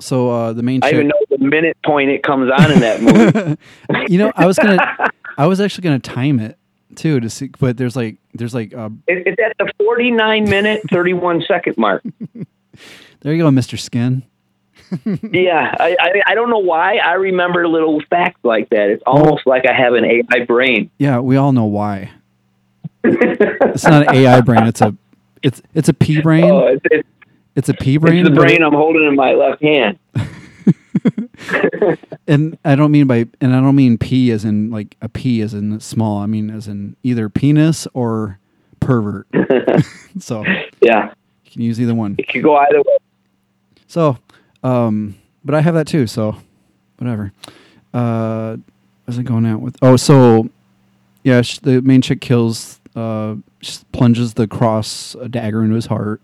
So 0.00 0.30
uh, 0.30 0.52
the 0.52 0.62
main 0.62 0.82
I 0.82 0.88
chick, 0.90 0.94
even 0.94 1.08
know 1.08 1.14
the 1.30 1.38
minute 1.38 1.76
point 1.84 2.10
it 2.10 2.22
comes 2.22 2.50
on 2.56 2.70
in 2.72 2.80
that 2.80 3.00
movie. 3.90 4.12
you 4.12 4.18
know, 4.18 4.32
I 4.36 4.46
was 4.46 4.56
gonna, 4.58 4.78
I 5.38 5.46
was 5.46 5.60
actually 5.60 5.82
gonna 5.82 5.98
time 5.98 6.38
it 6.40 6.56
too 6.94 7.20
to 7.20 7.28
see, 7.28 7.50
but 7.58 7.76
there's 7.76 7.96
like, 7.96 8.16
there's 8.34 8.54
like, 8.54 8.72
uh, 8.74 8.90
It- 9.06 9.26
it's 9.26 9.42
at 9.44 9.56
the 9.58 9.72
49 9.84 10.44
minute 10.48 10.82
31 10.90 11.42
second 11.48 11.76
mark. 11.78 12.02
there 13.20 13.34
you 13.34 13.42
go, 13.42 13.50
Mister 13.50 13.76
Skin. 13.76 14.22
Yeah, 15.32 15.74
I, 15.78 15.96
I 16.00 16.22
I 16.28 16.34
don't 16.34 16.48
know 16.48 16.60
why 16.60 16.96
I 16.96 17.14
remember 17.14 17.68
little 17.68 18.00
facts 18.08 18.40
like 18.42 18.70
that. 18.70 18.88
It's 18.88 19.02
almost 19.06 19.46
like 19.46 19.64
I 19.68 19.74
have 19.74 19.92
an 19.92 20.04
AI 20.06 20.44
brain. 20.46 20.90
Yeah, 20.98 21.18
we 21.20 21.36
all 21.36 21.52
know 21.52 21.66
why. 21.66 22.10
it's 23.04 23.84
not 23.84 24.08
an 24.08 24.14
AI 24.14 24.40
brain. 24.40 24.66
It's 24.66 24.80
a, 24.80 24.96
it's 25.42 25.60
it's 25.74 25.88
a 25.90 25.92
P 25.94 26.20
brain. 26.22 26.44
Oh, 26.44 26.66
it's, 26.68 26.82
it's, 26.90 27.08
it's 27.58 27.68
a 27.68 27.72
a 27.72 27.74
P 27.74 27.96
brain. 27.96 28.26
it's 28.26 28.28
the 28.28 28.34
brain 28.34 28.62
I'm 28.62 28.72
holding 28.72 29.04
in 29.04 29.16
my 29.16 29.32
left 29.32 29.62
hand. 29.62 29.98
and 32.26 32.58
I 32.64 32.74
don't 32.74 32.90
mean 32.90 33.06
by 33.06 33.26
and 33.40 33.54
I 33.54 33.60
don't 33.60 33.76
mean 33.76 33.98
P 33.98 34.30
as 34.30 34.44
in 34.44 34.70
like 34.70 34.96
a 35.02 35.06
a 35.06 35.08
P 35.08 35.40
as 35.40 35.54
in 35.54 35.80
small. 35.80 36.18
I 36.18 36.26
mean 36.26 36.50
as 36.50 36.68
in 36.68 36.96
either 37.02 37.28
penis 37.28 37.86
or 37.94 38.38
pervert. 38.80 39.26
so 40.18 40.44
yeah, 40.80 41.12
you 41.44 41.50
can 41.50 41.62
use 41.62 41.80
either 41.80 41.94
one. 41.94 42.14
it 42.18 42.28
could 42.28 42.42
go 42.42 42.56
either 42.56 42.78
way. 42.78 42.96
So, 43.86 44.18
um, 44.62 45.16
but 45.44 45.54
I 45.54 45.60
have 45.60 45.74
that 45.74 45.86
too. 45.86 46.06
So, 46.06 46.36
whatever. 46.98 47.32
Uh, 47.94 48.58
was 49.06 49.18
I 49.18 49.22
going 49.22 49.46
out 49.46 49.60
with? 49.60 49.76
Oh, 49.80 49.96
so 49.96 50.50
yeah, 51.24 51.42
sh- 51.42 51.58
the 51.60 51.80
main 51.80 52.02
chick 52.02 52.20
kills, 52.20 52.80
uh, 52.94 53.36
plunges 53.92 54.34
the 54.34 54.46
cross 54.46 55.16
dagger 55.30 55.62
into 55.62 55.74
his 55.74 55.86
heart, 55.86 56.22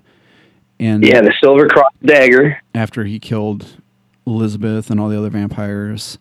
and 0.80 1.04
Yeah, 1.04 1.20
the 1.20 1.32
Silver 1.42 1.66
Cross 1.68 1.92
dagger. 2.04 2.60
after 2.74 3.04
he 3.04 3.18
killed 3.18 3.80
Elizabeth 4.26 4.90
and 4.90 4.98
all 5.00 5.08
the 5.08 5.18
other 5.18 5.30
vampires, 5.30 6.18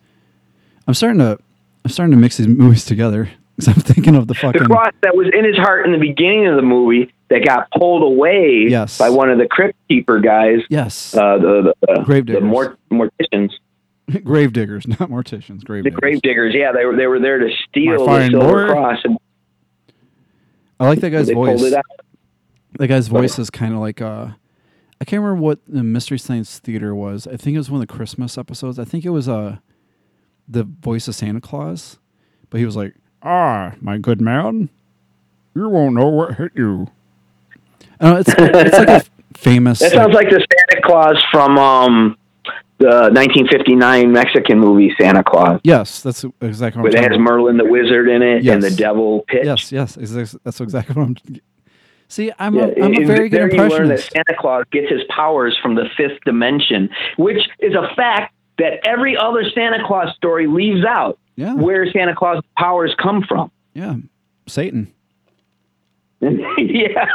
I'm 0.87 0.93
starting 0.93 1.19
to, 1.19 1.39
I'm 1.85 1.91
starting 1.91 2.11
to 2.11 2.17
mix 2.17 2.37
these 2.37 2.47
movies 2.47 2.85
together 2.85 3.29
because 3.55 3.67
I'm 3.69 3.81
thinking 3.81 4.15
of 4.15 4.27
the 4.27 4.33
fucking 4.35 4.61
The 4.63 4.67
cross 4.67 4.93
that 5.01 5.15
was 5.15 5.27
in 5.33 5.45
his 5.45 5.55
heart 5.57 5.85
in 5.85 5.91
the 5.91 5.97
beginning 5.99 6.47
of 6.47 6.55
the 6.55 6.61
movie 6.61 7.13
that 7.29 7.45
got 7.45 7.69
pulled 7.71 8.03
away 8.03 8.65
Yes. 8.69 8.97
by 8.97 9.09
one 9.09 9.29
of 9.29 9.37
the 9.37 9.47
crypt 9.47 9.77
keeper 9.87 10.19
guys. 10.19 10.59
yes, 10.69 11.15
Uh, 11.15 11.37
the 11.37 11.73
the, 11.81 11.95
the, 11.95 12.01
Gravediggers. 12.03 12.41
the 12.41 12.45
mort- 12.45 12.79
morticians, 12.91 13.51
grave 14.23 14.53
diggers, 14.53 14.87
not 14.87 14.99
morticians, 15.09 15.63
grave 15.63 15.83
the 15.83 15.89
diggers. 15.89 15.99
grave 15.99 16.21
diggers. 16.21 16.53
Yeah, 16.55 16.71
they 16.73 16.85
were 16.85 16.95
they 16.95 17.07
were 17.07 17.19
there 17.19 17.39
to 17.39 17.49
steal 17.69 18.05
the 18.05 18.29
silver 18.29 18.67
cross, 18.67 18.99
and 19.03 19.17
I 20.79 20.87
like 20.87 20.99
that 20.99 21.09
guy's 21.11 21.29
voice. 21.29 21.59
pulled 21.59 21.71
it 21.71 21.73
out. 21.73 21.85
That 22.79 22.87
guy's 22.87 23.07
voice 23.07 23.37
is 23.39 23.49
kind 23.49 23.73
of 23.73 23.79
like 23.79 24.01
uh, 24.01 24.29
I 25.03 25.05
can't 25.05 25.21
remember 25.21 25.41
what 25.43 25.59
the 25.67 25.83
Mystery 25.83 26.17
Science 26.17 26.59
Theater 26.59 26.95
was. 26.95 27.27
I 27.27 27.35
think 27.35 27.55
it 27.55 27.57
was 27.57 27.69
one 27.69 27.81
of 27.81 27.85
the 27.89 27.93
Christmas 27.93 28.37
episodes. 28.37 28.79
I 28.79 28.85
think 28.85 29.03
it 29.03 29.09
was 29.09 29.27
uh, 29.27 29.57
the 30.47 30.63
voice 30.63 31.09
of 31.09 31.15
Santa 31.15 31.41
Claus, 31.41 31.99
but 32.49 32.61
he 32.61 32.65
was 32.65 32.77
like, 32.77 32.95
"Ah, 33.21 33.73
my 33.81 33.97
good 33.97 34.21
man, 34.21 34.69
you 35.53 35.67
won't 35.67 35.95
know 35.95 36.07
what 36.07 36.35
hit 36.35 36.53
you." 36.55 36.87
I 37.99 38.11
know, 38.11 38.15
it's 38.15 38.33
it's 38.37 38.77
like 38.77 38.87
a 38.87 39.03
famous. 39.37 39.79
That 39.79 39.91
sounds 39.91 40.13
like 40.13 40.29
the 40.29 40.39
Santa 40.39 40.81
Claus 40.85 41.21
from 41.33 41.57
um, 41.57 42.17
the 42.77 43.11
1959 43.11 44.09
Mexican 44.09 44.57
movie 44.57 44.95
Santa 44.97 45.21
Claus, 45.21 45.59
yes, 45.65 46.01
that's 46.01 46.23
exactly 46.39 46.81
what 46.81 46.93
it 46.93 46.99
I'm 46.99 47.03
has 47.03 47.15
about. 47.17 47.29
Merlin 47.29 47.57
the 47.57 47.65
Wizard 47.65 48.07
in 48.07 48.21
it 48.21 48.47
and 48.47 48.63
the 48.63 48.71
Devil 48.71 49.25
Pitch. 49.27 49.43
Yes, 49.43 49.69
yes, 49.69 49.97
that's 50.45 50.61
exactly 50.61 50.95
what 50.95 51.07
I'm. 51.07 51.41
See, 52.07 52.31
I'm 52.39 52.55
Yeah, 52.55 52.65
a, 52.77 52.83
I'm 52.85 52.93
a 52.95 53.05
very 53.05 53.29
good 53.29 53.39
there 53.39 53.51
you 53.51 53.57
learn 53.57 53.69
that 53.69 53.75
impressionist. 53.75 54.11
Santa 54.11 54.35
Claus 54.39 54.65
gets 54.71 54.89
his 54.91 55.01
powers 55.09 55.57
from 55.61 55.75
the 55.75 55.85
fifth 55.97 56.19
dimension, 56.25 56.89
which 57.17 57.39
is 57.59 57.73
a 57.73 57.93
fact 57.95 58.33
that 58.59 58.85
every 58.85 59.17
other 59.17 59.43
Santa 59.53 59.79
Claus 59.85 60.15
story 60.15 60.47
leaves 60.47 60.85
out. 60.85 61.17
Yeah. 61.35 61.55
Where 61.55 61.91
Santa 61.91 62.15
Claus 62.15 62.43
powers 62.57 62.93
come 63.01 63.23
from. 63.27 63.49
Yeah, 63.73 63.95
Satan. 64.47 64.93
yeah. 66.21 67.05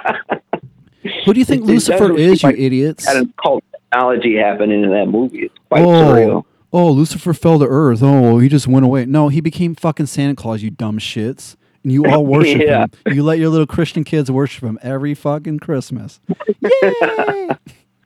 Who 1.24 1.32
do 1.32 1.38
you 1.38 1.44
think 1.44 1.62
It- 1.62 1.68
it 1.68 1.72
Lucifer 1.72 2.08
does 2.08 2.18
is, 2.18 2.42
you 2.42 2.48
idiots? 2.50 3.06
Had 3.06 3.16
a 3.16 3.28
cult 3.40 3.62
technology 3.72 4.36
happening 4.36 4.82
in 4.82 4.90
that 4.90 5.06
movie. 5.06 5.44
It's 5.44 5.54
quite 5.68 5.84
oh, 5.84 5.86
surreal. 5.86 6.44
oh, 6.72 6.90
Lucifer 6.90 7.32
fell 7.32 7.58
to 7.60 7.66
earth. 7.66 8.00
Oh, 8.02 8.38
he 8.38 8.48
just 8.48 8.66
went 8.66 8.84
away. 8.84 9.06
No, 9.06 9.28
he 9.28 9.40
became 9.40 9.74
fucking 9.74 10.06
Santa 10.06 10.34
Claus, 10.34 10.62
you 10.62 10.70
dumb 10.70 10.98
shits. 10.98 11.56
And 11.88 11.92
you 11.94 12.04
all 12.04 12.24
worship 12.26 12.60
Yeah. 12.60 12.82
him. 13.06 13.14
You 13.14 13.22
let 13.22 13.38
your 13.38 13.48
little 13.48 13.66
Christian 13.66 14.04
kids 14.04 14.30
worship 14.30 14.62
him 14.62 14.78
every 14.82 15.14
fucking 15.14 15.60
Christmas. 15.60 16.20
Yay! 16.60 17.48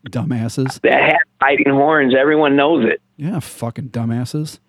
Dumbasses. 0.08 0.80
That 0.82 1.00
hat 1.02 1.16
hiding 1.40 1.72
horns, 1.72 2.14
everyone 2.16 2.54
knows 2.54 2.84
it. 2.88 3.02
Yeah, 3.16 3.40
fucking 3.40 3.88
dumbasses. 3.88 4.60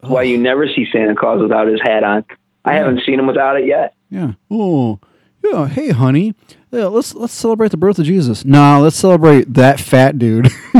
That's 0.00 0.10
why 0.12 0.24
you 0.24 0.38
never 0.38 0.66
see 0.66 0.86
Santa 0.92 1.14
Claus 1.14 1.40
without 1.40 1.68
his 1.68 1.80
hat 1.80 2.02
on. 2.02 2.24
I 2.64 2.74
haven't 2.74 3.02
seen 3.06 3.20
him 3.20 3.28
without 3.28 3.60
it 3.60 3.66
yet. 3.66 3.94
Yeah. 4.10 4.32
Oh, 4.50 4.98
yeah. 5.44 5.68
Hey, 5.68 5.90
honey. 5.90 6.34
Yeah, 6.72 6.86
let's 6.86 7.14
let's 7.14 7.32
celebrate 7.32 7.70
the 7.70 7.76
birth 7.76 8.00
of 8.00 8.06
Jesus. 8.06 8.44
Nah, 8.44 8.78
let's 8.78 8.96
celebrate 8.96 9.54
that 9.54 9.78
fat 9.78 10.18
dude. 10.18 10.48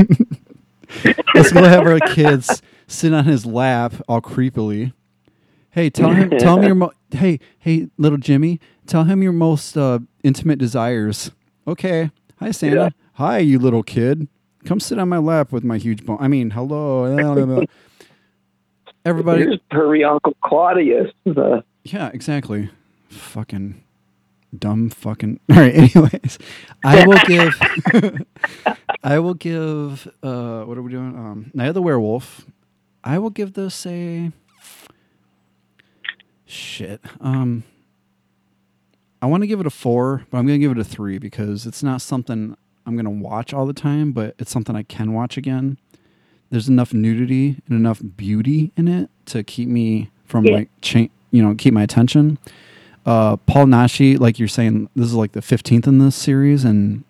let's 1.34 1.52
go 1.52 1.62
have 1.62 1.86
our 1.86 2.00
kids 2.00 2.60
sit 2.88 3.14
on 3.14 3.24
his 3.26 3.46
lap 3.46 3.92
all 4.08 4.20
creepily. 4.20 4.92
Hey, 5.70 5.88
tell 5.90 6.10
him. 6.10 6.30
Tell 6.30 6.58
him 6.58 6.64
your. 6.64 6.74
Mo- 6.74 6.92
hey, 7.14 7.38
hey, 7.58 7.88
little 7.98 8.18
Jimmy. 8.18 8.60
Tell 8.86 9.04
him 9.04 9.22
your 9.22 9.32
most 9.32 9.76
uh, 9.76 10.00
intimate 10.22 10.58
desires. 10.58 11.30
Okay. 11.66 12.10
Hi, 12.40 12.50
Santa. 12.50 12.76
Yeah. 12.76 12.88
Hi, 13.14 13.38
you 13.38 13.58
little 13.58 13.82
kid. 13.82 14.28
Come 14.64 14.80
sit 14.80 14.98
on 14.98 15.08
my 15.08 15.18
lap 15.18 15.52
with 15.52 15.64
my 15.64 15.78
huge 15.78 16.04
bone. 16.04 16.18
I 16.20 16.28
mean, 16.28 16.50
hello. 16.50 17.04
Everybody. 19.04 19.42
Here's 19.42 19.58
Hurry 19.70 20.04
Uncle 20.04 20.36
Claudius. 20.44 21.10
The, 21.24 21.64
Yeah, 21.84 22.10
exactly. 22.14 22.70
Fucking 23.08 23.82
dumb 24.56 24.90
fucking. 24.90 25.40
All 25.50 25.56
right. 25.56 25.74
Anyways, 25.74 26.38
I 26.84 27.06
will 27.06 27.18
give. 27.26 28.26
I 29.04 29.18
will 29.18 29.34
give. 29.34 30.06
Uh, 30.22 30.62
what 30.62 30.78
are 30.78 30.82
we 30.82 30.92
doing? 30.92 31.16
Um, 31.16 31.50
Night 31.54 31.68
of 31.68 31.74
the 31.74 31.82
Werewolf. 31.82 32.46
I 33.04 33.18
will 33.18 33.30
give 33.30 33.54
this 33.54 33.84
a. 33.86 34.30
Shit. 36.52 37.00
Um. 37.20 37.64
I 39.22 39.26
want 39.26 39.42
to 39.44 39.46
give 39.46 39.60
it 39.60 39.66
a 39.66 39.70
four, 39.70 40.26
but 40.30 40.38
I'm 40.38 40.46
gonna 40.46 40.58
give 40.58 40.72
it 40.72 40.78
a 40.78 40.84
three 40.84 41.18
because 41.18 41.64
it's 41.64 41.82
not 41.82 42.02
something 42.02 42.56
I'm 42.84 42.96
gonna 42.96 43.08
watch 43.10 43.54
all 43.54 43.66
the 43.66 43.72
time, 43.72 44.10
but 44.10 44.34
it's 44.40 44.50
something 44.50 44.74
I 44.74 44.82
can 44.82 45.12
watch 45.12 45.36
again. 45.36 45.78
There's 46.50 46.68
enough 46.68 46.92
nudity 46.92 47.56
and 47.68 47.78
enough 47.78 48.02
beauty 48.16 48.72
in 48.76 48.88
it 48.88 49.08
to 49.26 49.44
keep 49.44 49.68
me 49.68 50.10
from 50.24 50.44
Yeah. 50.44 50.54
like 50.54 50.68
cha- 50.80 51.06
you 51.30 51.40
know, 51.40 51.54
keep 51.54 51.72
my 51.72 51.84
attention. 51.84 52.36
Uh, 53.06 53.36
Paul 53.36 53.66
Naschy, 53.66 54.18
like 54.18 54.38
you're 54.40 54.48
saying, 54.48 54.88
this 54.96 55.06
is 55.06 55.14
like 55.14 55.32
the 55.32 55.40
15th 55.40 55.86
in 55.86 55.98
this 56.00 56.16
series, 56.16 56.64
and 56.64 57.04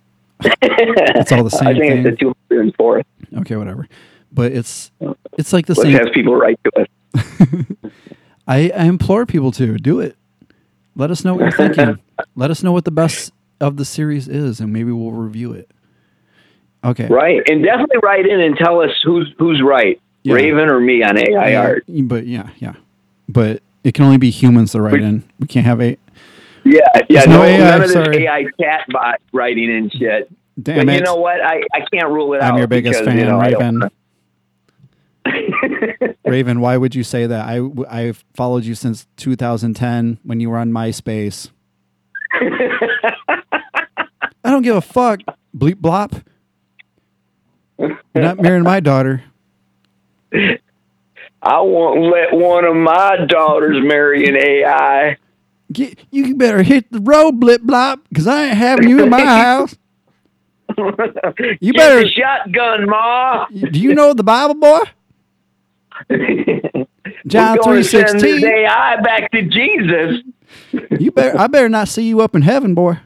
it's 0.44 1.32
all 1.32 1.42
the 1.42 1.50
same 1.58 1.68
I 1.68 1.72
think 1.78 2.04
thing. 2.04 2.06
it's 2.06 2.20
the 2.20 2.34
204th. 2.78 3.04
okay, 3.38 3.56
whatever. 3.56 3.88
But 4.30 4.52
it's 4.52 4.90
it's 5.38 5.52
like 5.54 5.64
the 5.66 5.72
Let's 5.74 5.82
same. 5.82 5.92
have 5.94 6.12
people 6.12 6.36
write 6.36 6.60
to 6.64 6.80
us. 6.82 6.86
I, 8.46 8.70
I 8.70 8.84
implore 8.84 9.26
people 9.26 9.52
to 9.52 9.76
do 9.78 10.00
it. 10.00 10.16
Let 10.96 11.10
us 11.10 11.24
know 11.24 11.34
what 11.34 11.42
you're 11.42 11.52
thinking. 11.52 11.98
Let 12.36 12.50
us 12.50 12.62
know 12.62 12.72
what 12.72 12.84
the 12.84 12.90
best 12.90 13.32
of 13.60 13.76
the 13.76 13.84
series 13.84 14.28
is, 14.28 14.60
and 14.60 14.72
maybe 14.72 14.92
we'll 14.92 15.12
review 15.12 15.52
it. 15.52 15.70
Okay. 16.84 17.06
Right. 17.06 17.40
And 17.48 17.64
definitely 17.64 17.98
write 18.02 18.26
in 18.26 18.40
and 18.40 18.56
tell 18.56 18.80
us 18.80 18.90
who's 19.04 19.32
who's 19.38 19.62
right. 19.62 20.00
Yeah. 20.24 20.34
Raven 20.34 20.68
or 20.68 20.80
me 20.80 21.02
on 21.02 21.18
AI 21.18 21.50
Yeah, 21.50 21.60
art. 21.60 21.84
But 21.88 22.26
yeah, 22.26 22.50
yeah. 22.58 22.74
But 23.28 23.62
it 23.84 23.94
can 23.94 24.04
only 24.04 24.18
be 24.18 24.30
humans 24.30 24.72
that 24.72 24.80
write 24.80 25.00
in. 25.00 25.24
We 25.38 25.46
can't 25.46 25.66
have 25.66 25.80
a. 25.80 25.96
Yeah, 26.64 26.80
yeah, 27.08 27.24
no 27.24 27.38
no, 27.38 27.42
AI, 27.42 27.58
none 27.58 27.74
of 27.74 27.88
this 27.88 27.92
sorry. 27.92 28.26
AI 28.26 28.44
chat 28.60 28.86
bot 28.90 29.20
writing 29.32 29.68
in 29.68 29.90
shit. 29.90 30.30
Damn 30.60 30.86
but 30.86 30.94
it. 30.94 30.98
you 30.98 31.02
know 31.02 31.16
what? 31.16 31.40
I, 31.40 31.62
I 31.74 31.80
can't 31.92 32.08
rule 32.10 32.34
it 32.34 32.40
out. 32.40 32.52
I'm 32.52 32.58
your 32.58 32.68
biggest 32.68 33.00
because, 33.00 33.06
fan, 33.06 33.18
you 33.18 33.24
know, 33.24 33.40
Raven. 33.40 33.82
Raven, 36.24 36.60
why 36.60 36.76
would 36.76 36.94
you 36.94 37.04
say 37.04 37.26
that? 37.26 37.46
I 37.46 37.60
I've 37.88 38.24
followed 38.34 38.64
you 38.64 38.74
since 38.74 39.06
2010 39.16 40.18
when 40.22 40.40
you 40.40 40.50
were 40.50 40.58
on 40.58 40.70
MySpace. 40.70 41.50
I 42.32 44.10
don't 44.50 44.62
give 44.62 44.76
a 44.76 44.80
fuck. 44.80 45.20
Bleep 45.56 45.76
blop. 45.76 46.22
You're 47.78 47.98
not 48.14 48.40
marrying 48.40 48.64
my 48.64 48.80
daughter. 48.80 49.22
I 50.32 51.60
won't 51.60 52.10
let 52.12 52.32
one 52.32 52.64
of 52.64 52.76
my 52.76 53.24
daughters 53.26 53.78
marry 53.82 54.26
an 54.28 54.36
AI. 54.36 55.16
Get, 55.72 55.98
you 56.10 56.36
better 56.36 56.62
hit 56.62 56.90
the 56.92 57.00
road, 57.00 57.40
blip 57.40 57.62
blop, 57.62 58.00
because 58.08 58.26
I 58.26 58.46
ain't 58.46 58.56
having 58.56 58.88
you 58.88 59.02
in 59.02 59.10
my 59.10 59.20
house. 59.24 59.74
You 61.60 61.72
Get 61.72 61.76
better. 61.76 62.08
shotgun, 62.08 62.88
Ma. 62.88 63.46
Do 63.48 63.80
you 63.80 63.94
know 63.94 64.14
the 64.14 64.22
Bible, 64.22 64.54
boy? 64.54 64.80
John 67.26 67.56
three 67.58 67.64
gonna 67.64 67.84
send 67.84 68.20
this 68.20 68.40
sixteen. 68.40 68.44
AI 68.44 69.00
back 69.02 69.30
to 69.32 69.42
Jesus. 69.42 70.22
You 70.98 71.10
better. 71.10 71.38
I 71.38 71.46
better 71.46 71.68
not 71.68 71.88
see 71.88 72.06
you 72.08 72.20
up 72.20 72.34
in 72.34 72.42
heaven, 72.42 72.74
boy. 72.74 72.98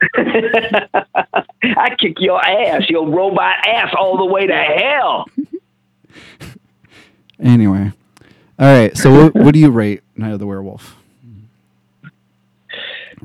I 0.16 1.94
kick 1.98 2.16
your 2.18 2.44
ass, 2.44 2.88
your 2.88 3.08
robot 3.08 3.56
ass, 3.66 3.92
all 3.98 4.16
the 4.16 4.24
way 4.26 4.46
to 4.46 4.54
hell. 4.54 5.26
Anyway, 7.40 7.92
all 8.58 8.66
right. 8.66 8.96
So 8.96 9.12
what, 9.12 9.34
what 9.34 9.54
do 9.54 9.60
you 9.60 9.70
rate 9.70 10.02
Night 10.16 10.32
of 10.32 10.40
the 10.40 10.46
Werewolf? 10.46 10.96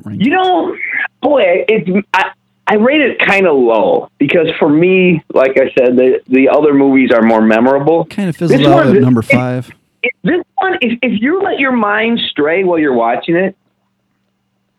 Rank 0.03 0.21
You 0.23 0.29
know, 0.29 0.75
boy, 1.19 1.65
it's 1.67 1.89
I, 2.13 2.31
I 2.65 2.75
rate 2.75 3.01
it 3.01 3.19
kind 3.19 3.45
of 3.45 3.57
low 3.57 4.09
because 4.19 4.47
for 4.57 4.69
me, 4.69 5.21
like 5.33 5.51
I 5.57 5.71
said, 5.77 5.97
the 5.97 6.21
the 6.27 6.47
other 6.49 6.73
movies 6.73 7.11
are 7.11 7.21
more 7.21 7.41
memorable. 7.41 8.05
kind 8.05 8.29
of 8.29 8.37
fizzled 8.37 8.59
This 8.59 8.67
out 8.67 8.85
one- 8.85 8.95
at 8.95 9.01
number 9.01 9.21
five. 9.21 9.69
It, 10.01 10.11
this 10.23 10.43
one, 10.57 10.77
if, 10.81 10.99
if 11.01 11.21
you 11.21 11.41
let 11.41 11.59
your 11.59 11.71
mind 11.71 12.19
stray 12.29 12.63
while 12.65 12.77
you're 12.77 12.93
watching 12.93 13.35
it, 13.35 13.55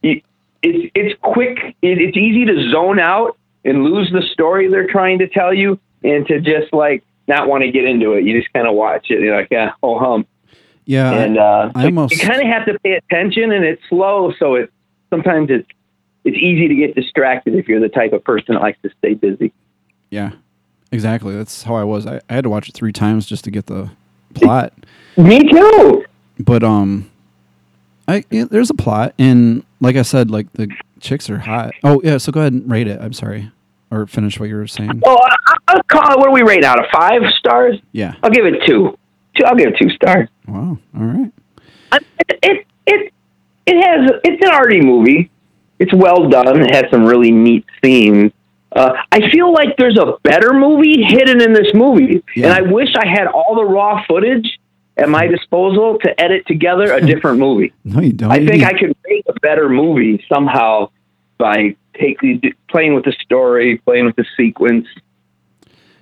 it 0.02 0.22
it's 0.62 0.90
it's 0.94 1.18
quick. 1.22 1.58
It, 1.82 1.98
it's 1.98 2.16
easy 2.16 2.44
to 2.46 2.70
zone 2.70 2.98
out 2.98 3.36
and 3.64 3.84
lose 3.84 4.10
the 4.12 4.22
story 4.32 4.68
they're 4.68 4.86
trying 4.86 5.18
to 5.20 5.28
tell 5.28 5.52
you, 5.54 5.78
and 6.02 6.26
to 6.26 6.40
just 6.40 6.72
like 6.72 7.02
not 7.28 7.48
want 7.48 7.64
to 7.64 7.70
get 7.70 7.84
into 7.84 8.12
it. 8.12 8.24
You 8.24 8.38
just 8.38 8.52
kind 8.52 8.66
of 8.66 8.74
watch 8.74 9.06
it. 9.10 9.20
You're 9.20 9.36
like, 9.36 9.48
yeah, 9.50 9.72
oh 9.82 9.98
hum. 9.98 10.26
Yeah, 10.86 11.12
and 11.12 11.38
uh, 11.38 11.70
I 11.74 11.84
almost- 11.86 12.12
you 12.12 12.18
kind 12.26 12.42
of 12.42 12.46
have 12.46 12.66
to 12.66 12.78
pay 12.80 12.92
attention, 12.92 13.52
and 13.52 13.64
it's 13.64 13.80
slow, 13.88 14.32
so 14.38 14.54
it 14.56 14.70
sometimes 15.08 15.48
it's 15.50 15.66
it's 16.24 16.36
easy 16.36 16.68
to 16.68 16.74
get 16.74 16.94
distracted 16.94 17.54
if 17.54 17.68
you're 17.68 17.80
the 17.80 17.88
type 17.88 18.12
of 18.12 18.24
person 18.24 18.54
that 18.54 18.60
likes 18.62 18.78
to 18.82 18.90
stay 18.98 19.14
busy. 19.14 19.52
yeah, 20.10 20.32
exactly. 20.92 21.34
That's 21.36 21.62
how 21.62 21.74
I 21.74 21.84
was. 21.84 22.06
I, 22.06 22.20
I 22.28 22.34
had 22.34 22.44
to 22.44 22.50
watch 22.50 22.68
it 22.68 22.72
three 22.74 22.92
times 22.92 23.26
just 23.26 23.44
to 23.44 23.50
get 23.50 23.66
the 23.66 23.90
plot. 24.34 24.72
Me 25.16 25.40
too. 25.48 26.04
But 26.40 26.62
um, 26.64 27.10
I 28.08 28.24
yeah, 28.30 28.44
there's 28.50 28.70
a 28.70 28.74
plot, 28.74 29.14
and 29.18 29.64
like 29.80 29.96
I 29.96 30.02
said, 30.02 30.30
like 30.30 30.52
the 30.54 30.68
chicks 31.00 31.28
are 31.30 31.38
hot. 31.38 31.72
Oh 31.84 32.00
yeah, 32.04 32.18
so 32.18 32.32
go 32.32 32.40
ahead 32.40 32.52
and 32.52 32.70
rate 32.70 32.88
it. 32.88 33.00
I'm 33.00 33.12
sorry, 33.12 33.50
or 33.90 34.06
finish 34.06 34.40
what 34.40 34.48
you 34.48 34.56
were 34.56 34.66
saying. 34.66 35.02
Oh, 35.04 35.16
I, 35.46 35.54
I'll 35.68 35.82
call 35.84 36.12
it. 36.14 36.18
What 36.18 36.26
do 36.26 36.32
we 36.32 36.42
rate 36.42 36.64
out 36.64 36.78
of 36.78 36.86
five 36.92 37.22
stars? 37.38 37.76
Yeah. 37.92 38.14
I'll 38.22 38.30
give 38.30 38.46
it 38.46 38.62
two. 38.66 38.98
Two. 39.36 39.44
I'll 39.46 39.54
give 39.56 39.68
it 39.68 39.76
two 39.80 39.90
stars. 39.90 40.28
Wow. 40.48 40.78
All 40.98 41.04
right. 41.04 41.32
I- 41.92 41.98
it 42.42 42.66
it, 42.86 43.12
it 43.66 43.84
has. 43.86 44.10
It's 44.24 44.44
an 44.44 44.52
arty 44.52 44.80
movie. 44.80 45.30
It's 45.84 45.92
well 45.94 46.28
done. 46.30 46.62
It 46.62 46.74
has 46.74 46.84
some 46.90 47.04
really 47.04 47.30
neat 47.30 47.64
scenes. 47.84 48.32
Uh, 48.72 48.92
I 49.12 49.30
feel 49.30 49.52
like 49.52 49.76
there's 49.76 49.98
a 49.98 50.14
better 50.22 50.52
movie 50.54 51.02
hidden 51.02 51.40
in 51.42 51.52
this 51.52 51.72
movie, 51.74 52.24
Yeah. 52.34 52.46
and 52.46 52.54
I 52.54 52.62
wish 52.62 52.88
I 52.96 53.06
had 53.06 53.26
all 53.26 53.54
the 53.54 53.64
raw 53.64 54.02
footage 54.06 54.58
at 54.96 55.08
my 55.08 55.26
disposal 55.26 55.98
to 56.02 56.20
edit 56.20 56.46
together 56.46 56.92
a 56.92 57.00
different 57.06 57.38
movie. 57.38 57.72
No, 57.84 58.00
you 58.00 58.12
don't. 58.12 58.32
I 58.32 58.44
think 58.44 58.64
I 58.64 58.72
could 58.72 58.96
make 59.06 59.24
a 59.28 59.34
better 59.40 59.68
movie 59.68 60.24
somehow 60.32 60.90
by 61.38 61.76
taking 62.00 62.40
playing 62.68 62.94
with 62.94 63.04
the 63.04 63.12
story, 63.22 63.78
playing 63.78 64.06
with 64.06 64.16
the 64.16 64.24
sequence, 64.36 64.86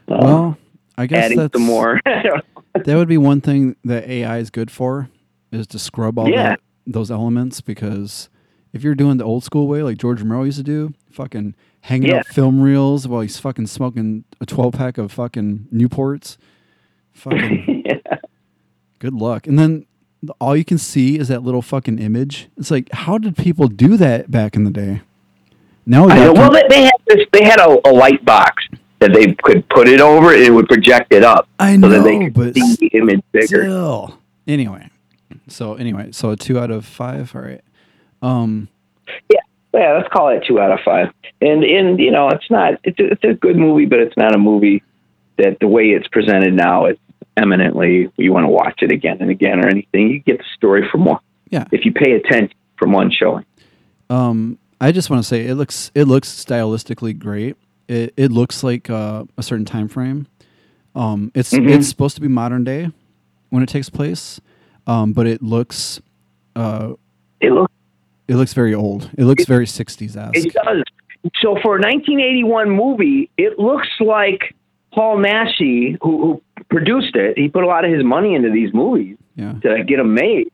uh, 0.09 0.17
Well, 0.21 0.59
I 0.97 1.07
guess 1.07 1.25
adding 1.27 1.39
that's 1.39 1.53
some 1.55 1.63
more. 1.67 2.01
that 2.05 2.87
would 2.87 3.09
be 3.09 3.19
one 3.19 3.41
thing 3.41 3.77
that 3.85 4.09
AI 4.09 4.39
is 4.39 4.51
good 4.51 4.71
for 4.71 5.09
is 5.51 5.67
to 5.69 5.79
scrub 5.79 6.19
all 6.19 6.29
Yeah. 6.31 6.51
that, 6.51 6.61
those 6.87 7.11
elements 7.11 7.61
because 7.61 8.29
if 8.73 8.83
you're 8.83 8.95
doing 8.95 9.17
the 9.19 9.25
old 9.25 9.45
school 9.45 9.67
way 9.69 9.83
like 9.83 9.99
George 9.99 10.21
Romero 10.21 10.45
used 10.45 10.59
to 10.59 10.63
do, 10.65 10.95
fucking 11.11 11.55
hanging 11.83 12.11
Yeah. 12.11 12.19
up 12.21 12.27
film 12.27 12.61
reels 12.63 13.07
while 13.09 13.21
he's 13.21 13.39
fucking 13.39 13.67
smoking 13.67 14.25
a 14.41 14.47
12 14.47 14.75
pack 14.75 14.99
of 14.99 15.11
fucking 15.13 15.69
Newports, 15.73 16.37
fucking 17.13 17.85
good 18.99 19.15
luck. 19.15 19.47
And 19.47 19.59
then 19.59 19.87
all 20.41 20.57
you 20.57 20.65
can 20.65 20.79
see 20.79 21.19
is 21.19 21.29
that 21.29 21.43
little 21.43 21.63
fucking 21.63 21.99
image. 21.99 22.49
It's 22.57 22.71
like, 22.71 22.89
how 22.93 23.19
did 23.19 23.37
people 23.37 23.69
do 23.69 23.97
that 23.97 24.31
back 24.31 24.55
in 24.57 24.65
the 24.65 24.71
day? 24.71 25.01
Now 25.85 26.07
we 26.07 26.15
know. 26.15 26.33
Well, 26.33 26.53
they, 26.53 26.63
they 26.69 26.83
had 26.85 26.93
this. 27.09 27.27
They 27.33 27.43
had 27.45 27.59
a, 27.59 27.89
a 27.89 27.93
light 27.93 28.25
box 28.25 28.65
that 29.01 29.13
they 29.13 29.33
could 29.43 29.69
put 29.69 29.89
it 29.89 30.01
over, 30.01 30.33
and 30.33 30.41
it 30.41 30.51
would 30.51 30.69
project 30.69 31.13
it 31.13 31.25
up, 31.25 31.49
I 31.59 31.75
so 31.81 31.89
that 31.89 32.05
they 32.05 32.19
could 32.21 32.35
but 32.35 32.55
see 32.55 32.77
the 32.81 32.87
image 32.99 33.21
bigger. 33.33 33.63
still. 33.65 34.17
Anyway, 34.47 34.89
so 35.49 35.75
anyway, 35.75 36.13
so 36.13 36.31
a 36.31 36.37
two 36.37 36.57
out 36.57 36.71
of 36.71 36.87
five. 36.87 37.35
All 37.35 37.43
right. 37.43 37.61
Um, 38.23 38.69
Yeah, 39.31 39.41
yeah. 39.75 39.93
Let's 39.97 40.09
call 40.13 40.29
it 40.29 40.45
two 40.47 40.61
out 40.61 40.71
of 40.73 40.79
five. 40.85 41.09
And 41.41 41.65
and 41.65 41.99
you 41.99 42.11
know, 42.11 42.29
it's 42.29 42.51
not. 42.51 42.75
It's 42.85 42.99
a, 42.99 43.07
it's 43.13 43.25
a 43.25 43.35
good 43.35 43.57
movie, 43.57 43.87
but 43.87 43.99
it's 43.99 44.17
not 44.17 44.35
a 44.35 44.39
movie 44.39 44.83
that 45.39 45.59
the 45.61 45.69
way 45.69 45.87
it's 45.89 46.07
presented 46.09 46.55
now. 46.55 46.87
It's 46.87 47.01
eminently 47.37 48.11
you 48.17 48.33
want 48.33 48.45
to 48.45 48.49
watch 48.51 48.81
it 48.83 48.93
again 48.93 49.19
and 49.21 49.31
again 49.31 49.59
or 49.65 49.69
anything. 49.69 50.09
You 50.11 50.21
get 50.21 50.39
the 50.39 50.45
story 50.57 50.89
from 50.91 51.05
one. 51.05 51.21
Yeah. 51.51 51.65
If 51.73 51.85
you 51.85 51.93
pay 51.93 52.13
attention 52.13 52.57
from 52.79 52.93
one 52.93 53.11
showing. 53.11 53.45
Um, 54.11 54.59
I 54.81 54.93
just 54.93 55.11
want 55.11 55.23
to 55.23 55.29
say 55.29 55.47
it 55.47 55.55
looks 55.55 55.91
it 55.95 56.05
looks 56.05 56.29
stylistically 56.29 57.19
great. 57.19 57.57
It 57.89 58.13
it 58.17 58.31
looks 58.33 58.63
like 58.63 58.89
uh, 58.91 59.25
a 59.37 59.43
certain 59.43 59.65
time 59.65 59.89
frame. 59.89 60.27
Um, 60.95 61.33
it's 61.35 61.53
Mhm. 61.53 61.71
it's 61.71 61.89
supposed 61.89 62.15
to 62.17 62.21
be 62.21 62.29
modern 62.29 62.65
day 62.65 62.91
when 63.51 63.63
it 63.63 63.69
takes 63.69 63.89
place, 63.89 64.41
um, 64.87 65.13
but 65.13 65.27
it 65.27 65.43
looks 65.43 66.01
uh, 66.55 66.93
It 67.41 67.53
looks. 67.53 67.73
It 68.29 68.37
looks 68.37 68.55
very 68.55 68.75
old. 68.75 69.11
It 69.19 69.25
looks 69.25 69.45
very 69.45 69.67
sixties 69.67 70.17
esque. 70.17 70.37
It 70.37 70.53
does. 70.55 70.83
So 71.41 71.55
for 71.63 71.77
a 71.77 71.81
1981 71.81 72.71
movie, 72.71 73.31
it 73.37 73.59
looks 73.59 73.89
like 74.01 74.55
Paul 74.93 75.19
Naschy, 75.19 75.97
who, 76.03 76.19
who 76.21 76.43
produced 76.69 77.15
it, 77.15 77.39
he 77.39 77.49
put 77.49 77.63
a 77.63 77.67
lot 77.67 77.85
of 77.85 77.93
his 77.93 78.03
money 78.05 78.35
into 78.35 78.51
these 78.51 78.73
movies 78.75 79.17
Yeah. 79.37 79.55
to 79.63 79.85
get 79.85 79.99
them 79.99 80.15
made. 80.15 80.49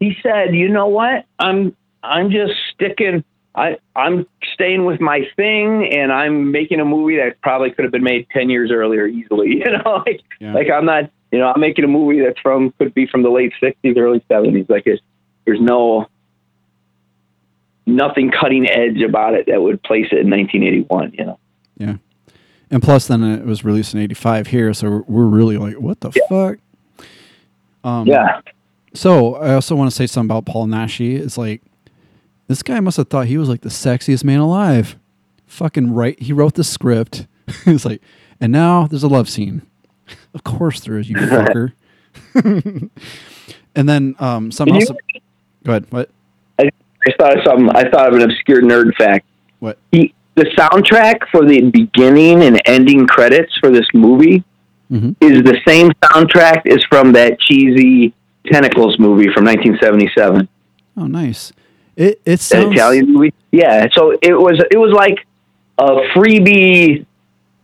He 0.00 0.16
said, 0.22 0.54
"You 0.54 0.68
know 0.68 0.88
what? 0.88 1.26
I'm 1.38 1.76
I'm 2.02 2.30
just 2.30 2.54
sticking. 2.74 3.22
I 3.54 3.76
I'm 3.96 4.26
staying 4.54 4.84
with 4.84 5.00
my 5.00 5.26
thing, 5.36 5.92
and 5.92 6.12
I'm 6.12 6.50
making 6.52 6.80
a 6.80 6.84
movie 6.84 7.16
that 7.16 7.40
probably 7.42 7.70
could 7.70 7.84
have 7.84 7.92
been 7.92 8.02
made 8.04 8.26
10 8.32 8.48
years 8.50 8.70
earlier 8.70 9.06
easily. 9.06 9.48
You 9.64 9.78
know, 9.78 10.02
like 10.06 10.22
Yeah. 10.40 10.54
like 10.54 10.70
I'm 10.70 10.86
not. 10.86 11.10
You 11.32 11.38
know, 11.38 11.52
I'm 11.54 11.60
making 11.60 11.84
a 11.84 11.88
movie 11.88 12.20
that's 12.20 12.40
from 12.40 12.72
could 12.78 12.92
be 12.94 13.06
from 13.06 13.22
the 13.22 13.30
late 13.30 13.52
60s, 13.62 13.96
early 13.96 14.20
70s. 14.28 14.68
Like 14.68 14.82
it's, 14.86 15.00
there's 15.44 15.60
no 15.60 16.06
nothing 17.96 18.30
cutting 18.30 18.68
edge 18.68 19.02
about 19.02 19.34
it 19.34 19.46
that 19.46 19.60
would 19.62 19.82
place 19.82 20.06
it 20.12 20.18
in 20.18 20.30
1981. 20.30 21.12
You 21.18 21.24
know. 21.26 21.38
Yeah. 21.76 21.96
And 22.70 22.82
plus, 22.82 23.06
then 23.08 23.22
it 23.24 23.44
was 23.44 23.64
released 23.64 23.94
in 23.94 24.00
'85 24.00 24.46
here, 24.48 24.72
so 24.74 25.04
we're, 25.08 25.24
really 25.26 25.56
like, 25.58 25.74
what 25.80 26.00
the 26.00 26.12
fuck? 26.28 26.58
Um, 27.82 28.06
Yeah. 28.06 28.40
So 28.94 29.36
I 29.36 29.54
also 29.54 29.74
want 29.76 29.90
to 29.90 29.94
say 29.96 30.06
something 30.06 30.30
about 30.30 30.46
Paul 30.46 30.66
Naschy. 30.66 31.16
It's 31.18 31.38
like 31.38 31.62
this 32.48 32.62
guy 32.62 32.80
must 32.80 32.96
have 32.96 33.08
thought 33.08 33.26
he 33.26 33.38
was 33.38 33.48
like 33.48 33.60
the 33.62 33.68
sexiest 33.68 34.24
man 34.24 34.40
alive. 34.40 34.96
Fucking 35.46 35.92
right, 35.94 36.20
he 36.20 36.32
wrote 36.32 36.54
the 36.54 36.64
script. 36.64 37.26
it's 37.66 37.84
like, 37.84 38.00
and 38.40 38.52
now 38.52 38.86
there's 38.86 39.02
a 39.04 39.08
love 39.08 39.28
scene. 39.28 39.62
Of 40.34 40.42
course 40.44 40.80
there 40.80 40.98
is, 40.98 41.08
you 41.08 41.16
fucker. 41.16 41.72
and 42.34 43.88
then 43.88 44.14
um, 44.18 44.46
else. 44.46 44.60
you- 44.60 44.86
Go 45.64 45.72
ahead. 45.72 45.86
What? 45.90 46.10
I, 47.06 47.12
thought 47.18 47.38
of 47.38 47.44
something. 47.44 47.68
I 47.70 47.88
thought 47.90 48.08
of 48.08 48.14
an 48.14 48.22
obscure 48.22 48.62
nerd 48.62 48.94
fact. 48.96 49.26
What? 49.58 49.78
He, 49.92 50.14
the 50.34 50.44
soundtrack 50.56 51.28
for 51.30 51.44
the 51.44 51.62
beginning 51.70 52.42
and 52.42 52.60
ending 52.66 53.06
credits 53.06 53.56
for 53.58 53.70
this 53.70 53.86
movie 53.94 54.44
Mhm. 54.90 55.14
is 55.20 55.42
the 55.44 55.56
same 55.66 55.90
soundtrack 56.04 56.66
as 56.66 56.82
from 56.90 57.12
that 57.12 57.38
cheesy 57.40 58.12
Tentacles 58.46 58.98
movie 58.98 59.28
from 59.32 59.44
1977. 59.44 60.48
Oh, 60.96 61.06
nice. 61.06 61.52
It 61.96 62.20
it 62.24 62.24
That 62.24 62.40
sounds. 62.40 62.74
Italian 62.74 63.12
movie. 63.12 63.32
Yeah. 63.52 63.86
So 63.92 64.12
it 64.22 64.32
was 64.32 64.60
it 64.70 64.78
was 64.78 64.92
like 64.92 65.18
a 65.78 66.08
freebie 66.16 67.04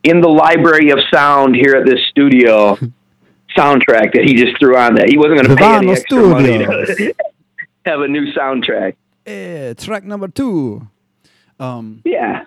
in 0.05 0.21
the 0.21 0.29
library 0.29 0.91
of 0.91 0.99
sound 1.13 1.57
here 1.57 1.75
at 1.77 1.87
this 1.87 2.01
studio 2.11 2.75
soundtrack 3.57 4.13
that 4.13 4.23
he 4.25 4.35
just 4.35 4.59
threw 4.59 4.77
on 4.77 4.95
there. 4.95 5.07
He 5.09 5.17
wasn't 5.19 5.43
going 5.43 5.49
to 5.49 5.57
pay 5.57 5.75
any 5.77 5.91
extra 5.93 6.23
money 6.23 6.59
to 6.59 7.15
have 7.87 8.01
a 8.01 8.09
new 8.09 8.33
soundtrack. 8.35 8.95
Eh, 9.27 9.75
track 9.75 10.05
number 10.05 10.29
two. 10.29 10.87
Um, 11.59 12.03
Yeah. 12.05 12.45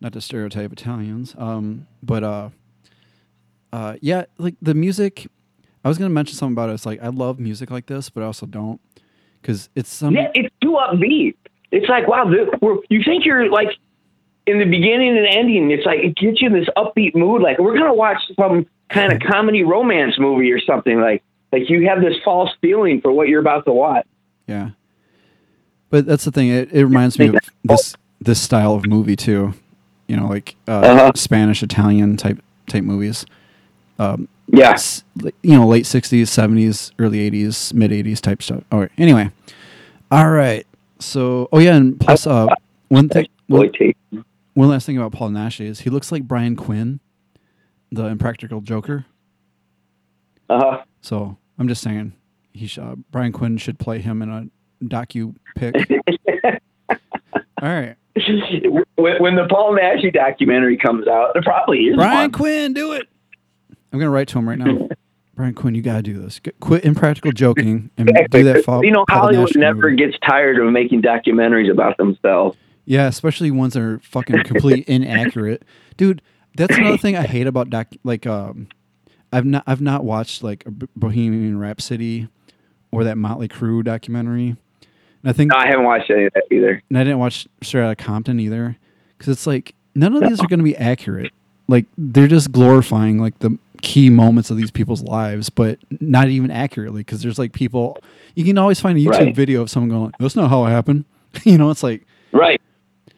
not 0.00 0.12
to 0.12 0.20
stereotype 0.20 0.72
Italians, 0.72 1.34
um, 1.38 1.86
but 2.02 2.22
uh, 2.22 2.50
uh, 3.72 3.96
yeah, 4.00 4.24
like 4.38 4.54
the 4.60 4.74
music. 4.74 5.26
I 5.84 5.88
was 5.88 5.98
gonna 5.98 6.10
mention 6.10 6.36
something 6.36 6.54
about 6.54 6.70
it. 6.70 6.74
It's 6.74 6.86
like 6.86 7.02
I 7.02 7.08
love 7.08 7.38
music 7.40 7.70
like 7.70 7.86
this, 7.86 8.10
but 8.10 8.22
I 8.22 8.26
also 8.26 8.46
don't 8.46 8.80
because 9.40 9.68
it's 9.74 9.92
some. 9.92 10.14
Yeah, 10.14 10.30
it's 10.34 10.54
too 10.60 10.78
upbeat. 10.80 11.34
It's 11.72 11.88
like 11.88 12.06
wow, 12.06 12.26
the, 12.26 12.80
you 12.90 13.02
think 13.02 13.24
you're 13.24 13.50
like 13.50 13.68
in 14.46 14.58
the 14.58 14.64
beginning 14.66 15.16
and 15.16 15.26
ending. 15.26 15.70
It's 15.70 15.86
like 15.86 16.00
it 16.00 16.16
gets 16.16 16.40
you 16.40 16.48
in 16.48 16.52
this 16.52 16.68
upbeat 16.76 17.14
mood. 17.16 17.42
Like 17.42 17.58
we're 17.58 17.76
gonna 17.76 17.94
watch 17.94 18.18
some 18.38 18.66
kind 18.90 19.12
of 19.12 19.20
comedy 19.20 19.62
romance 19.64 20.18
movie 20.18 20.52
or 20.52 20.60
something. 20.60 21.00
Like 21.00 21.22
like 21.50 21.68
you 21.70 21.88
have 21.88 22.00
this 22.02 22.16
false 22.24 22.50
feeling 22.60 23.00
for 23.00 23.10
what 23.10 23.28
you're 23.28 23.40
about 23.40 23.64
to 23.64 23.72
watch. 23.72 24.06
Yeah, 24.46 24.70
but 25.94 26.06
that's 26.06 26.24
the 26.24 26.32
thing. 26.32 26.48
It, 26.48 26.72
it 26.72 26.84
reminds 26.84 27.20
me 27.20 27.28
of 27.28 27.36
this 27.62 27.94
this 28.20 28.40
style 28.42 28.74
of 28.74 28.84
movie 28.84 29.14
too. 29.14 29.54
You 30.08 30.16
know, 30.16 30.26
like 30.26 30.56
uh, 30.66 30.80
Uh-huh. 30.80 31.12
Spanish 31.14 31.62
Italian 31.62 32.16
type 32.16 32.42
type 32.66 32.82
movies. 32.82 33.24
Um, 34.00 34.26
Yeah. 34.48 34.76
you 35.42 35.54
know, 35.56 35.68
late 35.68 35.84
'60s, 35.84 36.22
'70s, 36.24 36.90
early 36.98 37.30
'80s, 37.30 37.72
mid 37.72 37.92
'80s 37.92 38.20
type 38.20 38.42
stuff. 38.42 38.64
All 38.72 38.80
right. 38.80 38.90
Anyway, 38.98 39.30
all 40.10 40.30
right. 40.30 40.66
So, 40.98 41.48
oh 41.52 41.60
yeah, 41.60 41.76
and 41.76 42.00
plus, 42.00 42.26
uh, 42.26 42.48
one 42.88 43.08
thing, 43.08 43.28
one, 43.46 43.70
one 44.54 44.68
last 44.68 44.86
thing 44.86 44.96
about 44.98 45.12
Paul 45.12 45.30
Nash 45.30 45.60
is 45.60 45.80
he 45.80 45.90
looks 45.90 46.10
like 46.10 46.24
Brian 46.24 46.56
Quinn, 46.56 46.98
the 47.92 48.06
Impractical 48.06 48.60
Joker. 48.62 49.06
Uh 50.50 50.58
huh. 50.58 50.82
So 51.02 51.36
I'm 51.56 51.68
just 51.68 51.82
saying, 51.82 52.14
he 52.52 52.68
uh, 52.80 52.96
Brian 53.12 53.30
Quinn 53.30 53.58
should 53.58 53.78
play 53.78 54.00
him 54.00 54.22
in 54.22 54.28
a 54.28 54.48
docu 54.88 55.34
pick. 55.56 55.74
All 57.62 57.70
right, 57.70 57.96
when, 58.96 59.22
when 59.22 59.36
the 59.36 59.46
Paul 59.48 59.76
Naschy 59.76 60.12
documentary 60.12 60.76
comes 60.76 61.06
out, 61.08 61.34
it 61.34 61.44
probably 61.44 61.78
is. 61.78 61.96
Brian 61.96 62.30
one. 62.30 62.32
Quinn, 62.32 62.72
do 62.74 62.92
it. 62.92 63.08
I'm 63.92 63.98
gonna 63.98 64.10
write 64.10 64.28
to 64.28 64.38
him 64.38 64.48
right 64.48 64.58
now. 64.58 64.88
Brian 65.34 65.54
Quinn, 65.54 65.74
you 65.74 65.82
gotta 65.82 66.02
do 66.02 66.20
this. 66.20 66.40
Quit 66.60 66.84
impractical 66.84 67.32
joking 67.32 67.90
and 67.96 68.08
do 68.30 68.44
that. 68.44 68.64
Paul, 68.64 68.84
you 68.84 68.92
know, 68.92 69.04
Paul 69.08 69.20
Hollywood 69.20 69.48
Nash 69.48 69.56
never 69.56 69.90
movie. 69.90 69.96
gets 69.96 70.16
tired 70.28 70.58
of 70.58 70.72
making 70.72 71.02
documentaries 71.02 71.70
about 71.70 71.96
themselves. 71.96 72.56
Yeah, 72.84 73.06
especially 73.06 73.50
ones 73.50 73.74
that 73.74 73.82
are 73.82 73.98
fucking 74.00 74.44
complete 74.44 74.84
inaccurate, 74.88 75.64
dude. 75.96 76.22
That's 76.56 76.76
another 76.76 76.98
thing 76.98 77.16
I 77.16 77.22
hate 77.26 77.48
about 77.48 77.68
doc. 77.70 77.88
Like, 78.04 78.26
um, 78.26 78.68
I've 79.32 79.44
not 79.44 79.64
I've 79.66 79.80
not 79.80 80.04
watched 80.04 80.44
like 80.44 80.64
a 80.66 80.70
B- 80.70 80.86
Bohemian 80.94 81.58
Rhapsody 81.58 82.28
or 82.92 83.02
that 83.02 83.18
Motley 83.18 83.48
Crue 83.48 83.82
documentary. 83.82 84.56
And 85.24 85.30
I 85.30 85.32
think 85.32 85.50
No, 85.52 85.58
I 85.58 85.66
haven't 85.66 85.84
watched 85.86 86.10
any 86.10 86.24
of 86.26 86.32
that 86.34 86.44
either. 86.52 86.82
and 86.88 86.98
I 86.98 87.02
didn't 87.02 87.18
watch 87.18 87.48
Straight 87.62 87.82
Outta 87.82 87.96
Compton 87.96 88.38
either, 88.38 88.76
because 89.18 89.32
it's 89.32 89.46
like 89.46 89.74
none 89.94 90.14
of 90.14 90.22
these 90.28 90.38
are 90.40 90.46
going 90.46 90.58
to 90.60 90.64
be 90.64 90.76
accurate. 90.76 91.32
Like 91.66 91.86
they're 91.96 92.28
just 92.28 92.52
glorifying 92.52 93.18
like 93.18 93.38
the 93.38 93.58
key 93.80 94.10
moments 94.10 94.50
of 94.50 94.56
these 94.58 94.70
people's 94.70 95.02
lives, 95.02 95.48
but 95.50 95.78
not 96.00 96.28
even 96.28 96.50
accurately 96.50 97.00
because 97.00 97.22
there's 97.22 97.38
like 97.38 97.52
people 97.52 97.98
you 98.34 98.44
can 98.44 98.58
always 98.58 98.80
find 98.80 98.98
a 98.98 99.00
YouTube 99.00 99.10
Right. 99.10 99.34
video 99.34 99.62
of 99.62 99.70
someone 99.70 99.88
going, 99.90 100.12
"That's 100.18 100.36
not 100.36 100.50
how 100.50 100.66
it 100.66 100.70
happened." 100.70 101.04
you 101.44 101.56
know, 101.58 101.70
it's 101.70 101.82
like 101.82 102.06
Right. 102.32 102.60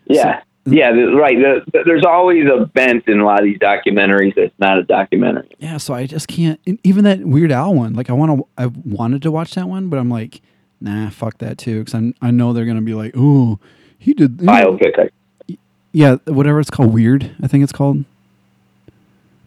Yeah. 0.06 0.42
yeah. 0.66 0.92
The, 0.92 1.06
right. 1.16 1.36
The, 1.38 1.62
the, 1.72 1.82
there's 1.84 2.04
always 2.04 2.44
a 2.46 2.66
bent 2.66 3.08
in 3.08 3.18
a 3.18 3.24
lot 3.24 3.40
of 3.40 3.44
these 3.44 3.58
documentaries 3.58 4.34
that's 4.36 4.52
not 4.58 4.78
a 4.78 4.82
documentary. 4.84 5.48
yeah. 5.58 5.78
So 5.78 5.94
I 5.94 6.06
just 6.06 6.28
can't. 6.28 6.60
Even 6.84 7.02
that 7.04 7.20
Weird 7.20 7.50
Al 7.50 7.74
one, 7.74 7.94
like 7.94 8.10
I 8.10 8.12
want 8.12 8.38
to, 8.38 8.46
I 8.62 8.66
wanted 8.66 9.22
to 9.22 9.30
watch 9.32 9.54
that 9.54 9.68
one, 9.68 9.88
but 9.88 9.98
I'm 9.98 10.10
like, 10.10 10.40
nah, 10.80 11.10
fuck 11.10 11.38
that 11.38 11.58
too, 11.58 11.80
because 11.84 11.94
I 11.94 12.12
I 12.20 12.30
know 12.30 12.52
they're 12.52 12.64
gonna 12.66 12.80
be 12.82 12.94
like, 12.94 13.12
oh, 13.16 13.58
he 13.98 14.14
did 14.14 14.40
know." 14.42 14.52
Biopic. 14.52 14.98
I- 14.98 15.56
Yeah, 15.92 16.16
whatever 16.26 16.60
it's 16.60 16.70
called, 16.70 16.92
Weird. 16.92 17.30
I 17.42 17.46
think 17.48 17.62
it's 17.64 17.72
called. 17.72 18.04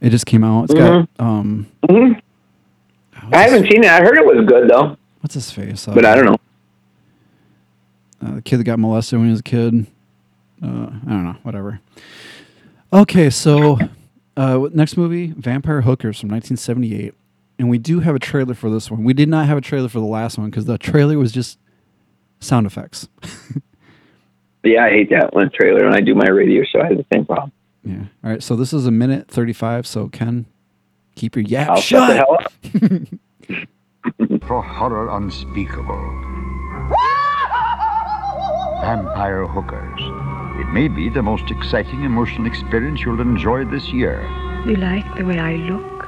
It 0.01 0.09
just 0.11 0.25
came 0.25 0.43
out. 0.43 0.63
It's 0.65 0.73
got 0.73 1.07
um, 1.19 1.67
Mhm. 1.87 2.19
I 3.33 3.43
haven't 3.43 3.63
seen 3.69 3.83
it. 3.83 3.89
I 3.89 3.99
heard 4.01 4.17
it 4.17 4.25
was 4.25 4.45
good 4.47 4.69
though, 4.69 4.97
what's 5.21 5.33
his 5.35 5.51
face? 5.51 5.87
Uh, 5.87 5.93
but 5.93 6.05
I 6.05 6.15
don't 6.15 6.25
know. 6.25 6.37
uh, 8.25 8.35
the 8.35 8.41
kid 8.41 8.57
that 8.57 8.63
got 8.63 8.79
molested 8.79 9.19
when 9.19 9.27
he 9.27 9.31
was 9.31 9.41
a 9.41 9.43
kid. 9.43 9.85
Uh, 10.63 10.67
I 11.05 11.09
don't 11.09 11.23
know, 11.25 11.35
whatever. 11.43 11.79
Okay, 12.91 13.29
so 13.29 13.77
uh, 14.35 14.67
next 14.73 14.97
movie, 14.97 15.33
Vampire 15.37 15.81
Hookers 15.81 16.19
from 16.19 16.29
1978, 16.29 17.13
and 17.59 17.69
we 17.69 17.77
do 17.77 17.99
have 17.99 18.15
a 18.15 18.19
trailer 18.19 18.55
for 18.55 18.71
this 18.71 18.89
one. 18.89 19.03
We 19.03 19.13
did 19.13 19.29
not 19.29 19.45
have 19.45 19.57
a 19.57 19.61
trailer 19.61 19.89
for 19.89 19.99
the 19.99 20.05
last 20.05 20.39
one 20.39 20.49
because 20.49 20.65
the 20.65 20.79
trailer 20.79 21.19
was 21.19 21.31
just 21.31 21.59
sound 22.39 22.65
effects. 22.65 23.07
Yeah, 24.61 24.83
I 24.83 24.89
hate 24.89 25.09
that 25.11 25.33
one 25.33 25.49
trailer. 25.53 25.85
When 25.85 25.95
I 25.95 26.01
do 26.01 26.13
my 26.13 26.27
radio 26.27 26.65
show, 26.65 26.81
I 26.81 26.87
have 26.87 26.97
the 26.97 27.05
same 27.13 27.25
problem. 27.25 27.53
Yeah. 27.85 28.01
All 28.23 28.29
right, 28.29 28.43
so 28.43 28.57
this 28.57 28.73
is 28.73 28.85
a 28.85 28.91
minute 28.91 29.29
35. 29.29 29.87
So 29.87 30.09
Ken, 30.09 30.45
keep 31.15 31.37
your 31.37 31.45
yap 31.45 31.69
I'll 31.69 31.79
shut 31.79 32.09
the 32.09 32.17
shut. 32.17 32.17
hell 32.17 32.37
up. 34.35 34.41
for 34.47 34.61
horror 34.61 35.07
unspeakable. 35.15 35.95
Vampire 38.81 39.47
Hookers. 39.47 40.01
It 40.59 40.67
may 40.73 40.89
be 40.89 41.07
the 41.09 41.23
most 41.23 41.49
exciting 41.51 42.03
emotional 42.03 42.45
experience 42.47 42.99
you'll 43.01 43.21
enjoy 43.21 43.63
this 43.65 43.87
year. 43.93 44.21
You 44.65 44.75
like 44.75 45.05
the 45.15 45.23
way 45.23 45.39
I 45.39 45.55
look? 45.55 45.98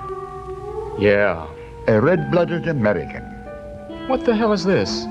Yeah. 1.02 1.48
A 1.88 2.00
red 2.00 2.30
blooded 2.30 2.68
American. 2.68 3.24
What 4.08 4.24
the 4.24 4.36
hell 4.36 4.54
is 4.54 4.64
this? 4.64 5.06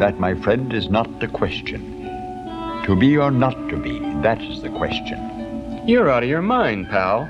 That, 0.00 0.14
my 0.18 0.34
friend, 0.34 0.72
is 0.72 0.88
not 0.88 1.20
the 1.20 1.28
question. 1.28 2.08
To 2.86 2.96
be 2.96 3.18
or 3.18 3.30
not 3.30 3.68
to 3.68 3.76
be, 3.76 3.98
that 4.22 4.40
is 4.40 4.62
the 4.62 4.70
question. 4.70 5.82
You're 5.86 6.08
out 6.08 6.22
of 6.22 6.30
your 6.30 6.40
mind, 6.40 6.88
pal. 6.88 7.28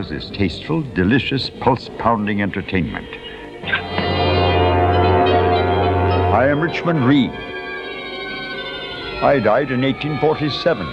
Vampire 0.00 0.18
Hookers 0.18 0.24
is 0.24 0.30
tasteful, 0.36 0.82
delicious, 0.94 1.50
pulse 1.60 1.90
pounding 1.98 2.42
entertainment. 2.42 3.06
I 6.32 6.48
am 6.48 6.60
Richmond 6.60 7.04
Reed. 7.04 7.30
I 9.22 9.38
died 9.42 9.70
in 9.70 9.82
1847. 9.82 10.86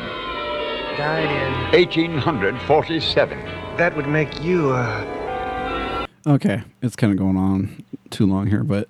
Died 0.97 1.23
in. 1.23 1.53
1847. 1.79 3.37
That 3.77 3.95
would 3.95 4.07
make 4.07 4.41
you, 4.41 4.71
uh. 4.71 6.05
Okay, 6.25 6.63
it's 6.81 6.95
kind 6.97 7.13
of 7.13 7.19
going 7.19 7.37
on 7.37 7.83
too 8.09 8.25
long 8.25 8.47
here, 8.47 8.63
but 8.63 8.89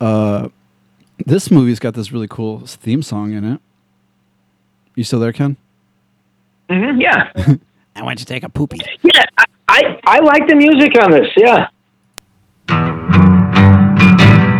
uh, 0.00 0.48
this 1.24 1.50
movie's 1.50 1.78
got 1.78 1.94
this 1.94 2.12
really 2.12 2.28
cool 2.28 2.66
theme 2.66 3.00
song 3.02 3.32
in 3.32 3.44
it. 3.44 3.60
You 4.94 5.04
still 5.04 5.20
there, 5.20 5.32
Ken? 5.32 5.56
hmm 6.68 7.00
yeah. 7.00 7.32
I 7.94 8.02
want 8.02 8.18
you 8.20 8.24
to 8.24 8.32
take 8.32 8.42
a 8.42 8.48
poopy. 8.48 8.80
Yeah. 9.02 9.24
I, 9.38 9.44
I, 9.68 10.00
I 10.06 10.18
like 10.20 10.46
the 10.48 10.54
music 10.56 10.92
on 11.02 11.10
this. 11.10 11.28
Yeah. 11.36 11.68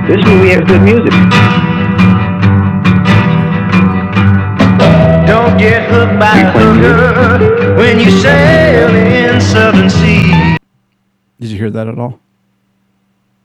This 0.08 0.24
movie 0.26 0.48
has 0.50 0.60
good 0.62 0.82
music. 0.82 1.12
Don't 5.26 5.56
get 5.56 5.88
hooked 5.90 6.18
by 6.18 6.38
a 6.40 6.52
hooker 6.52 7.76
when 7.76 7.98
you 8.00 8.10
sail 8.10 8.94
in 8.94 9.40
southern 9.40 9.88
seas. 9.88 10.58
Did 11.40 11.50
you 11.50 11.56
hear 11.58 11.70
that 11.70 11.86
at 11.88 11.98
all? 11.98 12.18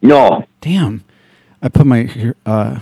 No. 0.02 0.46
Damn, 0.62 1.04
I 1.62 1.70
put 1.70 1.86
my 1.86 2.34
uh, 2.46 2.80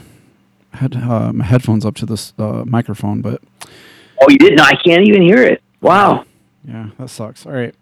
had 0.73 0.95
uh, 0.95 1.31
my 1.33 1.45
headphones 1.45 1.85
up 1.85 1.95
to 1.95 2.05
this 2.05 2.33
uh, 2.39 2.63
microphone, 2.65 3.21
but 3.21 3.41
Oh, 4.21 4.29
you 4.29 4.37
didn't? 4.37 4.61
I 4.61 4.71
can't 4.83 5.07
even 5.07 5.21
hear 5.21 5.43
it. 5.43 5.61
Wow. 5.81 6.25
Yeah, 6.67 6.89
that 6.97 7.09
sucks. 7.09 7.45
All 7.45 7.51
right, 7.53 7.73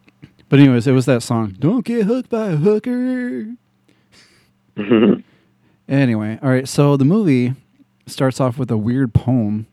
but 0.49 0.60
anyways, 0.60 0.88
it 0.88 0.91
was 0.91 1.05
that 1.05 1.23
song. 1.23 1.55
Don't 1.60 1.84
get 1.85 2.05
hooked 2.05 2.30
by 2.30 2.49
a 2.49 2.55
hooker. 2.55 3.47
Anyway, 5.89 6.39
all 6.41 6.49
right. 6.49 6.65
So 6.68 6.95
the 6.95 7.03
movie 7.03 7.53
starts 8.07 8.39
off 8.39 8.57
with 8.57 8.72
a 8.72 8.77
weird 8.77 9.14
poem 9.14 9.68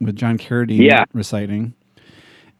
with 0.00 0.14
John 0.14 0.38
Carradine 0.38 0.78
Yeah. 0.86 1.04
reciting. 1.12 1.74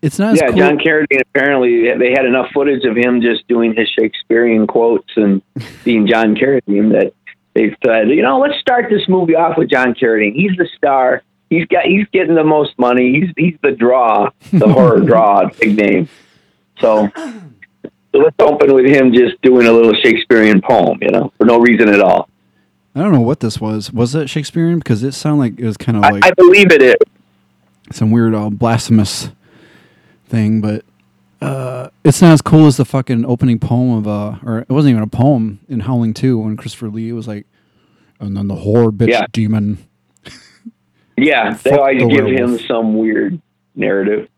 It's 0.02 0.18
not 0.18 0.32
as 0.34 0.40
yeah, 0.40 0.48
cool. 0.48 0.59
John 0.59 0.78
Carradine 0.78 1.20
apparently 1.32 1.97
they 1.97 2.10
had 2.10 2.26
enough 2.26 2.48
footage 2.52 2.84
of 2.84 2.97
him 2.97 3.20
just 3.22 3.47
doing 3.47 3.72
his 3.74 3.88
Shakespearean 3.97 4.66
quotes 4.66 5.10
and 5.16 5.43
being 5.84 6.09
John 6.09 6.34
Carradine 6.34 6.90
that 6.93 7.12
they 7.55 7.74
said, 7.86 8.09
you 8.10 8.22
know, 8.22 8.40
let's 8.40 8.59
start 8.60 8.86
this 8.90 9.09
movie 9.09 9.36
off 9.36 9.56
with 9.56 9.70
John 9.70 9.94
Carradine. 9.94 10.34
He's 10.34 10.56
the 10.59 10.68
star. 10.76 11.22
He's 11.51 11.66
got 11.66 11.85
he's 11.85 12.06
getting 12.12 12.35
the 12.35 12.44
most 12.44 12.78
money. 12.78 13.12
He's 13.20 13.31
he's 13.36 13.59
the 13.62 13.73
draw, 13.73 14.31
the 14.52 14.68
horror 14.68 15.01
draw, 15.06 15.48
big 15.60 15.77
name. 15.77 16.09
So, 16.81 17.09
so 17.16 18.18
let's 18.18 18.36
open 18.40 18.74
with 18.74 18.86
him 18.86 19.12
just 19.12 19.40
doing 19.43 19.66
a 19.66 19.73
little 19.73 19.94
Shakespearean 20.02 20.60
poem, 20.60 20.98
you 21.01 21.09
know, 21.10 21.32
for 21.39 21.44
no 21.47 21.59
reason 21.60 21.89
at 21.89 22.01
all. 22.01 22.28
I 22.94 23.01
don't 23.01 23.12
know 23.12 23.20
what 23.20 23.40
this 23.40 23.60
was. 23.60 23.93
Was 23.93 24.14
it 24.14 24.28
Shakespearean? 24.28 24.78
Because 24.78 25.02
it 25.02 25.12
sounded 25.12 25.39
like 25.40 25.60
it 25.60 25.66
was 25.66 25.77
kind 25.77 25.98
of 25.98 26.05
I, 26.05 26.10
like 26.10 26.24
I 26.27 26.31
believe 26.32 26.73
it 26.73 26.82
is. 26.82 26.94
some 27.93 28.10
weird 28.10 28.35
uh, 28.35 28.51
blasphemous 28.51 29.28
thing, 30.28 30.60
but 30.60 30.85
uh, 31.40 31.90
it's 32.05 32.20
not 32.23 32.32
as 32.32 32.43
cool 32.43 32.66
as 32.66 32.77
the 32.78 32.85
fucking 32.85 33.24
opening 33.24 33.59
poem 33.59 33.98
of 33.98 34.09
uh, 34.09 34.39
or 34.44 34.59
it 34.60 34.70
wasn't 34.70 34.90
even 34.93 35.02
a 35.02 35.06
poem 35.06 35.60
in 35.68 35.81
Howling 35.81 36.14
Two 36.14 36.39
when 36.39 36.56
Christopher 36.56 36.89
Lee 36.89 37.12
was 37.12 37.28
like, 37.28 37.47
and 38.18 38.36
then 38.36 38.48
the 38.48 38.56
horror 38.56 38.90
bitch 38.90 39.09
Yeah. 39.09 39.27
demon. 39.32 39.78
Yeah, 41.16 41.55
they 41.55 41.70
Fuck 41.70 41.80
always 41.80 42.02
the 42.02 42.09
give 42.09 42.26
him 42.26 42.59
some 42.59 42.98
weird 42.98 43.40
narrative. 43.74 44.28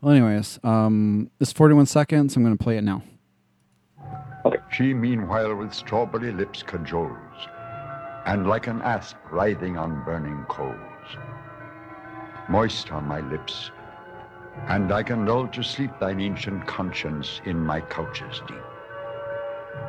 Well, 0.00 0.12
anyways, 0.12 0.58
um, 0.64 1.30
it's 1.40 1.52
41 1.52 1.86
seconds. 1.86 2.36
I'm 2.36 2.42
going 2.42 2.56
to 2.56 2.62
play 2.62 2.76
it 2.76 2.84
now. 2.84 3.02
She, 4.70 4.92
meanwhile, 4.92 5.54
with 5.54 5.72
strawberry 5.72 6.32
lips 6.32 6.62
cajoles, 6.62 7.48
and 8.26 8.46
like 8.46 8.66
an 8.66 8.82
asp 8.82 9.16
writhing 9.30 9.78
on 9.78 10.04
burning 10.04 10.44
coals. 10.48 10.76
Moist 12.48 12.90
on 12.92 13.06
my 13.06 13.20
lips, 13.20 13.70
and 14.66 14.92
I 14.92 15.02
can 15.02 15.26
lull 15.26 15.46
to 15.48 15.62
sleep 15.62 15.92
thine 16.00 16.20
ancient 16.20 16.66
conscience 16.66 17.40
in 17.44 17.58
my 17.58 17.80
couches 17.80 18.42
deep. 18.46 18.58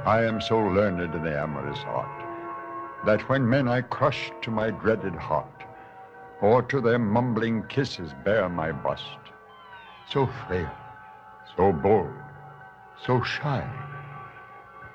I 0.06 0.24
am 0.24 0.40
so 0.40 0.60
learned 0.60 1.02
in 1.02 1.24
the 1.24 1.38
amorous 1.38 1.80
art, 1.88 3.06
that 3.06 3.28
when 3.28 3.50
men 3.50 3.68
I 3.68 3.82
crush 3.82 4.32
to 4.44 4.52
my 4.52 4.70
dreaded 4.70 5.16
heart, 5.16 5.55
or 6.46 6.62
to 6.62 6.80
their 6.80 7.00
mumbling 7.00 7.64
kisses 7.70 8.12
bear 8.24 8.48
my 8.48 8.72
bust, 8.72 9.18
so 10.08 10.28
frail, 10.28 10.70
so 11.58 11.74
bold, 11.74 12.14
so 13.04 13.20
shy, 13.24 13.68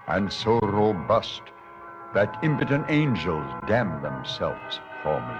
and 0.06 0.32
so 0.32 0.60
robust 0.60 1.42
that 2.14 2.38
impotent 2.44 2.84
angels 2.88 3.44
damn 3.66 4.00
themselves 4.00 4.78
for 5.02 5.20
me. 5.20 5.34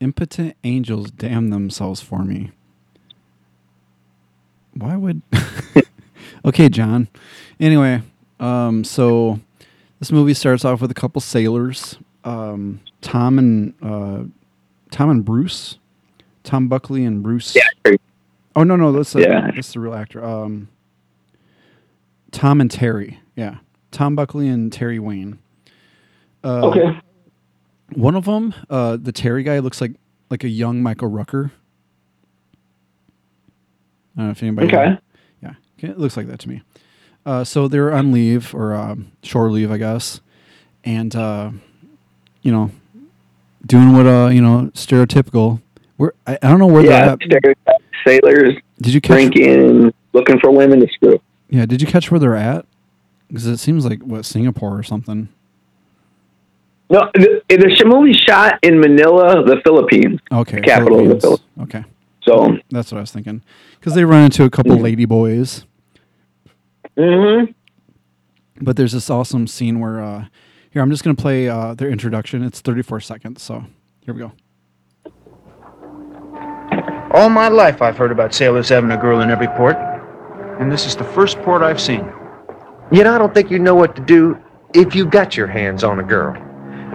Impotent 0.00 0.56
angels 0.64 1.12
damn 1.12 1.50
themselves 1.50 2.00
for 2.00 2.24
me. 2.24 2.50
Why 4.74 4.96
would? 4.96 5.22
okay, 6.44 6.68
John. 6.68 7.06
Anyway, 7.60 8.02
um, 8.40 8.82
so 8.82 9.38
this 10.00 10.10
movie 10.10 10.34
starts 10.34 10.64
off 10.64 10.80
with 10.80 10.90
a 10.90 10.94
couple 10.94 11.20
sailors, 11.20 11.96
um, 12.24 12.80
Tom 13.00 13.38
and 13.38 13.74
uh, 13.82 14.24
Tom 14.90 15.10
and 15.10 15.24
Bruce, 15.24 15.78
Tom 16.44 16.68
Buckley 16.68 17.04
and 17.04 17.22
Bruce. 17.22 17.54
Yeah, 17.56 17.94
Oh 18.56 18.64
no, 18.64 18.74
no, 18.76 18.90
that's 18.92 19.14
a, 19.14 19.20
Yeah. 19.20 19.50
that's 19.54 19.72
the 19.72 19.80
real 19.80 19.94
actor. 19.94 20.24
Um, 20.24 20.68
Tom 22.32 22.60
and 22.60 22.70
Terry. 22.70 23.20
Yeah, 23.36 23.58
Tom 23.90 24.14
Buckley 24.16 24.48
and 24.48 24.72
Terry 24.72 24.98
Wayne. 24.98 25.38
Uh, 26.44 26.68
Okay. 26.68 27.00
One 27.94 28.14
of 28.14 28.24
them, 28.24 28.54
uh, 28.68 28.96
the 29.00 29.10
Terry 29.12 29.42
guy, 29.42 29.58
looks 29.58 29.80
like 29.80 29.92
like 30.30 30.44
a 30.44 30.48
young 30.48 30.80
Michael 30.82 31.10
Rooker. 31.10 31.50
I 34.16 34.18
don't 34.20 34.26
know 34.26 34.30
if 34.30 34.42
anybody. 34.42 34.68
Okay. 34.68 34.98
Yeah, 35.42 35.54
okay, 35.78 35.88
it 35.88 35.98
looks 35.98 36.16
like 36.16 36.26
that 36.28 36.38
to 36.40 36.48
me. 36.48 36.62
Uh, 37.26 37.44
so 37.44 37.68
they're 37.68 37.92
on 37.92 38.12
leave 38.12 38.54
or 38.54 38.74
um, 38.74 39.10
shore 39.22 39.50
leave, 39.50 39.70
I 39.70 39.78
guess, 39.78 40.20
and 40.84 41.14
uh, 41.16 41.50
you 42.42 42.52
know, 42.52 42.70
doing 43.66 43.92
what 43.92 44.06
uh, 44.06 44.28
you 44.28 44.40
know, 44.42 44.70
stereotypical. 44.74 45.60
Where 45.96 46.12
I, 46.26 46.38
I 46.42 46.48
don't 46.48 46.58
know 46.58 46.66
where 46.66 46.84
yeah, 46.84 47.14
they're 47.28 47.54
at. 47.66 47.80
sailors 48.06 48.54
Did 48.80 48.94
you 48.94 49.00
catch? 49.00 49.30
drinking, 49.30 49.92
looking 50.12 50.38
for 50.40 50.50
women 50.50 50.80
to 50.80 50.88
screw. 50.92 51.20
Yeah, 51.50 51.66
did 51.66 51.80
you 51.82 51.86
catch 51.86 52.10
where 52.10 52.18
they're 52.20 52.36
at? 52.36 52.64
Because 53.28 53.46
it 53.46 53.58
seems 53.58 53.84
like 53.84 54.00
what 54.02 54.24
Singapore 54.24 54.76
or 54.78 54.82
something. 54.82 55.28
No, 56.88 57.08
the, 57.14 57.40
the 57.48 57.84
movie 57.86 58.14
shot 58.14 58.58
in 58.62 58.80
Manila, 58.80 59.44
the 59.44 59.60
Philippines. 59.62 60.18
Okay, 60.32 60.56
the 60.56 60.62
capital 60.62 60.98
of 61.00 61.08
the 61.08 61.20
Philippines. 61.20 61.44
Philippines. 61.54 61.74
Okay, 61.74 61.84
So, 62.22 62.58
that's 62.70 62.90
what 62.90 62.98
I 62.98 63.00
was 63.02 63.12
thinking. 63.12 63.42
Because 63.78 63.94
they 63.94 64.04
run 64.04 64.24
into 64.24 64.42
a 64.44 64.50
couple 64.50 64.72
Mm. 64.76 64.82
lady 64.82 65.04
boys, 65.04 65.64
mhm. 66.96 67.54
but 68.60 68.76
there's 68.76 68.92
this 68.92 69.08
awesome 69.08 69.46
scene 69.46 69.78
where 69.78 70.02
uh, 70.02 70.24
here 70.70 70.82
I'm 70.82 70.90
just 70.90 71.02
gonna 71.02 71.16
play 71.16 71.48
uh, 71.48 71.74
their 71.74 71.90
introduction. 71.90 72.42
It's 72.42 72.60
34 72.60 73.00
seconds, 73.00 73.42
so 73.42 73.64
here 74.00 74.14
we 74.14 74.20
go. 74.20 74.32
All 77.12 77.28
my 77.28 77.48
life 77.48 77.82
I've 77.82 77.96
heard 77.96 78.12
about 78.12 78.32
sailors 78.32 78.68
having 78.68 78.92
a 78.92 78.96
girl 78.96 79.20
in 79.20 79.30
every 79.30 79.48
port, 79.48 79.76
and 80.60 80.70
this 80.70 80.86
is 80.86 80.94
the 80.94 81.04
first 81.04 81.38
port 81.42 81.62
I've 81.62 81.80
seen. 81.80 82.10
Yet 82.92 83.06
I 83.06 83.18
don't 83.18 83.34
think 83.34 83.50
you 83.50 83.58
know 83.58 83.74
what 83.74 83.96
to 83.96 84.02
do 84.02 84.38
if 84.74 84.94
you 84.94 85.06
got 85.06 85.36
your 85.36 85.48
hands 85.48 85.82
on 85.82 85.98
a 85.98 86.04
girl. 86.04 86.36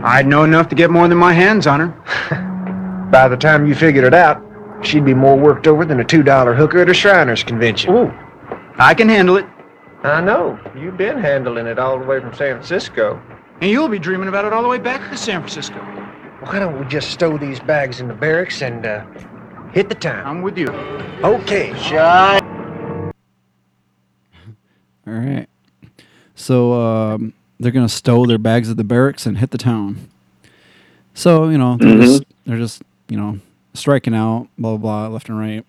I'd 0.04 0.28
know 0.28 0.44
enough 0.44 0.70
to 0.70 0.76
get 0.76 0.90
more 0.90 1.08
than 1.08 1.18
my 1.18 1.34
hands 1.34 1.68
on 1.68 1.80
her. 1.82 3.08
By 3.12 3.28
the 3.28 3.38
time 3.38 3.66
you 3.66 3.76
figured 3.76 4.06
it 4.06 4.14
out, 4.14 4.42
she'd 4.82 5.06
be 5.06 5.14
more 5.14 5.38
worked 5.38 5.68
over 5.68 5.86
than 5.86 6.00
a 6.00 6.04
$2 6.04 6.56
hooker 6.56 6.80
at 6.80 6.90
a 6.90 6.94
Shriners 6.94 7.44
convention. 7.44 7.94
Ooh, 7.94 8.14
I 8.78 8.94
can 8.94 9.10
handle 9.10 9.38
it, 9.38 9.46
I 10.06 10.22
know. 10.22 10.60
You've 10.78 10.98
been 10.98 11.18
handling 11.18 11.66
it 11.66 11.80
all 11.80 11.98
the 11.98 12.06
way 12.06 12.20
from 12.20 12.32
San 12.34 12.58
Francisco. 12.58 13.20
And 13.61 13.69
you'll 13.69 13.88
be 13.88 13.99
dreaming 13.99 14.27
about 14.27 14.45
it 14.45 14.53
all 14.53 14.61
the 14.61 14.68
way 14.68 14.77
back 14.77 15.10
to 15.11 15.18
San 15.18 15.41
Francisco. 15.41 15.80
Why 16.41 16.60
don't 16.60 16.80
we 16.80 16.86
just 16.86 17.11
stow 17.11 17.38
these 17.38 17.60
bags 17.60 18.02
in 18.02 18.07
the 18.07 18.14
barracks 18.14 18.61
and 18.61 18.86
uh, 18.86 19.06
hit 19.72 19.90
the 19.90 19.95
town? 19.95 20.26
I'm 20.26 20.41
with 20.41 20.57
you. 20.57 20.68
Okay, 21.23 21.73
shy. 21.80 22.40
All 25.07 25.14
right. 25.14 25.48
So 26.36 26.73
um, 26.73 27.34
they're 27.60 27.72
gonna 27.72 27.90
stow 27.90 28.26
their 28.26 28.38
bags 28.38 28.69
at 28.69 28.77
the 28.77 28.84
barracks 28.84 29.26
and 29.26 29.38
hit 29.38 29.52
the 29.52 29.57
town. 29.57 30.10
So 31.14 31.49
you 31.49 31.57
know 31.57 31.77
they're 31.77 31.98
just 31.98 32.23
they're 32.45 32.57
just 32.57 32.84
you 33.07 33.18
know 33.18 33.40
striking 33.73 34.14
out, 34.14 34.49
blah 34.57 34.77
blah 34.77 35.07
blah, 35.07 35.14
left 35.14 35.30
and 35.30 35.40
right. 35.40 35.65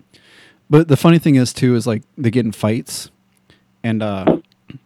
But 0.68 0.88
the 0.88 0.96
funny 0.96 1.18
thing 1.18 1.36
is 1.36 1.52
too 1.52 1.76
is 1.76 1.86
like 1.86 2.02
they 2.18 2.30
get 2.30 2.44
in 2.44 2.52
fights, 2.52 3.10
and 3.84 4.02
uh, 4.02 4.38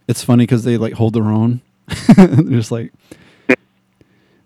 it's 0.07 0.23
funny 0.23 0.43
because 0.43 0.63
they 0.63 0.77
like 0.77 0.93
hold 0.93 1.13
their 1.13 1.25
own. 1.25 1.61
they're 2.15 2.43
just 2.43 2.71
like 2.71 2.91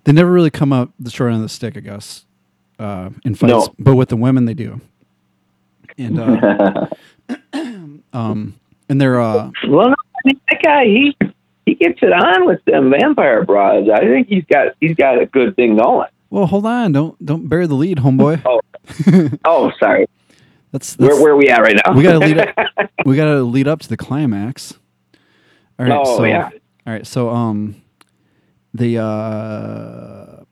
they 0.05 0.11
never 0.11 0.31
really 0.31 0.51
come 0.51 0.71
up 0.71 0.91
the 0.99 1.09
short 1.09 1.29
end 1.31 1.37
of 1.37 1.43
the 1.43 1.49
stick, 1.49 1.75
I 1.75 1.79
guess, 1.81 2.25
uh, 2.79 3.09
in 3.23 3.35
fights. 3.35 3.49
No. 3.49 3.73
But 3.77 3.95
with 3.95 4.09
the 4.09 4.15
women, 4.15 4.45
they 4.45 4.53
do. 4.53 4.79
And 5.97 6.19
uh, 6.19 6.87
um, 8.13 8.55
and 8.87 9.01
they're 9.01 9.19
uh, 9.19 9.51
well, 9.67 9.89
no, 9.89 9.95
I 9.95 10.19
mean, 10.25 10.39
that 10.49 10.61
guy, 10.63 10.85
he 10.85 11.17
he 11.65 11.75
gets 11.75 11.99
it 12.01 12.13
on 12.13 12.45
with 12.45 12.63
them 12.65 12.91
vampire 12.91 13.43
broads. 13.43 13.89
I 13.89 13.99
think 14.01 14.27
he's 14.27 14.45
got 14.45 14.73
he's 14.79 14.95
got 14.95 15.21
a 15.21 15.25
good 15.25 15.55
thing 15.55 15.77
going. 15.77 16.09
Well, 16.29 16.45
hold 16.45 16.65
on. 16.65 16.91
Don't 16.91 17.25
don't 17.25 17.47
bury 17.47 17.67
the 17.67 17.75
lead, 17.75 17.97
homeboy. 17.97 18.43
Oh, 19.05 19.29
oh, 19.45 19.71
sorry. 19.79 20.05
That's, 20.71 20.95
Where 20.97 21.09
that's 21.09 21.19
where 21.19 21.31
are 21.31 21.35
we 21.37 21.49
at 21.49 21.59
right 21.61 21.75
now? 21.83 21.95
we 21.95 22.03
gotta 22.03 22.19
lead 22.19 22.37
up. 22.37 22.55
we 23.05 23.15
gotta 23.15 23.41
lead 23.41 23.67
up 23.67 23.79
to 23.79 23.89
the 23.89 23.97
climax. 23.97 24.77
All 25.79 25.87
right. 25.87 26.01
Oh, 26.05 26.17
so, 26.17 26.23
yeah. 26.25 26.49
All 26.87 26.93
right. 26.93 27.05
So 27.07 27.29
um, 27.29 27.81
the 28.73 28.97
uh, 28.99 30.43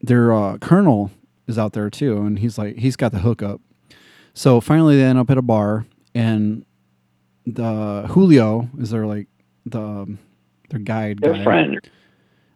their 0.00 0.32
uh, 0.32 0.58
colonel 0.58 1.10
is 1.46 1.58
out 1.58 1.72
there 1.72 1.90
too, 1.90 2.18
and 2.22 2.38
he's 2.38 2.58
like 2.58 2.76
he's 2.76 2.96
got 2.96 3.12
the 3.12 3.20
hookup. 3.20 3.60
So 4.34 4.60
finally, 4.60 4.96
they 4.96 5.04
end 5.04 5.18
up 5.18 5.30
at 5.30 5.38
a 5.38 5.42
bar, 5.42 5.86
and 6.14 6.64
the 7.46 8.06
Julio 8.08 8.68
is 8.78 8.90
their 8.90 9.06
like 9.06 9.28
the 9.66 9.80
um, 9.80 10.18
their 10.70 10.80
guide 10.80 11.18
Their 11.20 11.34
guy. 11.34 11.44
friend. 11.44 11.80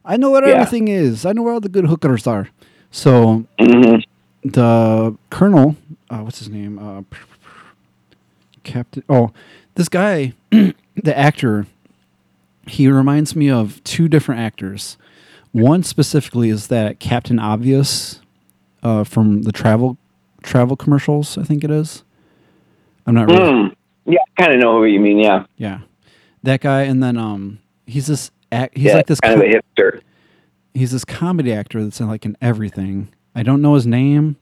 I 0.04 0.16
know 0.16 0.30
what 0.30 0.44
Yeah. 0.44 0.52
everything 0.54 0.88
is. 0.88 1.26
I 1.26 1.32
know 1.32 1.42
where 1.42 1.52
all 1.52 1.60
the 1.60 1.68
good 1.68 1.86
hookers 1.86 2.26
are. 2.26 2.48
So 2.90 3.44
Mhm. 3.58 4.02
the 4.44 5.16
colonel, 5.30 5.76
uh, 6.10 6.18
what's 6.20 6.38
his 6.38 6.48
name? 6.48 6.78
Uh, 6.78 7.02
Captain. 8.62 9.02
Oh, 9.08 9.32
this 9.74 9.88
guy, 9.88 10.32
the 10.50 11.16
actor, 11.18 11.66
he 12.66 12.88
reminds 12.88 13.34
me 13.36 13.50
of 13.50 13.82
two 13.84 14.08
different 14.08 14.40
actors. 14.40 14.96
One 15.52 15.82
specifically 15.82 16.50
is 16.50 16.66
that 16.68 17.00
Captain 17.00 17.38
Obvious 17.38 18.20
uh, 18.82 19.04
from 19.04 19.42
the 19.42 19.52
travel 19.52 19.96
travel 20.42 20.76
commercials. 20.76 21.38
I 21.38 21.42
think 21.44 21.64
it 21.64 21.70
is. 21.70 22.04
I'm 23.06 23.14
not 23.14 23.28
really. 23.28 23.40
Mm. 23.40 23.74
Yeah, 24.04 24.18
I 24.38 24.42
kind 24.42 24.54
of 24.54 24.60
know 24.60 24.78
who 24.78 24.84
you 24.84 25.00
mean. 25.00 25.18
Yeah, 25.18 25.44
Yeah, 25.56 25.80
that 26.42 26.60
guy, 26.60 26.82
and 26.82 27.02
then 27.02 27.16
um, 27.16 27.58
he's 27.86 28.06
this. 28.06 28.30
Act, 28.52 28.76
he's 28.76 28.84
yeah, 28.86 28.94
like 28.94 29.06
this 29.08 29.18
kind 29.20 29.34
of 29.34 29.40
a 29.40 29.50
hipster. 29.50 30.00
he's 30.72 30.92
this 30.92 31.04
comedy 31.04 31.52
actor 31.52 31.82
that's 31.82 32.00
in 32.00 32.06
like 32.06 32.24
in 32.24 32.36
everything. 32.40 33.08
I 33.34 33.42
don't 33.42 33.60
know 33.60 33.74
his 33.74 33.86
name, 33.88 34.36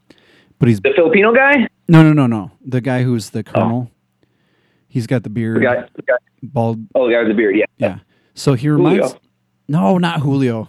but 0.59 0.69
he's 0.69 0.79
The 0.81 0.93
Filipino 0.95 1.33
guy. 1.35 1.69
no, 1.89 2.03
no, 2.03 2.13
no, 2.13 2.27
no. 2.27 2.51
The 2.67 2.83
guy 2.83 3.03
who's 3.03 3.31
the 3.31 3.43
colonel. 3.43 3.91
He's 4.89 5.07
got 5.07 5.23
the 5.23 5.31
beard, 5.31 5.57
The 5.57 5.61
guy, 5.65 5.89
the 5.95 6.03
guy. 6.03 6.15
bald. 6.43 6.85
Oh, 6.95 7.07
the 7.09 7.15
guy 7.15 7.21
with 7.21 7.29
the 7.29 7.35
beard. 7.35 7.57
Yeah. 7.57 7.65
Yeah. 7.79 7.99
So 8.35 8.55
he 8.55 8.69
reminds. 8.69 9.13
Julio. 9.13 9.21
No, 9.69 9.99
not 9.99 10.21
Julio. 10.21 10.69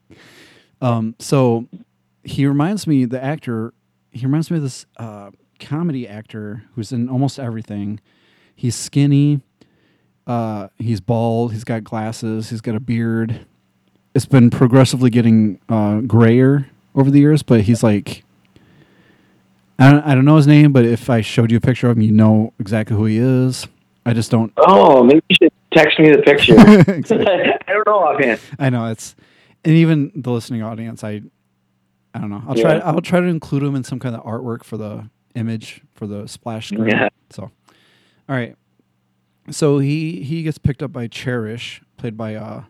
um. 0.80 1.14
So 1.18 1.66
he 2.24 2.46
reminds 2.46 2.86
me 2.86 3.04
the 3.04 3.22
actor. 3.22 3.72
He 4.10 4.24
reminds 4.26 4.50
me 4.50 4.56
of 4.56 4.62
this 4.62 4.86
uh, 4.96 5.30
comedy 5.60 6.08
actor 6.08 6.64
who's 6.74 6.92
in 6.92 7.08
almost 7.08 7.38
everything. 7.38 8.00
He's 8.54 8.74
skinny. 8.74 9.40
Uh, 10.26 10.68
he's 10.78 11.00
bald. 11.00 11.52
He's 11.52 11.64
got 11.64 11.84
glasses. 11.84 12.50
He's 12.50 12.60
got 12.60 12.74
a 12.74 12.80
beard. 12.80 13.46
It's 14.14 14.26
been 14.26 14.50
progressively 14.50 15.10
getting 15.10 15.60
uh, 15.68 16.00
grayer 16.00 16.68
over 16.94 17.10
the 17.10 17.20
years, 17.20 17.42
but 17.42 17.62
he's 17.62 17.82
like. 17.82 18.24
I 19.78 19.92
don't, 19.92 20.06
I 20.06 20.14
don't 20.14 20.24
know 20.24 20.36
his 20.36 20.46
name, 20.46 20.72
but 20.72 20.86
if 20.86 21.10
I 21.10 21.20
showed 21.20 21.50
you 21.50 21.58
a 21.58 21.60
picture 21.60 21.90
of 21.90 21.98
him, 21.98 22.02
you 22.02 22.10
know 22.10 22.54
exactly 22.58 22.96
who 22.96 23.04
he 23.04 23.18
is. 23.18 23.68
I 24.06 24.14
just 24.14 24.30
don't. 24.30 24.50
Oh, 24.56 25.04
maybe 25.04 25.20
you 25.28 25.36
should 25.42 25.52
text 25.76 25.98
me 25.98 26.10
the 26.10 26.22
picture. 26.22 26.54
I 26.58 27.72
don't 27.72 27.86
know 27.86 27.98
offhand. 27.98 28.40
I 28.58 28.70
know 28.70 28.86
it's, 28.86 29.14
and 29.64 29.74
even 29.74 30.12
the 30.14 30.30
listening 30.30 30.62
audience, 30.62 31.04
I, 31.04 31.22
I 32.14 32.18
don't 32.20 32.30
know. 32.30 32.42
I'll 32.48 32.54
try. 32.54 32.78
I'll 32.78 33.00
try 33.00 33.20
to 33.20 33.26
include 33.26 33.62
them 33.62 33.74
in 33.74 33.84
some 33.84 33.98
kind 33.98 34.14
of 34.14 34.24
artwork 34.24 34.64
for 34.64 34.76
the 34.76 35.08
image 35.34 35.82
for 35.94 36.06
the 36.06 36.26
splash 36.26 36.68
screen. 36.68 36.88
Yeah. 36.88 37.08
So, 37.30 37.42
all 37.42 37.50
right. 38.28 38.56
So 39.50 39.78
he 39.78 40.22
he 40.22 40.42
gets 40.42 40.58
picked 40.58 40.82
up 40.82 40.92
by 40.92 41.06
Cherish, 41.08 41.82
played 41.98 42.16
by 42.16 42.34
uh, 42.34 42.62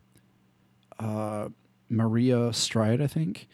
uh, 0.99 1.49
Maria 1.89 2.53
Stride, 2.53 3.01
I 3.01 3.07
think, 3.07 3.47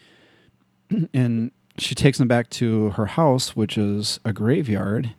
and 1.14 1.50
she 1.78 1.94
takes 1.94 2.18
him 2.20 2.28
back 2.28 2.48
to 2.50 2.90
her 2.90 3.06
house, 3.06 3.54
which 3.54 3.76
is 3.78 4.18
a 4.24 4.32
graveyard, 4.32 5.14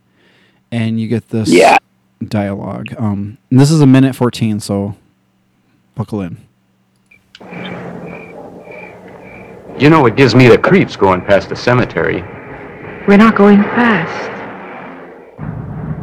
and 0.72 1.00
you 1.00 1.08
get 1.08 1.30
this 1.30 1.50
Yeah. 1.50 1.78
Dialogue. 2.30 2.94
Um, 2.98 3.38
this 3.50 3.72
is 3.72 3.82
a 3.82 3.88
minute 3.88 4.16
fourteen, 4.16 4.60
so 4.60 4.96
buckle 5.96 6.22
in. 6.22 6.38
You 9.80 9.90
know, 9.90 10.06
it 10.06 10.16
gives 10.16 10.36
me 10.36 10.48
the 10.48 10.58
creeps 10.58 10.96
going 10.96 11.22
past 11.22 11.50
the 11.50 11.56
cemetery. 11.56 12.22
We're 13.08 13.18
not 13.18 13.36
going 13.36 13.62
fast. 13.64 14.32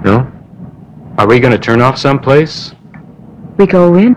No? 0.05 0.31
Are 1.19 1.27
we 1.29 1.39
going 1.39 1.53
to 1.53 1.59
turn 1.59 1.81
off 1.81 1.97
someplace? 1.97 2.75
We 3.57 3.67
go 3.67 3.95
in. 3.95 4.17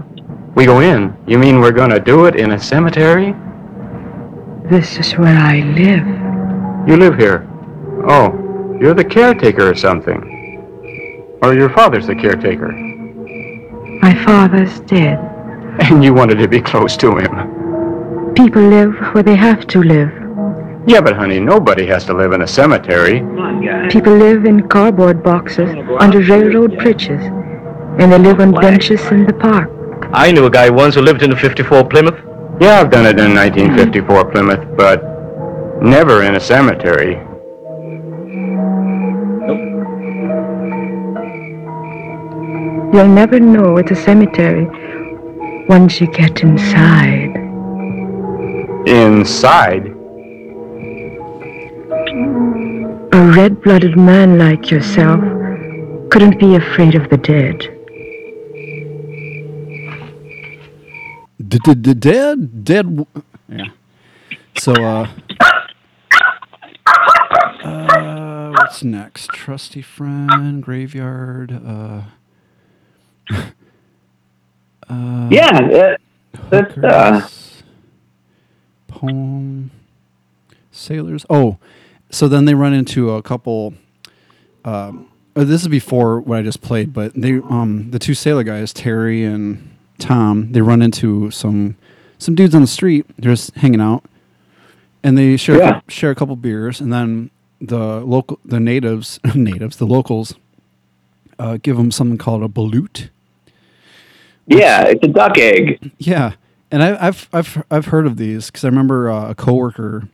We 0.56 0.66
go 0.66 0.80
in. 0.80 1.16
You 1.28 1.38
mean 1.38 1.60
we're 1.60 1.72
going 1.72 1.92
to 1.92 2.00
do 2.00 2.26
it 2.26 2.36
in 2.36 2.52
a 2.52 2.60
cemetery? 2.60 3.36
This 4.70 4.98
is 4.98 5.14
where 5.14 5.38
I 5.38 5.60
live. 5.60 6.08
You 6.88 6.98
live 6.98 7.18
here. 7.18 7.48
Oh, 8.08 8.78
you're 8.82 8.94
the 8.94 9.06
caretaker 9.06 9.70
or 9.70 9.76
something. 9.76 10.33
Or 11.44 11.54
your 11.54 11.70
father's 11.70 12.08
the 12.08 12.16
caretaker. 12.16 12.72
My 14.02 14.16
father's 14.24 14.80
dead. 14.82 15.20
And 15.80 16.04
you 16.04 16.14
wanted 16.14 16.36
to 16.36 16.48
be 16.48 16.62
close 16.62 16.96
to 16.98 17.18
him. 17.18 18.34
People 18.34 18.62
live 18.62 18.96
where 19.14 19.24
they 19.24 19.36
have 19.36 19.68
to 19.68 19.84
live. 19.84 20.10
Yeah, 20.88 21.02
but 21.02 21.16
honey, 21.16 21.40
nobody 21.40 21.86
has 21.88 22.06
to 22.06 22.14
live 22.14 22.32
in 22.32 22.44
a 22.44 22.48
cemetery. 22.48 23.20
People 23.90 24.16
live 24.16 24.46
in 24.46 24.68
cardboard 24.70 25.22
boxes 25.22 25.70
under 26.00 26.20
railroad 26.22 26.78
bridges, 26.78 27.22
and 28.00 28.12
they 28.12 28.18
live 28.18 28.40
on 28.40 28.52
benches 28.54 29.02
in 29.12 29.26
the 29.26 29.34
park. 29.34 29.70
I 30.14 30.32
knew 30.32 30.46
a 30.46 30.50
guy 30.50 30.70
once 30.70 30.96
who 30.96 31.02
lived 31.02 31.24
in 31.24 31.32
a 31.32 31.38
54 31.38 31.86
Plymouth. 31.90 32.20
Yeah, 32.62 32.80
I've 32.80 32.90
done 32.90 33.06
it 33.06 33.20
in 33.20 33.34
1954 33.36 34.32
Plymouth, 34.32 34.78
but 34.78 35.04
never 35.82 36.24
in 36.24 36.36
a 36.36 36.40
cemetery. 36.40 37.16
You'll 42.94 43.08
never 43.08 43.40
know 43.40 43.78
it's 43.78 43.90
a 43.90 43.96
cemetery 43.96 44.66
once 45.68 46.00
you 46.00 46.06
get 46.12 46.42
inside. 46.44 47.36
Inside? 48.88 49.88
A 53.14 53.34
red 53.36 53.62
blooded 53.64 53.98
man 53.98 54.38
like 54.38 54.70
yourself 54.70 55.20
couldn't 56.12 56.38
be 56.40 56.56
afraid 56.56 56.94
of 56.94 57.10
the 57.10 57.18
dead. 57.18 57.58
D-d-d- 61.48 61.94
Dead, 61.96 62.64
dead. 62.64 63.08
Yeah. 63.50 63.66
So, 64.58 64.72
uh, 64.74 65.08
uh, 67.64 68.52
what's 68.52 68.84
next? 68.84 69.30
Trusty 69.32 69.82
friend, 69.82 70.62
graveyard. 70.62 71.52
Uh, 71.66 72.02
uh, 73.32 75.28
Yeah, 75.32 75.52
that, 75.70 76.02
that's 76.50 76.78
uh, 76.78 77.28
poem, 78.88 79.72
sailors. 80.72 81.26
Oh, 81.30 81.58
so 82.10 82.28
then 82.28 82.46
they 82.46 82.54
run 82.54 82.74
into 82.74 83.12
a 83.12 83.22
couple. 83.22 83.74
Um, 84.66 85.10
uh, 85.36 85.44
this 85.44 85.62
is 85.62 85.68
before 85.68 86.20
what 86.22 86.38
I 86.40 86.42
just 86.44 86.62
played, 86.62 86.94
but 86.94 87.14
they, 87.16 87.34
um, 87.50 87.90
the 87.92 88.00
two 88.00 88.14
sailor 88.14 88.44
guys, 88.44 88.72
Terry 88.72 89.24
and 89.24 89.76
Tom, 90.00 90.52
they 90.52 90.62
run 90.62 90.82
into 90.82 91.32
some 91.32 91.76
some 92.20 92.36
dudes 92.36 92.54
on 92.56 92.62
the 92.62 92.68
street. 92.68 93.06
They're 93.18 93.34
just 93.34 93.56
hanging 93.56 93.82
out, 93.82 94.04
and 95.04 95.18
they 95.18 95.38
share 95.38 95.56
a 95.56 95.60
Yeah. 95.60 95.82
share 95.88 96.12
a 96.12 96.16
couple 96.16 96.36
beers, 96.36 96.80
and 96.80 96.94
then 96.94 97.32
the 97.60 98.02
local 98.02 98.40
the 98.46 98.60
natives 98.60 99.20
natives 99.36 99.78
the 99.78 99.88
locals 99.88 100.36
uh, 101.40 101.58
give 101.62 101.78
them 101.78 101.90
something 101.92 102.18
called 102.18 102.44
a 102.44 102.48
balut. 102.48 103.10
Yeah, 104.48 104.84
it's 104.84 105.04
a 105.04 105.08
duck 105.08 105.38
egg. 105.38 105.92
Yeah, 105.98 106.34
and 106.72 106.84
I, 106.84 107.08
I've 107.08 107.30
I've 107.34 107.64
I've 107.72 107.86
heard 107.88 108.06
of 108.06 108.18
these 108.18 108.48
because 108.48 108.64
I 108.64 108.68
remember 108.70 109.10
uh, 109.10 109.30
a 109.32 109.36
coworker. 109.36 110.08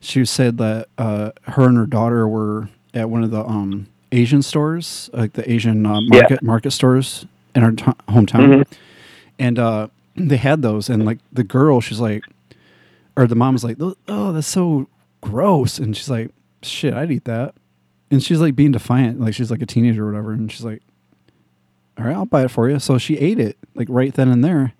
She 0.00 0.24
said 0.24 0.58
that 0.58 0.88
uh, 0.98 1.32
her 1.42 1.66
and 1.66 1.76
her 1.76 1.86
daughter 1.86 2.28
were 2.28 2.68
at 2.94 3.10
one 3.10 3.22
of 3.24 3.30
the 3.30 3.44
um, 3.44 3.86
Asian 4.12 4.42
stores, 4.42 5.10
like 5.12 5.32
the 5.32 5.50
Asian 5.50 5.84
uh, 5.86 6.00
Yeah. 6.00 6.20
market 6.20 6.42
market 6.42 6.70
stores 6.72 7.26
in 7.54 7.62
her 7.62 7.72
t- 7.72 7.84
hometown, 8.08 8.62
Mhm. 8.62 8.64
and 9.38 9.58
uh, 9.58 9.88
they 10.14 10.36
had 10.36 10.62
those. 10.62 10.88
And 10.88 11.04
like 11.04 11.18
the 11.32 11.44
girl, 11.44 11.80
she's 11.80 12.00
like, 12.00 12.24
or 13.16 13.26
the 13.26 13.34
mom 13.34 13.54
was 13.54 13.64
like, 13.64 13.78
"Oh, 14.08 14.32
that's 14.32 14.46
so 14.46 14.88
gross," 15.22 15.78
and 15.78 15.96
she's 15.96 16.10
like, 16.10 16.30
"Shit, 16.62 16.94
I'd 16.94 17.10
eat 17.10 17.24
that." 17.24 17.54
And 18.10 18.22
she's 18.22 18.40
like 18.40 18.54
being 18.54 18.72
defiant, 18.72 19.20
like 19.20 19.34
she's 19.34 19.50
like 19.50 19.62
a 19.62 19.66
teenager 19.66 20.04
or 20.06 20.10
whatever, 20.12 20.32
and 20.32 20.50
she's 20.52 20.64
like, 20.64 20.82
all 21.98 22.04
right, 22.04 22.14
I'll 22.14 22.26
buy 22.26 22.44
it 22.44 22.50
for 22.50 22.68
you. 22.68 22.78
So 22.78 22.98
she 22.98 23.16
ate 23.18 23.38
it 23.38 23.56
like 23.74 23.88
right 23.90 24.12
then 24.14 24.28
and 24.28 24.44
there. 24.44 24.72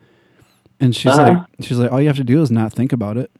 And 0.80 0.94
she's 0.94 1.12
Uh-huh. 1.12 1.22
like, 1.32 1.38
she's 1.60 1.78
like, 1.78 1.90
all 1.90 2.00
you 2.00 2.08
have 2.08 2.16
to 2.18 2.24
do 2.24 2.42
is 2.42 2.50
not 2.50 2.72
think 2.72 2.92
about 2.92 3.16
it. 3.16 3.30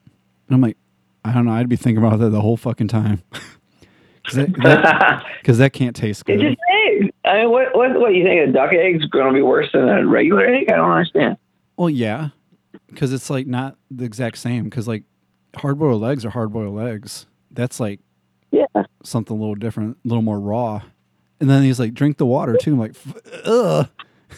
And 0.49 0.55
I'm 0.55 0.61
like, 0.63 0.77
I 1.25 1.33
don't 1.33 1.45
know. 1.45 1.53
I'd 1.53 1.69
be 1.69 1.77
thinking 1.77 2.03
about 2.05 2.19
that 2.21 2.31
the 2.31 2.41
whole 2.41 2.57
fucking 2.57 2.89
time. 2.89 3.23
Because 4.23 4.39
that, 4.39 4.63
that, 4.65 5.25
'cause 5.45 5.59
that 5.59 5.73
can't 5.73 5.95
taste 5.95 6.23
It's 6.23 6.23
good. 6.25 6.41
just 6.41 6.59
egg. 7.01 7.13
I 7.25 7.43
mean, 7.43 7.51
what, 7.51 7.77
what, 7.77 8.01
what 8.01 8.13
you 8.13 8.25
think 8.25 8.49
a 8.49 8.53
duck 8.53 8.73
egg's 8.73 9.05
going 9.07 9.29
to 9.29 9.33
be 9.33 9.41
worse 9.41 9.69
than 9.73 9.89
a 9.89 10.05
regular 10.05 10.45
egg? 10.45 10.69
I 10.69 10.75
don't 10.75 10.91
understand. 10.91 11.37
Well, 11.77 11.89
yeah, 11.89 12.31
because 12.89 13.13
it's 13.13 13.31
like 13.31 13.47
not 13.47 13.77
the 13.89 14.05
exact 14.05 14.39
same. 14.39 14.65
Because 14.65 14.89
like 14.89 15.05
hard 15.55 15.79
boiled 15.79 16.05
eggs 16.05 16.25
are 16.25 16.31
hard 16.31 16.53
boiled 16.53 16.81
eggs. 16.81 17.27
That's 17.53 17.79
like 17.79 18.01
yeah 18.51 18.65
something 19.05 19.37
a 19.37 19.39
little 19.39 19.55
different, 19.55 19.97
a 20.05 20.09
little 20.09 20.23
more 20.23 20.41
raw. 20.41 20.83
And 21.41 21.51
then 21.51 21.63
he's 21.63 21.79
like, 21.79 21.93
drink 21.95 22.17
the 22.17 22.27
water 22.27 22.57
too. 22.61 22.73
I'm 22.73 22.79
like, 22.79 22.93
"F- 22.93 23.17
ugh. 23.45 23.89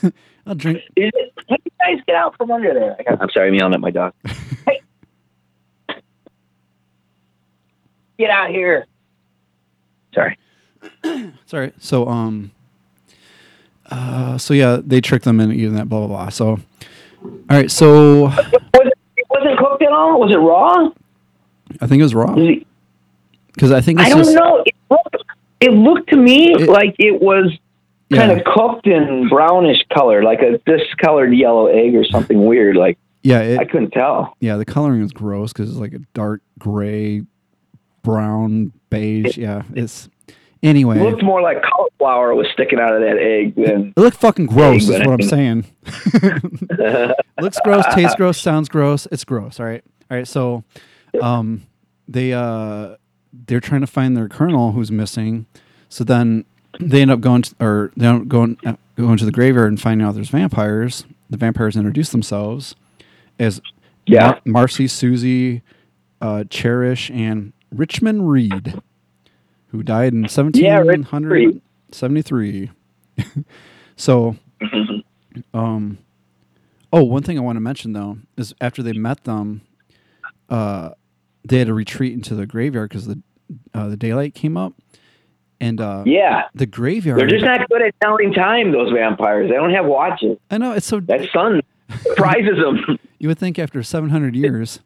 I'll 0.47 0.55
drink. 0.55 0.81
Is 0.97 1.11
how 1.49 1.57
do 1.57 1.63
you 1.65 1.71
guys 1.97 2.03
get 2.07 2.17
out 2.17 2.37
from 2.37 2.51
under 2.51 2.73
there? 2.75 2.97
I 2.99 3.03
got- 3.05 3.23
I'm 3.23 3.31
sorry, 3.31 3.49
I'm 3.49 3.55
yelling 3.55 3.75
at 3.75 3.81
my 3.81 3.91
dog. 3.91 4.13
hey, 4.67 4.81
get 8.19 8.31
out 8.31 8.51
here. 8.51 8.87
Sorry. 10.15 10.39
Sorry. 11.47 11.73
So 11.79 12.09
um 12.09 12.51
uh 13.91 14.39
so 14.39 14.55
yeah, 14.55 14.79
they 14.83 15.01
tricked 15.01 15.25
them 15.25 15.41
into 15.41 15.55
eating 15.55 15.75
that 15.75 15.89
blah 15.89 15.99
blah 16.01 16.09
blah. 16.09 16.29
So 16.31 16.47
all 17.23 17.31
right, 17.51 17.71
so 17.71 18.23
Was 18.25 18.39
it, 18.39 18.93
it 19.17 19.27
wasn't 19.31 19.59
cooked 19.59 19.83
at 19.83 19.93
all? 19.93 20.21
Was 20.21 20.31
it 20.33 20.37
raw? 20.37 20.89
I 21.81 21.87
think 21.87 22.01
it 22.01 22.05
was 22.05 22.15
raw. 22.15 22.35
Because 23.55 23.73
I 23.73 23.81
think 23.81 23.99
it's 24.01 24.07
I 24.07 24.11
don't 24.11 24.19
just, 24.25 24.35
know. 24.35 24.63
It 24.65 24.75
looked, 24.91 25.17
it 25.61 25.71
looked 25.73 26.11
to 26.11 26.17
me 26.17 26.55
like 26.67 26.95
it 26.99 27.21
was 27.21 27.53
kind 28.13 28.31
of 28.33 28.43
cooked 28.45 28.87
in 28.87 29.29
brownish 29.29 29.83
color, 29.93 30.23
like 30.23 30.41
a 30.41 30.59
discolored 30.67 31.35
yellow 31.35 31.67
egg 31.67 31.95
or 31.95 32.05
something 32.05 32.45
weird. 32.47 32.77
Like 32.77 32.97
Yeah, 33.23 33.41
it, 33.41 33.59
I 33.59 33.65
couldn't 33.65 33.91
tell. 33.91 34.35
yeah, 34.41 34.57
the 34.57 34.65
coloring 34.65 35.03
is 35.03 35.13
gross 35.13 35.53
because 35.53 35.71
it's 35.71 35.79
like 35.79 35.93
a 35.93 35.99
dark 36.15 36.41
gray, 36.59 37.23
brown, 38.03 38.73
beige. 38.91 39.37
Yeah, 39.37 39.63
it's 39.75 40.09
anyway. 40.63 40.99
It 40.99 41.03
looked 41.03 41.23
more 41.23 41.43
like 41.43 41.63
cauliflower 41.63 42.35
was 42.35 42.47
sticking 42.53 42.79
out 42.81 42.95
of 42.95 43.01
that 43.03 43.19
egg 43.19 43.55
than. 43.57 43.93
It 43.97 44.01
looked 44.01 44.17
fucking 44.19 44.47
gross, 44.47 44.89
is 44.89 45.01
what 45.01 45.21
I'm 45.21 45.23
saying. 45.29 45.67
Looks 47.41 47.59
gross, 47.65 47.85
tastes 47.95 48.17
gross, 48.17 48.41
sounds 48.41 48.69
gross. 48.69 49.07
It's 49.13 49.25
gross. 49.25 49.61
All 49.61 49.67
right, 49.67 49.85
all 50.11 50.17
right. 50.17 50.27
So, 50.27 50.65
um, 51.21 51.63
they 52.09 52.33
uh, 52.33 52.97
they're 53.47 53.61
trying 53.61 53.81
to 53.83 53.87
find 53.87 54.17
their 54.17 54.29
colonel 54.29 54.73
who's 54.73 54.91
missing. 54.91 55.47
So 55.89 56.05
then 56.05 56.45
they 56.81 57.03
end 57.03 57.11
up 57.11 57.21
going, 57.21 57.43
to, 57.43 57.55
or 57.61 57.93
they 57.97 58.07
end 58.07 58.23
up 58.23 58.29
going 58.29 58.59
uh, 58.65 58.75
going 58.97 59.17
to 59.19 59.25
the 59.25 59.33
graveyard 59.33 59.69
and 59.69 59.81
finding 59.81 60.07
out 60.07 60.15
there's 60.15 60.29
vampires. 60.31 61.05
The 61.31 61.37
vampires 61.37 61.77
introduce 61.77 62.11
themselves 62.11 62.75
as 63.39 63.61
Yeah. 64.07 64.27
Mar- 64.31 64.41
Marcy, 64.45 64.89
Susie, 64.89 65.63
uh, 66.21 66.45
Cherish, 66.51 67.11
and 67.11 67.53
Richmond 67.73 68.29
Reed, 68.31 68.81
who 69.69 69.83
died 69.83 70.13
in 70.13 70.21
Yeah, 70.55 70.79
1773. 70.83 72.71
so, 73.97 74.37
um, 75.55 75.99
oh, 76.93 77.05
one 77.05 77.23
thing 77.23 77.39
I 77.39 77.43
want 77.43 77.57
to 77.57 77.61
mention 77.61 77.93
though 77.93 78.19
is 78.37 78.55
after 78.61 78.83
they 78.83 78.93
met 78.93 79.25
them, 79.25 79.63
uh, 80.49 80.91
they 81.45 81.59
had 81.59 81.69
to 81.69 81.75
retreat 81.75 82.13
into 82.15 82.35
the 82.35 82.47
graveyard 82.47 82.89
because 82.91 83.07
the 83.07 83.21
uh, 83.75 83.89
the 83.89 83.97
daylight 83.97 84.35
came 84.35 84.57
up, 84.57 84.73
and 85.61 85.81
uh, 85.81 86.03
Yeah. 86.07 86.45
the 86.55 86.67
graveyard. 86.67 87.19
They're 87.21 87.27
just 87.29 87.45
not 87.45 87.69
good 87.69 87.83
at 87.83 87.95
telling 88.01 88.33
time, 88.33 88.73
those 88.73 88.93
vampires. 88.93 89.49
They 89.51 89.57
don't 89.57 89.73
have 89.73 89.87
watches. 89.87 90.39
I 90.51 90.59
know 90.59 90.73
it's 90.73 90.87
so 90.87 91.01
That 91.01 91.29
sun 91.33 91.61
surprises 92.03 92.57
them. 92.59 92.99
You 93.21 93.27
would 93.27 93.39
think 93.39 93.59
after 93.59 93.83
700 93.83 94.37
years, 94.37 94.79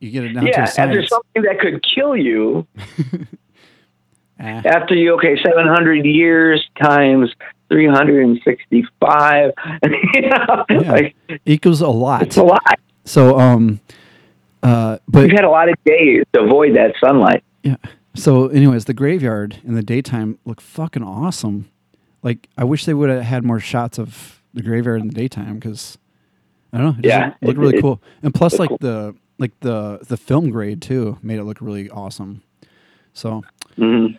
you 0.00 0.10
get 0.10 0.24
it 0.24 0.32
down 0.32 0.42
to 0.42 0.50
yeah, 0.50 0.62
after 0.62 0.72
science. 0.74 1.08
something 1.08 1.42
that 1.42 1.60
could 1.60 1.84
kill 1.94 2.16
you, 2.16 2.66
Ah. 4.40 4.60
after 4.64 4.96
you, 4.96 5.14
okay, 5.14 5.36
700 5.40 6.04
years 6.04 6.68
times 6.82 7.32
365. 7.70 9.52
you 10.14 10.20
know, 10.22 10.64
Yeah. 10.68 10.92
like, 10.92 11.14
equals 11.46 11.80
a 11.80 11.86
lot. 11.88 12.22
it's 12.22 12.36
a 12.36 12.42
lot. 12.42 12.80
So, 13.04 13.38
um, 13.38 13.78
uh, 14.64 14.98
but 15.08 15.20
You've 15.22 15.30
had 15.32 15.44
a 15.44 15.50
lot 15.50 15.68
of 15.68 15.76
days 15.84 16.24
to 16.32 16.40
avoid 16.42 16.74
that 16.74 16.94
sunlight. 16.98 17.44
Yeah. 17.64 17.76
So, 18.14 18.46
anyways, 18.48 18.84
the 18.84 18.94
graveyard 18.94 19.58
in 19.64 19.74
the 19.74 19.82
daytime 19.82 20.38
looked 20.44 20.60
fucking 20.62 21.02
awesome. 21.02 21.68
Like, 22.22 22.48
I 22.56 22.62
wish 22.62 22.84
they 22.84 22.94
would 22.94 23.10
have 23.10 23.22
had 23.24 23.42
more 23.44 23.58
shots 23.58 23.98
of 23.98 24.40
the 24.54 24.62
graveyard 24.62 25.00
in 25.00 25.08
the 25.08 25.14
daytime 25.14 25.56
because 25.56 25.98
I 26.72 26.78
don't 26.78 26.86
know. 26.86 26.96
It 27.00 27.06
Yeah, 27.06 27.26
looked- 27.26 27.42
looked 27.42 27.58
really 27.58 27.76
it- 27.78 27.80
cool. 27.82 28.00
And 28.22 28.32
plus, 28.32 28.58
like 28.60 28.68
cool. 28.68 28.78
the 28.80 29.16
like 29.38 29.58
the 29.60 29.98
the 30.06 30.16
film 30.16 30.50
grade 30.50 30.80
too 30.80 31.18
made 31.22 31.40
it 31.40 31.44
look 31.44 31.60
really 31.60 31.90
awesome. 31.90 32.42
So, 33.14 33.42
Mhm. 33.76 34.16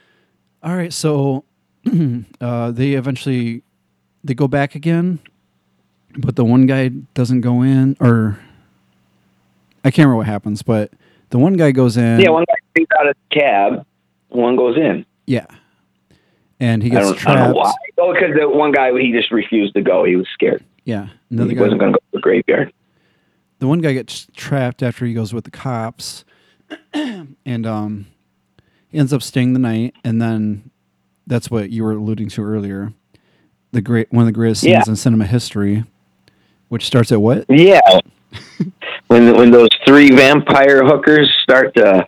all 0.61 0.75
right. 0.75 0.91
So, 0.91 1.45
uh, 2.41 2.71
they 2.71 2.93
eventually 2.93 3.63
they 4.25 4.33
go 4.33 4.47
back 4.49 4.75
again, 4.75 5.19
but 6.17 6.35
the 6.35 6.43
one 6.43 6.65
guy 6.65 6.89
doesn't 7.13 7.41
go 7.41 7.61
in, 7.61 7.95
or 8.01 8.39
I 9.85 9.91
can't 9.91 9.99
remember 10.07 10.17
what 10.17 10.25
happens, 10.27 10.63
but 10.63 10.91
the 11.29 11.37
one 11.39 11.53
guy 11.53 11.71
goes 11.71 11.95
in. 11.95 12.19
Yeah, 12.19 12.29
one 12.31 12.43
guy 12.47 12.55
gets 12.75 12.91
out 12.99 13.07
of 13.07 13.15
the 13.29 13.39
cab, 13.39 13.85
one 14.29 14.55
goes 14.55 14.77
in. 14.77 15.05
Yeah. 15.25 15.45
And 16.59 16.81
he 16.83 16.89
I 16.91 16.95
gets 16.95 17.09
I 17.11 17.15
trapped. 17.15 17.55
why. 17.55 17.73
Oh, 17.97 18.13
because 18.13 18.35
the 18.37 18.47
one 18.49 18.71
guy, 18.71 18.91
he 18.99 19.11
just 19.11 19.31
refused 19.31 19.73
to 19.75 19.81
go. 19.81 20.03
He 20.05 20.15
was 20.15 20.27
scared. 20.33 20.63
Yeah. 20.85 21.07
Another 21.29 21.49
he 21.49 21.55
guy, 21.55 21.61
wasn't 21.61 21.79
going 21.79 21.93
to 21.93 21.97
go 21.99 21.99
to 21.99 22.11
the 22.13 22.21
graveyard. 22.21 22.73
the 23.59 23.67
one 23.67 23.79
guy 23.79 23.93
gets 23.93 24.27
trapped 24.35 24.83
after 24.83 25.05
he 25.05 25.13
goes 25.13 25.33
with 25.33 25.43
the 25.45 25.51
cops. 25.51 26.23
and 26.93 27.65
um 27.67 28.07
ends 28.93 29.13
up 29.13 29.21
staying 29.21 29.53
the 29.53 29.59
night, 29.59 29.93
and 30.03 30.21
then 30.21 30.71
that's 31.27 31.51
what 31.51 31.69
you 31.69 31.83
were 31.83 31.91
alluding 31.91 32.29
to 32.29 32.43
earlier. 32.43 32.91
The 33.71 33.81
great 33.81 34.11
one 34.11 34.21
of 34.23 34.25
the 34.27 34.31
greatest 34.31 34.61
scenes 34.61 34.71
Yeah. 34.73 34.83
in 34.87 34.95
cinema 34.95 35.25
history, 35.25 35.83
which 36.69 36.85
starts 36.85 37.11
at 37.11 37.21
what? 37.21 37.45
Yeah. 37.49 37.81
when 39.07 39.35
when 39.37 39.51
those 39.51 39.69
three 39.85 40.09
vampire 40.11 40.83
hookers 40.85 41.31
start 41.43 41.75
to 41.75 42.05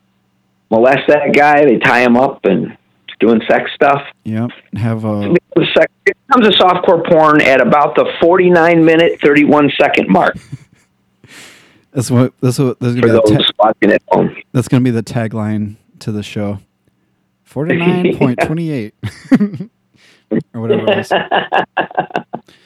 molest 0.69 1.07
that 1.07 1.33
guy, 1.33 1.65
they 1.65 1.77
tie 1.77 2.01
him 2.01 2.17
up 2.17 2.45
and 2.45 2.77
doing 3.19 3.41
sex 3.49 3.71
stuff. 3.73 4.01
Yep. 4.23 4.51
Have 4.75 5.05
a 5.05 5.35
sex, 5.75 5.91
it 6.05 6.17
becomes 6.27 6.47
a 6.47 6.57
softcore 6.59 7.07
porn 7.09 7.41
at 7.41 7.61
about 7.61 7.95
the 7.95 8.05
49 8.21 8.85
minute 8.85 9.19
31 9.21 9.71
second 9.79 10.07
mark 10.07 10.35
that's 11.97 12.11
what 12.11 12.31
that's 12.41 12.59
what 12.59 12.79
that's 12.79 12.93
gonna 12.93 13.07
be 13.07 13.11
the 13.11 13.21
those 13.25 13.45
ta- 13.47 13.51
watching 13.57 13.91
at 13.91 14.03
home. 14.09 14.35
that's 14.51 14.67
gonna 14.67 14.83
be 14.83 14.91
the 14.91 15.01
tagline 15.01 15.77
to 15.99 16.11
the 16.11 16.21
show. 16.21 16.59
Forty 17.43 17.75
nine 17.75 18.15
point 18.17 18.39
twenty 18.45 18.69
eight. 18.69 18.93
or 20.53 20.61
whatever 20.61 20.85
it 20.91 20.99
is. 20.99 21.11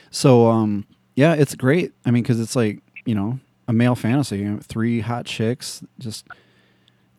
So 0.10 0.48
um 0.50 0.86
yeah, 1.16 1.34
it's 1.36 1.56
great. 1.56 1.94
I 2.06 2.12
mean, 2.12 2.24
because 2.24 2.42
it's 2.42 2.58
like 2.58 2.82
you 3.06 3.16
know 3.16 3.40
a 3.70 3.74
male 3.74 3.96
fantasy. 3.96 4.40
You 4.40 4.52
know, 4.52 4.60
three 4.60 5.00
hot 5.00 5.26
chicks 5.26 5.82
just 5.98 6.28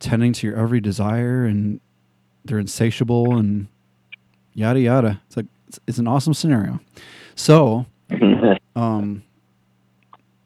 tending 0.02 0.32
to 0.34 0.46
your 0.46 0.56
every 0.56 0.80
desire, 0.80 1.44
and 1.44 1.80
they're 2.44 2.58
insatiable, 2.58 3.36
and 3.36 3.68
yada 4.52 4.80
yada. 4.80 5.22
It's 5.26 5.36
like 5.36 5.46
it's, 5.68 5.80
it's 5.86 5.98
an 5.98 6.06
awesome 6.06 6.34
scenario. 6.34 6.80
So, 7.34 7.86
um, 8.76 9.22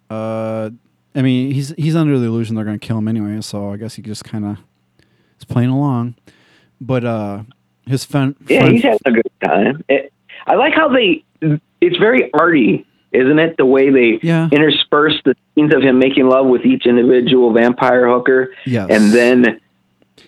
uh, 0.09 0.71
I 1.15 1.23
mean, 1.23 1.51
he's 1.51 1.71
he's 1.77 1.97
under 1.97 2.19
the 2.19 2.27
illusion 2.27 2.55
they're 2.55 2.65
going 2.65 2.79
to 2.79 2.87
kill 2.87 2.99
him 2.99 3.09
anyway. 3.09 3.41
So 3.41 3.73
I 3.73 3.77
guess 3.77 3.95
he 3.95 4.03
just 4.03 4.25
kind 4.25 4.45
of 4.45 4.59
is 5.39 5.45
playing 5.45 5.71
along. 5.71 6.15
But 6.81 7.05
uh, 7.05 7.43
his 7.87 8.05
friend, 8.05 8.37
Yeah, 8.47 8.61
friend 8.61 8.75
he's 8.75 8.83
having 8.83 9.01
a 9.07 9.11
good 9.13 9.33
time. 9.45 9.85
It, 9.89 10.13
I 10.47 10.55
like 10.55 10.75
how 10.75 10.89
they. 10.89 11.25
It's 11.81 11.97
very 11.99 12.31
arty, 12.33 12.87
isn't 13.17 13.39
it? 13.39 13.57
The 13.57 13.67
way 13.67 13.91
they 13.91 14.19
Yeah. 14.23 14.49
intersperse 14.53 15.15
the 15.25 15.35
scenes 15.55 15.75
of 15.75 15.83
him 15.83 15.99
making 15.99 16.29
love 16.29 16.47
with 16.47 16.65
each 16.65 16.87
individual 16.87 17.53
vampire 17.53 18.09
hooker, 18.09 18.53
Yes. 18.65 18.89
and 18.91 19.13
then 19.13 19.61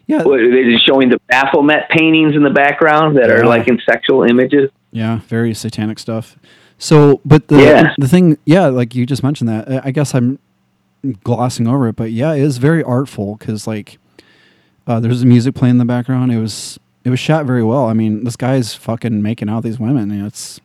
Yeah. 0.06 0.22
they're 0.22 0.70
just 0.72 0.86
showing 0.86 1.08
the 1.10 1.18
Baphomet 1.28 1.88
paintings 1.90 2.34
in 2.34 2.42
the 2.42 2.50
background 2.50 3.16
that 3.18 3.30
are 3.30 3.44
like 3.44 3.68
in 3.68 3.78
sexual 3.88 4.22
images. 4.22 4.70
Yeah, 4.92 5.20
very 5.28 5.52
satanic 5.54 5.98
stuff. 5.98 6.36
So, 6.78 7.20
but 7.24 7.48
the 7.48 7.60
Yeah. 7.62 7.94
the 7.98 8.08
thing, 8.08 8.38
yeah, 8.46 8.66
like 8.66 8.94
you 8.94 9.04
just 9.04 9.22
mentioned 9.22 9.48
that. 9.48 9.84
I- 9.84 9.90
guess 9.90 10.14
I'm 10.14 10.38
glossing 11.24 11.66
over 11.66 11.88
it, 11.88 11.96
but 11.96 12.10
yeah, 12.12 12.32
it 12.34 12.40
is 12.42 12.58
very 12.58 12.82
artful 12.82 13.36
because 13.38 13.66
like 13.66 13.98
uh, 14.86 14.98
there's 14.98 15.22
music 15.24 15.54
playing 15.54 15.72
in 15.72 15.78
the 15.78 15.84
background. 15.84 16.32
It 16.32 16.40
was 16.40 16.78
it 17.04 17.10
was 17.10 17.20
shot 17.20 17.44
very 17.46 17.62
well. 17.62 17.86
I 17.86 17.92
mean, 17.92 18.24
this 18.24 18.36
guy's 18.36 18.74
fucking 18.74 19.22
making 19.22 19.48
out 19.48 19.62
these 19.62 19.78
women. 19.78 20.10
And 20.10 20.26
it's 20.26 20.60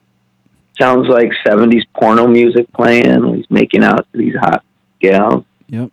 Sounds 0.79 1.07
like 1.07 1.29
'70s 1.45 1.83
porno 1.99 2.27
music 2.27 2.71
playing. 2.73 3.35
He's 3.35 3.45
making 3.49 3.83
out 3.83 4.07
to 4.11 4.17
these 4.17 4.35
hot 4.35 4.63
gals. 4.99 5.45
Yep. 5.67 5.91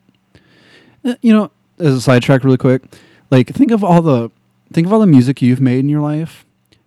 Uh, 1.05 1.15
You 1.23 1.33
know, 1.35 1.51
as 1.79 1.95
a 1.95 2.01
sidetrack, 2.01 2.45
really 2.45 2.57
quick, 2.57 2.83
like 3.31 3.49
think 3.49 3.71
of 3.71 3.85
all 3.85 4.03
the 4.03 4.31
think 4.73 4.87
of 4.87 4.93
all 4.93 5.01
the 5.01 5.07
music 5.07 5.43
you've 5.43 5.61
made 5.61 5.81
in 5.81 5.89
your 5.89 6.01
life, 6.01 6.45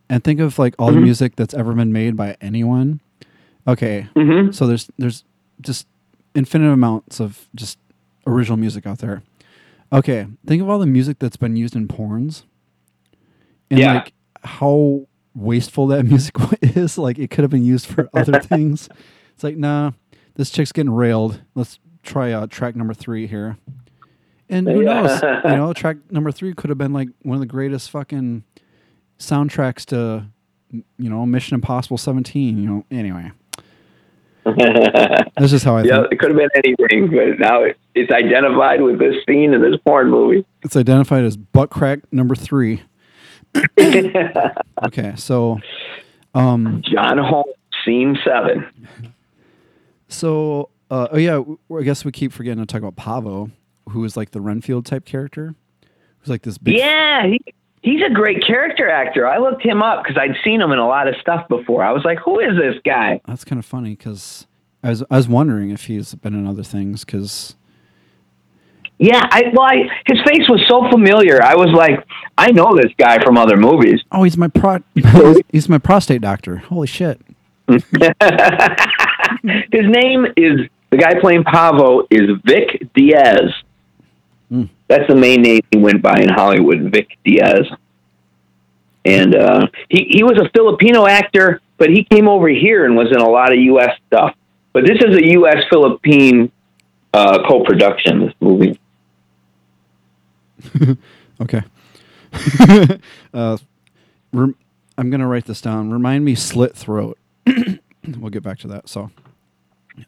and 0.10 0.24
think 0.24 0.40
of 0.40 0.57
like 0.57 0.74
all 0.80 0.91
the 0.91 0.98
Mhm. 0.99 1.03
music 1.03 1.36
that's 1.36 1.53
ever 1.53 1.74
been 1.74 1.91
made 1.94 2.15
by 2.15 2.36
anyone. 2.41 2.99
Okay, 3.68 4.07
Mhm. 4.15 4.53
so 4.53 4.65
there's 4.68 4.90
there's 4.98 5.24
just 5.61 5.88
infinite 6.36 6.72
amounts 6.72 7.20
of 7.20 7.48
just 7.56 7.78
original 8.26 8.57
music 8.57 8.88
out 8.88 8.99
there. 8.99 9.22
Okay, 9.91 10.26
think 10.48 10.61
of 10.61 10.70
all 10.70 10.80
the 10.80 10.88
music 10.88 11.20
that's 11.20 11.38
been 11.38 11.56
used 11.56 11.76
in 11.76 11.88
porns, 11.88 12.44
and 13.70 13.80
Yeah. 13.80 13.94
like 13.95 14.14
how 14.44 15.02
wasteful 15.35 15.88
that 15.88 16.03
music 16.05 16.35
is. 16.61 16.97
Like 16.97 17.19
it 17.19 17.30
could 17.30 17.43
have 17.43 17.51
been 17.51 17.65
used 17.65 17.85
for 17.85 18.10
other 18.14 18.39
things. 18.41 18.89
It's 19.34 19.43
like, 19.43 19.57
nah, 19.57 19.91
this 20.35 20.49
chick's 20.49 20.72
getting 20.72 20.93
railed. 20.93 21.41
Let's 21.55 21.80
try 22.03 22.31
uh, 22.31 22.47
track 22.47 22.76
number 22.76 22.93
three 22.93 23.27
here. 23.27 23.57
And 24.49 24.68
who 24.68 24.84
knows? 24.84 25.22
You 25.45 25.55
know, 25.55 25.73
track 25.73 25.97
number 26.11 26.31
three 26.31 26.53
could 26.53 26.69
have 26.69 26.77
been 26.77 26.93
like 26.93 27.10
one 27.22 27.35
of 27.35 27.39
the 27.39 27.47
greatest 27.47 27.89
fucking 27.89 28.43
soundtracks 29.18 29.85
to, 29.85 30.27
you 30.72 31.10
know, 31.10 31.26
Mission 31.26 31.55
Impossible 31.55 31.97
17. 31.97 32.57
You 32.57 32.69
know, 32.69 32.85
anyway, 32.91 33.31
that's 34.45 35.51
just 35.51 35.65
how 35.65 35.77
I 35.77 35.84
yeah, 35.84 36.01
think. 36.01 36.14
it 36.14 36.19
could 36.19 36.31
have 36.31 36.38
been 36.38 36.49
anything, 36.55 37.10
but 37.10 37.39
now 37.39 37.64
it, 37.64 37.77
it's 37.95 38.11
identified 38.11 38.81
with 38.81 38.99
this 38.99 39.15
scene 39.27 39.53
in 39.53 39.61
this 39.61 39.80
porn 39.85 40.10
movie. 40.10 40.45
It's 40.64 40.76
identified 40.76 41.23
as 41.23 41.38
butt 41.38 41.69
crack 41.69 41.99
number 42.11 42.35
three. 42.35 42.81
okay, 44.85 45.13
so, 45.15 45.59
um, 46.34 46.81
John 46.84 47.17
Holmes, 47.17 47.53
scene 47.85 48.17
seven. 48.23 48.67
So, 50.07 50.69
uh, 50.89 51.07
oh 51.11 51.17
yeah, 51.17 51.41
I 51.75 51.84
guess 51.84 52.05
we 52.05 52.11
keep 52.11 52.31
forgetting 52.31 52.63
to 52.63 52.71
talk 52.71 52.81
about 52.81 52.95
Pavo, 52.95 53.51
who 53.89 54.03
is 54.05 54.15
like 54.15 54.31
the 54.31 54.41
Renfield 54.41 54.85
type 54.85 55.05
character, 55.05 55.55
who's 56.19 56.30
like 56.30 56.43
this 56.43 56.57
big. 56.57 56.75
Yeah, 56.75 57.25
he, 57.27 57.39
he's 57.81 58.01
a 58.01 58.09
great 58.09 58.45
character 58.45 58.89
actor. 58.89 59.27
I 59.27 59.38
looked 59.38 59.63
him 59.63 59.81
up 59.81 60.03
because 60.03 60.17
I'd 60.17 60.35
seen 60.43 60.61
him 60.61 60.71
in 60.71 60.80
a 60.80 60.88
lot 60.88 61.07
of 61.07 61.15
stuff 61.21 61.47
before. 61.47 61.84
I 61.84 61.91
was 61.91 62.03
like, 62.03 62.19
who 62.19 62.39
is 62.39 62.57
this 62.57 62.75
guy? 62.85 63.21
That's 63.27 63.43
kind 63.43 63.59
of 63.59 63.65
funny 63.65 63.95
because 63.95 64.47
I 64.84 64.89
was 64.89 65.03
I 65.09 65.17
was 65.17 65.27
wondering 65.27 65.69
if 65.69 65.85
he's 65.85 66.15
been 66.15 66.34
in 66.34 66.47
other 66.47 66.63
things 66.63 67.05
because 67.05 67.55
Yeah, 69.03 69.21
I 69.31 69.51
well, 69.51 69.65
I, 69.65 69.89
his 70.05 70.17
face 70.25 70.47
was 70.47 70.63
so 70.69 70.89
familiar. 70.89 71.43
I 71.43 71.55
was 71.55 71.67
like, 71.75 72.07
I 72.38 72.51
know 72.51 72.73
this 72.73 72.93
guy 72.97 73.21
from 73.21 73.38
other 73.38 73.57
movies. 73.57 74.01
oh 74.13 74.23
he's 74.23 74.38
my 74.38 74.47
pro 74.47 74.80
he's 75.51 75.67
my 75.67 75.77
prostate 75.77 76.21
doctor. 76.21 76.55
Holy 76.55 76.88
shit! 76.88 77.19
His 77.67 77.81
name 79.89 80.25
is 80.38 80.69
the 80.89 80.97
guy 80.97 81.19
playing 81.19 81.43
Pavo 81.43 82.07
is 82.09 82.30
Vic 82.45 82.88
Diaz. 82.93 83.51
Hmm. 84.47 84.63
That's 84.88 85.09
the 85.09 85.15
main 85.15 85.41
name 85.41 85.59
he 85.71 85.80
went 85.80 86.01
by 86.01 86.21
in 86.21 86.30
Hollywood, 86.30 86.89
Vic 86.89 87.17
Diaz. 87.25 87.67
And 89.03 89.35
uh, 89.35 89.67
he 89.89 90.07
he 90.09 90.23
was 90.23 90.38
a 90.38 90.49
Filipino 90.55 91.07
actor, 91.07 91.59
but 91.77 91.89
he 91.89 92.05
came 92.05 92.30
over 92.30 92.47
here 92.47 92.85
and 92.85 92.95
was 92.95 93.11
in 93.11 93.19
a 93.19 93.30
lot 93.30 93.51
of 93.51 93.59
U.S. 93.59 93.99
stuff. 94.07 94.34
But 94.71 94.85
this 94.85 94.99
is 95.01 95.17
a 95.17 95.31
U.S. 95.31 95.57
Philippine 95.69 96.53
uh, 97.13 97.45
co-production. 97.45 98.27
This 98.27 98.34
movie. 98.39 98.80
Okay. 101.41 101.61
uh, 103.34 103.57
rem- 104.31 104.56
I'm 104.98 105.10
gonna 105.10 105.27
write 105.27 105.45
this 105.45 105.61
down. 105.61 105.91
Remind 105.91 106.23
me, 106.26 106.35
slit 106.35 106.76
throat. 106.76 107.18
we'll 107.48 108.30
get 108.30 108.44
back 108.44 108.60
to 108.60 108.68
that. 108.69 108.88
So, 108.88 109.10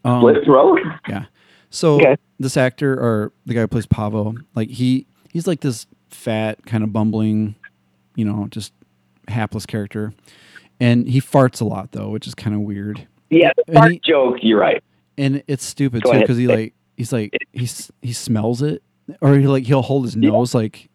um, 0.03 0.21
Slit 0.21 0.45
throat? 0.45 0.79
Yeah. 1.09 1.25
So 1.71 1.95
Okay. 1.95 2.15
this 2.39 2.57
actor 2.57 2.93
or 2.93 3.31
the 3.45 3.53
guy 3.53 3.61
who 3.61 3.67
plays 3.67 3.85
Pavo, 3.87 4.35
like 4.55 4.69
he 4.69 5.07
he's 5.33 5.47
like 5.47 5.61
this 5.61 5.87
fat 6.09 6.65
kind 6.65 6.83
of 6.83 6.93
bumbling, 6.93 7.55
you 8.15 8.23
know, 8.25 8.47
just 8.51 8.71
hapless 9.27 9.65
character, 9.65 10.13
and 10.79 11.07
he 11.07 11.19
farts 11.19 11.59
a 11.61 11.65
lot 11.65 11.91
though, 11.91 12.09
which 12.09 12.27
is 12.27 12.35
kind 12.35 12.55
of 12.55 12.61
weird. 12.61 13.07
Yeah, 13.31 13.51
fart 13.73 13.91
he- 13.93 13.99
joke. 13.99 14.37
You're 14.41 14.59
right. 14.59 14.83
and 15.17 15.43
it's 15.47 15.65
stupid 15.65 16.03
Go 16.03 16.13
too 16.13 16.19
because 16.19 16.37
he 16.37 16.47
like 16.47 16.73
he's 16.97 17.11
like 17.11 17.35
he's 17.51 17.91
he 18.01 18.13
smells 18.13 18.61
it 18.61 18.83
or 19.21 19.35
he 19.35 19.47
like 19.47 19.65
he'll 19.65 19.81
hold 19.81 20.05
his 20.05 20.15
nose 20.15 20.53
like 20.53 20.89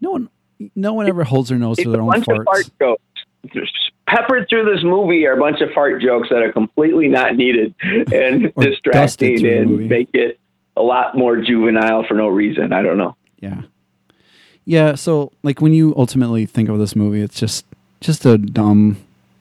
no 0.00 0.10
one 0.10 0.28
no 0.74 0.92
one 0.92 1.08
ever 1.08 1.24
holds 1.24 1.48
their 1.48 1.58
nose 1.58 1.78
It's 1.78 1.84
to 1.84 1.90
their 1.90 2.02
own 2.02 2.10
farts. 2.22 2.44
fart 2.44 2.70
jokes. 2.78 3.02
Peppered 4.06 4.48
through 4.48 4.72
this 4.72 4.84
movie 4.84 5.26
are 5.26 5.32
a 5.32 5.40
bunch 5.40 5.60
of 5.60 5.70
fart 5.74 6.00
jokes 6.02 6.28
that 6.30 6.42
are 6.42 6.52
completely 6.52 7.08
not 7.08 7.34
needed 7.36 7.74
and 8.12 8.52
distracting 8.56 9.44
and 9.46 9.88
make 9.88 10.10
it 10.12 10.38
a 10.76 10.82
lot 10.82 11.16
more 11.16 11.38
juvenile 11.40 12.04
for 12.06 12.14
no 12.14 12.28
reason. 12.28 12.72
I 12.72 12.82
don't 12.82 12.98
know. 12.98 13.16
Yeah. 13.40 13.62
Yeah, 14.64 14.94
so 14.94 15.32
like 15.42 15.60
when 15.60 15.72
you 15.72 15.92
ultimately 15.96 16.46
think 16.46 16.68
of 16.68 16.78
this 16.78 16.94
movie, 16.94 17.20
it's 17.20 17.38
just 17.38 17.64
just 18.00 18.24
a 18.26 18.38
dumb 18.38 18.96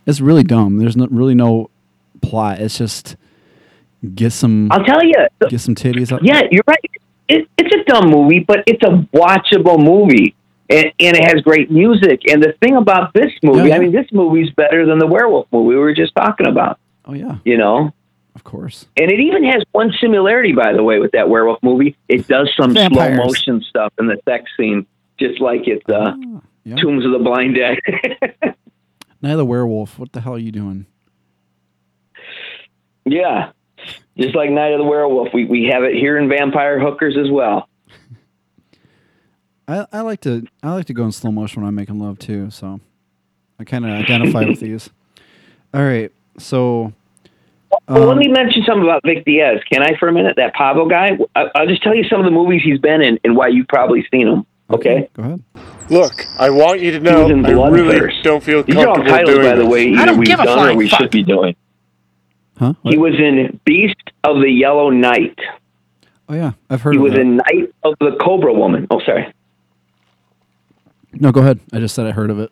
it's 0.06 0.20
really 0.22 0.44
dumb. 0.44 0.78
There's 0.78 0.98
no, 0.98 1.08
really 1.08 1.36
no 1.36 1.70
plot. 2.22 2.60
It's 2.60 2.78
just 2.78 3.16
get 4.16 4.32
some 4.32 4.72
I'll 4.72 4.84
tell 4.84 5.04
you. 5.04 5.14
get 5.50 5.62
some 5.62 5.76
titties 5.76 6.12
up. 6.12 6.22
Yeah, 6.24 6.42
you're 6.50 6.64
right. 6.68 6.92
It, 7.32 7.48
it's 7.58 7.74
a 7.76 7.84
dumb 7.92 8.10
movie, 8.10 8.40
but 8.40 8.64
it's 8.68 8.84
a 8.84 9.08
watchable 9.16 9.84
movie. 9.84 10.36
And, 10.70 10.86
and 11.00 11.18
it 11.18 11.24
has 11.26 11.42
great 11.42 11.70
music. 11.72 12.22
And 12.32 12.42
the 12.42 12.54
thing 12.62 12.76
about 12.78 13.14
this 13.14 13.32
movie, 13.44 13.70
Yeah. 13.70 13.76
I 13.76 13.80
mean, 13.80 13.92
this 13.92 14.08
movie's 14.12 14.50
better 14.52 14.86
than 14.86 15.00
the 15.00 15.08
werewolf 15.08 15.48
movie 15.52 15.70
we 15.70 15.76
were 15.76 15.94
just 15.94 16.16
talking 16.16 16.48
about. 16.48 16.80
Oh 17.06 17.14
yeah, 17.14 17.38
You 17.46 17.58
know? 17.58 17.94
of 18.36 18.44
course. 18.46 18.86
And 18.98 19.12
it 19.12 19.20
even 19.20 19.44
has 19.46 19.64
one 19.74 19.92
similarity, 20.00 20.54
by 20.54 20.72
the 20.74 20.82
way, 20.84 21.00
with 21.00 21.12
that 21.12 21.28
werewolf 21.30 21.62
movie. 21.62 21.98
It 22.08 22.28
does 22.28 22.50
some 22.60 22.74
Vampires. 22.74 23.16
slow 23.16 23.26
motion 23.26 23.62
stuff 23.70 23.92
in 24.00 24.08
the 24.08 24.18
sex 24.24 24.50
scene, 24.58 24.86
just 25.20 25.42
like 25.42 25.68
it's 25.68 25.88
uh, 25.90 26.14
Ah, 26.16 26.42
yeah. 26.64 26.76
Tombs 26.78 27.06
of 27.06 27.12
the 27.12 27.20
Blind 27.20 27.56
Dead. 27.56 28.56
Of 29.24 29.38
the 29.38 29.46
Werewolf. 29.46 30.00
What 30.00 30.14
the 30.14 30.22
hell 30.22 30.34
are 30.36 30.40
you 30.40 30.52
doing? 30.52 30.86
yeah, 33.06 33.52
just 34.18 34.36
like 34.36 34.50
Night 34.50 34.74
of 34.74 34.80
the 34.80 34.86
Werewolf. 34.86 35.30
We 35.34 35.46
we 35.46 35.70
have 35.72 35.84
it 35.84 35.96
here 35.96 36.18
in 36.18 36.30
Vampire 36.30 36.80
Hookers 36.80 37.18
as 37.18 37.30
well. 37.32 37.68
I, 39.68 39.86
I 39.92 40.02
like 40.02 40.22
to 40.22 40.46
I 40.62 40.74
like 40.74 40.86
to 40.88 40.94
go 40.94 41.06
in 41.06 41.12
slow 41.12 41.32
motion 41.32 41.62
when 41.62 41.68
I'm 41.68 41.76
making 41.76 42.00
love 42.00 42.20
too. 42.20 42.50
So 42.50 42.80
I 43.60 43.64
kind 43.64 43.86
of 43.86 43.92
identify 43.92 44.46
with 44.46 44.60
these. 44.60 44.90
All 45.74 45.84
right, 45.84 46.12
so 46.38 46.92
Well, 47.88 48.08
let 48.08 48.14
um, 48.14 48.20
me 48.20 48.28
mention 48.28 48.64
something 48.66 48.84
about 48.84 49.02
Vic 49.06 49.24
Diaz. 49.24 49.62
Can 49.72 49.82
I 49.82 49.96
for 49.98 50.10
a 50.10 50.12
minute? 50.12 50.36
That 50.36 50.54
Pablo 50.54 50.90
guy. 50.90 51.18
I, 51.34 51.46
I'll 51.56 51.68
just 51.68 51.82
tell 51.82 51.96
you 51.96 52.04
some 52.04 52.20
of 52.20 52.26
the 52.26 52.32
movies 52.32 52.62
he's 52.62 52.80
been 52.80 53.02
in 53.02 53.20
and 53.24 53.38
why 53.38 53.48
you've 53.48 53.70
probably 53.70 54.06
seen 54.12 54.28
him. 54.28 54.46
Okay. 54.70 55.10
Go 55.14 55.24
ahead. 55.24 55.44
Look, 55.90 56.26
I 56.40 56.50
want 56.50 56.82
you 56.82 56.92
to 56.92 57.00
know 57.00 57.28
was 57.28 57.46
I 57.46 57.68
really 57.70 58.00
Bloodthirst. 58.00 58.24
don't 58.24 58.44
feel 58.44 58.64
These 58.64 58.76
are 58.78 58.88
all 58.88 58.96
comfortable 58.96 59.18
titles, 59.18 59.36
doing 59.36 59.50
by 59.50 59.56
the 59.58 59.66
way, 59.66 59.94
either 59.94 60.14
we've 60.14 60.28
done 60.28 60.70
or 60.70 60.76
we 60.76 60.88
should 60.88 61.12
be 61.12 61.24
doing. 61.24 61.56
Huh? 62.62 62.74
He 62.84 62.96
was 62.96 63.16
in 63.18 63.60
Beast 63.66 63.96
of 64.24 64.36
the 64.40 64.52
Yellow 64.52 64.92
Night. 64.92 65.36
oh 66.30 66.36
yeah, 66.36 66.52
I've 66.70 66.80
heard 66.84 66.94
He 66.94 67.00
was 67.00 67.14
that. 67.14 67.22
in 67.22 67.38
Night 67.38 67.74
of 67.84 67.96
the 68.00 68.18
Cobra 68.22 68.54
Woman. 68.54 68.86
Oh, 68.92 69.02
sorry. 69.04 69.34
No, 71.14 71.32
go 71.32 71.42
ahead. 71.42 71.60
I 71.74 71.80
just 71.80 71.96
said 71.96 72.06
I 72.06 72.12
heard 72.12 72.30
of 72.30 72.38
it. 72.40 72.52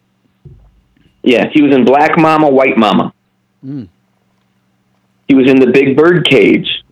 Yeah, 1.22 1.46
he 1.54 1.62
was 1.62 1.76
in 1.76 1.86
Black 1.86 2.18
Mama, 2.18 2.50
White 2.50 2.76
Mama. 2.76 3.14
Mm. 3.64 3.88
He 5.28 5.36
was 5.36 5.48
in 5.48 5.60
The 5.60 5.68
Big 5.68 5.96
Bird 5.96 6.28
Cage. 6.28 6.84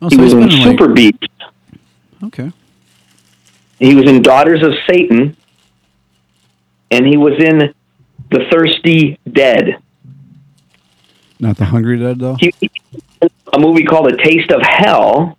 Oh, 0.00 0.08
he 0.08 0.14
so 0.16 0.22
was 0.22 0.32
in 0.34 0.38
been 0.40 0.50
in, 0.52 0.58
like- 0.60 0.68
Super 0.78 0.92
Beast. 0.92 1.28
Okay. 2.22 2.52
He 3.80 3.96
was 3.96 4.08
in 4.08 4.22
Daughters 4.22 4.62
of 4.62 4.72
Satan. 4.88 5.36
And 6.92 7.04
he 7.06 7.16
was 7.16 7.32
in 7.42 7.74
The 8.30 8.46
Thirsty 8.52 9.18
Dead. 9.30 9.78
Not 11.44 11.58
the 11.58 11.66
Hungry 11.66 11.98
Dead 11.98 12.18
though. 12.18 12.38
A 13.52 13.58
movie 13.58 13.84
called 13.84 14.10
A 14.10 14.16
Taste 14.16 14.50
of 14.50 14.62
Hell. 14.62 15.36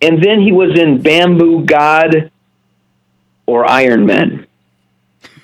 And 0.00 0.24
then 0.24 0.40
he 0.40 0.52
was 0.52 0.78
in 0.78 1.02
Bamboo 1.02 1.66
God 1.66 2.30
or 3.44 3.70
Iron 3.70 4.06
Man. 4.06 4.46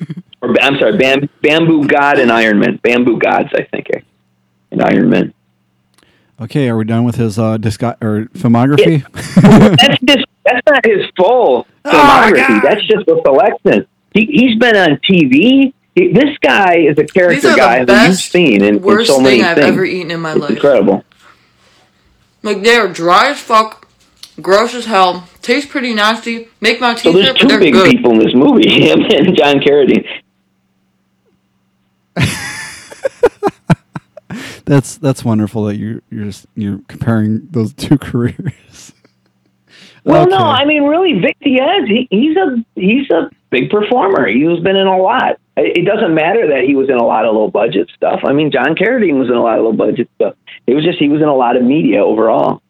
or 0.41 0.55
I'm 0.63 0.79
sorry, 0.79 0.97
Bam, 0.97 1.29
Bamboo 1.43 1.87
God 1.87 2.19
and 2.19 2.33
Iron 2.33 2.59
Man. 2.59 2.81
Bamboo 2.83 3.19
Gods, 3.19 3.51
I 3.55 3.65
think, 3.65 3.89
eh, 3.93 4.01
and 4.71 4.83
Iron 4.83 5.11
Man. 5.11 5.35
Okay, 6.41 6.71
are 6.71 6.79
we 6.79 6.87
done 6.87 7.05
with 7.05 7.17
his 7.17 7.39
uh 7.39 7.59
disco- 7.59 7.97
or 8.01 8.31
filmography? 8.33 9.05
that's 9.77 10.01
just 10.01 10.27
that's 10.47 10.67
not 10.67 10.87
his 10.87 11.05
full 11.15 11.67
filmography. 11.85 12.63
that's 12.63 12.83
just 12.87 13.07
a 13.07 13.21
selection. 13.23 13.87
He 14.15 14.25
he's 14.25 14.59
been 14.59 14.77
on 14.77 14.99
TV. 14.99 15.75
He, 15.97 16.13
this 16.13 16.37
guy 16.43 16.77
is 16.77 16.99
a 16.99 17.05
character 17.05 17.55
guy 17.57 17.85
that 17.85 18.03
you've 18.09 18.11
best, 18.11 18.31
seen 18.31 18.63
in, 18.63 18.85
in 18.85 19.05
so 19.07 19.19
many 19.19 19.39
thing 19.39 19.45
I've 19.47 19.57
things. 19.57 19.67
ever 19.69 19.85
eaten 19.85 20.11
in 20.13 20.21
my 20.21 20.33
It's 20.33 20.41
life. 20.43 20.51
incredible. 20.51 21.03
Like 22.43 22.63
they 22.63 22.77
are 22.77 22.87
dry 22.89 23.31
as 23.31 23.41
fuck, 23.41 23.89
gross 24.41 24.75
as 24.75 24.85
hell, 24.85 25.27
taste 25.43 25.71
pretty 25.71 25.95
nasty, 25.95 26.49
make 26.61 26.81
my 26.81 26.95
teeth. 26.95 27.03
So 27.05 27.13
teeth 27.13 27.25
there's 27.25 27.29
hurt, 27.29 27.39
two 27.41 27.49
they're 27.49 27.59
big 27.59 27.73
good. 27.73 27.91
people 27.91 28.13
in 28.13 28.19
this 28.19 28.35
movie, 28.35 28.69
him 28.91 29.01
and 29.11 29.37
John 29.37 29.57
Carradine. 29.61 30.07
that's 34.65 34.97
that's 34.99 35.25
wonderful 35.25 35.65
that 35.65 35.77
you 35.77 36.03
you're 36.11 36.25
just 36.25 36.47
you're 36.55 36.81
comparing 36.89 37.49
those 37.51 37.73
two 37.73 37.99
careers. 37.99 38.93
Well, 40.05 40.29
no, 40.29 40.39
I 40.39 40.65
mean, 40.65 40.85
really, 40.85 41.19
Vic 41.19 41.37
Diaz, 41.43 41.89
he, 41.89 42.07
he's 42.11 42.37
a 42.37 42.65
he's 42.77 43.11
a 43.11 43.29
big 43.51 43.71
performer. 43.71 44.27
He's 44.29 44.61
been 44.61 44.77
in 44.77 44.87
a 44.87 44.97
lot. 44.97 45.39
It 45.57 45.87
doesn't 45.87 46.15
matter 46.15 46.49
that 46.49 46.65
he 46.67 46.75
was 46.77 46.89
in 46.91 46.97
a 46.97 47.05
lot 47.05 47.25
of 47.25 47.35
low 47.35 47.49
budget 47.49 47.91
stuff. 47.97 48.21
I 48.25 48.33
mean, 48.33 48.51
John 48.53 48.75
Carradine 48.75 49.19
was 49.19 49.29
in 49.29 49.35
a 49.35 49.43
lot 49.43 49.59
of 49.59 49.65
low 49.65 49.73
budget 49.73 50.09
stuff. 50.17 50.35
It 50.67 50.75
was 50.75 50.85
just 50.85 50.99
he 50.99 51.09
was 51.09 51.23
in 51.23 51.29
a 51.29 51.35
lot 51.35 51.57
of 51.57 51.63
media 51.63 52.05
overall. 52.05 52.61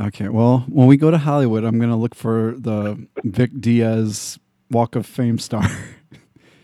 Okay, 0.00 0.28
well, 0.28 0.64
when 0.68 0.86
we 0.88 0.96
go 0.96 1.10
to 1.10 1.18
Hollywood, 1.18 1.64
I'm 1.64 1.78
gonna 1.78 1.96
look 1.98 2.14
for 2.14 2.54
the 2.58 3.06
Vic 3.24 3.50
Diaz 3.60 4.38
Walk 4.70 4.96
of 4.96 5.06
Fame 5.06 5.38
star. 5.38 5.64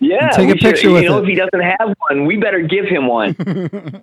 Yeah, 0.01 0.29
take 0.29 0.49
a 0.49 0.53
we 0.53 0.59
should- 0.59 0.61
picture 0.61 0.89
you 0.91 0.95
with 0.95 1.05
know, 1.07 1.19
it. 1.19 1.23
if 1.23 1.29
he 1.29 1.35
doesn't 1.35 1.61
have 1.61 1.93
one, 2.09 2.25
we 2.25 2.37
better 2.37 2.61
give 2.63 2.85
him 2.85 3.09
one. 3.09 3.35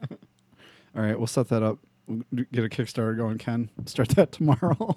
All 0.94 1.02
right, 1.02 1.18
we'll 1.18 1.26
set 1.26 1.48
that 1.48 1.64
up. 1.64 1.80
We'll 2.06 2.22
get 2.52 2.66
a 2.66 2.68
Kickstarter 2.70 3.16
going, 3.16 3.38
Ken. 3.38 3.70
Start 3.86 4.10
that 4.10 4.32
tomorrow. 4.34 4.94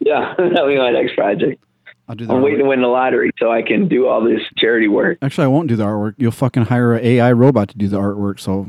yeah, 0.00 0.34
that'll 0.36 0.66
be 0.66 0.76
my 0.76 0.90
next 0.90 1.14
project. 1.14 1.62
I'll 2.12 2.16
do 2.16 2.26
that. 2.26 2.34
I'm 2.34 2.42
waiting 2.42 2.58
to 2.58 2.66
win 2.66 2.82
the 2.82 2.88
lottery 2.88 3.30
so 3.38 3.50
I 3.50 3.62
can 3.62 3.88
do 3.88 4.06
all 4.06 4.22
this 4.22 4.42
charity 4.58 4.86
work. 4.86 5.16
Actually, 5.22 5.44
I 5.44 5.46
won't 5.46 5.66
do 5.68 5.76
the 5.76 5.84
artwork. 5.84 6.12
You'll 6.18 6.30
fucking 6.30 6.64
hire 6.64 6.92
an 6.92 7.02
AI 7.02 7.32
robot 7.32 7.70
to 7.70 7.78
do 7.78 7.88
the 7.88 7.98
artwork. 7.98 8.38
So, 8.38 8.68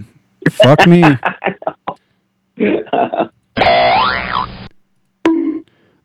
fuck 0.49 0.87
me. 0.87 1.03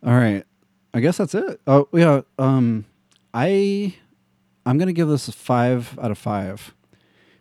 All 0.04 0.14
right. 0.14 0.44
I 0.92 1.00
guess 1.00 1.18
that's 1.18 1.34
it. 1.34 1.60
Oh 1.66 1.86
yeah. 1.92 2.22
Um, 2.40 2.86
I 3.32 3.94
I'm 4.66 4.76
gonna 4.78 4.92
give 4.92 5.06
this 5.06 5.28
a 5.28 5.32
five 5.32 5.96
out 6.02 6.10
of 6.10 6.18
five 6.18 6.74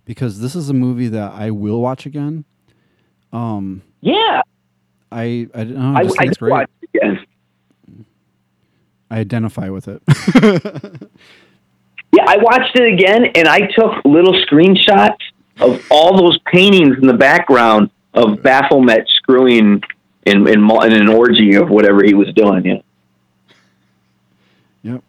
because 0.05 0.41
this 0.41 0.55
is 0.55 0.69
a 0.69 0.73
movie 0.73 1.07
that 1.07 1.31
I 1.31 1.49
will 1.49 1.81
watch 1.81 2.05
again. 2.05 2.45
Um, 3.33 3.81
Yeah, 4.01 4.41
I 5.11 5.47
I, 5.55 5.63
don't 5.63 5.73
know, 5.75 5.93
I 5.95 6.01
I, 6.01 6.03
just 6.03 6.17
I 6.17 6.19
think 6.19 6.19
it's 6.19 6.27
just 6.33 6.39
great. 6.39 6.51
watched 6.51 6.69
it 6.83 6.89
again. 6.97 7.25
I 9.09 9.19
identify 9.19 9.69
with 9.69 9.87
it. 9.87 10.01
Yeah, 12.13 12.23
I 12.25 12.37
watched 12.37 12.75
it 12.75 12.93
again, 12.93 13.25
and 13.35 13.47
I 13.47 13.59
took 13.59 14.03
little 14.05 14.33
screenshots 14.45 15.19
of 15.59 15.85
all 15.91 16.17
those 16.17 16.39
paintings 16.51 16.97
in 16.97 17.07
the 17.07 17.13
background 17.13 17.89
of 18.13 18.41
Baphomet 18.41 19.07
screwing 19.07 19.83
in 20.25 20.47
in, 20.47 20.47
in 20.47 20.93
an 20.93 21.09
orgy 21.09 21.55
of 21.55 21.69
whatever 21.69 22.03
he 22.03 22.13
was 22.13 22.33
doing. 22.33 22.65
Yeah. 22.65 22.81
yep. 24.83 25.03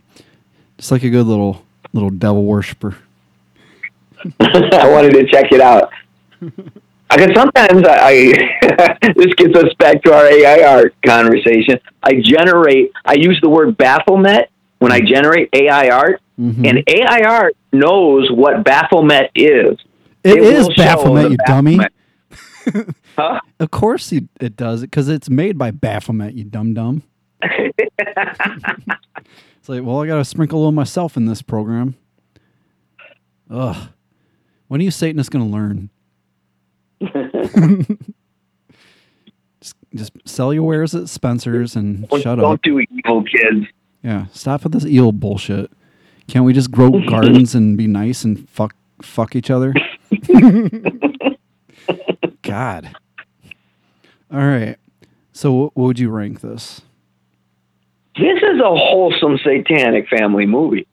Just 0.77 0.91
like 0.91 1.03
a 1.03 1.11
good 1.11 1.27
little 1.27 1.65
little 1.93 2.11
devil 2.11 2.45
worshiper. 2.45 2.97
I 4.41 4.91
wanted 4.91 5.13
to 5.13 5.27
check 5.29 5.53
it 5.53 5.61
out. 5.61 5.91
Because 7.11 7.35
sometimes 7.35 7.85
I, 7.87 7.97
I 8.01 8.99
this 9.17 9.33
gets 9.35 9.57
us 9.57 9.73
back 9.79 10.03
to 10.03 10.13
our 10.13 10.27
AI 10.27 10.63
art 10.63 10.95
conversation. 11.05 11.81
I 12.03 12.21
generate, 12.23 12.93
I 13.05 13.15
use 13.15 13.39
the 13.43 13.49
word 13.49 13.77
Baphomet 13.79 14.51
when 14.79 14.93
I 14.93 15.01
generate 15.01 15.49
AI 15.53 15.89
art, 15.91 16.21
Mm-hmm. 16.39 16.65
and 16.67 16.85
AI 16.87 17.23
art 17.29 17.57
knows 17.73 18.31
what 18.31 18.63
Baphomet 18.63 19.33
is. 19.35 19.77
It 20.23 20.39
is 20.39 20.69
will 20.69 20.75
show 20.75 20.83
Baphomet, 20.85 21.31
you 21.33 21.37
dummy. 21.47 21.79
Huh? 23.17 23.41
Of 23.59 23.73
course 23.73 24.13
it 24.13 24.55
does 24.57 24.83
because 24.83 25.09
it's 25.09 25.29
made 25.29 25.59
by 25.59 25.73
Baphomet, 25.73 26.35
you 26.35 26.45
dumb 26.45 26.75
dumb. 26.75 27.03
It's 29.59 29.69
like, 29.69 29.83
well, 29.83 30.01
I 30.03 30.07
got 30.07 30.17
to 30.19 30.25
sprinkle 30.25 30.59
a 30.59 30.61
little 30.61 30.73
myself 30.73 31.17
in 31.17 31.27
this 31.27 31.43
program. 31.43 31.97
Ugh. 33.51 33.89
When 34.69 34.81
are 34.81 34.85
you 34.85 34.91
Satanists 34.91 35.29
going 35.31 35.45
to 35.45 35.51
learn? 35.51 35.91
just, 39.61 39.75
just 39.95 40.13
sell 40.25 40.53
your 40.55 40.63
wares 40.65 40.95
at 40.95 41.09
Spencer's 41.09 41.77
and 41.77 42.09
Don't, 42.09 42.23
shut 42.23 42.39
don't 42.39 42.55
up. 42.55 42.63
do 42.63 42.79
evil, 42.81 43.23
kids. 43.25 43.67
Yeah, 44.03 44.27
stop 44.33 44.63
with 44.65 44.73
this 44.73 44.85
eel 44.87 45.13
bullshit. 45.13 45.71
Can't 46.29 46.45
we 46.45 46.53
just 46.53 46.71
grow 46.71 46.91
gardens 47.09 47.55
and 47.55 47.77
be 47.77 47.87
nice 47.87 48.25
and 48.25 48.49
fuck 48.49 48.75
fuck 49.03 49.35
each 49.37 49.51
other? 49.51 49.75
God. 52.43 52.95
All 54.33 54.39
right. 54.39 54.77
So, 55.33 55.53
what 55.53 55.77
what 55.77 55.85
would 55.87 55.99
you 55.99 56.11
rank 56.11 56.41
this? 56.41 56.83
This 58.17 58.39
is 58.43 58.61
a 58.61 58.75
wholesome 58.75 59.39
satanic 59.45 60.09
family 60.09 60.45
movie. 60.47 60.87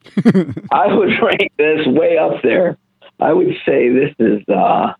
I 0.71 0.93
would 0.93 1.09
rank 1.21 1.51
this 1.57 1.85
way 1.87 2.17
up 2.19 2.41
there. 2.43 2.77
I 3.19 3.33
would 3.33 3.55
say 3.65 3.89
this 3.89 4.13
is 4.19 4.47
uh, 4.47 4.93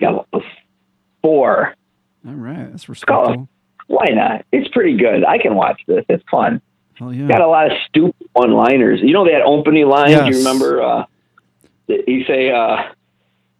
got 0.00 0.26
four. 1.22 1.74
All 2.26 2.34
right, 2.34 2.70
that's 2.70 2.88
respectable. 2.88 3.48
Why 3.86 4.06
not? 4.10 4.44
It's 4.52 4.68
pretty 4.68 4.96
good. 4.96 5.24
I 5.24 5.38
can 5.38 5.54
watch 5.54 5.80
this. 5.86 6.04
It's 6.08 6.22
fun. 6.30 6.60
Hell 6.94 7.12
yeah. 7.12 7.26
Got 7.28 7.40
a 7.40 7.46
lot 7.48 7.66
of 7.66 7.72
stupid 7.88 8.28
one-liners. 8.34 9.00
You 9.02 9.12
know 9.12 9.24
that 9.24 9.42
opening 9.44 9.86
line? 9.88 10.10
Do 10.10 10.30
you 10.30 10.38
remember? 10.38 10.82
Uh, 10.82 11.04
he 11.86 12.24
say, 12.26 12.50
uh, 12.50 12.92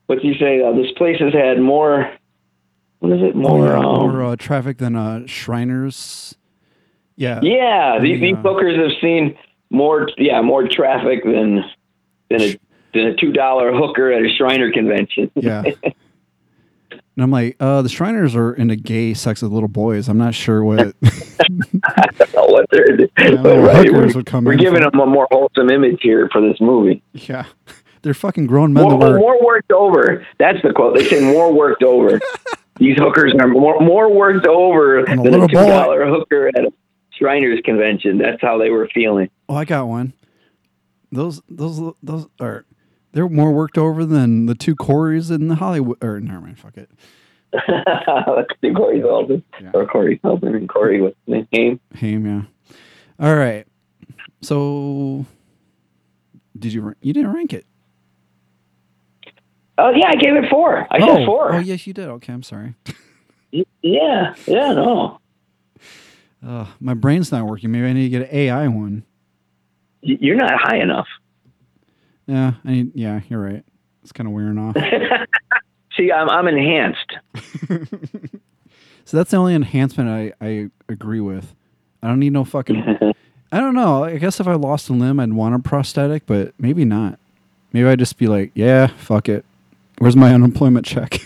"What's 0.06 0.22
you 0.22 0.34
say? 0.34 0.62
Uh, 0.62 0.72
this 0.72 0.92
place 0.96 1.18
has 1.20 1.32
had 1.32 1.60
more. 1.60 2.12
What 3.00 3.12
is 3.12 3.22
it? 3.22 3.32
Oh, 3.34 3.38
More. 3.38 3.66
yeah, 3.66 3.78
um, 3.78 3.82
more 3.84 4.24
uh, 4.24 4.36
traffic 4.36 4.76
than 4.78 4.94
uh, 4.94 5.26
Shriners. 5.26 6.34
Yeah. 7.16 7.40
Yeah, 7.42 7.98
these, 8.00 8.20
these 8.20 8.30
Yeah. 8.36 8.42
bookers 8.42 8.78
have 8.78 8.92
seen 9.00 9.36
more. 9.70 10.08
Yeah, 10.18 10.42
more 10.42 10.68
traffic 10.68 11.24
than 11.24 11.64
than 12.28 12.42
a 12.42 12.58
than 12.92 13.06
a 13.06 13.16
two 13.16 13.32
dollar 13.32 13.72
hooker 13.72 14.12
at 14.12 14.22
a 14.22 14.28
Shriner 14.36 14.70
convention. 14.70 15.30
Yeah. 15.34 15.62
And 17.16 17.24
I'm 17.24 17.30
like, 17.30 17.56
uh, 17.60 17.82
the 17.82 17.88
Shriners 17.88 18.34
are 18.36 18.54
into 18.54 18.76
gay 18.76 19.14
sex 19.14 19.42
with 19.42 19.52
little 19.52 19.68
boys. 19.68 20.08
I'm 20.08 20.16
not 20.18 20.34
sure 20.34 20.64
what. 20.64 20.94
I 21.04 22.06
don't 22.18 22.34
know 22.34 22.46
what 22.46 22.66
they're. 22.70 23.00
Yeah, 23.00 23.06
right, 23.58 23.92
we're, 23.92 24.12
would 24.14 24.26
come 24.26 24.44
we're 24.44 24.52
in 24.52 24.58
giving 24.58 24.80
them 24.80 24.98
a 24.98 25.06
more 25.06 25.26
wholesome 25.30 25.70
image 25.70 25.98
here 26.02 26.28
for 26.32 26.40
this 26.40 26.60
movie. 26.60 27.02
yeah. 27.12 27.46
They're 28.02 28.14
fucking 28.14 28.46
grown 28.46 28.72
men 28.72 28.84
More, 28.84 28.98
that 28.98 29.10
were. 29.10 29.18
more 29.18 29.44
worked 29.44 29.72
over. 29.72 30.26
That's 30.38 30.56
the 30.62 30.72
quote. 30.72 30.96
They 30.96 31.04
say 31.04 31.20
more 31.20 31.52
worked 31.52 31.82
over. 31.82 32.18
These 32.78 32.96
hookers 32.96 33.34
are 33.38 33.46
more 33.46 33.78
more 33.78 34.10
worked 34.10 34.46
over 34.46 35.04
Than 35.06 35.18
a 35.18 35.22
than 35.22 35.34
a 35.34 35.36
little 35.36 35.48
two 35.48 35.56
dollar 35.56 36.06
hooker 36.06 36.48
at 36.48 36.64
a 36.64 36.72
Shriners 37.10 37.60
convention. 37.62 38.16
That's 38.16 38.40
how 38.40 38.56
they 38.56 38.70
were 38.70 38.88
feeling. 38.94 39.28
Oh, 39.50 39.54
I 39.54 39.66
got 39.66 39.86
one. 39.86 40.14
Those 41.12 41.42
those 41.50 41.92
those 42.02 42.26
are 42.40 42.64
they're 43.12 43.28
more 43.28 43.52
worked 43.52 43.78
over 43.78 44.04
than 44.04 44.46
the 44.46 44.54
two 44.54 44.76
Corys 44.76 45.30
in 45.30 45.48
the 45.48 45.56
Hollywood. 45.56 46.02
Or 46.02 46.20
never 46.20 46.40
mind, 46.40 46.58
fuck 46.58 46.76
it. 46.76 46.90
Let's 47.52 48.52
do 48.62 48.72
Corey 48.74 49.00
Feldman 49.00 49.42
or 49.74 49.86
Corey 49.86 50.18
Feldman 50.22 50.54
and 50.54 50.68
Corey 50.68 51.00
what's 51.00 51.16
his 51.26 51.44
name? 51.52 51.80
Haim, 51.96 52.24
yeah. 52.26 52.42
All 53.18 53.34
right. 53.34 53.66
So, 54.42 55.26
did 56.58 56.72
you 56.72 56.94
you 57.02 57.12
didn't 57.12 57.32
rank 57.32 57.52
it? 57.52 57.66
Oh 59.78 59.90
yeah, 59.90 60.08
I 60.08 60.14
gave 60.14 60.36
it 60.36 60.48
four. 60.48 60.86
I 60.90 60.98
oh, 61.00 61.16
said 61.16 61.26
four. 61.26 61.54
Oh 61.54 61.58
yes, 61.58 61.86
you 61.86 61.92
did. 61.92 62.08
Okay, 62.08 62.32
I'm 62.32 62.42
sorry. 62.42 62.74
Yeah, 63.82 64.34
yeah, 64.46 64.72
no. 64.72 65.18
Uh, 66.46 66.66
my 66.78 66.94
brain's 66.94 67.32
not 67.32 67.46
working. 67.46 67.72
Maybe 67.72 67.86
I 67.86 67.92
need 67.92 68.04
to 68.04 68.08
get 68.08 68.22
an 68.22 68.36
AI 68.36 68.68
one. 68.68 69.04
You're 70.02 70.36
not 70.36 70.52
high 70.54 70.78
enough. 70.78 71.08
Yeah, 72.30 72.52
I 72.64 72.68
mean, 72.68 72.92
Yeah, 72.94 73.20
you're 73.28 73.40
right. 73.42 73.64
It's 74.02 74.12
kind 74.12 74.26
of 74.26 74.32
wearing 74.32 74.56
off. 74.58 74.76
See, 75.96 76.10
I'm 76.12 76.28
I'm 76.30 76.46
enhanced. 76.48 77.12
So 79.06 79.16
that's 79.16 79.32
the 79.32 79.38
only 79.38 79.56
enhancement 79.56 80.08
I, 80.08 80.32
I 80.40 80.70
agree 80.88 81.18
with. 81.20 81.52
I 82.00 82.06
don't 82.06 82.20
need 82.20 82.32
no 82.32 82.44
fucking. 82.44 82.76
I 83.52 83.58
don't 83.58 83.74
know. 83.74 84.04
I 84.04 84.18
guess 84.18 84.38
if 84.38 84.46
I 84.46 84.54
lost 84.54 84.88
a 84.88 84.92
limb, 84.92 85.18
I'd 85.18 85.32
want 85.32 85.56
a 85.56 85.58
prosthetic, 85.58 86.26
but 86.26 86.52
maybe 86.60 86.84
not. 86.84 87.18
Maybe 87.72 87.88
I'd 87.88 87.98
just 87.98 88.18
be 88.18 88.28
like, 88.28 88.52
yeah, 88.54 88.86
fuck 88.86 89.28
it. 89.28 89.44
Where's 89.98 90.14
my 90.14 90.32
unemployment 90.32 90.86
check? 90.86 91.18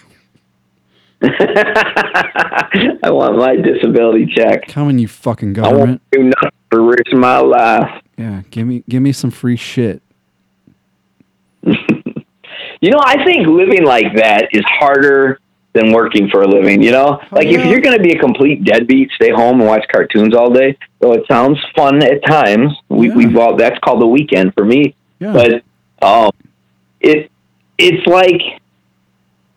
I 1.21 3.11
want 3.11 3.37
my 3.37 3.57
disability 3.57 4.33
check. 4.35 4.67
Come 4.69 4.89
on, 4.89 4.99
you 4.99 5.09
fucking 5.09 5.59
I 5.59 5.63
won't 5.69 5.75
government. 5.77 6.03
do 6.13 6.23
nothing 6.23 6.51
for 6.71 6.95
of 6.95 7.19
my 7.19 7.39
life. 7.39 8.03
Yeah, 8.17 8.43
give 8.51 8.67
me 8.67 8.83
give 8.89 9.03
me 9.03 9.13
some 9.13 9.31
free 9.31 9.57
shit. 9.57 10.01
You 12.85 12.91
know, 12.91 13.01
I 13.03 13.25
think 13.25 13.47
living 13.47 13.85
like 13.85 14.15
that 14.17 14.49
is 14.53 14.63
harder 14.67 15.41
than 15.73 15.91
working 15.91 16.29
for 16.29 16.43
a 16.43 16.47
living. 16.47 16.83
You 16.83 16.93
know, 16.93 17.19
like 17.33 17.47
if 17.47 17.65
you're 17.65 17.81
going 17.81 17.97
to 17.97 18.03
be 18.03 18.13
a 18.13 18.19
complete 18.19 18.63
deadbeat, 18.63 19.11
stay 19.13 19.31
home 19.31 19.61
and 19.61 19.67
watch 19.67 19.87
cartoons 19.91 20.35
all 20.35 20.51
day. 20.51 20.77
Though 21.01 21.15
it 21.15 21.25
sounds 21.27 21.59
fun 21.75 22.03
at 22.03 22.23
times. 22.27 22.73
We 22.91 23.09
we've 23.09 23.39
all 23.39 23.57
that's 23.57 23.79
called 23.79 24.03
the 24.03 24.07
weekend 24.07 24.53
for 24.53 24.67
me. 24.67 24.95
Yeah. 25.19 25.33
But 25.33 26.07
um, 26.07 26.31
it 27.01 27.31
it's 27.79 28.07
like 28.07 28.43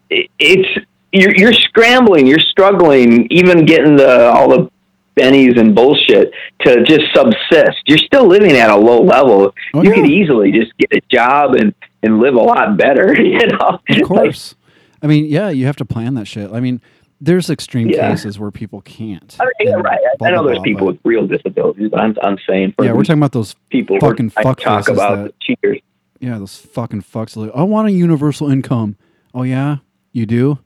it, 0.09 0.31
it's 0.39 0.85
you're 1.11 1.35
you're 1.35 1.53
scrambling, 1.53 2.27
you're 2.27 2.39
struggling, 2.39 3.27
even 3.29 3.65
getting 3.65 3.97
the 3.97 4.29
all 4.29 4.47
the 4.47 4.71
bennies 5.17 5.59
and 5.59 5.73
bullshit 5.75 6.31
to 6.61 6.83
just 6.83 7.05
subsist. 7.13 7.77
You're 7.87 7.97
still 7.97 8.27
living 8.27 8.51
at 8.51 8.69
a 8.69 8.77
low 8.77 9.01
level. 9.01 9.53
Oh, 9.73 9.83
you 9.83 9.91
could 9.93 10.07
easily 10.09 10.51
just 10.51 10.71
get 10.77 10.91
a 10.93 11.01
job 11.11 11.55
and 11.55 11.73
and 12.03 12.19
live 12.19 12.35
a 12.35 12.39
lot 12.39 12.77
better. 12.77 13.13
You 13.21 13.47
know, 13.47 13.79
Of 13.89 14.01
course. 14.07 14.55
I 15.01 15.07
mean, 15.07 15.25
yeah, 15.25 15.49
you 15.49 15.65
have 15.65 15.75
to 15.77 15.85
plan 15.85 16.13
that 16.15 16.25
shit. 16.25 16.51
I 16.51 16.59
mean, 16.59 16.81
there's 17.19 17.49
extreme 17.49 17.89
Yeah. 17.89 18.09
cases 18.11 18.39
where 18.39 18.51
people 18.51 18.81
can't. 18.81 19.35
I, 19.39 19.45
yeah, 19.59 19.73
right. 19.73 19.99
Blah, 20.19 20.27
I 20.27 20.31
know 20.31 20.37
blah, 20.37 20.47
there's 20.47 20.57
blah, 20.59 20.63
people 20.63 20.87
with 20.87 20.99
real 21.03 21.25
disabilities, 21.27 21.89
but 21.91 21.99
I'm 21.99 22.15
I'm 22.23 22.37
saying 22.47 22.73
for 22.77 22.85
Yeah, 22.85 22.93
we're 22.93 23.03
talking 23.03 23.19
about 23.19 23.31
those 23.31 23.55
people 23.69 23.99
fucking 23.99 24.29
fuck 24.29 24.59
talk 24.59 24.87
about 24.89 25.15
that- 25.17 25.23
the 25.25 25.33
cheaters. 25.41 25.79
Yeah, 26.19 26.37
those 26.39 26.55
fucking 26.57 27.03
fucks. 27.03 27.35
Like, 27.35 27.51
I 27.53 27.61
want 27.63 27.87
a 27.87 27.91
universal 27.91 28.49
income. 28.49 28.95
Oh 29.35 29.43
yeah, 29.43 29.77
you 30.13 30.25
do. 30.25 30.57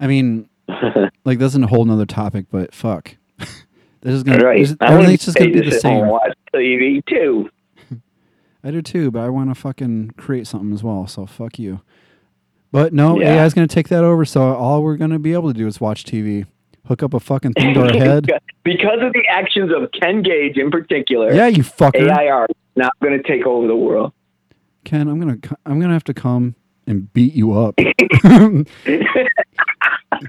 I 0.00 0.06
mean, 0.08 0.48
like 1.24 1.38
that's 1.38 1.54
a 1.54 1.66
whole 1.66 1.84
nother 1.84 2.06
topic, 2.06 2.46
but 2.50 2.74
fuck. 2.74 3.16
this 4.00 4.14
is 4.14 4.22
gonna. 4.22 4.44
right. 4.44 4.66
this- 4.66 4.76
I 4.80 4.90
want 4.90 4.94
everything's 5.04 5.24
just 5.24 5.36
to 5.36 5.42
gonna 5.44 5.52
be 5.62 5.68
the 5.70 5.72
sit 5.72 5.82
home 5.84 5.92
and 5.94 6.02
same. 6.02 6.08
watch 6.10 6.32
TV 6.54 7.04
too. 7.06 7.50
I 8.64 8.70
do 8.70 8.82
too, 8.82 9.10
but 9.10 9.20
I 9.20 9.28
want 9.28 9.50
to 9.50 9.54
fucking 9.54 10.10
create 10.16 10.46
something 10.46 10.72
as 10.72 10.82
well. 10.82 11.06
So 11.06 11.26
fuck 11.26 11.58
you. 11.58 11.80
But 12.72 12.92
no, 12.92 13.18
Yeah. 13.20 13.42
AI's 13.44 13.54
gonna 13.54 13.66
take 13.66 13.88
that 13.88 14.04
over. 14.04 14.24
So 14.24 14.42
all 14.54 14.82
we're 14.82 14.96
gonna 14.96 15.18
be 15.18 15.32
able 15.32 15.52
to 15.52 15.58
do 15.58 15.66
is 15.66 15.80
watch 15.80 16.04
TV. 16.04 16.46
Hook 16.86 17.02
up 17.02 17.12
a 17.14 17.20
fucking 17.20 17.52
thing 17.52 17.74
to 17.74 17.82
our 17.82 17.92
head. 17.92 18.26
because 18.64 19.00
of 19.02 19.12
the 19.12 19.22
actions 19.30 19.70
of 19.74 19.90
Ken 19.92 20.22
Gage 20.22 20.56
in 20.56 20.70
particular. 20.70 21.32
Yeah, 21.34 21.46
you 21.46 21.62
fucker. 21.62 22.10
AIR 22.10 22.46
is 22.48 22.56
not 22.76 22.92
going 23.02 23.12
to 23.20 23.22
take 23.28 23.44
over 23.46 23.66
the 23.66 23.76
world. 23.76 24.12
Ken, 24.84 25.06
I'm 25.06 25.18
gonna 25.20 25.36
I'm 25.66 25.80
gonna 25.80 25.92
have 25.92 26.04
to 26.04 26.14
come 26.14 26.54
and 26.86 27.12
beat 27.12 27.34
you 27.34 27.52
up. 27.52 27.74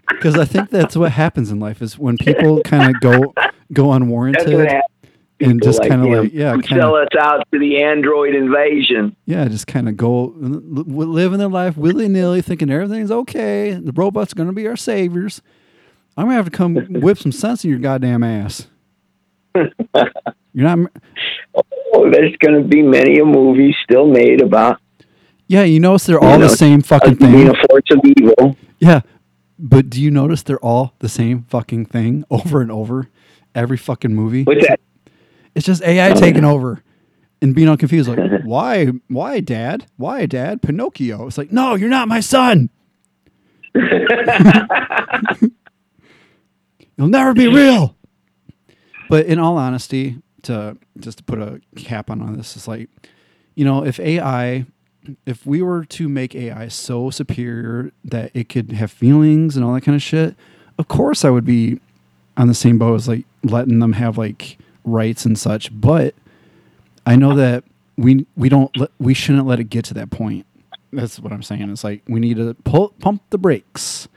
Because 0.10 0.38
I 0.38 0.46
think 0.46 0.70
that's 0.70 0.96
what 0.98 1.12
happens 1.12 1.52
in 1.52 1.60
life 1.60 1.82
is 1.82 1.98
when 1.98 2.18
people 2.18 2.62
kind 2.64 2.94
of 2.96 3.02
go 3.02 3.34
go 3.72 3.92
unwarranted 3.94 4.46
That's 4.48 4.56
what 4.58 4.68
happens. 4.68 5.16
and 5.40 5.64
just 5.64 5.80
Like 5.80 5.90
kind 5.90 6.02
of 6.14 6.24
like 6.24 6.34
yeah, 6.34 6.54
who 6.54 6.62
kind 6.62 6.82
sell 6.82 6.96
us 6.96 7.08
out 7.20 7.48
to 7.54 7.60
the 7.60 7.82
android 7.82 8.36
invasion. 8.36 9.16
yeah, 9.26 9.48
just 9.48 9.68
kind 9.68 9.88
of 9.88 9.96
go 9.96 10.34
living 10.38 11.40
their 11.40 11.48
life 11.48 11.78
willy 11.78 12.08
nilly, 12.08 12.42
thinking 12.42 12.70
everything's 12.70 13.12
okay. 13.12 13.72
The 13.72 13.92
robots 13.94 14.34
are 14.34 14.36
gonna 14.36 14.54
be 14.54 14.68
our 14.68 14.76
saviors. 14.76 15.42
I'm 16.18 16.26
gonna 16.26 16.36
have 16.36 16.46
to 16.46 16.52
come 16.52 16.76
whip 16.90 17.18
some 17.18 17.32
sense 17.32 17.64
in 17.64 17.70
your 17.70 17.80
goddamn 17.80 18.24
ass. 18.24 18.68
You're 19.56 19.70
not. 20.76 20.92
Oh, 21.94 22.10
there's 22.12 22.36
going 22.38 22.62
to 22.62 22.68
be 22.68 22.82
many 22.84 23.20
a 23.20 23.26
movie 23.26 23.76
still 23.84 24.08
made 24.08 24.42
about 24.42 24.80
Yeah, 25.48 25.64
you 25.64 25.80
notice 25.80 26.06
they're 26.06 26.20
all 26.20 26.34
You 26.38 26.48
the 26.48 26.50
same 26.50 26.82
fucking 26.82 27.14
us 27.14 27.18
being 27.18 27.32
thing. 27.32 27.50
a 27.50 27.68
force 27.68 27.84
of 27.92 28.00
evil. 28.18 28.56
Yeah, 28.80 29.02
but 29.60 29.90
do 29.90 30.02
you 30.02 30.10
notice 30.10 30.42
they're 30.42 30.60
all 30.60 30.94
the 31.00 31.10
same 31.10 31.44
fucking 31.44 31.86
thing 31.86 32.24
over 32.32 32.62
and 32.62 32.72
over? 32.72 33.10
Every 33.54 33.78
fucking 33.78 34.16
movie. 34.16 34.44
What's 34.44 34.68
that? 34.68 34.80
It's 35.56 35.66
just 35.66 35.84
AI 35.84 36.14
taking 36.14 36.46
over 36.46 36.84
and 37.42 37.54
being 37.56 37.68
all 37.68 37.78
confused. 37.78 38.08
Like, 38.10 38.20
why? 38.44 38.88
Why, 39.08 39.40
Dad? 39.40 39.88
Why, 39.98 40.26
Dad? 40.26 40.62
Pinocchio. 40.62 41.28
It's 41.28 41.38
like, 41.38 41.52
no, 41.52 41.76
you're 41.76 41.90
not 41.90 42.08
my 42.08 42.22
son. 42.22 42.70
You'll 46.98 47.08
never 47.08 47.34
be 47.34 47.48
real. 47.48 47.96
But 49.10 49.26
in 49.26 49.40
all 49.40 49.58
honesty, 49.58 50.22
to 50.44 50.78
just 51.00 51.18
to 51.20 51.24
put 51.24 51.40
a 51.40 51.62
cap 51.76 52.10
on, 52.12 52.22
on 52.22 52.38
this, 52.38 52.56
it's 52.56 52.68
like, 52.68 52.90
you 53.56 53.66
know, 53.66 53.84
if 53.86 54.00
AI, 54.00 54.66
if 55.26 55.46
we 55.46 55.62
were 55.62 55.86
to 55.86 56.10
make 56.10 56.36
AI 56.36 56.68
so 56.68 57.10
superior 57.10 57.92
that 58.04 58.32
it 58.34 58.50
could 58.50 58.72
have 58.74 58.92
feelings 58.92 59.56
and 59.56 59.66
all 59.66 59.74
that 59.74 59.82
kind 59.82 59.96
of 59.96 60.02
shit, 60.02 60.36
of 60.78 60.88
course 60.88 61.26
I 61.26 61.30
would 61.30 61.46
be 61.46 61.80
on 62.38 62.48
the 62.48 62.54
same 62.54 62.78
boat 62.78 62.96
as 62.96 63.08
like 63.08 63.26
letting 63.44 63.80
them 63.80 63.94
have 63.94 64.18
like 64.18 64.58
rights 64.84 65.26
and 65.26 65.38
such. 65.38 65.70
But 65.80 66.16
I 67.06 67.16
know 67.16 67.36
that 67.36 67.64
we 67.98 68.26
we 68.36 68.50
don't 68.50 68.76
let, 68.78 68.92
we 69.00 69.14
shouldn't 69.14 69.46
let 69.46 69.60
it 69.60 69.66
get 69.66 69.86
to 69.86 69.94
that 69.96 70.10
point. 70.10 70.46
That's 70.92 71.20
what 71.20 71.32
I'm 71.32 71.44
saying. 71.44 71.70
It's 71.70 71.84
like 71.84 72.02
we 72.08 72.20
need 72.20 72.38
to 72.38 72.56
pull 72.64 72.90
pump 73.00 73.22
the 73.30 73.38
brakes, 73.38 74.08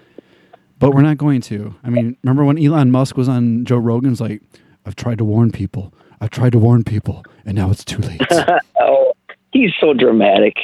but 0.78 0.94
we're 0.94 1.02
not 1.02 1.18
going 1.18 1.40
to. 1.42 1.74
I 1.84 1.90
mean, 1.90 2.16
remember 2.22 2.44
when 2.44 2.64
Elon 2.64 2.90
Musk 2.90 3.16
was 3.16 3.28
on 3.28 3.64
Joe 3.64 3.76
Rogan's 3.76 4.20
like, 4.20 4.40
"I've 4.86 4.96
tried 4.96 5.18
to 5.18 5.24
warn 5.24 5.50
people. 5.50 5.92
I've 6.20 6.30
tried 6.30 6.52
to 6.52 6.58
warn 6.58 6.84
people, 6.84 7.24
and 7.44 7.56
now 7.56 7.70
it's 7.70 7.84
too 7.84 8.00
late." 8.00 8.22
oh, 8.80 9.12
he's 9.52 9.72
so 9.80 9.92
dramatic. 9.92 10.56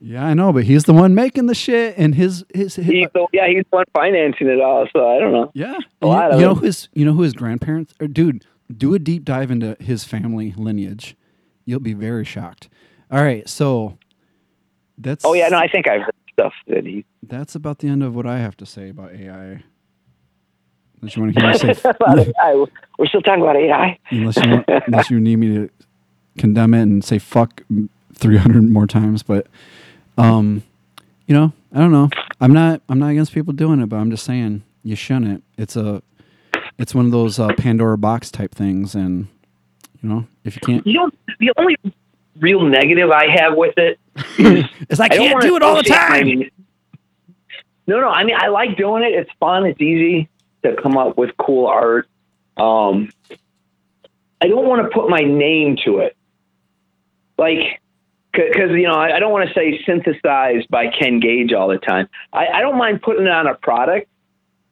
Yeah, 0.00 0.24
I 0.24 0.34
know, 0.34 0.52
but 0.52 0.64
he's 0.64 0.84
the 0.84 0.92
one 0.94 1.14
making 1.14 1.46
the 1.46 1.54
shit, 1.54 1.94
and 1.98 2.14
his 2.14 2.44
his, 2.54 2.76
his 2.76 2.86
He's 2.86 3.08
the, 3.14 3.26
yeah, 3.32 3.46
he's 3.48 3.64
the 3.70 3.76
one 3.76 3.84
financing 3.94 4.46
it 4.48 4.60
all. 4.60 4.86
So 4.92 5.08
I 5.08 5.18
don't 5.18 5.32
know. 5.32 5.50
Yeah, 5.54 5.76
a 6.02 6.06
lot 6.06 6.26
you, 6.28 6.34
of 6.34 6.40
you 6.40 6.46
know 6.46 6.54
who 6.54 6.64
his 6.66 6.88
you 6.94 7.04
know 7.04 7.12
who 7.12 7.22
his 7.22 7.32
grandparents 7.34 7.94
are 8.00 8.06
dude 8.06 8.44
do 8.74 8.94
a 8.94 8.98
deep 8.98 9.24
dive 9.24 9.50
into 9.50 9.76
his 9.80 10.04
family 10.04 10.52
lineage 10.56 11.16
you'll 11.64 11.80
be 11.80 11.94
very 11.94 12.24
shocked 12.24 12.68
all 13.10 13.22
right 13.22 13.48
so 13.48 13.96
that's 14.98 15.24
Oh 15.24 15.32
yeah, 15.34 15.48
no, 15.48 15.56
I 15.58 15.68
think 15.68 15.88
I've 15.88 16.02
heard 16.02 16.14
stuff 16.32 16.52
that 16.66 16.84
he. 16.84 17.04
that's 17.22 17.54
about 17.54 17.78
the 17.78 17.88
end 17.88 18.02
of 18.02 18.14
what 18.14 18.24
i 18.26 18.38
have 18.38 18.56
to 18.56 18.64
say 18.66 18.90
about 18.90 19.12
ai 19.12 19.62
unless 21.00 21.16
you 21.16 21.22
want 21.22 21.34
to 21.34 21.40
hear 21.40 21.50
me 21.50 21.74
say 21.74 21.90
AI. 22.38 22.64
We're 22.98 23.06
still 23.06 23.22
talking 23.22 23.42
about 23.42 23.56
AI. 23.56 23.98
unless 24.10 24.36
you 24.36 24.50
want, 24.50 24.64
unless 24.86 25.10
you 25.10 25.18
need 25.18 25.36
me 25.36 25.48
to 25.54 25.70
condemn 26.38 26.74
it 26.74 26.82
and 26.82 27.02
say 27.04 27.18
fuck 27.18 27.62
300 28.14 28.62
more 28.68 28.86
times 28.86 29.22
but 29.22 29.46
um 30.18 30.62
you 31.26 31.34
know 31.34 31.52
i 31.72 31.78
don't 31.78 31.92
know 31.92 32.10
i'm 32.40 32.52
not 32.52 32.82
i'm 32.88 32.98
not 32.98 33.10
against 33.10 33.32
people 33.32 33.52
doing 33.52 33.80
it 33.80 33.86
but 33.86 33.96
i'm 33.96 34.10
just 34.10 34.24
saying 34.24 34.62
you 34.82 34.94
shouldn't 34.96 35.42
it's 35.56 35.76
a 35.76 36.02
it's 36.78 36.94
one 36.94 37.06
of 37.06 37.12
those 37.12 37.38
uh, 37.38 37.48
pandora 37.56 37.96
box 37.96 38.30
type 38.30 38.54
things 38.54 38.94
and 38.94 39.28
you 40.02 40.08
know 40.08 40.26
if 40.44 40.54
you 40.54 40.60
can't 40.60 40.86
You 40.86 40.94
know, 40.94 41.10
the 41.40 41.52
only 41.56 41.76
real 42.40 42.62
negative 42.62 43.10
I 43.10 43.28
have 43.28 43.56
with 43.56 43.74
it 43.76 43.98
is 44.88 45.00
I 45.00 45.08
can't 45.08 45.40
do 45.40 45.56
it 45.56 45.62
all 45.62 45.76
the 45.76 45.82
time. 45.82 46.44
No, 47.86 48.00
no. 48.00 48.08
I 48.08 48.24
mean, 48.24 48.36
I 48.38 48.48
like 48.48 48.76
doing 48.76 49.02
it. 49.02 49.12
It's 49.12 49.30
fun. 49.40 49.66
It's 49.66 49.80
easy 49.80 50.28
to 50.62 50.76
come 50.80 50.96
up 50.96 51.16
with 51.16 51.36
cool 51.38 51.66
art. 51.66 52.08
Um, 52.56 53.10
I 54.40 54.46
don't 54.48 54.66
want 54.66 54.82
to 54.82 54.88
put 54.88 55.08
my 55.08 55.20
name 55.20 55.78
to 55.84 55.98
it, 55.98 56.16
like, 57.36 57.80
because 58.32 58.70
you 58.72 58.82
know, 58.86 58.94
I, 58.94 59.16
I 59.16 59.18
don't 59.20 59.32
want 59.32 59.48
to 59.48 59.54
say 59.54 59.80
synthesized 59.84 60.68
by 60.68 60.88
Ken 60.88 61.20
Gage 61.20 61.52
all 61.52 61.68
the 61.68 61.78
time. 61.78 62.08
I, 62.32 62.46
I 62.48 62.60
don't 62.60 62.78
mind 62.78 63.02
putting 63.02 63.26
it 63.26 63.30
on 63.32 63.46
a 63.46 63.54
product. 63.54 64.08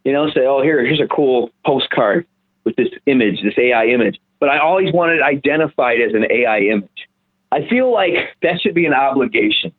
You 0.04 0.12
know, 0.12 0.30
say, 0.30 0.46
oh, 0.46 0.62
here, 0.62 0.84
here's 0.84 1.00
a 1.00 1.08
cool 1.08 1.50
postcard 1.64 2.26
with 2.64 2.76
this 2.76 2.88
image, 3.06 3.42
this 3.42 3.54
AI 3.58 3.86
image. 3.86 4.18
but 4.38 4.48
I 4.48 4.58
always 4.58 4.92
wanted 4.92 5.16
it 5.16 5.22
identified 5.22 6.00
as 6.00 6.14
an 6.14 6.26
AI 6.30 6.60
image. 6.60 7.08
I 7.50 7.66
feel 7.68 7.92
like 7.92 8.14
that 8.42 8.60
should 8.60 8.74
be 8.74 8.86
an 8.86 8.94
obligation 8.94 9.72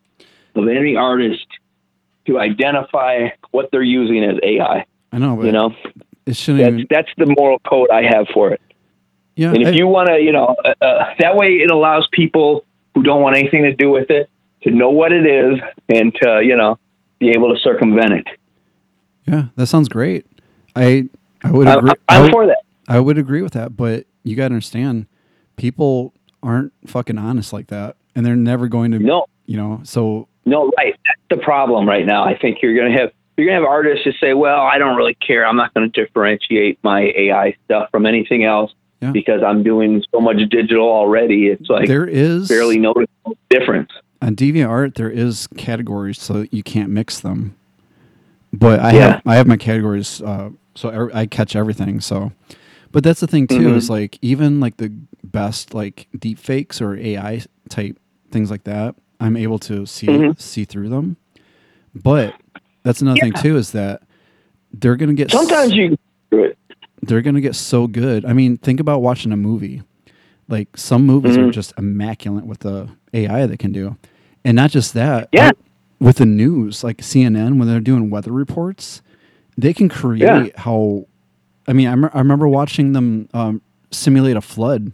of 0.56 0.68
any 0.68 0.96
artist 0.96 1.46
to 2.26 2.40
identify 2.40 3.30
what 3.52 3.70
they're 3.72 3.84
using 3.84 4.24
as 4.24 4.38
AI. 4.44 4.86
I 5.14 5.18
know, 5.18 5.36
but 5.38 5.46
You 5.46 5.52
know, 5.54 5.76
it 6.26 6.36
shouldn't 6.36 6.64
that's 6.64 6.74
even. 6.74 6.88
that's 6.90 7.10
the 7.18 7.34
moral 7.38 7.60
code 7.60 7.90
I 7.90 8.04
have 8.04 8.28
for 8.34 8.52
it. 8.52 8.62
Yeah, 9.38 9.50
and 9.54 9.62
if 9.62 9.68
I- 9.70 9.72
you 9.72 9.88
want 9.88 10.10
to, 10.10 10.20
you 10.20 10.32
know, 10.34 10.56
uh, 10.66 10.74
uh, 10.84 11.14
that 11.20 11.36
way 11.38 11.54
it 11.56 11.72
allows 11.72 12.08
people 12.12 12.66
who 12.98 13.04
don't 13.04 13.22
want 13.22 13.38
anything 13.38 13.62
to 13.64 13.74
do 13.76 13.92
with 13.92 14.10
it 14.10 14.28
to 14.64 14.72
know 14.72 14.90
what 14.90 15.12
it 15.12 15.26
is 15.28 15.60
and 15.90 16.14
to, 16.16 16.42
you 16.44 16.56
know, 16.56 16.80
be 17.20 17.30
able 17.30 17.54
to 17.54 17.60
circumvent 17.62 18.12
it. 18.12 18.28
Yeah, 19.28 19.46
that 19.56 19.68
sounds 19.68 19.88
great. 19.88 20.26
I 20.76 21.08
I 21.44 21.52
would 21.52 21.68
agree. 21.68 21.92
I'm 21.92 21.96
I 22.10 22.22
would- 22.22 22.32
for 22.32 22.48
that. 22.48 22.58
I 22.90 23.00
would 23.00 23.18
agree 23.18 23.42
with 23.42 23.54
that, 23.54 23.76
but 23.76 24.06
you 24.24 24.36
got 24.36 24.48
to 24.48 24.54
understand, 24.54 25.08
people 25.58 26.14
aren't 26.42 26.72
fucking 26.88 27.18
honest 27.18 27.52
like 27.52 27.68
that, 27.68 27.98
and 28.16 28.26
they're 28.26 28.36
never 28.38 28.68
going 28.70 28.92
to. 28.92 29.00
No. 29.00 29.26
You 29.46 29.58
know, 29.58 29.82
so 29.84 30.28
No, 30.46 30.72
right. 30.78 30.96
That's 31.06 31.40
the 31.40 31.46
problem 31.46 31.88
right 31.88 32.06
now. 32.06 32.24
I 32.24 32.38
think 32.38 32.60
you're 32.62 32.76
going 32.76 32.92
to 32.92 32.98
have 32.98 33.12
you're 33.36 33.46
going 33.46 33.60
to 33.60 33.64
have 33.66 33.70
artists 33.70 34.06
who 34.06 34.12
say, 34.14 34.34
"Well, 34.34 34.62
I 34.62 34.78
don't 34.80 34.96
really 34.96 35.16
care. 35.16 35.46
I'm 35.46 35.58
not 35.58 35.74
going 35.74 35.92
to 35.92 36.02
differentiate 36.06 36.80
my 36.82 37.12
AI 37.16 37.56
stuff 37.66 37.90
from 37.92 38.06
anything 38.06 38.44
else 38.46 38.74
Yeah. 39.02 39.12
because 39.12 39.42
I'm 39.44 39.62
doing 39.64 40.04
so 40.12 40.20
much 40.20 40.38
digital 40.50 40.88
already." 40.88 41.48
It's 41.48 41.70
like 41.70 41.88
There 41.88 42.06
is- 42.08 42.48
barely 42.48 42.78
noticeable 42.80 43.38
difference. 43.50 43.90
on 44.22 44.36
DeviantArt 44.36 44.96
there 44.96 45.10
is 45.12 45.48
categories, 45.58 46.20
so 46.20 46.46
you 46.52 46.64
can't 46.64 46.90
mix 46.90 47.20
them. 47.20 47.54
But 48.54 48.80
I 48.80 48.94
Yeah. 48.94 49.00
have 49.14 49.22
I 49.26 49.36
have 49.36 49.48
my 49.48 49.58
categories, 49.58 50.22
uh, 50.22 50.50
so 50.76 51.10
I 51.14 51.26
catch 51.28 51.56
everything. 51.56 52.00
So, 52.00 52.32
but 52.92 53.04
that's 53.04 53.20
the 53.20 53.28
thing 53.28 53.46
too 53.48 53.60
Mhm. 53.60 53.76
is 53.76 53.90
like 53.90 54.18
even 54.22 54.60
like 54.60 54.78
the 54.78 54.92
best 55.24 55.74
like 55.74 56.08
deep 56.18 56.40
fakes 56.40 56.82
or 56.82 56.96
AI 56.98 57.42
type 57.70 57.98
things 58.32 58.50
like 58.50 58.64
that, 58.64 58.96
I'm 59.20 59.36
able 59.38 59.60
to 59.60 59.86
see 59.86 60.08
Mhm. 60.08 60.40
see 60.40 60.64
through 60.66 60.90
them. 60.90 61.18
But 61.94 62.34
that's 62.84 63.02
another 63.02 63.20
thing 63.20 63.34
too 63.34 63.58
is 63.58 63.72
that 63.74 64.02
they're 64.74 64.96
gonna 64.96 65.14
get 65.14 65.30
Sometimes 65.32 65.74
you 65.74 65.98
do 66.32 66.44
it. 66.44 66.58
They're 67.02 67.22
gonna 67.22 67.42
get 67.42 67.56
so 67.56 67.88
good. 67.88 68.26
I 68.26 68.34
mean, 68.34 68.58
think 68.58 68.80
about 68.80 69.02
watching 69.02 69.32
a 69.32 69.38
movie. 69.38 69.82
Like 70.50 70.78
some 70.78 71.06
movies 71.06 71.38
are 71.38 71.48
Mhm. 71.48 71.52
just 71.54 71.74
immaculate 71.78 72.46
with 72.46 72.60
the 72.60 72.90
AI 73.14 73.46
that 73.48 73.60
can 73.60 73.72
do, 73.72 73.98
and 74.46 74.56
not 74.56 74.72
just 74.72 74.94
that. 74.94 75.30
Yeah. 75.32 75.48
like, 75.48 75.58
with 76.00 76.18
the 76.18 76.26
news, 76.28 76.84
like 76.84 76.98
CNN, 77.02 77.58
when 77.58 77.68
they're 77.68 77.80
doing 77.80 78.10
weather 78.12 78.32
reports, 78.32 79.02
they 79.58 79.74
can 79.74 79.90
create 79.90 80.22
Yeah. 80.22 80.48
how. 80.56 81.06
I 81.68 81.74
mean, 81.74 81.88
I, 81.88 81.94
rem- 81.96 82.12
I 82.14 82.20
remember 82.20 82.48
watching 82.48 82.94
them 82.94 83.28
um, 83.34 83.62
simulate 83.92 84.38
a 84.38 84.42
flood, 84.42 84.94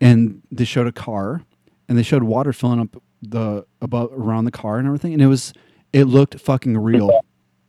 and 0.00 0.42
they 0.50 0.64
showed 0.64 0.86
a 0.86 0.92
car, 0.92 1.42
and 1.88 1.96
they 1.96 2.02
showed 2.02 2.22
water 2.24 2.52
filling 2.52 2.80
up 2.80 3.00
the 3.22 3.64
above 3.80 4.10
around 4.12 4.44
the 4.44 4.50
car 4.50 4.78
and 4.78 4.86
everything, 4.86 5.12
and 5.12 5.22
it 5.22 5.26
was 5.28 5.52
it 5.92 6.04
looked 6.04 6.38
fucking 6.38 6.76
real. 6.76 7.20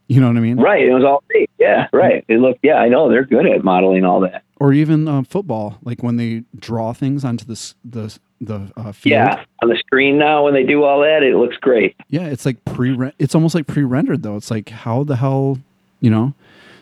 You 0.10 0.20
know 0.20 0.28
what 0.28 0.36
I 0.38 0.42
mean? 0.42 0.58
Right. 0.58 0.84
It 0.86 0.94
was 0.94 1.04
all 1.06 1.24
fake. 1.32 1.50
Yeah. 1.60 1.88
Right. 1.94 2.26
It 2.28 2.40
looked. 2.40 2.60
Yeah. 2.64 2.76
I 2.76 2.90
know 2.90 3.10
they're 3.10 3.24
good 3.26 3.46
at 3.46 3.64
modeling 3.64 4.04
all 4.04 4.20
that. 4.22 4.44
or 4.60 4.74
even 4.74 5.08
uh, 5.08 5.22
football, 5.24 5.78
like 5.84 6.02
when 6.04 6.18
they 6.18 6.44
draw 6.58 6.92
things 6.94 7.24
onto 7.24 7.46
the 7.46 7.74
the 7.86 8.20
the 8.42 8.72
uh, 8.76 8.92
field. 8.92 9.12
Yeah. 9.12 9.44
On 9.64 9.70
the 9.70 9.78
screen 9.78 10.18
now, 10.18 10.44
when 10.46 10.54
they 10.54 10.64
do 10.64 10.84
all 10.84 11.00
that, 11.02 11.22
it 11.24 11.36
looks 11.36 11.58
great. 11.58 11.96
yeah, 12.10 12.26
it's 12.26 12.46
like 12.46 12.64
pre. 12.66 12.98
It's 13.20 13.36
almost 13.36 13.54
like 13.56 13.68
pre-rendered 13.68 14.24
though. 14.24 14.36
It's 14.36 14.50
like 14.52 14.70
how 14.70 15.04
the 15.04 15.16
hell, 15.18 15.60
you 16.02 16.10
know? 16.10 16.34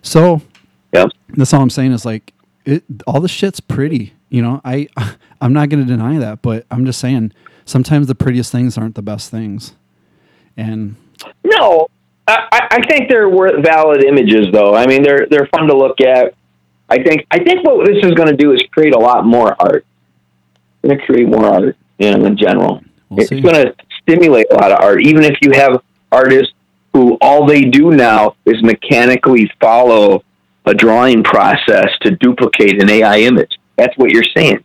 So, 0.02 0.42
Yep. 0.94 1.10
that's 1.36 1.54
all 1.54 1.62
I'm 1.62 1.70
saying 1.70 1.92
is 1.92 2.06
like 2.06 2.34
it. 2.66 2.84
All 3.08 3.20
the 3.20 3.28
shit's 3.28 3.60
pretty. 3.60 4.14
You 4.30 4.42
know, 4.42 4.62
I 4.64 4.88
I'm 5.42 5.52
not 5.52 5.68
going 5.70 5.86
to 5.86 5.92
deny 5.92 6.18
that, 6.20 6.42
but 6.42 6.66
I'm 6.72 6.86
just 6.86 7.00
saying 7.02 7.34
sometimes 7.66 8.08
the 8.08 8.16
prettiest 8.16 8.52
things 8.54 8.78
aren't 8.78 8.96
the 8.96 9.02
best 9.02 9.30
things, 9.32 9.74
and 10.56 10.96
No, 11.44 11.88
I, 12.28 12.68
I- 12.72 12.88
think 12.88 13.10
they're 13.10 13.30
worth 13.30 13.64
valid 13.64 14.04
images, 14.04 14.48
though. 14.52 14.76
I 14.76 14.86
mean, 14.86 15.04
they're 15.04 15.28
they're 15.30 15.48
fun 15.48 15.68
to 15.68 15.76
look 15.76 16.00
at. 16.02 16.34
I 16.90 17.02
think 17.04 17.26
I 17.32 17.40
think 17.40 17.66
what 17.66 17.86
this 17.86 17.98
is 18.04 18.12
going 18.12 18.30
to 18.30 18.36
do 18.36 18.54
is 18.54 18.62
create 18.72 18.94
a 18.94 19.00
lot 19.00 19.26
more 19.26 19.56
art. 19.60 19.86
It's 20.84 20.88
going 20.88 21.00
to 21.00 21.06
create 21.06 21.28
more 21.28 21.46
art, 21.46 21.78
you 21.98 22.12
know, 22.12 22.26
in 22.26 22.38
general. 22.38 22.82
We'll 23.10 23.22
it's 23.22 23.30
see. 23.30 23.42
going 23.42 23.56
to 23.56 23.76
stimulate 24.02 24.48
a 24.52 24.56
lot 24.56 24.72
of 24.72 24.80
art, 24.80 25.02
even 25.02 25.24
if 25.24 25.38
you 25.42 25.52
have 25.54 25.82
artists 26.12 26.54
who 26.94 27.18
all 27.22 27.46
they 27.46 27.64
do 27.64 27.92
now 27.92 28.36
is 28.46 28.62
mechanically 28.64 29.52
follow 29.60 30.24
a 30.66 30.74
drawing 30.74 31.24
process 31.24 31.88
to 32.02 32.12
duplicate 32.12 32.82
an 32.82 32.90
AI 32.90 33.20
image. 33.20 33.58
That's 33.76 33.98
what 33.98 34.12
you're 34.12 34.24
saying. 34.36 34.64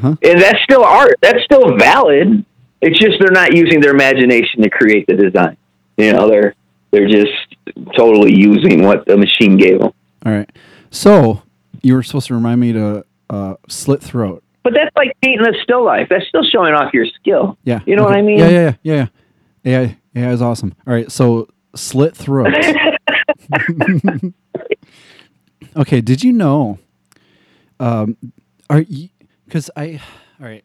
Huh? 0.00 0.16
And 0.22 0.40
that's 0.40 0.62
still 0.64 0.84
art. 0.84 1.16
That's 1.20 1.42
still 1.44 1.76
valid. 1.76 2.44
It's 2.80 2.98
just 2.98 3.18
they're 3.20 3.30
not 3.32 3.54
using 3.54 3.80
their 3.80 3.92
imagination 3.92 4.62
to 4.62 4.70
create 4.70 5.06
the 5.06 5.14
design. 5.14 5.56
You 6.00 6.12
know, 6.12 6.28
they're 6.28 6.54
they're 6.90 7.08
just 7.08 7.32
totally 7.96 8.34
using 8.34 8.84
what 8.84 9.06
the 9.06 9.16
machine 9.16 9.56
gave 9.56 9.80
them. 9.80 9.92
all 10.26 10.32
right. 10.32 10.50
So 10.90 11.42
you 11.82 11.94
were 11.94 12.02
supposed 12.02 12.26
to 12.28 12.34
remind 12.34 12.60
me 12.60 12.72
to 12.72 13.04
uh, 13.30 13.54
slit 13.68 14.02
throat. 14.02 14.42
But 14.62 14.74
that's 14.74 14.94
like 14.96 15.16
painting 15.22 15.46
a 15.46 15.52
still 15.62 15.84
life. 15.84 16.08
That's 16.10 16.26
still 16.26 16.44
showing 16.44 16.74
off 16.74 16.92
your 16.92 17.06
skill. 17.06 17.56
Yeah. 17.64 17.80
You 17.86 17.96
know 17.96 18.04
what. 18.04 18.14
I 18.14 18.22
mean? 18.22 18.38
Yeah, 18.38 18.48
yeah, 18.48 18.60
yeah, 18.60 18.74
yeah. 18.94 19.06
Yeah, 19.62 19.80
yeah, 19.80 19.94
yeah, 20.14 20.32
it's 20.32 20.42
awesome. 20.42 20.74
All 20.86 20.94
right, 20.94 21.10
so 21.12 21.48
slit 21.74 22.16
throat. 22.16 22.52
okay, 25.76 26.00
did 26.00 26.24
you 26.24 26.32
know? 26.32 26.78
Um, 27.78 28.16
are 28.68 28.80
you? 28.80 29.08
Because 29.44 29.70
I, 29.76 30.00
all 30.40 30.46
right, 30.46 30.64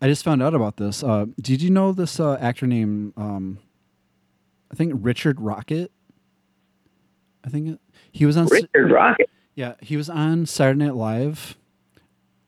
I 0.00 0.08
just 0.08 0.24
found 0.24 0.42
out 0.42 0.54
about 0.54 0.76
this. 0.76 1.02
Uh, 1.02 1.26
did 1.40 1.62
you 1.62 1.70
know 1.70 1.92
this 1.92 2.18
uh, 2.18 2.36
actor 2.40 2.66
named? 2.66 3.12
Um, 3.16 3.58
I 4.70 4.74
think 4.74 4.92
Richard 4.96 5.40
Rocket. 5.40 5.90
I 7.44 7.48
think 7.48 7.68
it, 7.68 7.80
he 8.10 8.26
was 8.26 8.36
on. 8.36 8.46
Richard 8.46 8.90
Rocket. 8.90 9.30
Yeah, 9.54 9.74
he 9.80 9.96
was 9.96 10.10
on 10.10 10.46
Saturday 10.46 10.84
Night 10.84 10.94
Live. 10.94 11.56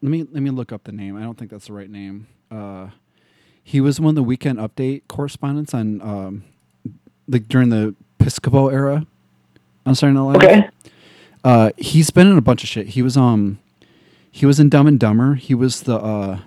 Let 0.03 0.11
me 0.11 0.27
let 0.31 0.43
me 0.43 0.51
look 0.51 0.73
up 0.73 0.85
the 0.85 0.93
name. 0.93 1.17
I 1.17 1.23
don't 1.23 1.39
think 1.39 1.51
that's 1.51 1.67
the 1.67 1.73
right 1.73 1.91
name. 1.91 2.27
Uh, 2.51 2.89
he 3.63 3.81
was 3.81 4.01
one 4.01 4.11
of 4.11 4.15
the 4.15 4.23
weekend 4.23 4.59
update 4.59 5.03
correspondents 5.09 5.75
on 5.75 6.01
um, 6.01 6.45
like 7.27 7.49
during 7.49 7.69
the 7.69 7.95
Piscopo 8.19 8.73
era 8.73 9.07
on 9.87 9.95
Saturday 9.95 10.19
Night 10.19 10.23
Live. 10.23 10.37
Okay. 10.37 10.69
Uh, 11.45 11.71
he's 11.77 12.11
been 12.11 12.27
in 12.27 12.37
a 12.37 12.43
bunch 12.43 12.63
of 12.63 12.69
shit. 12.69 12.89
He 12.89 13.03
was 13.03 13.17
um 13.17 13.59
he 14.31 14.47
was 14.47 14.61
in 14.61 14.69
Dumb 14.69 14.87
and 14.87 14.99
Dumber. 14.99 15.35
He 15.35 15.55
was 15.55 15.83
the 15.83 15.97
uh 15.97 16.41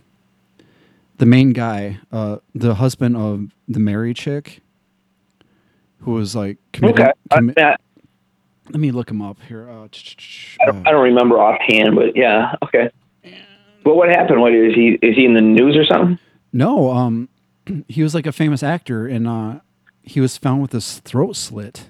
the 1.18 1.26
main 1.26 1.54
guy, 1.54 2.00
uh 2.12 2.38
the 2.54 2.76
husband 2.76 3.16
of 3.16 3.52
the 3.68 3.80
Mary 3.80 4.14
chick 4.14 4.62
who 6.02 6.12
was 6.12 6.36
like 6.36 6.58
committed, 6.74 7.00
Okay. 7.00 7.12
Commi- 7.32 7.58
I, 7.62 7.76
let 8.70 8.80
me 8.80 8.92
look 8.92 9.10
him 9.10 9.22
up 9.22 9.38
here. 9.48 9.70
Uh, 9.70 9.88
I 10.62 10.66
don't, 10.66 10.88
I 10.88 10.92
don't 10.92 11.04
remember 11.04 11.40
offhand, 11.40 11.96
but 11.96 12.16
yeah, 12.16 12.56
okay. 12.64 12.90
But 13.84 13.96
what 13.96 14.10
happened? 14.10 14.42
What 14.42 14.54
is 14.54 14.74
he? 14.76 15.00
Is 15.02 15.16
he 15.16 15.26
in 15.26 15.34
the 15.34 15.42
news 15.42 15.76
or 15.76 15.86
something? 15.86 16.20
No, 16.54 16.92
um, 16.92 17.30
he 17.88 18.04
was 18.04 18.14
like 18.14 18.26
a 18.28 18.32
famous 18.32 18.62
actor, 18.64 19.08
and 19.08 19.28
uh, 19.28 19.60
he 20.04 20.20
was 20.22 20.38
found 20.38 20.62
with 20.62 20.72
his 20.72 21.00
throat 21.00 21.36
slit. 21.36 21.90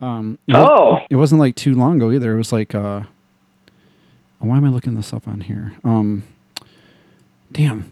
Um, 0.00 0.38
it 0.46 0.54
Oh. 0.54 0.98
it 1.08 1.16
wasn't 1.16 1.40
like 1.40 1.54
too 1.56 1.74
long 1.74 1.96
ago 1.96 2.10
either. 2.12 2.34
It 2.34 2.36
was 2.36 2.52
like, 2.52 2.74
uh, 2.74 3.02
why 4.38 4.56
am 4.58 4.64
I 4.64 4.68
looking 4.68 4.94
this 4.94 5.12
up 5.14 5.26
on 5.26 5.40
here? 5.40 5.72
Um, 5.84 6.24
damn, 7.50 7.90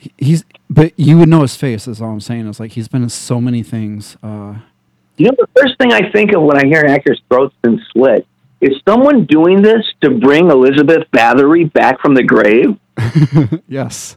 He- 0.00 0.12
he's 0.18 0.44
but 0.70 0.92
you 0.98 1.18
would 1.18 1.28
know 1.28 1.42
his 1.42 1.56
face. 1.56 1.86
Is 1.86 2.00
all 2.00 2.10
I'm 2.10 2.20
saying. 2.20 2.46
Is 2.48 2.58
like 2.58 2.72
he's 2.72 2.88
been 2.88 3.02
in 3.02 3.08
so 3.10 3.40
many 3.40 3.62
things. 3.62 4.16
Uh, 4.22 4.54
You 5.18 5.26
know, 5.26 5.36
the 5.38 5.48
first 5.60 5.76
thing 5.78 5.92
I 5.92 6.10
think 6.10 6.32
of 6.32 6.42
when 6.42 6.56
I 6.56 6.66
hear 6.66 6.80
an 6.80 6.90
actor's 6.90 7.20
throat's 7.28 7.54
been 7.62 7.78
slit 7.92 8.26
is 8.62 8.70
someone 8.88 9.26
doing 9.26 9.60
this 9.62 9.84
to 10.00 10.10
bring 10.10 10.50
Elizabeth 10.50 11.04
Bathory 11.12 11.70
back 11.72 12.00
from 12.00 12.14
the 12.14 12.22
grave. 12.22 12.78
yes, 13.68 14.16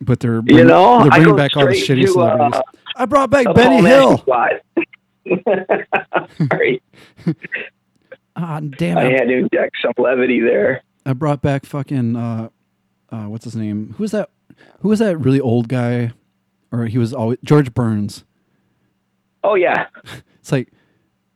but 0.00 0.20
they're 0.20 0.36
You 0.36 0.42
bringing, 0.42 0.66
know, 0.68 1.00
they're 1.02 1.10
bringing 1.10 1.36
back 1.36 1.56
all 1.56 1.66
the 1.66 1.72
shitty 1.72 2.02
to, 2.02 2.08
celebrities. 2.08 2.54
uh, 2.54 2.62
I 2.96 3.04
brought 3.06 3.30
back 3.30 3.46
Benny 3.54 3.86
Hill. 3.88 4.24
Sorry, 6.50 6.82
Ah, 8.36 8.60
damn 8.60 8.98
I 8.98 9.06
it! 9.06 9.12
had 9.18 9.28
to 9.28 9.34
inject 9.38 9.76
some 9.82 9.92
levity 9.98 10.40
there. 10.40 10.82
I 11.06 11.12
brought 11.14 11.40
back 11.42 11.64
fucking 11.64 12.16
uh, 12.16 12.48
uh, 13.10 13.24
what's 13.24 13.44
his 13.44 13.56
name? 13.56 13.94
Who 13.96 14.02
was 14.04 14.10
that? 14.12 14.28
Who 14.80 14.88
was 14.88 14.98
that 14.98 15.16
really 15.18 15.40
old 15.40 15.68
guy? 15.68 16.12
Or 16.72 16.86
he 16.86 16.98
was 16.98 17.14
always 17.14 17.38
George 17.44 17.72
Burns. 17.74 18.24
Oh 19.42 19.54
yeah, 19.54 19.86
It's 20.46 20.52
like, 20.52 20.68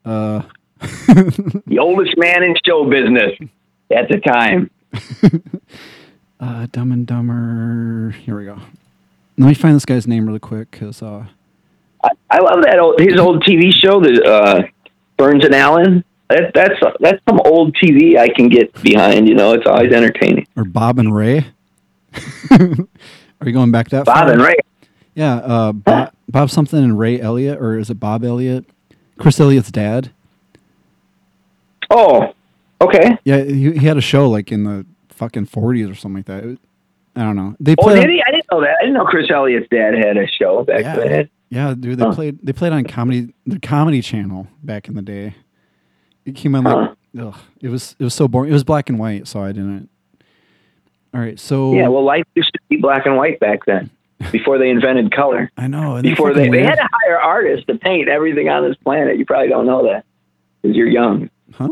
uh, 0.04 0.42
the 0.80 1.78
oldest 1.80 2.16
man 2.16 2.44
in 2.44 2.54
show 2.64 2.88
business 2.88 3.32
at 3.90 4.08
the 4.08 4.18
time. 4.20 4.70
uh, 6.40 6.66
Dumb 6.70 6.92
and 6.92 7.08
Dumber. 7.08 8.10
Here 8.24 8.38
we 8.38 8.44
go. 8.44 8.58
Let 9.36 9.48
me 9.48 9.54
find 9.54 9.74
this 9.74 9.84
guy's 9.84 10.06
name 10.06 10.26
really 10.26 10.38
quick, 10.38 10.70
cause 10.70 11.02
uh, 11.02 11.26
I, 12.04 12.10
I 12.30 12.38
love 12.38 12.62
that 12.62 12.78
old 12.78 13.00
his 13.00 13.18
old 13.18 13.42
TV 13.42 13.72
show, 13.72 14.00
the 14.00 14.22
uh, 14.24 14.62
Burns 15.16 15.44
and 15.44 15.56
Allen. 15.56 16.04
that, 16.28 16.52
that's 16.54 16.74
that's 17.00 17.18
some 17.28 17.40
old 17.44 17.74
TV 17.76 18.16
I 18.16 18.28
can 18.28 18.48
get 18.48 18.72
behind. 18.82 19.28
You 19.28 19.34
know, 19.34 19.54
it's 19.54 19.66
always 19.66 19.92
entertaining. 19.92 20.46
Or 20.56 20.64
Bob 20.64 21.00
and 21.00 21.12
Ray. 21.14 21.46
Are 22.50 23.46
you 23.46 23.52
going 23.52 23.70
back 23.70 23.88
that 23.90 24.04
Bob 24.06 24.16
far? 24.26 24.32
and 24.32 24.42
Ray. 24.42 24.56
Yeah, 25.14 25.36
uh, 25.36 25.72
Bob, 25.72 26.12
Bob 26.28 26.50
something 26.50 26.82
and 26.82 26.98
Ray 26.98 27.20
Elliott, 27.20 27.58
or 27.60 27.78
is 27.78 27.90
it 27.90 27.94
Bob 28.00 28.24
Elliott? 28.24 28.64
Chris 29.18 29.38
Elliott's 29.40 29.70
dad. 29.70 30.12
Oh, 31.90 32.32
okay. 32.80 33.18
Yeah, 33.24 33.42
he, 33.42 33.72
he 33.72 33.86
had 33.86 33.96
a 33.96 34.00
show 34.02 34.28
like 34.28 34.52
in 34.52 34.64
the 34.64 34.86
fucking 35.08 35.46
forties 35.46 35.88
or 35.88 35.94
something 35.94 36.18
like 36.18 36.26
that. 36.26 36.44
It 36.44 36.58
I 37.16 37.22
don't 37.22 37.36
know. 37.36 37.56
They 37.58 37.74
Oh, 37.78 37.82
played. 37.82 38.02
did 38.02 38.10
he? 38.10 38.22
I 38.26 38.30
didn't 38.30 38.46
know 38.52 38.60
that. 38.60 38.76
I 38.80 38.82
didn't 38.84 38.94
know 38.94 39.04
Chris 39.04 39.28
Elliott's 39.30 39.66
dad 39.70 39.94
had 39.94 40.16
a 40.16 40.26
show 40.28 40.64
back 40.64 40.82
Yeah. 40.82 40.96
then. 40.96 41.30
Yeah, 41.50 41.74
dude, 41.78 41.98
they 41.98 42.04
Huh. 42.04 42.12
played. 42.14 42.38
They 42.42 42.52
played 42.52 42.72
on 42.72 42.84
comedy, 42.84 43.34
the 43.44 43.58
Comedy 43.58 44.00
Channel 44.00 44.46
back 44.62 44.86
in 44.86 44.94
the 44.94 45.02
day. 45.02 45.34
It 46.24 46.36
came 46.36 46.54
on 46.54 46.62
like, 46.64 46.90
ugh, 47.20 47.34
it 47.60 47.68
was 47.68 47.96
it 47.98 48.04
was 48.04 48.14
so 48.14 48.28
boring. 48.28 48.50
It 48.50 48.54
was 48.54 48.62
black 48.62 48.88
and 48.88 48.98
white, 49.00 49.26
so 49.26 49.42
I 49.42 49.48
didn't. 49.52 49.88
All 51.12 51.20
right, 51.20 51.38
so 51.38 51.74
Yeah, 51.74 51.88
well, 51.88 52.04
life 52.04 52.24
used 52.34 52.52
to 52.52 52.60
be 52.68 52.76
black 52.76 53.06
and 53.06 53.16
white 53.16 53.40
back 53.40 53.64
then, 53.66 53.90
before 54.32 54.58
they 54.58 54.70
invented 54.70 55.12
color. 55.12 55.50
I 55.56 55.66
know. 55.66 56.00
Before 56.02 56.32
they, 56.34 56.48
they 56.48 56.62
had 56.62 56.76
to 56.76 56.88
hire 57.04 57.18
artists 57.18 57.66
to 57.66 57.76
paint 57.76 58.08
everything 58.08 58.48
on 58.48 58.66
this 58.68 58.76
planet. 58.84 59.18
You 59.18 59.26
probably 59.26 59.48
don't 59.48 59.66
know 59.66 59.84
that 59.84 60.04
because 60.62 60.76
you're 60.76 60.88
young. 60.88 61.30
Huh? 61.52 61.70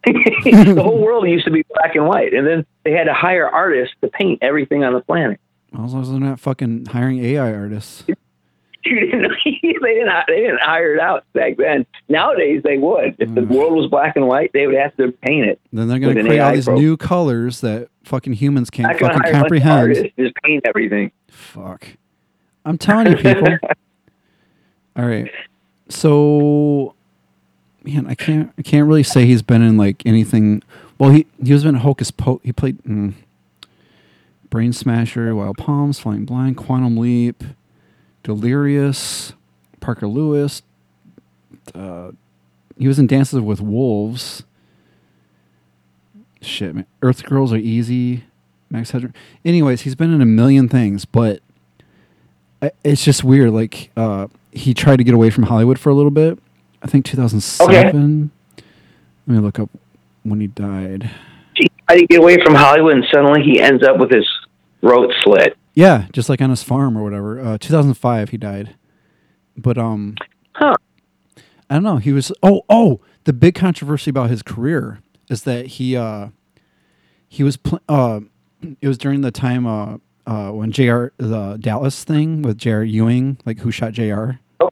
the 0.04 0.80
whole 0.82 0.98
world 1.04 1.28
used 1.28 1.44
to 1.44 1.50
be 1.50 1.64
black 1.74 1.94
and 1.94 2.06
white, 2.06 2.32
and 2.32 2.46
then 2.46 2.64
they 2.84 2.92
had 2.92 3.04
to 3.04 3.14
hire 3.14 3.48
artists 3.48 3.94
to 4.02 4.08
paint 4.08 4.38
everything 4.42 4.84
on 4.84 4.92
the 4.94 5.00
planet. 5.00 5.40
As 5.72 5.92
long 5.92 6.02
as 6.02 6.10
they're 6.10 6.20
not 6.20 6.40
fucking 6.40 6.86
hiring 6.86 7.24
AI 7.24 7.52
artists. 7.52 8.04
You 8.84 9.00
didn't, 9.00 9.32
they 9.44 9.50
didn't 9.62 10.10
they 10.26 10.36
didn't 10.40 10.60
hire 10.60 10.94
it 10.94 11.00
out 11.00 11.24
back 11.34 11.56
then. 11.58 11.84
Nowadays 12.08 12.62
they 12.64 12.78
would. 12.78 13.14
If 13.18 13.28
Mm. 13.28 13.34
the 13.34 13.54
world 13.54 13.74
was 13.74 13.90
black 13.90 14.16
and 14.16 14.26
white, 14.26 14.50
they 14.54 14.66
would 14.66 14.76
have 14.76 14.96
to 14.96 15.12
paint 15.22 15.46
it. 15.46 15.60
Then 15.72 15.88
they're 15.88 15.98
going 15.98 16.16
to 16.16 16.22
create 16.22 16.38
all 16.40 16.52
these 16.54 16.64
program. 16.64 16.84
new 16.84 16.96
colors 16.96 17.60
that 17.60 17.88
fucking 18.04 18.32
humans 18.34 18.70
can't 18.70 18.92
fucking 18.98 19.06
hire 19.06 19.16
a 19.16 19.18
bunch 19.20 19.34
of 19.34 19.40
comprehend. 19.40 19.80
artists, 19.80 20.04
Just 20.18 20.34
paint 20.42 20.62
everything. 20.66 21.12
Fuck. 21.28 21.86
I'm 22.64 22.78
telling 22.78 23.08
you, 23.08 23.16
people. 23.16 23.48
All 24.96 25.06
right. 25.06 25.30
So, 25.88 26.94
man, 27.84 28.06
I 28.06 28.14
can't. 28.14 28.52
I 28.58 28.62
can't 28.62 28.86
really 28.88 29.02
say 29.02 29.26
he's 29.26 29.42
been 29.42 29.62
in 29.62 29.76
like 29.76 30.04
anything. 30.06 30.62
Well, 30.98 31.10
he 31.10 31.26
he 31.42 31.52
was 31.52 31.64
in 31.64 31.74
Hocus 31.76 32.10
Pocus. 32.10 32.44
He 32.44 32.52
played 32.52 32.82
mm, 32.84 33.14
Brain 34.50 34.72
Smasher, 34.72 35.34
Wild 35.34 35.56
Palms, 35.58 35.98
Flying 35.98 36.24
Blind, 36.24 36.56
Quantum 36.56 36.96
Leap, 36.96 37.42
Delirious, 38.30 39.32
Parker 39.80 40.06
Lewis. 40.06 40.62
Uh, 41.74 42.12
he 42.78 42.86
was 42.86 42.96
in 42.96 43.08
Dances 43.08 43.40
with 43.40 43.60
Wolves. 43.60 44.44
Shit, 46.40 46.76
man. 46.76 46.86
Earth 47.02 47.24
Girls 47.24 47.52
Are 47.52 47.56
Easy. 47.56 48.22
Max 48.70 48.92
Headroom. 48.92 49.14
Anyways, 49.44 49.80
he's 49.80 49.96
been 49.96 50.14
in 50.14 50.20
a 50.20 50.26
million 50.26 50.68
things, 50.68 51.04
but 51.04 51.42
it's 52.84 53.04
just 53.04 53.24
weird. 53.24 53.50
Like, 53.50 53.90
uh, 53.96 54.28
he 54.52 54.74
tried 54.74 54.98
to 54.98 55.04
get 55.04 55.12
away 55.12 55.30
from 55.30 55.44
Hollywood 55.44 55.80
for 55.80 55.90
a 55.90 55.94
little 55.94 56.12
bit. 56.12 56.38
I 56.84 56.86
think 56.86 57.04
2007. 57.06 58.30
Let 59.26 59.34
me 59.34 59.40
look 59.40 59.58
up 59.58 59.70
when 60.22 60.40
he 60.40 60.46
died. 60.46 61.10
How 61.88 61.96
do 61.96 62.00
you 62.00 62.06
get 62.06 62.20
away 62.20 62.36
from 62.44 62.54
Hollywood 62.54 62.94
and 62.94 63.04
suddenly 63.12 63.42
he 63.42 63.60
ends 63.60 63.82
up 63.82 63.98
with 63.98 64.12
his 64.12 64.26
throat 64.82 65.12
slit? 65.24 65.56
Yeah, 65.74 66.06
just 66.12 66.28
like 66.28 66.40
on 66.42 66.50
his 66.50 66.62
farm 66.62 66.96
or 66.96 67.02
whatever. 67.02 67.40
Uh, 67.40 67.58
2005, 67.58 68.30
he 68.30 68.36
died. 68.36 68.74
But 69.56 69.78
um, 69.78 70.16
huh? 70.52 70.76
I 71.68 71.74
don't 71.74 71.82
know. 71.82 71.96
He 71.98 72.12
was. 72.12 72.32
Oh, 72.42 72.62
oh. 72.68 73.00
The 73.24 73.32
big 73.32 73.54
controversy 73.54 74.10
about 74.10 74.30
his 74.30 74.42
career 74.42 75.00
is 75.28 75.42
that 75.42 75.66
he 75.66 75.96
uh, 75.96 76.28
he 77.28 77.42
was. 77.42 77.56
Pl- 77.56 77.80
uh, 77.88 78.20
it 78.80 78.88
was 78.88 78.98
during 78.98 79.20
the 79.20 79.30
time 79.30 79.66
uh, 79.66 79.98
uh, 80.26 80.50
when 80.50 80.72
J.R. 80.72 81.12
the 81.18 81.56
Dallas 81.60 82.04
thing 82.04 82.42
with 82.42 82.58
J.R. 82.58 82.82
Ewing, 82.82 83.38
like 83.44 83.60
who 83.60 83.70
shot 83.70 83.92
J.R. 83.92 84.40
Oh. 84.58 84.70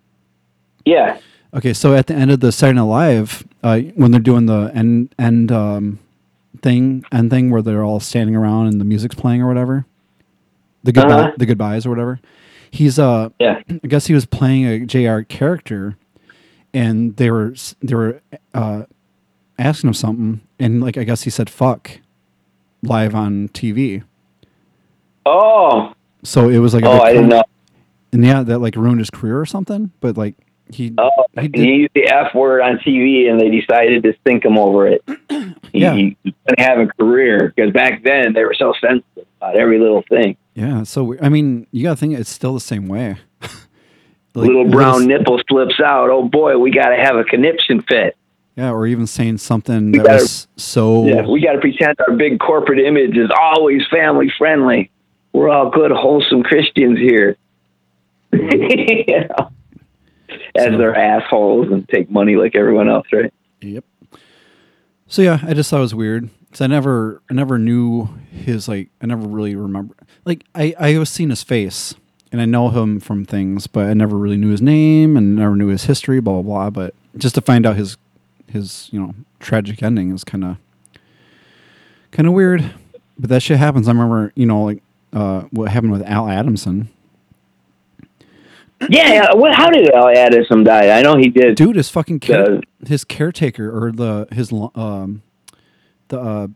Yeah. 0.84 1.18
Okay, 1.54 1.72
so 1.72 1.94
at 1.94 2.06
the 2.06 2.14
end 2.14 2.30
of 2.30 2.40
the 2.40 2.52
Saturday 2.52 2.76
Night 2.76 2.82
Live, 2.82 3.48
uh, 3.62 3.78
when 3.94 4.10
they're 4.10 4.20
doing 4.20 4.46
the 4.46 4.70
end 4.74 5.14
end 5.18 5.50
um, 5.50 5.98
thing 6.60 7.04
end 7.12 7.30
thing 7.30 7.50
where 7.50 7.62
they're 7.62 7.84
all 7.84 8.00
standing 8.00 8.36
around 8.36 8.66
and 8.66 8.80
the 8.80 8.84
music's 8.84 9.14
playing 9.14 9.40
or 9.42 9.48
whatever, 9.48 9.86
the 10.84 10.92
goodbye, 10.92 11.14
Uh-huh. 11.14 11.32
the 11.36 11.46
goodbyes 11.46 11.86
or 11.86 11.90
whatever, 11.90 12.20
he's 12.70 12.98
uh, 12.98 13.30
yeah, 13.38 13.60
I 13.84 13.86
guess 13.86 14.06
he 14.06 14.14
was 14.14 14.26
playing 14.26 14.66
a 14.66 14.80
J.R. 14.86 15.24
character, 15.24 15.96
and 16.74 17.16
they 17.16 17.30
were 17.30 17.54
they 17.82 17.94
were 17.94 18.20
uh, 18.54 18.84
asking 19.58 19.88
him 19.88 19.94
something, 19.94 20.40
and 20.58 20.80
like 20.82 20.96
I 20.96 21.04
guess 21.04 21.22
he 21.22 21.30
said 21.30 21.48
"fuck" 21.50 21.90
live 22.82 23.14
on 23.14 23.48
TV. 23.48 24.02
Oh, 25.26 25.92
So 26.22 26.48
it 26.48 26.58
was 26.58 26.74
like 26.74 26.84
Oh, 26.84 27.00
I 27.00 27.12
didn't 27.12 27.28
know. 27.28 27.42
and 28.12 28.24
yeah, 28.24 28.42
that 28.42 28.58
like 28.60 28.76
ruined 28.76 29.00
his 29.00 29.10
career 29.10 29.38
or 29.38 29.46
something. 29.46 29.90
But 30.00 30.16
like 30.16 30.34
he 30.70 30.94
oh, 30.98 31.10
he 31.40 31.50
he, 31.54 31.72
used 31.74 31.94
the 31.94 32.08
F 32.08 32.34
word 32.34 32.62
on 32.62 32.78
TV, 32.78 33.28
and 33.30 33.40
they 33.40 33.50
decided 33.50 34.02
to 34.04 34.14
sink 34.26 34.44
him 34.44 34.56
over 34.58 34.86
it. 34.86 35.02
He, 35.70 35.80
Yeah. 35.80 35.94
he 35.94 36.16
didn't 36.24 36.60
have 36.60 36.78
a 36.78 36.86
career 36.86 37.52
because 37.54 37.72
back 37.74 38.02
then 38.02 38.32
they 38.32 38.42
were 38.42 38.54
so 38.54 38.72
sensitive 38.80 39.26
about 39.38 39.54
every 39.58 39.78
little 39.78 40.02
thing. 40.08 40.34
Yeah, 40.58 40.82
so. 40.82 41.14
I 41.22 41.28
mean, 41.28 41.68
you 41.70 41.84
gotta 41.84 41.94
think 41.96 42.18
it's 42.18 42.28
still 42.30 42.52
the 42.54 42.60
same 42.60 42.88
way. 42.88 43.16
Like, 44.34 44.46
little 44.48 44.68
brown 44.70 45.06
little- 45.06 45.08
nipple 45.08 45.40
slips 45.48 45.80
out. 45.84 46.10
Oh 46.10 46.28
boy, 46.28 46.58
we 46.58 46.70
got 46.70 46.90
to 46.90 46.96
have 46.96 47.16
a 47.16 47.24
conniption 47.24 47.82
fit. 47.82 48.16
Yeah, 48.56 48.70
or 48.70 48.86
even 48.86 49.06
saying 49.06 49.38
something 49.38 49.90
We 49.90 49.98
that 49.98 50.04
gotta- 50.06 50.22
was 50.22 50.46
so. 50.56 51.06
Yeah, 51.06 51.26
we 51.26 51.40
got 51.40 51.52
to 51.52 51.58
pretend 51.60 51.96
our 52.06 52.14
big 52.14 52.38
corporate 52.38 52.78
image 52.78 53.16
is 53.16 53.30
always 53.36 53.82
family 53.90 54.30
friendly. 54.38 54.90
We're 55.32 55.48
all 55.48 55.70
good, 55.70 55.90
wholesome 55.90 56.42
Christians 56.44 56.98
here. 56.98 57.36
you 58.32 59.20
know, 59.28 59.50
as 60.54 60.76
they're 60.76 60.94
assholes 60.94 61.72
and 61.72 61.88
take 61.88 62.10
money 62.10 62.36
like 62.36 62.54
everyone 62.54 62.88
else, 62.88 63.06
right? 63.12 63.32
Yep. 63.62 63.84
So 65.08 65.22
yeah, 65.22 65.40
I 65.42 65.54
just 65.54 65.70
thought 65.70 65.78
it 65.78 65.80
was 65.80 65.94
weird 65.94 66.28
because 66.58 66.64
I 66.64 66.74
never, 66.74 67.22
I 67.30 67.34
never 67.34 67.56
knew 67.58 68.08
his 68.32 68.68
like, 68.68 68.88
I 69.00 69.06
never 69.06 69.26
really 69.28 69.54
remember. 69.54 69.94
Like, 70.24 70.44
I, 70.54 70.74
I 70.78 70.98
was 70.98 71.08
seeing 71.08 71.30
his 71.30 71.42
face 71.44 71.94
and 72.32 72.40
I 72.40 72.46
know 72.46 72.70
him 72.70 72.98
from 73.00 73.24
things, 73.24 73.66
but 73.68 73.86
I 73.86 73.94
never 73.94 74.16
really 74.16 74.36
knew 74.36 74.50
his 74.50 74.60
name 74.60 75.16
and 75.16 75.36
never 75.36 75.54
knew 75.54 75.68
his 75.68 75.84
history, 75.84 76.20
blah 76.20 76.42
blah 76.42 76.42
blah. 76.42 76.70
But 76.70 76.94
just 77.16 77.36
to 77.36 77.40
find 77.40 77.64
out 77.64 77.76
his, 77.76 77.96
his, 78.48 78.88
you 78.92 79.00
know, 79.00 79.14
tragic 79.38 79.82
ending 79.82 80.12
is 80.12 80.24
kind 80.24 80.44
of, 80.44 80.56
kind 82.10 82.26
of 82.26 82.34
weird. 82.34 82.74
But 83.18 83.30
that 83.30 83.42
shit 83.42 83.58
happens. 83.58 83.86
I 83.86 83.92
remember, 83.92 84.32
you 84.34 84.46
know, 84.46 84.64
like 84.64 84.82
uh, 85.12 85.42
what 85.50 85.70
happened 85.70 85.92
with 85.92 86.02
Al 86.02 86.28
Adamson. 86.28 86.88
Yeah, 88.88 89.12
yeah. 89.12 89.34
What? 89.34 89.54
How 89.54 89.70
did 89.70 89.90
Al 89.90 90.08
Adamson 90.08 90.62
die? 90.64 90.96
I 90.96 91.02
know 91.02 91.16
he 91.16 91.28
did. 91.30 91.56
Dude, 91.56 91.74
his 91.76 91.88
fucking 91.88 92.20
care- 92.20 92.56
Uh, 92.56 92.60
his 92.86 93.04
caretaker 93.04 93.70
or 93.76 93.90
the 93.90 94.28
his 94.30 94.52
um 94.52 95.22
the 96.08 96.20
uh, 96.20 96.46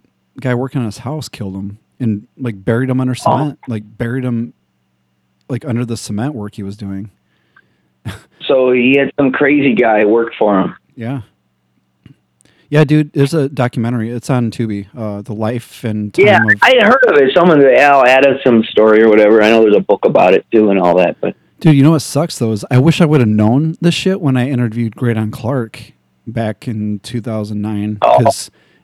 guy 0.41 0.55
working 0.55 0.81
on 0.81 0.87
his 0.87 0.99
house 0.99 1.29
killed 1.29 1.55
him 1.55 1.79
and 2.01 2.27
like 2.39 2.65
buried 2.65 2.91
him 2.91 3.01
under 3.01 3.15
cement, 3.15 3.59
like 3.69 3.83
buried 3.99 4.25
him 4.25 4.55
like 5.49 5.65
under 5.65 5.85
the 5.85 5.97
cement 5.97 6.35
work 6.35 6.55
he 6.55 6.63
was 6.63 6.77
doing. 6.77 7.11
So 8.49 8.73
he 8.73 8.97
had 8.99 9.13
some 9.17 9.31
crazy 9.31 9.73
guy 9.73 10.05
work 10.05 10.33
for 10.37 10.61
him. 10.61 10.75
Yeah. 10.97 11.23
Yeah, 12.71 12.83
dude, 12.85 13.13
there's 13.13 13.35
a 13.35 13.49
documentary. 13.49 14.11
It's 14.11 14.31
on 14.31 14.51
Tubi. 14.51 14.89
Uh, 14.97 15.23
the 15.23 15.33
life 15.35 15.85
and 15.85 16.13
time 16.13 16.27
Yeah, 16.27 16.39
of 16.39 16.59
I 16.63 16.73
heard 16.85 17.05
of 17.09 17.19
it. 17.19 17.33
Some 17.37 17.51
of 17.51 17.61
the 17.61 17.79
Al 17.81 18.05
Adamson 18.05 18.65
story 18.65 19.01
or 19.03 19.09
whatever. 19.09 19.43
I 19.43 19.51
know 19.51 19.61
there's 19.63 19.77
a 19.77 19.81
book 19.81 20.05
about 20.05 20.35
it 20.35 20.45
too 20.51 20.71
and 20.71 20.81
all 20.81 20.97
that. 20.97 21.21
But 21.21 21.37
Dude, 21.61 21.77
you 21.77 21.83
know 21.85 21.93
what 21.93 22.01
sucks 22.01 22.39
though 22.39 22.51
is 22.53 22.65
I 22.71 22.79
wish 22.79 23.01
I 23.01 23.05
would 23.05 23.21
have 23.21 23.29
known 23.29 23.77
this 23.81 23.95
shit 23.95 24.21
when 24.21 24.37
I 24.37 24.49
interviewed 24.49 24.97
Greydon 24.97 25.31
Clark 25.33 25.93
back 26.27 26.67
in 26.67 26.99
2009 27.01 27.99
Oh. 28.03 28.19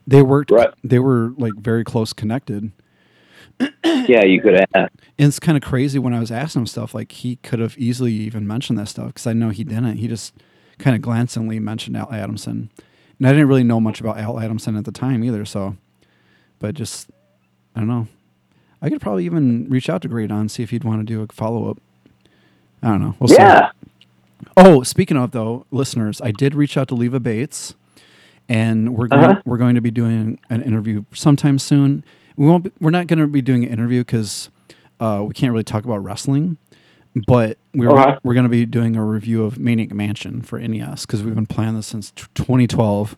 They 0.08 0.22
worked. 0.22 0.50
Right. 0.50 0.72
They 0.82 0.98
were 0.98 1.34
like 1.36 1.52
very 1.54 1.84
close 1.84 2.14
connected. 2.14 2.72
yeah, 3.84 4.24
you 4.24 4.40
could 4.40 4.54
have. 4.54 4.90
And 5.18 5.28
it's 5.28 5.38
kind 5.38 5.58
of 5.58 5.62
crazy 5.62 5.98
when 5.98 6.14
I 6.14 6.20
was 6.20 6.30
asking 6.30 6.62
him 6.62 6.66
stuff 6.66 6.94
like 6.94 7.12
he 7.12 7.36
could 7.36 7.58
have 7.58 7.76
easily 7.76 8.12
even 8.12 8.46
mentioned 8.46 8.78
that 8.78 8.88
stuff 8.88 9.08
because 9.08 9.26
I 9.26 9.34
know 9.34 9.50
he 9.50 9.64
didn't. 9.64 9.96
He 9.98 10.08
just 10.08 10.32
kind 10.78 10.96
of 10.96 11.02
glancingly 11.02 11.60
mentioned 11.60 11.96
Al 11.96 12.10
Adamson, 12.10 12.70
and 13.18 13.28
I 13.28 13.32
didn't 13.32 13.48
really 13.48 13.64
know 13.64 13.80
much 13.80 14.00
about 14.00 14.16
Al 14.18 14.40
Adamson 14.40 14.76
at 14.76 14.86
the 14.86 14.92
time 14.92 15.22
either. 15.22 15.44
So, 15.44 15.76
but 16.58 16.74
just 16.74 17.10
I 17.76 17.80
don't 17.80 17.88
know. 17.88 18.08
I 18.80 18.88
could 18.88 19.02
probably 19.02 19.26
even 19.26 19.68
reach 19.68 19.90
out 19.90 20.00
to 20.02 20.08
Greydon 20.08 20.50
see 20.50 20.62
if 20.62 20.70
he'd 20.70 20.84
want 20.84 21.00
to 21.00 21.04
do 21.04 21.20
a 21.20 21.26
follow 21.32 21.68
up. 21.68 21.78
I 22.82 22.88
don't 22.88 23.02
know. 23.02 23.14
We'll 23.18 23.30
Yeah. 23.30 23.70
See. 23.72 23.88
Oh, 24.56 24.82
speaking 24.84 25.18
of 25.18 25.32
though, 25.32 25.66
listeners, 25.70 26.20
I 26.22 26.30
did 26.30 26.54
reach 26.54 26.78
out 26.78 26.88
to 26.88 26.94
Leva 26.94 27.20
Bates, 27.20 27.74
and 28.48 28.96
we're 28.96 29.08
going 29.08 29.24
Uh-huh. 29.24 29.40
we're 29.44 29.58
going 29.58 29.74
to 29.74 29.80
be 29.80 29.90
doing 29.90 30.38
an 30.50 30.62
interview 30.62 31.04
sometime 31.12 31.58
soon. 31.58 32.04
We 32.36 32.46
won't. 32.46 32.64
Be, 32.64 32.70
we're 32.80 32.90
not 32.90 33.06
going 33.06 33.18
to 33.18 33.26
be 33.26 33.42
doing 33.42 33.64
an 33.64 33.70
interview 33.70 34.00
because 34.00 34.48
uh, 35.00 35.24
we 35.26 35.34
can't 35.34 35.52
really 35.52 35.64
talk 35.64 35.84
about 35.84 35.98
wrestling. 36.04 36.56
but 37.26 37.58
we're 37.74 37.90
Okay. 37.90 38.16
we're 38.22 38.34
going 38.34 38.44
to 38.44 38.50
be 38.50 38.64
doing 38.66 38.94
a 38.96 39.04
review 39.04 39.44
of 39.44 39.58
Maniac 39.58 39.92
Mansion 39.92 40.40
for 40.42 40.58
NES 40.58 41.04
because 41.06 41.22
we've 41.22 41.34
been 41.34 41.46
planning 41.46 41.74
this 41.76 41.86
since 41.86 42.10
t- 42.12 42.24
2012. 42.34 43.16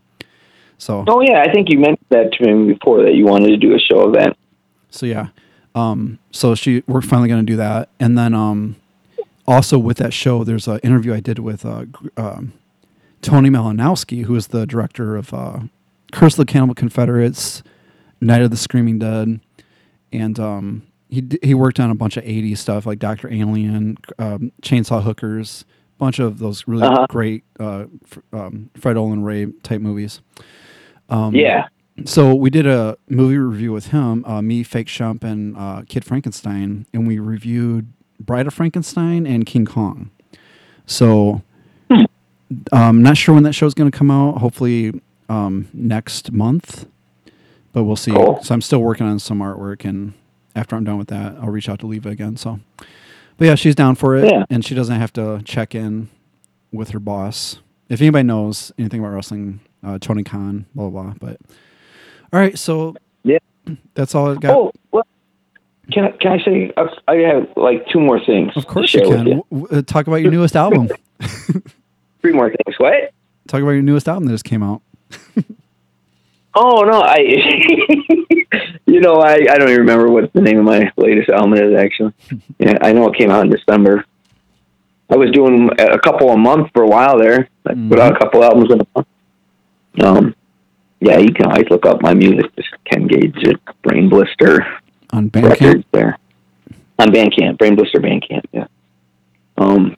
So 0.79 1.05
Oh 1.07 1.21
yeah, 1.21 1.43
I 1.47 1.53
think 1.53 1.69
you 1.71 1.79
mentioned 1.79 2.07
that 2.09 2.33
to 2.33 2.45
me 2.55 2.73
before 2.73 3.03
that 3.03 3.15
you 3.15 3.27
wanted 3.27 3.49
to 3.49 3.57
do 3.59 3.75
a 3.75 3.79
show 3.79 4.09
event. 4.09 4.37
So 4.91 5.05
yeah, 5.07 5.29
um, 5.75 6.19
so 6.31 6.55
she 6.55 6.83
we're 6.87 7.03
finally 7.03 7.29
gonna 7.29 7.43
do 7.43 7.57
that, 7.57 7.91
and 8.01 8.17
then 8.17 8.33
um, 8.33 8.77
also 9.47 9.79
with 9.79 9.99
that 9.99 10.15
show, 10.15 10.45
there's 10.45 10.67
an 10.67 10.79
interview 10.83 11.13
I 11.13 11.21
did 11.21 11.39
with 11.39 11.67
uh, 11.67 11.85
um, 12.17 12.55
Tony 13.23 13.51
Malanowski, 13.51 14.25
who 14.25 14.35
is 14.37 14.49
the 14.49 14.67
director 14.67 15.17
of 15.17 15.33
uh, 15.35 15.61
Curse 16.13 16.35
of 16.35 16.47
the 16.47 16.53
Cannibal 16.53 16.75
Confederates, 16.75 17.63
Night 18.21 18.43
of 18.43 18.51
the 18.51 18.57
Screaming 18.57 18.99
Dead, 18.99 19.41
and 20.13 20.41
um, 20.41 20.83
he 21.09 21.21
d- 21.21 21.39
he 21.43 21.55
worked 21.55 21.79
on 21.81 21.91
a 21.91 21.95
bunch 21.95 22.17
of 22.17 22.25
'80s 22.25 22.59
stuff 22.59 22.87
like 22.87 22.99
Doctor 22.99 23.33
Alien, 23.33 23.97
um, 24.19 24.53
Chainsaw 24.63 25.03
Hookers, 25.03 25.65
a 25.69 25.99
bunch 25.99 26.19
of 26.19 26.39
those 26.39 26.67
really 26.67 26.87
Uh-huh. 26.87 27.07
great 27.09 27.45
uh, 27.59 27.85
f- 28.05 28.19
um, 28.33 28.71
Fred 28.75 28.97
Olen 28.97 29.23
Ray 29.23 29.47
type 29.63 29.81
movies. 29.81 30.21
Um, 31.09 31.35
Yeah. 31.35 31.67
So 32.07 32.35
we 32.35 32.49
did 32.49 32.67
a 32.67 32.97
movie 33.11 33.37
review 33.37 33.73
with 33.73 33.89
him, 33.89 34.25
uh, 34.25 34.41
me, 34.41 34.63
Fake 34.63 34.87
Shump, 34.87 35.23
and 35.23 35.55
uh, 35.59 35.83
Kid 35.87 36.03
Frankenstein, 36.05 36.87
and 36.95 37.07
we 37.07 37.19
reviewed 37.19 37.93
Bride 38.19 38.47
of 38.47 38.55
Frankenstein 38.55 39.27
and 39.27 39.45
King 39.45 39.67
Kong. 39.67 40.11
So, 40.87 41.43
um, 42.73 43.03
not 43.03 43.17
sure 43.17 43.35
when 43.35 43.45
that 43.45 43.53
show's 43.55 43.75
going 43.75 43.91
to 43.91 43.97
come 43.97 44.11
out. 44.11 44.39
Hopefully 44.39 45.01
um, 45.29 45.69
next 45.73 46.33
month, 46.33 46.87
but 47.73 47.85
we'll 47.85 47.97
see. 47.97 48.13
Cool. 48.13 48.43
So 48.43 48.55
I'm 48.55 48.61
still 48.61 48.81
working 48.81 49.07
on 49.07 49.19
some 49.19 49.39
artwork, 49.41 49.85
and 49.85 50.15
after 50.57 50.77
I'm 50.77 50.85
done 50.85 50.99
with 50.99 51.09
that, 51.09 51.37
I'll 51.41 51.49
reach 51.51 51.69
out 51.69 51.79
to 51.81 51.87
Leva 51.87 52.09
again. 52.09 52.37
So, 52.37 52.59
but 53.37 53.45
yeah, 53.47 53.55
she's 53.55 53.75
down 53.75 53.95
for 53.95 54.17
it, 54.17 54.31
Yeah. 54.31 54.45
and 54.51 54.65
she 54.65 54.75
doesn't 54.75 54.97
have 54.99 55.13
to 55.15 55.41
check 55.45 55.75
in 55.75 56.09
with 56.73 56.91
her 56.91 56.99
boss. 57.01 57.59
If 57.89 58.01
anybody 58.01 58.25
knows 58.25 58.73
anything 58.79 59.01
about 59.01 59.13
wrestling, 59.13 59.61
uh, 59.85 59.99
Tony 60.01 60.23
Khan, 60.25 60.67
blah 60.75 60.89
blah 60.91 61.03
blah. 61.03 61.15
But 61.21 61.41
all 62.33 62.41
right, 62.41 62.59
so 62.59 62.95
yeah, 63.25 63.39
that's 63.95 64.15
all 64.15 64.31
I 64.33 64.35
got. 64.37 64.57
Oh, 64.57 64.73
well, 64.93 65.07
can 65.93 66.05
I, 66.05 66.11
can 66.13 66.33
I 66.41 66.45
say 66.45 66.73
I 67.09 67.15
have 67.17 67.49
like 67.57 67.87
two 67.89 67.99
more 68.01 68.21
things? 68.25 68.53
of 68.57 68.67
course 68.67 68.95
you 68.95 69.03
can. 69.03 69.43
Uh, 69.71 69.83
talk 69.83 70.07
about 70.07 70.17
your 70.23 70.31
newest 70.31 70.55
album. 70.57 70.89
Three 72.21 72.33
more 72.33 72.49
things. 72.49 72.79
What? 72.79 73.13
talk 73.49 73.63
about 73.63 73.71
your 73.71 73.83
newest 73.83 74.09
album 74.09 74.27
that 74.27 74.33
just 74.33 74.45
came 74.45 74.63
out. 74.63 74.83
Oh 76.55 76.83
no, 76.83 77.01
I. 77.01 77.19
you 78.87 79.01
know, 79.01 79.15
I 79.15 79.35
I 79.35 79.57
don't 79.57 79.69
even 79.69 79.81
remember 79.81 80.11
what 80.11 80.33
the 80.33 80.41
name 80.41 80.59
of 80.59 80.65
my 80.65 80.91
latest 80.97 81.31
album 81.31 81.55
is 81.55 81.79
actually. 81.79 82.13
Yeah, 82.59 82.77
I 82.83 82.93
know 82.93 83.09
it 83.09 83.17
came 83.17 83.31
out 83.31 83.45
in 83.45 83.51
December. 83.51 84.05
I 85.09 85.17
was 85.17 85.31
doing 85.31 85.71
a 85.79 85.99
couple 85.99 86.31
a 86.31 86.37
month 86.37 86.71
for 86.75 86.83
a 86.83 86.87
while 86.87 87.19
there. 87.19 87.49
I 87.67 87.75
put 87.89 87.99
out 87.99 88.15
a 88.15 88.19
couple 88.19 88.45
albums 88.45 88.71
in 88.71 88.81
a 88.81 88.87
month. 88.95 89.09
Um, 90.03 90.35
yeah, 91.01 91.19
you 91.19 91.33
can 91.33 91.47
always 91.47 91.71
look 91.71 91.87
up 91.87 92.03
my 92.03 92.15
music. 92.15 92.55
Just 92.57 92.69
Ken 92.85 93.07
Gage 93.07 93.45
at 93.47 93.83
Brain 93.83 94.09
Blister 94.09 94.67
on 95.11 95.31
Bandcamp 95.31 95.85
there. 95.93 96.19
On 96.99 97.09
Bandcamp, 97.09 97.59
Brain 97.59 97.77
Blister 97.77 97.99
Bandcamp. 97.99 98.45
Yeah. 98.53 98.67
Um, 99.57 99.97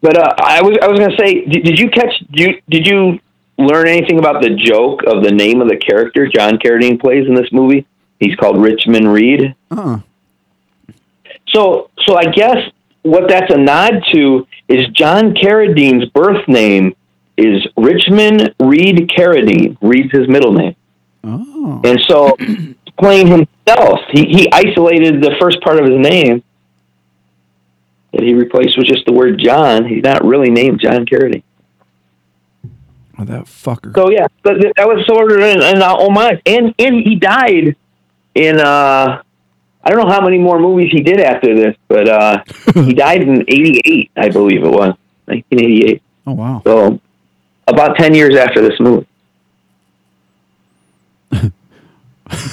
but 0.00 0.16
uh, 0.16 0.34
I 0.38 0.62
was 0.62 0.76
I 0.82 0.88
was 0.88 0.98
gonna 0.98 1.16
say, 1.18 1.44
did, 1.44 1.64
did 1.64 1.78
you 1.78 1.90
catch? 1.90 2.12
Did 2.30 2.40
you 2.40 2.62
did 2.68 2.86
you 2.86 3.18
learn 3.58 3.88
anything 3.88 4.18
about 4.18 4.40
the 4.42 4.50
joke 4.50 5.02
of 5.06 5.24
the 5.24 5.32
name 5.32 5.60
of 5.60 5.68
the 5.68 5.76
character 5.76 6.28
John 6.28 6.58
Carradine 6.58 7.00
plays 7.00 7.26
in 7.26 7.34
this 7.34 7.50
movie? 7.52 7.86
He's 8.20 8.34
called 8.36 8.60
Richmond 8.62 9.12
Reed. 9.12 9.54
Uh, 9.70 9.98
So, 11.48 11.90
so 12.06 12.16
I 12.16 12.24
guess 12.26 12.58
what 13.02 13.28
that's 13.28 13.52
a 13.52 13.56
nod 13.56 14.04
to 14.12 14.46
is 14.68 14.86
John 14.88 15.34
Carradine's 15.34 16.08
birth 16.10 16.46
name 16.46 16.94
is 17.36 17.66
Richmond 17.76 18.54
Reed 18.60 19.10
Carradine. 19.16 19.76
Reed's 19.80 20.12
his 20.12 20.28
middle 20.28 20.52
name. 20.52 20.76
Oh. 21.24 21.80
And 21.84 21.98
so, 22.08 22.36
playing 22.98 23.28
himself, 23.28 24.00
he, 24.12 24.24
he 24.26 24.52
isolated 24.52 25.22
the 25.22 25.36
first 25.40 25.60
part 25.62 25.78
of 25.78 25.86
his 25.86 25.98
name 25.98 26.42
that 28.12 28.22
he 28.22 28.34
replaced 28.34 28.76
with 28.78 28.86
just 28.86 29.04
the 29.06 29.12
word 29.12 29.38
John. 29.42 29.84
He's 29.86 30.02
not 30.02 30.24
really 30.24 30.50
named 30.50 30.80
John 30.80 31.04
Carradine. 31.06 31.42
oh, 33.18 33.24
that 33.24 33.44
fucker. 33.44 33.94
So 33.94 34.10
yeah, 34.10 34.26
but 34.42 34.54
that 34.76 34.86
was 34.88 35.04
sort 35.06 35.32
of 35.32 35.38
an, 35.38 35.62
an 35.62 35.82
homage, 35.82 36.40
and 36.46 36.74
and 36.78 36.94
he 36.96 37.16
died 37.16 37.76
in 38.34 38.58
uh, 38.60 39.22
I 39.84 39.90
don't 39.90 40.06
know 40.06 40.12
how 40.12 40.20
many 40.22 40.38
more 40.38 40.58
movies 40.58 40.90
he 40.92 41.00
did 41.02 41.20
after 41.20 41.54
this, 41.54 41.76
but 41.88 42.08
uh, 42.08 42.42
he 42.74 42.94
died 42.94 43.22
in 43.22 43.42
'88, 43.42 44.10
I 44.16 44.28
believe 44.28 44.62
it 44.64 44.70
was 44.70 44.94
1988. 45.26 46.02
Oh 46.26 46.32
wow. 46.32 46.62
So 46.64 47.00
about 47.66 47.96
ten 47.96 48.14
years 48.14 48.36
after 48.36 48.60
this 48.66 48.78
movie. 48.80 49.06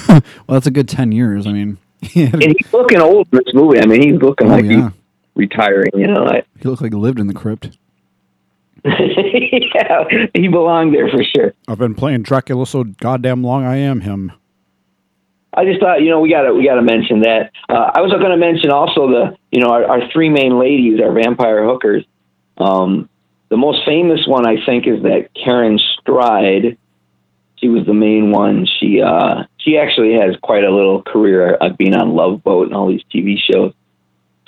well, 0.08 0.22
that's 0.48 0.66
a 0.66 0.70
good 0.70 0.88
ten 0.88 1.12
years. 1.12 1.46
I 1.46 1.52
mean, 1.52 1.78
And 2.14 2.42
he's 2.42 2.72
looking 2.72 3.00
old 3.00 3.28
in 3.32 3.38
this 3.44 3.54
movie. 3.54 3.80
I 3.80 3.86
mean, 3.86 4.02
he's 4.02 4.20
looking 4.20 4.48
Oh, 4.48 4.52
like 4.54 4.64
yeah. 4.64 4.90
he's 4.90 4.92
retiring. 5.36 5.90
You 5.94 6.08
know, 6.08 6.24
like, 6.24 6.46
he 6.58 6.68
looked 6.68 6.82
like 6.82 6.92
he 6.92 6.98
lived 6.98 7.20
in 7.20 7.28
the 7.28 7.34
crypt. 7.34 7.78
yeah, 8.84 10.04
he 10.34 10.48
belonged 10.48 10.94
there 10.94 11.08
for 11.08 11.22
sure. 11.22 11.54
I've 11.68 11.78
been 11.78 11.94
playing 11.94 12.22
Dracula 12.22 12.66
so 12.66 12.84
goddamn 12.84 13.42
long. 13.42 13.64
I 13.64 13.76
am 13.76 14.00
him. 14.00 14.32
I 15.52 15.64
just 15.64 15.80
thought, 15.80 16.02
you 16.02 16.10
know, 16.10 16.20
we 16.20 16.30
gotta 16.30 16.52
we 16.52 16.64
gotta 16.64 16.82
mention 16.82 17.20
that. 17.20 17.50
Uh, 17.68 17.90
I 17.94 18.00
was 18.02 18.12
going 18.12 18.30
to 18.30 18.36
mention 18.36 18.70
also 18.70 19.08
the, 19.08 19.36
you 19.50 19.60
know, 19.60 19.68
our, 19.68 19.84
our 19.86 20.10
three 20.12 20.28
main 20.28 20.58
ladies, 20.58 21.00
our 21.00 21.12
vampire 21.12 21.64
hookers. 21.64 22.04
Um, 22.58 23.08
the 23.48 23.56
most 23.56 23.84
famous 23.86 24.26
one, 24.26 24.46
I 24.46 24.64
think, 24.66 24.86
is 24.86 25.02
that 25.02 25.30
Karen 25.34 25.78
Stride. 26.00 26.76
She 27.56 27.68
was 27.68 27.86
the 27.86 27.94
main 27.94 28.32
one. 28.32 28.66
She 28.78 29.00
uh, 29.00 29.44
she 29.56 29.78
actually 29.78 30.12
has 30.20 30.36
quite 30.42 30.64
a 30.64 30.70
little 30.70 31.02
career 31.02 31.54
of 31.54 31.78
being 31.78 31.94
on 31.94 32.14
Love 32.14 32.44
Boat 32.44 32.66
and 32.66 32.76
all 32.76 32.88
these 32.88 33.04
TV 33.12 33.36
shows. 33.38 33.72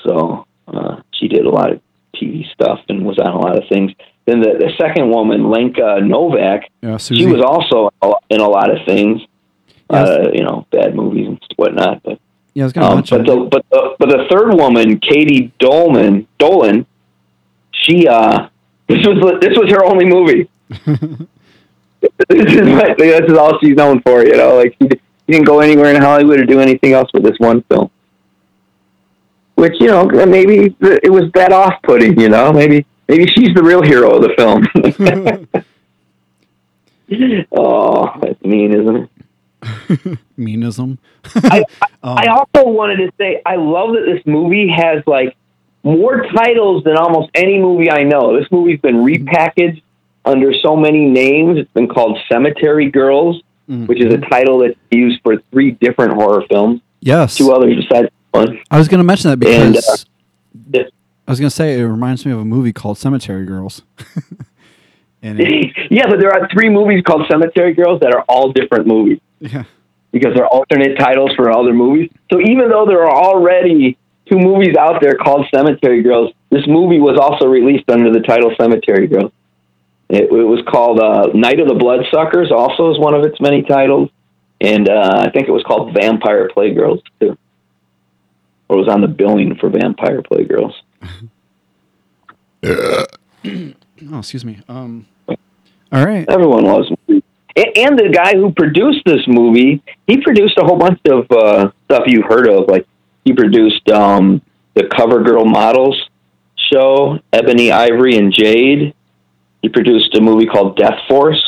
So 0.05 0.47
uh, 0.73 1.03
she 1.12 1.28
did 1.28 1.47
a 1.47 1.51
lot 1.51 1.73
of 1.73 1.81
TV 2.15 2.51
stuff 2.53 2.81
and 2.89 3.05
was 3.05 3.19
on 3.19 3.32
a 3.32 3.39
lot 3.39 3.57
of 3.57 3.65
things. 3.69 3.93
Then 4.27 4.40
the, 4.40 4.59
the 4.59 4.73
second 4.78 5.11
woman, 5.11 5.51
Lenka 5.51 6.01
Novak, 6.03 6.70
Yeah, 6.82 6.99
she 6.99 7.27
was 7.27 7.43
also 7.43 7.90
in 8.28 8.40
a 8.40 8.49
lot 8.49 8.70
of 8.70 8.85
things, 8.86 9.23
uh, 9.89 10.28
you 10.32 10.43
know, 10.43 10.66
bad 10.70 10.95
movies 10.95 11.28
and 11.28 11.40
whatnot. 11.57 12.03
But 12.03 12.20
Yeah, 12.55 12.65
I 12.65 12.95
was 12.95 13.12
um, 13.12 13.19
but 13.19 13.27
the 13.27 13.49
but 13.51 13.65
the 13.70 13.97
but 13.99 14.09
the 14.11 14.27
third 14.31 14.55
woman, 14.55 15.01
Katie 15.01 15.53
Dolman 15.59 16.27
Dolan, 16.39 16.86
she 17.73 18.07
uh, 18.07 18.49
this 18.89 19.07
was 19.07 19.40
this 19.40 19.57
was 19.57 19.70
her 19.70 19.85
only 19.85 20.05
movie. 20.05 20.49
this 22.28 22.55
is 22.55 22.69
what, 22.69 22.99
this 22.99 23.24
is 23.28 23.39
all 23.39 23.59
she's 23.61 23.77
known 23.77 24.03
for. 24.03 24.24
You 24.24 24.36
know, 24.36 24.57
like 24.57 24.77
she, 24.81 24.89
she 24.90 25.32
didn't 25.32 25.47
go 25.47 25.61
anywhere 25.61 25.95
in 25.95 26.03
Hollywood 26.03 26.40
or 26.40 26.45
do 26.45 26.61
anything 26.61 26.93
else 26.93 27.11
with 27.15 27.23
this 27.23 27.39
one 27.39 27.62
film. 27.62 27.90
Which 29.59 29.74
you 29.80 29.89
know 29.89 30.05
maybe 30.05 30.76
it 30.80 31.10
was 31.10 31.32
that 31.35 31.52
off-putting. 31.52 32.20
You 32.20 32.28
know, 32.28 32.52
maybe 32.52 32.86
maybe 33.09 33.26
she's 33.26 33.52
the 33.55 33.62
real 33.62 33.82
hero 33.82 34.16
of 34.16 34.22
the 34.22 34.35
film. 34.36 34.64
oh, 37.52 38.12
that's 38.20 38.40
mean, 38.43 38.72
isn't 38.72 38.97
it? 38.97 40.18
Meanism. 40.36 40.98
I, 41.35 41.64
oh. 42.05 42.14
I 42.14 42.26
also 42.28 42.68
wanted 42.68 42.98
to 42.98 43.12
say 43.18 43.43
I 43.44 43.56
love 43.56 43.94
that 43.94 44.05
this 44.06 44.24
movie 44.26 44.68
has 44.68 45.02
like 45.09 45.36
more 45.82 46.24
titles 46.36 46.85
than 46.85 46.97
almost 46.97 47.30
any 47.35 47.59
movie 47.59 47.90
I 47.90 48.05
know. 48.05 48.39
This 48.39 48.51
movie's 48.52 48.80
been 48.80 48.98
mm-hmm. 48.98 49.26
repackaged 49.26 49.82
under 50.24 50.52
so 50.55 50.76
many 50.76 51.06
names. 51.06 51.59
It's 51.59 51.72
been 51.72 51.89
called 51.89 52.18
Cemetery 52.30 52.90
Girls, 52.90 53.43
which 53.66 54.01
is 54.01 54.12
a 54.12 54.18
mm-hmm. 54.18 54.30
title 54.30 54.59
that's 54.59 54.78
used 54.90 55.20
for 55.22 55.39
three 55.51 55.72
different 55.72 56.12
horror 56.12 56.44
films. 56.48 56.80
Yes. 57.01 57.36
Two 57.36 57.52
others 57.52 57.74
besides 57.76 58.10
one. 58.31 58.59
I 58.71 58.79
was 58.79 58.89
going 58.89 58.99
to 58.99 59.05
mention 59.05 59.31
that 59.31 59.47
And, 59.47 59.75
because 59.75 60.07
uh, 60.75 60.91
I 61.27 61.31
was 61.31 61.41
going 61.41 61.51
to 61.51 61.55
say 61.55 61.79
it 61.79 61.85
reminds 61.85 62.25
me 62.25 62.33
of 62.33 62.39
a 62.39 62.45
movie 62.45 62.73
called 62.73 62.99
Cemetery 62.99 63.45
Girls. 63.45 63.83
and 65.23 65.41
it, 65.41 65.73
yeah, 65.91 66.07
but 66.09 66.21
there 66.21 66.31
are 66.31 66.49
three 66.53 66.69
movies 66.71 67.03
called 67.07 67.27
Cemetery 67.31 67.75
Girls 67.75 68.01
that 68.01 68.15
are 68.15 68.23
all 68.29 68.53
different 68.53 68.87
movies. 68.87 69.21
Yeah. 69.41 69.65
Because 70.11 70.35
they're 70.35 70.47
alternate 70.47 70.99
titles 70.99 71.33
for 71.37 71.51
other 71.51 71.75
movies. 71.75 72.11
So 72.33 72.41
even 72.41 72.71
though 72.71 72.87
there 72.87 73.05
are 73.05 73.15
already 73.15 73.99
two 74.27 74.39
movies 74.39 74.75
out 74.79 75.03
there 75.03 75.17
called 75.17 75.47
Cemetery 75.55 76.03
Girls, 76.03 76.33
this 76.51 76.67
movie 76.67 76.99
was 76.99 77.19
also 77.21 77.47
released 77.47 77.89
under 77.91 78.11
the 78.11 78.21
title 78.21 78.55
Cemetery 78.59 79.07
Girls. 79.07 79.33
It, 80.09 80.25
it 80.25 80.31
was 80.31 80.63
called 80.67 80.99
uh, 80.99 81.29
Night 81.35 81.61
of 81.61 81.69
the 81.69 81.75
Bloodsuckers, 81.75 82.51
also 82.51 82.91
is 82.91 82.99
one 82.99 83.15
of 83.15 83.25
its 83.25 83.39
many 83.41 83.63
titles. 83.63 84.09
And 84.61 84.89
uh, 84.89 85.25
I 85.27 85.31
think 85.31 85.47
it 85.47 85.53
was 85.53 85.63
called 85.65 85.95
Vampire 85.95 86.49
Playgirls, 86.49 87.03
too. 87.21 87.37
Or 88.69 88.77
was 88.77 88.89
on 88.89 89.01
the 89.01 89.09
billing 89.09 89.57
for 89.57 89.70
Vampire 89.70 90.23
Playgirls. 90.23 90.74
oh, 92.65 94.19
excuse 94.19 94.45
me. 94.45 94.61
Um, 94.69 95.07
all 95.90 96.05
right. 96.05 96.28
Everyone 96.28 96.65
loves 96.65 96.90
movies. 97.07 97.23
And 97.57 97.99
the 97.99 98.11
guy 98.11 98.35
who 98.36 98.53
produced 98.53 99.05
this 99.05 99.27
movie, 99.27 99.82
he 100.07 100.20
produced 100.23 100.59
a 100.59 100.65
whole 100.65 100.78
bunch 100.78 101.01
of 101.07 101.27
uh, 101.31 101.70
stuff 101.86 102.05
you've 102.07 102.27
heard 102.27 102.49
of. 102.49 102.69
Like 102.69 102.86
he 103.24 103.32
produced 103.32 103.89
um, 103.90 104.43
the 104.74 104.82
CoverGirl 104.82 105.51
models 105.51 106.01
show, 106.73 107.19
Ebony, 107.32 107.73
Ivory, 107.73 108.16
and 108.16 108.32
Jade. 108.32 108.95
He 109.62 109.69
produced 109.69 110.15
a 110.16 110.20
movie 110.20 110.47
called 110.47 110.77
Death 110.77 111.01
Force, 111.09 111.43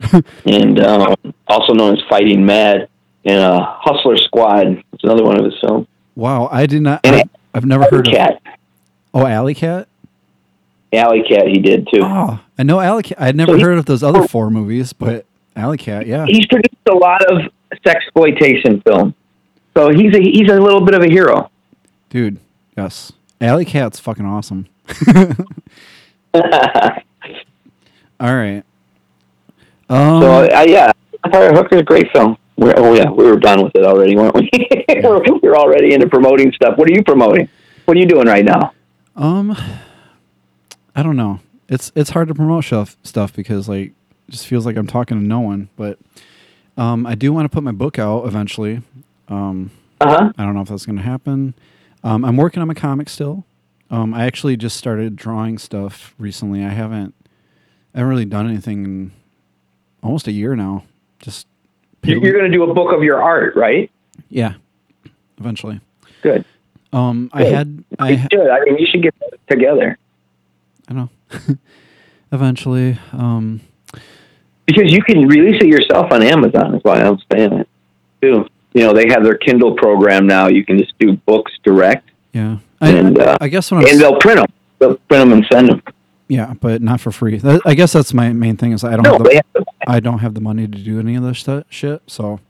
and 0.44 0.78
um, 0.80 1.16
also 1.48 1.72
known 1.72 1.96
as 1.96 2.02
Fighting 2.08 2.46
Mad. 2.46 2.88
And 3.26 3.40
uh, 3.40 3.60
Hustler 3.80 4.16
Squad. 4.16 4.82
It's 4.92 5.04
another 5.04 5.24
one 5.24 5.38
of 5.38 5.44
his 5.44 5.54
films. 5.60 5.86
Wow, 6.14 6.48
I 6.50 6.64
did 6.66 6.80
not. 6.82 7.00
I, 7.04 7.24
I've 7.52 7.64
never 7.66 7.84
heard 7.90 8.06
Cat. 8.06 8.40
of. 8.46 8.52
Oh, 9.12 9.26
Alley 9.26 9.54
Cat. 9.54 9.88
Alley 10.92 11.22
Cat. 11.28 11.48
He 11.48 11.58
did 11.58 11.88
too. 11.92 12.00
Oh, 12.02 12.38
I 12.56 12.62
know 12.62 12.80
Alley 12.80 13.02
Cat. 13.02 13.20
I'd 13.20 13.34
never 13.36 13.58
So 13.58 13.64
heard 13.64 13.78
of 13.78 13.86
those 13.86 14.02
other 14.04 14.26
four 14.28 14.48
movies, 14.50 14.92
but 14.92 15.26
Alley 15.56 15.76
Cat, 15.76 16.06
yeah. 16.06 16.24
He's 16.26 16.46
produced 16.46 16.74
a 16.88 16.94
lot 16.94 17.24
of 17.30 17.42
sex 17.84 17.96
exploitation 18.04 18.80
films, 18.82 19.14
so 19.76 19.90
he's 19.90 20.14
a 20.14 20.20
he's 20.20 20.48
a 20.50 20.60
little 20.60 20.84
bit 20.84 20.94
of 20.94 21.02
a 21.02 21.08
hero. 21.08 21.50
Dude, 22.10 22.38
yes. 22.76 23.12
Alley 23.40 23.64
Cat's 23.64 23.98
fucking 23.98 24.24
awesome. 24.24 24.66
All 26.34 26.42
right. 28.20 28.62
Um, 29.88 30.22
so 30.22 30.44
uh, 30.54 30.64
yeah, 30.66 30.92
Fire 31.30 31.52
Hooker's 31.52 31.80
a 31.80 31.84
great 31.84 32.06
film. 32.12 32.38
We're, 32.56 32.74
oh 32.76 32.94
yeah, 32.94 33.10
we 33.10 33.24
were 33.24 33.36
done 33.36 33.62
with 33.62 33.74
it 33.74 33.84
already, 33.84 34.16
weren't 34.16 34.34
we? 34.34 34.50
we're, 34.88 35.22
we're 35.42 35.56
already 35.56 35.92
into 35.92 36.08
promoting 36.08 36.52
stuff. 36.52 36.78
What 36.78 36.90
are 36.90 36.94
you 36.94 37.02
promoting? 37.02 37.48
What 37.84 37.96
are 37.96 38.00
you 38.00 38.06
doing 38.06 38.26
right 38.26 38.44
now? 38.44 38.72
Um, 39.14 39.56
I 40.94 41.02
don't 41.02 41.16
know. 41.16 41.40
It's 41.68 41.92
it's 41.94 42.10
hard 42.10 42.28
to 42.28 42.34
promote 42.34 42.64
stuff 42.64 42.96
stuff 43.02 43.34
because 43.34 43.68
like 43.68 43.88
it 43.88 44.30
just 44.30 44.46
feels 44.46 44.64
like 44.64 44.76
I'm 44.76 44.86
talking 44.86 45.18
to 45.20 45.24
no 45.24 45.40
one. 45.40 45.68
But 45.76 45.98
um, 46.76 47.06
I 47.06 47.14
do 47.14 47.32
want 47.32 47.44
to 47.44 47.54
put 47.54 47.62
my 47.62 47.72
book 47.72 47.98
out 47.98 48.26
eventually. 48.26 48.82
Um, 49.28 49.70
uh-huh. 50.00 50.32
I 50.36 50.44
don't 50.44 50.54
know 50.54 50.60
if 50.60 50.68
that's 50.68 50.86
going 50.86 50.96
to 50.96 51.02
happen. 51.02 51.54
Um, 52.04 52.24
I'm 52.24 52.36
working 52.36 52.60
on 52.60 52.68
my 52.68 52.74
comic 52.74 53.08
still. 53.08 53.44
Um, 53.90 54.14
I 54.14 54.24
actually 54.24 54.56
just 54.56 54.76
started 54.76 55.16
drawing 55.16 55.58
stuff 55.58 56.14
recently. 56.18 56.64
I 56.64 56.70
haven't 56.70 57.14
I 57.94 57.98
haven't 57.98 58.10
really 58.10 58.24
done 58.24 58.48
anything 58.48 58.84
in 58.84 59.12
almost 60.02 60.26
a 60.26 60.32
year 60.32 60.56
now. 60.56 60.84
Just 61.18 61.46
You're 62.06 62.32
going 62.32 62.50
to 62.50 62.56
do 62.56 62.62
a 62.68 62.74
book 62.74 62.92
of 62.92 63.02
your 63.02 63.22
art, 63.22 63.56
right? 63.56 63.90
yeah, 64.28 64.54
eventually. 65.38 65.80
Good. 66.22 66.44
Um, 66.92 67.30
I 67.32 67.44
had 67.44 67.84
I 67.98 68.10
You 68.10 68.16
ha- 68.18 68.28
should. 68.32 68.48
I 68.50 68.60
mean, 68.64 68.78
you 68.78 68.86
should 68.86 69.02
get 69.02 69.14
together 69.48 69.98
I 70.88 70.94
know. 70.94 71.10
eventually. 72.32 72.98
Um, 73.12 73.60
because 74.66 74.90
you 74.92 75.02
can 75.02 75.26
release 75.28 75.60
it 75.62 75.66
yourself 75.68 76.10
on 76.12 76.22
Amazon. 76.22 76.74
Is 76.74 76.82
why 76.84 77.02
I'm 77.02 77.18
saying 77.32 77.52
it 77.52 77.68
too. 78.22 78.48
You 78.72 78.82
know, 78.82 78.92
they 78.92 79.08
have 79.08 79.22
their 79.22 79.36
Kindle 79.36 79.74
program 79.74 80.26
now. 80.26 80.48
You 80.48 80.64
can 80.64 80.78
just 80.78 80.92
do 80.98 81.12
books 81.18 81.52
direct, 81.64 82.10
yeah. 82.32 82.58
I, 82.80 82.90
and 82.90 83.18
uh, 83.18 83.38
I 83.40 83.48
guess 83.48 83.70
when 83.70 83.80
I'm 83.82 83.88
and 83.88 84.00
they'll 84.00 84.18
print 84.18 84.38
them. 84.38 84.46
They'll 84.78 84.96
print 84.96 85.28
them 85.28 85.32
and 85.32 85.46
send 85.50 85.68
them. 85.68 85.82
Yeah, 86.28 86.54
but 86.60 86.82
not 86.82 87.00
for 87.00 87.12
free. 87.12 87.38
That, 87.38 87.60
I 87.64 87.74
guess 87.74 87.92
that's 87.92 88.12
my 88.12 88.32
main 88.32 88.56
thing 88.56 88.72
is 88.72 88.82
I 88.84 88.96
don't 88.96 89.02
No, 89.04 89.12
have 89.12 89.22
the, 89.22 89.42
have 89.56 89.66
I 89.86 90.00
don't 90.00 90.18
have 90.18 90.34
the 90.34 90.40
money 90.40 90.66
to 90.66 90.78
do 90.78 90.98
any 90.98 91.14
of 91.14 91.22
this 91.22 91.38
stu- 91.38 91.64
shit. 91.70 92.02
So 92.08 92.40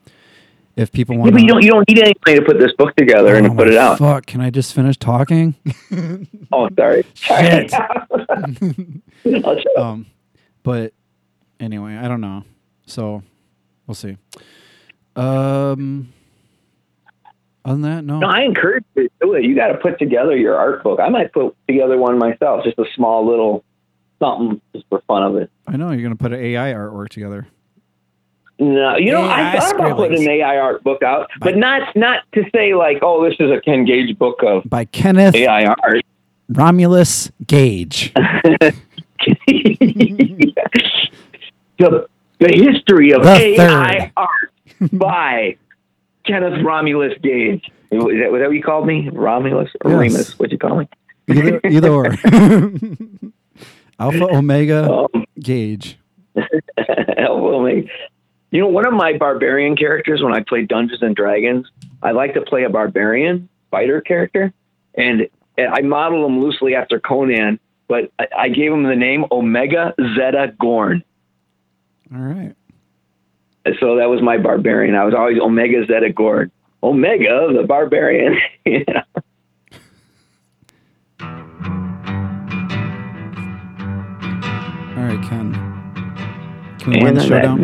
if 0.76 0.90
people 0.92 1.14
Yeah, 1.14 1.20
want 1.20 1.32
but 1.34 1.42
you 1.42 1.48
don't 1.48 1.62
you 1.62 1.70
don't 1.70 1.88
need 1.88 1.98
anybody 1.98 2.36
to 2.36 2.42
put 2.42 2.58
this 2.58 2.72
book 2.78 2.96
together 2.96 3.34
and 3.36 3.46
to 3.46 3.54
put 3.54 3.68
it 3.68 3.76
out. 3.76 3.98
Fuck, 3.98 4.26
can 4.26 4.40
I 4.40 4.48
just 4.50 4.74
finish 4.74 4.96
talking? 4.96 5.54
Oh, 6.52 6.68
sorry. 6.78 7.04
Shit. 7.14 7.72
I'll 7.74 9.58
shut 9.58 9.76
up. 9.76 9.78
um, 9.78 10.06
but 10.62 10.92
anyway, 11.60 11.96
I 11.96 12.06
don't 12.08 12.20
know. 12.20 12.44
So 12.86 13.22
we'll 13.86 13.94
see. 13.96 14.16
Um, 15.16 16.12
other 17.64 17.74
than 17.74 17.82
that, 17.82 18.04
no. 18.04 18.20
No, 18.20 18.28
I 18.28 18.42
encourage 18.42 18.84
you 18.94 19.04
to 19.04 19.10
do 19.20 19.34
it. 19.34 19.44
You 19.44 19.54
got 19.56 19.68
to 19.68 19.78
put 19.78 19.98
together 19.98 20.36
your 20.36 20.56
art 20.56 20.84
book. 20.84 21.00
I 21.00 21.08
might 21.08 21.32
put 21.32 21.54
together 21.68 21.98
one 21.98 22.16
myself, 22.18 22.64
just 22.64 22.78
a 22.78 22.84
small 22.94 23.26
little 23.28 23.64
something 24.18 24.60
just 24.74 24.86
for 24.88 25.00
fun 25.06 25.22
of 25.22 25.36
it. 25.36 25.50
I 25.66 25.76
know 25.76 25.90
you're 25.90 26.02
gonna 26.02 26.16
put 26.16 26.32
an 26.32 26.40
AI 26.40 26.72
artwork 26.72 27.08
together. 27.10 27.46
No, 28.58 28.96
you 28.96 29.12
know, 29.12 29.22
AI 29.22 29.52
I 29.54 29.60
thought 29.60 29.74
about 29.74 29.96
putting 29.98 30.22
an 30.22 30.28
AI 30.30 30.56
art 30.56 30.82
book 30.82 31.02
out, 31.02 31.28
but 31.40 31.56
not 31.58 31.94
not 31.94 32.22
to 32.32 32.42
say 32.54 32.74
like, 32.74 32.98
oh, 33.02 33.22
this 33.28 33.36
is 33.38 33.50
a 33.50 33.60
Ken 33.60 33.84
Gage 33.84 34.16
book 34.18 34.42
of 34.42 34.62
by 34.68 34.86
Kenneth 34.86 35.34
AI 35.34 35.66
art. 35.66 36.02
Romulus 36.48 37.30
Gage. 37.46 38.14
the 38.14 38.74
the 42.38 42.48
history 42.48 43.12
of 43.12 43.22
The 43.22 43.30
AI 43.60 43.98
third. 44.00 44.12
art 44.16 44.52
by 44.92 45.56
Kenneth 46.26 46.62
Romulus 46.64 47.12
Gage. 47.22 47.70
Is 47.90 47.98
that 48.00 48.30
what 48.30 48.52
you 48.52 48.62
called 48.62 48.86
me? 48.86 49.08
Romulus 49.10 49.70
or 49.84 49.90
Yes. 49.92 50.00
Remus? 50.00 50.38
What'd 50.38 50.52
you 50.52 50.58
call 50.58 50.78
me? 50.78 50.88
Either, 51.28 51.60
either 51.64 51.90
or. 51.90 52.04
Alpha 53.98 54.24
Omega 54.24 54.90
Um, 55.14 55.24
Gage. 55.40 55.98
Alpha 56.36 57.30
Omega. 57.30 57.88
You 58.50 58.60
know, 58.60 58.68
one 58.68 58.86
of 58.86 58.92
my 58.92 59.16
barbarian 59.16 59.76
characters 59.76 60.22
when 60.22 60.32
I 60.32 60.40
play 60.40 60.64
Dungeons 60.64 61.02
and 61.02 61.14
Dragons, 61.16 61.66
I 62.02 62.12
like 62.12 62.34
to 62.34 62.40
play 62.40 62.64
a 62.64 62.70
barbarian 62.70 63.48
fighter 63.70 64.00
character, 64.00 64.52
and 64.94 65.28
I 65.58 65.80
modeled 65.82 66.30
him 66.30 66.40
loosely 66.40 66.74
after 66.74 67.00
Conan, 67.00 67.58
but 67.88 68.12
I, 68.18 68.26
I 68.38 68.48
gave 68.48 68.72
him 68.72 68.84
the 68.84 68.94
name 68.96 69.24
Omega 69.32 69.94
Zeta 70.14 70.54
Gorn. 70.60 71.02
All 72.14 72.20
right. 72.20 72.54
So 73.80 73.96
that 73.96 74.08
was 74.08 74.22
my 74.22 74.38
barbarian. 74.38 74.94
I 74.94 75.04
was 75.04 75.12
always 75.14 75.38
Omega 75.40 75.84
Zeta 75.86 76.12
Gorn. 76.12 76.52
Omega, 76.82 77.48
the 77.52 77.64
barbarian. 77.66 78.36
you 78.64 78.84
know? 78.86 79.02
All 85.06 85.12
right, 85.14 85.28
Ken. 85.28 85.52
Can 86.80 86.92
we 86.92 86.98
And 86.98 87.16
the 87.16 87.20
on 87.20 87.28
show 87.28 87.34
that 87.34 87.44
down? 87.44 87.62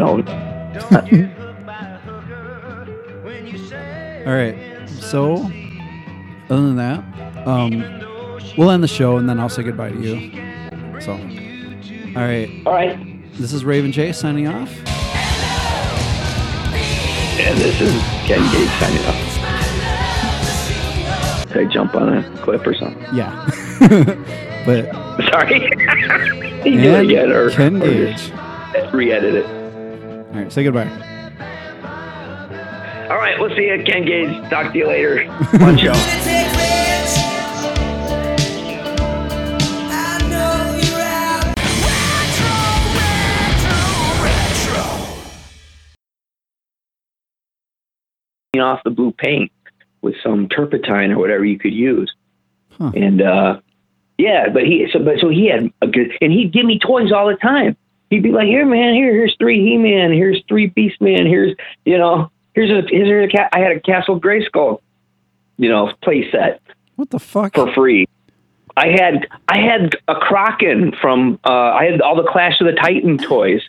All 4.29 4.33
right. 4.33 4.57
So, 4.89 5.51
other 6.49 6.63
than 6.63 6.77
that, 6.77 7.03
um, 7.45 7.83
we'll 8.57 8.71
end 8.71 8.85
the 8.85 8.89
show 8.89 9.17
and 9.17 9.29
then 9.29 9.41
I'll 9.41 9.49
say 9.49 9.65
goodbye 9.65 9.91
to 9.91 10.01
you. 10.01 10.31
So, 11.01 11.15
all 11.15 12.23
right. 12.23 12.49
All 12.65 12.75
right. 12.75 12.97
This 13.33 13.53
is 13.53 13.65
Raven 13.65 13.91
J 13.91 14.13
signing 14.13 14.47
off. 14.47 14.71
And 17.41 17.59
this 17.59 17.81
is 17.81 18.01
Ken 18.25 18.39
Gage 18.53 18.69
signing 18.79 19.05
off. 19.07 19.33
Did 21.49 21.57
I 21.57 21.65
jump 21.65 21.97
on 21.97 22.19
a 22.19 22.23
clip 22.39 22.65
or 22.65 22.75
something? 22.75 23.03
Yeah. 23.13 23.35
but 24.65 24.93
Sorry. 25.29 25.69
you 26.65 26.81
do 26.81 26.95
it 26.95 27.05
again 27.05 27.33
or, 27.33 27.51
Ken 27.51 27.83
or 27.83 27.87
Gage. 27.87 28.33
re-edit 28.93 29.35
it. 29.35 29.47
All 29.47 30.41
right. 30.41 30.53
Say 30.53 30.65
goodbye. 30.65 30.89
All 33.11 33.19
right, 33.19 33.39
we'll 33.39 33.55
see 33.55 33.67
you, 33.67 33.83
Ken 33.85 34.05
Gage. 34.07 34.49
Talk 34.49 34.73
to 34.73 34.79
you 34.79 34.87
later. 34.87 35.27
Fun 35.59 35.77
show. 35.77 35.93
off 48.59 48.81
the 48.85 48.91
blue 48.91 49.13
paint 49.13 49.51
with 50.03 50.15
some 50.23 50.49
turpentine 50.49 51.11
or 51.11 51.19
whatever 51.19 51.45
you 51.45 51.59
could 51.59 51.73
use. 51.73 52.13
And 52.79 53.23
uh 53.23 53.61
yeah, 54.19 54.49
but 54.49 54.65
he 54.65 54.87
so 54.93 54.99
but 54.99 55.19
so 55.21 55.29
he 55.29 55.49
had 55.49 55.71
a 55.81 55.87
good 55.87 56.13
and 56.21 56.33
he'd 56.33 56.53
give 56.53 56.65
me 56.65 56.79
toys 56.79 57.13
all 57.13 57.27
the 57.27 57.37
time. 57.37 57.77
He'd 58.11 58.23
be 58.23 58.31
like, 58.31 58.47
"Here, 58.47 58.67
man, 58.67 58.95
here, 58.95 59.13
here's 59.13 59.35
three 59.39 59.65
He-Man, 59.65 60.13
here's 60.13 60.43
three 60.49 60.67
Beast 60.67 61.01
Man, 61.01 61.27
here's 61.27 61.57
you 61.85 61.99
know, 61.99 62.31
here's 62.55 62.71
a 62.71 62.87
here's 62.89 63.29
a 63.29 63.35
cat. 63.35 63.51
I 63.53 63.61
had 63.61 63.73
a 63.73 63.81
Castle 63.81 64.21
Grayskull, 64.21 64.81
you 65.57 65.69
know, 65.69 65.93
play 66.03 66.31
set. 66.31 66.61
What 66.97 67.11
the 67.11 67.19
fuck? 67.19 67.55
For 67.55 67.73
free. 67.73 68.07
I 68.77 68.89
had 68.89 69.27
I 69.49 69.59
had 69.59 69.97
a 70.09 70.15
Kraken 70.15 70.93
from 71.01 71.39
uh, 71.45 71.51
I 71.51 71.85
had 71.85 72.01
all 72.01 72.17
the 72.17 72.29
Clash 72.31 72.61
of 72.61 72.67
the 72.67 72.73
Titan 72.73 73.19
toys. 73.19 73.63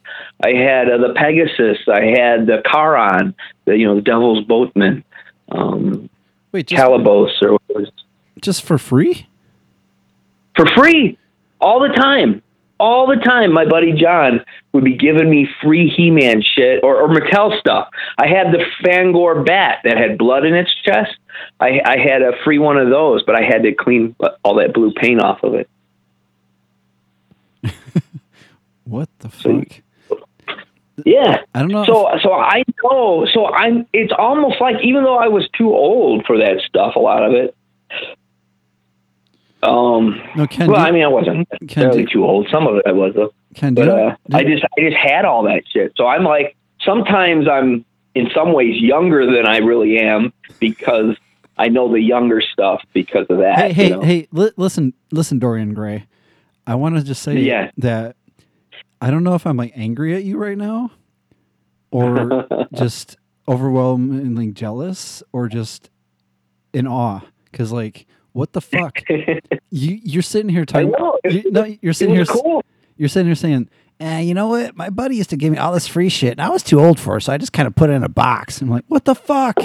I 0.44 0.50
had 0.50 0.90
uh, 0.90 0.98
the 0.98 1.14
Pegasus. 1.14 1.78
I 1.88 2.06
had 2.06 2.48
the 2.48 2.62
Charon, 2.72 3.36
the 3.66 3.78
you 3.78 3.86
know 3.86 3.96
the 3.96 4.02
Devil's 4.02 4.46
Boatman, 4.46 5.04
um, 5.50 6.10
Wait, 6.52 6.68
just, 6.68 6.82
Calibos 6.82 7.32
or 7.42 7.54
what 7.54 7.62
was 7.70 7.92
just 8.42 8.64
for 8.64 8.78
free? 8.78 9.28
For 10.56 10.66
free 10.76 11.18
all 11.60 11.80
the 11.80 11.94
time. 11.94 12.42
All 12.80 13.08
the 13.08 13.16
time, 13.16 13.54
my 13.54 13.66
buddy 13.66 13.94
John 13.94 14.44
would 14.74 14.84
be 14.84 14.98
giving 14.98 15.30
me 15.30 15.48
free 15.62 15.90
He-Man 15.90 16.42
shit 16.42 16.84
or, 16.84 16.98
or 16.98 17.08
Mattel 17.08 17.58
stuff. 17.60 17.88
I 18.18 18.28
had 18.28 18.48
the 18.48 18.66
Fangor 18.84 19.46
bat 19.46 19.80
that 19.86 19.96
had 19.96 20.18
blood 20.18 20.46
in 20.46 20.54
its 20.54 20.74
chest. 20.84 21.16
I, 21.62 21.80
I 21.86 21.98
had 21.98 22.22
a 22.22 22.34
free 22.44 22.60
one 22.60 22.78
of 22.78 22.90
those, 22.90 23.24
but 23.24 23.40
I 23.40 23.44
had 23.44 23.64
to 23.64 23.74
clean 23.74 24.16
all 24.44 24.56
that 24.56 24.74
blue 24.74 24.92
paint 24.92 25.22
off 25.22 25.44
of 25.44 25.54
it. 25.54 25.70
What 28.86 29.10
the 29.20 29.30
fuck? 29.30 30.18
Yeah. 31.06 31.38
I 31.56 31.60
don't 31.60 31.70
know. 31.70 31.86
So 31.86 32.10
so 32.22 32.34
I 32.34 32.64
know. 32.84 33.26
So 33.34 33.48
I'm. 33.48 33.88
It's 33.94 34.14
almost 34.18 34.60
like 34.62 34.76
even 34.84 35.04
though 35.04 35.18
I 35.18 35.28
was 35.28 35.48
too 35.58 35.70
old 35.74 36.26
for 36.26 36.38
that 36.38 36.62
stuff, 36.68 36.96
a 36.96 37.00
lot 37.00 37.24
of 37.24 37.34
it. 37.34 37.56
Um, 39.64 40.22
No, 40.36 40.46
Ken, 40.48 40.70
well, 40.70 40.80
I 40.82 40.92
mean, 40.92 41.04
I 41.04 41.08
wasn't 41.08 41.48
do- 41.66 42.06
too 42.06 42.26
old. 42.26 42.48
Some 42.52 42.68
of 42.68 42.76
it 42.78 42.84
I 42.86 42.92
was 42.92 43.14
though. 43.16 43.34
Ken, 43.56 43.74
but 43.74 43.86
you- 43.86 43.92
uh, 43.92 44.16
I 44.34 44.44
just 44.44 44.64
I 44.78 44.82
just 44.82 44.98
had 44.98 45.26
all 45.26 45.44
that 45.44 45.64
shit. 45.72 45.94
So 45.96 46.06
I'm 46.08 46.24
like 46.24 46.56
sometimes 46.82 47.48
I'm 47.48 47.86
in 48.16 48.30
some 48.36 48.54
ways 48.54 48.80
younger 48.82 49.26
than 49.26 49.48
I 49.48 49.58
really 49.58 49.98
am 50.00 50.34
because 50.60 51.16
I 51.58 51.68
know 51.70 51.92
the 51.92 52.02
younger 52.02 52.42
stuff 52.42 52.82
because 52.94 53.26
of 53.30 53.38
that. 53.40 53.58
Hey, 53.58 53.68
you 53.70 53.74
hey, 53.74 53.90
know? 53.90 54.02
hey! 54.02 54.28
Li- 54.32 54.52
listen, 54.58 54.94
listen, 55.12 55.40
Dorian 55.40 55.74
Gray. 55.74 56.06
I 56.66 56.76
want 56.76 56.96
to 56.98 57.04
just 57.04 57.22
say 57.24 57.38
Yeah. 57.40 57.72
that 57.78 58.16
I 59.02 59.12
don't 59.12 59.24
know 59.24 59.36
if 59.36 59.46
I'm 59.46 59.58
like 59.58 59.74
angry 59.76 60.16
at 60.16 60.24
you 60.24 60.38
right 60.38 60.58
now, 60.58 60.92
or 61.92 62.48
just 62.74 63.18
overwhelmingly 63.48 64.52
jealous, 64.52 65.22
or 65.32 65.48
just 65.48 65.90
in 66.74 66.88
awe. 66.88 67.22
Because 67.52 67.72
like, 67.72 68.06
what 68.34 68.54
the 68.54 68.62
fuck? 68.62 69.00
you 69.10 70.00
you're 70.04 70.22
sitting 70.22 70.50
here 70.50 70.66
talking. 70.66 70.92
know, 70.92 71.18
you, 71.24 71.52
no, 71.52 71.76
you're 71.82 71.94
sitting 71.94 72.16
it 72.16 72.18
here. 72.18 72.26
cool. 72.26 72.64
You're 72.98 73.10
sitting 73.10 73.28
here 73.28 73.36
saying, 73.36 73.70
eh, 74.00 74.20
you 74.20 74.34
know 74.34 74.50
what? 74.50 74.76
My 74.76 74.90
buddy 74.90 75.16
used 75.16 75.30
to 75.32 75.38
give 75.38 75.52
me 75.52 75.58
all 75.58 75.74
this 75.74 75.88
free 75.88 76.10
shit, 76.10 76.34
and 76.34 76.42
I 76.42 76.50
was 76.50 76.64
too 76.64 76.80
old 76.80 77.00
for 77.00 77.18
it, 77.18 77.22
so 77.22 77.34
I 77.34 77.38
just 77.38 77.54
kind 77.54 77.68
of 77.68 77.76
put 77.76 77.90
it 77.90 77.94
in 77.94 78.04
a 78.04 78.10
box. 78.10 78.62
I'm 78.62 78.70
like, 78.70 78.86
what 78.88 79.06
the 79.06 79.16
fuck? 79.16 79.58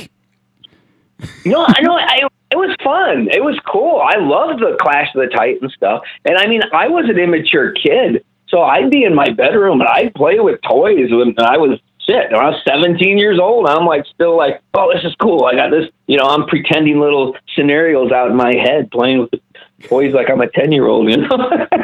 No, 1.45 1.65
I 1.67 1.81
know. 1.81 1.95
I, 1.95 2.21
it 2.51 2.57
was 2.57 2.75
fun. 2.83 3.29
It 3.31 3.43
was 3.43 3.59
cool. 3.71 4.01
I 4.01 4.19
loved 4.19 4.61
the 4.61 4.77
Clash 4.81 5.09
of 5.15 5.21
the 5.21 5.35
Titans 5.35 5.75
stuff. 5.75 6.03
And 6.25 6.39
I 6.39 6.47
mean, 6.47 6.63
I 6.73 6.89
was 6.89 7.07
an 7.09 7.19
immature 7.19 7.73
kid, 7.73 8.25
so 8.49 8.63
I'd 8.63 8.91
be 8.91 9.05
in 9.05 9.15
my 9.15 9.31
bedroom 9.31 9.81
and 9.81 9.89
I'd 9.89 10.15
play 10.15 10.41
with 10.41 10.61
toys 10.63 11.11
when 11.11 11.35
I 11.39 11.57
was 11.59 11.79
shit. 12.09 12.31
When 12.31 12.41
I 12.41 12.51
was 12.51 12.63
17 12.67 13.19
years 13.19 13.39
old, 13.39 13.67
I'm 13.67 13.85
like 13.87 14.07
still 14.07 14.37
like, 14.37 14.63
oh, 14.75 14.93
this 14.93 15.05
is 15.05 15.15
cool. 15.21 15.45
I 15.45 15.55
got 15.55 15.71
this. 15.71 15.89
You 16.07 16.17
know, 16.17 16.25
I'm 16.25 16.47
pretending 16.47 17.01
little 17.01 17.37
scenarios 17.55 18.11
out 18.13 18.31
in 18.31 18.37
my 18.37 18.55
head, 18.55 18.91
playing 18.91 19.21
with 19.21 19.31
the 19.31 19.41
toys 19.83 20.15
like 20.15 20.31
I'm 20.31 20.41
a 20.41 20.49
10 20.49 20.73
year 20.73 20.87
old. 20.87 21.11
You 21.11 21.19
know. 21.19 21.67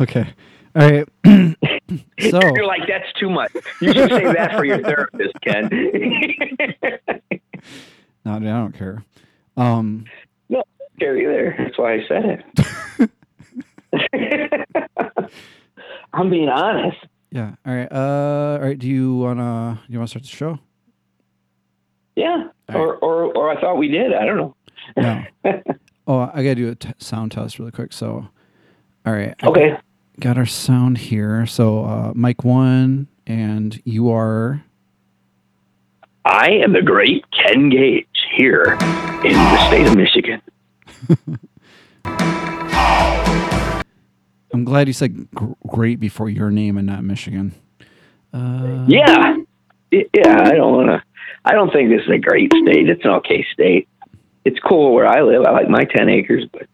Okay, 0.00 0.26
all 0.74 0.90
right. 0.90 1.08
so 1.24 1.54
You're 2.18 2.66
like, 2.66 2.88
that's 2.88 3.12
too 3.20 3.30
much. 3.30 3.52
You 3.80 3.92
should 3.92 4.10
say 4.10 4.24
that 4.24 4.56
for 4.56 4.64
your 4.64 4.82
therapist, 4.82 5.34
Ken. 5.40 5.68
no, 8.24 8.40
dude, 8.40 8.48
I 8.48 8.58
don't 8.58 8.76
care. 8.76 9.04
Um, 9.56 10.06
no, 10.48 10.64
scary 10.96 11.24
there. 11.24 11.54
That's 11.58 11.78
why 11.78 11.94
I 11.94 12.04
said 12.08 12.42
it. 12.98 13.10
I'm 16.14 16.30
being 16.30 16.48
honest. 16.48 16.96
yeah. 17.30 17.54
All 17.66 17.74
right. 17.74 17.90
Uh, 17.90 18.58
all 18.60 18.66
right. 18.66 18.78
Do 18.78 18.86
you 18.88 19.16
wanna 19.16 19.80
you 19.88 19.98
wanna 19.98 20.08
start 20.08 20.22
the 20.22 20.28
show? 20.28 20.58
Yeah. 22.16 22.48
Or, 22.72 22.96
or 22.96 23.24
or 23.36 23.50
I 23.50 23.60
thought 23.60 23.76
we 23.76 23.88
did. 23.88 24.12
I 24.14 24.24
don't 24.24 24.36
know. 24.36 24.56
No. 24.96 25.24
oh, 26.06 26.30
I 26.32 26.42
gotta 26.42 26.54
do 26.54 26.70
a 26.70 26.74
t- 26.74 26.92
sound 26.98 27.32
test 27.32 27.58
really 27.58 27.72
quick. 27.72 27.92
So, 27.92 28.26
all 29.06 29.12
right. 29.12 29.34
I 29.42 29.46
Okay. 29.48 29.76
got- 30.20 30.38
our 30.38 30.46
sound 30.46 30.98
here. 30.98 31.44
So, 31.46 31.84
uh, 31.84 32.12
mic 32.14 32.44
one, 32.44 33.08
and 33.26 33.80
you 33.84 34.10
are. 34.10 34.62
I 36.24 36.50
am 36.50 36.72
the 36.72 36.82
great 36.82 37.24
Ken 37.32 37.68
Gage 37.68 38.06
here 38.36 38.78
in 39.24 39.32
the 39.32 39.66
state 39.66 39.86
of 39.86 39.96
Michigan. 39.96 40.40
I'm 44.54 44.64
glad 44.64 44.86
you 44.86 44.92
said 44.92 45.28
gr- 45.32 45.52
great 45.66 45.98
before 45.98 46.30
your 46.30 46.48
name 46.48 46.78
and 46.78 46.86
not 46.86 47.02
Michigan. 47.02 47.52
Uh, 48.32 48.84
Yeah. 48.88 49.36
Yeah, 49.90 50.42
I 50.44 50.52
don't 50.52 50.72
want 50.74 50.88
to. 50.88 51.02
I 51.44 51.52
don't 51.52 51.72
think 51.72 51.90
this 51.90 52.02
is 52.02 52.10
a 52.10 52.18
great 52.18 52.52
state. 52.62 52.88
It's 52.88 53.04
an 53.04 53.10
okay 53.12 53.44
state. 53.52 53.88
It's 54.44 54.58
cool 54.60 54.94
where 54.94 55.06
I 55.08 55.22
live. 55.22 55.42
I 55.44 55.50
like 55.50 55.68
my 55.68 55.84
10 55.84 56.08
acres, 56.08 56.44
but 56.52 56.68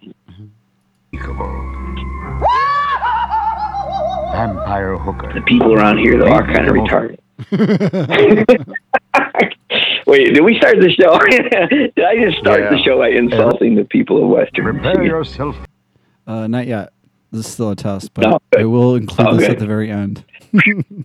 Vampire 4.33 4.97
hooker. 4.99 5.33
the 5.35 5.41
people 5.43 5.73
around 5.75 5.99
here, 5.99 6.19
though, 6.19 6.29
are 6.31 6.45
kind 6.47 6.67
of 6.69 6.75
retarded. 6.75 7.19
Wait, 10.07 10.35
did 10.35 10.43
we 10.45 10.57
start 10.59 10.77
the 10.81 10.91
show? 10.91 11.19
did 11.97 12.05
I 12.05 12.17
just 12.25 12.39
start 12.39 12.71
the 12.71 12.79
show 12.85 12.99
by 12.99 13.09
insulting 13.09 13.75
the 13.75 13.85
people 13.85 14.23
of 14.23 14.29
Western 14.29 14.65
Prepare 14.65 14.83
Michigan? 14.83 15.07
yourself. 15.07 15.57
Uh, 16.27 16.47
not 16.47 16.67
yet. 16.67 16.93
This 17.33 17.47
is 17.47 17.53
still 17.53 17.71
a 17.71 17.77
test, 17.77 18.13
but 18.15 18.23
No, 18.23 18.41
I 18.59 18.65
will 18.65 18.97
include 18.97 19.39
this 19.41 19.49
at 19.49 19.59
the 19.59 19.67
very 19.67 19.91
end. 19.91 20.25